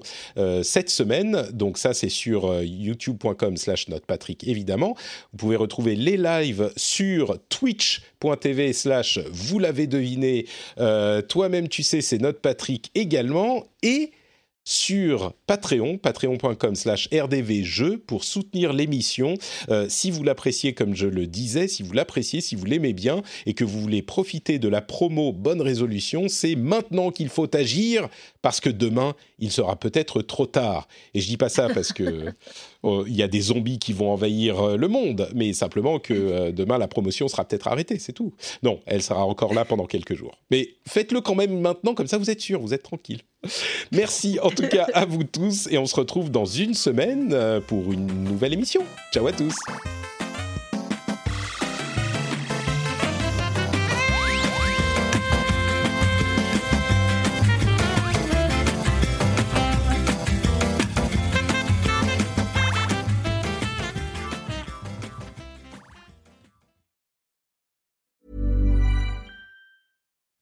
cette 0.64 0.90
semaine. 0.90 1.48
Donc 1.52 1.78
ça 1.78 1.94
c'est 1.94 2.10
sur 2.10 2.62
youtube.com 2.62 3.58
slash 3.58 3.88
notepatrick 3.88 4.48
évidemment. 4.48 4.96
Vous 5.32 5.38
pouvez 5.38 5.56
retrouver 5.56 5.96
les 5.96 6.18
lives 6.18 6.72
sur 6.76 7.38
twitch.tv 7.50 8.74
slash 8.74 9.20
vous 9.32 9.60
l'avez 9.60 9.88
deviné. 9.88 10.46
Toi-même 11.28 11.68
tu 11.68 11.84
sais 11.84 12.02
c'est 12.02 12.20
notepatrick 12.20 12.92
également 12.96 13.66
et 13.84 14.12
sur 14.72 15.34
Patreon, 15.48 15.98
patreon.com 15.98 16.76
slash 16.76 17.10
rdvjeux 17.14 17.98
pour 17.98 18.24
soutenir 18.24 18.72
l'émission. 18.72 19.34
Euh, 19.70 19.88
si 19.90 20.12
vous 20.12 20.24
l'appréciez 20.24 20.74
comme 20.74 20.96
je 20.96 21.08
le 21.08 21.28
disais, 21.28 21.68
si 21.68 21.84
vous 21.84 21.92
l'appréciez, 21.92 22.40
si 22.40 22.56
vous 22.56 22.64
l'aimez 22.64 22.94
bien 22.94 23.22
et 23.46 23.54
que 23.54 23.66
vous 23.66 23.82
voulez 23.82 24.02
profiter 24.02 24.60
de 24.60 24.70
la 24.70 24.82
promo 24.82 25.34
Bonne 25.34 25.62
Résolution, 25.62 26.30
c'est 26.30 26.56
maintenant 26.56 27.12
qu'il 27.12 27.28
faut 27.28 27.54
agir 27.54 28.08
parce 28.42 28.60
que 28.60 28.70
demain, 28.70 29.16
il 29.40 29.52
sera 29.52 29.76
peut-être 29.76 30.22
trop 30.22 30.46
tard. 30.46 30.88
Et 31.14 31.22
je 31.22 31.28
dis 31.28 31.38
pas 31.38 31.50
ça 31.50 31.70
parce 31.70 31.94
que 31.94 32.32
euh, 32.84 33.04
il 33.08 33.16
y 33.16 33.24
a 33.24 33.28
des 33.28 33.42
zombies 33.42 33.80
qui 33.80 33.94
vont 33.94 34.12
envahir 34.12 34.60
euh, 34.60 34.78
le 34.78 34.88
monde, 34.88 35.30
mais 35.36 35.54
simplement 35.54 36.00
que 36.00 36.52
demain, 36.52 36.78
la 36.78 36.88
promotion 36.88 37.28
sera 37.28 37.46
peut-être 37.46 37.68
arrêtée, 37.68 38.00
c'est 38.00 38.14
tout. 38.14 38.34
Non, 38.64 38.80
elle 38.86 39.02
sera 39.02 39.26
encore 39.26 39.54
là 39.54 39.66
pendant 39.66 39.86
quelques 39.86 40.16
jours. 40.16 40.38
Mais 40.50 40.70
faites-le 40.88 41.22
quand 41.22 41.36
même 41.36 41.60
maintenant, 41.60 41.94
comme 41.94 42.08
ça 42.08 42.18
vous 42.18 42.30
êtes 42.30 42.42
sûr, 42.42 42.60
vous 42.60 42.74
êtes 42.74 42.84
tranquille. 42.84 43.22
Merci 43.92 44.40
en 44.42 44.50
tout 44.50 44.68
cas 44.68 44.88
à 44.94 45.06
vous 45.06 45.24
tous 45.24 45.68
et 45.72 45.78
on 45.78 45.86
se 45.86 45.96
retrouve 45.96 46.30
dans 46.30 46.46
une 46.46 46.74
semaine 46.74 47.32
euh, 47.34 47.60
pour 47.60 47.92
une 47.92 48.24
nouvelle 48.24 48.54
émission. 48.54 48.84
Ciao 49.14 49.26
à 49.28 49.32
tous. 49.32 49.56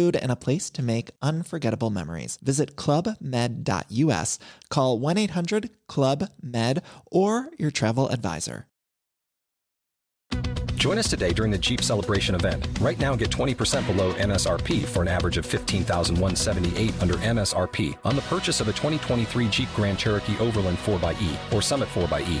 food, 0.00 0.16
and 0.16 0.32
a 0.32 0.36
place 0.36 0.70
to 0.70 0.82
make 0.82 1.10
unforgettable 1.20 1.90
memories. 1.90 2.38
Visit 2.42 2.76
clubmed.us, 2.76 4.38
call 4.70 4.98
1 4.98 5.18
800 5.18 5.70
Club 5.88 6.28
Med, 6.42 6.82
or 7.10 7.50
your 7.58 7.70
travel 7.70 8.08
advisor. 8.08 8.66
Join 10.76 10.96
us 10.96 11.10
today 11.10 11.34
during 11.34 11.50
the 11.50 11.58
Jeep 11.58 11.82
Celebration 11.82 12.34
event. 12.34 12.66
Right 12.80 12.98
now, 12.98 13.14
get 13.14 13.28
20% 13.28 13.86
below 13.86 14.14
MSRP 14.14 14.86
for 14.86 15.02
an 15.02 15.08
average 15.08 15.36
of 15.36 15.44
15178 15.44 17.02
under 17.02 17.14
MSRP 17.16 17.98
on 18.02 18.16
the 18.16 18.22
purchase 18.22 18.62
of 18.62 18.68
a 18.68 18.72
2023 18.72 19.48
Jeep 19.48 19.68
Grand 19.76 19.98
Cherokee 19.98 20.38
Overland 20.38 20.78
4xE 20.78 21.52
or 21.52 21.60
Summit 21.60 21.88
4xE. 21.90 22.40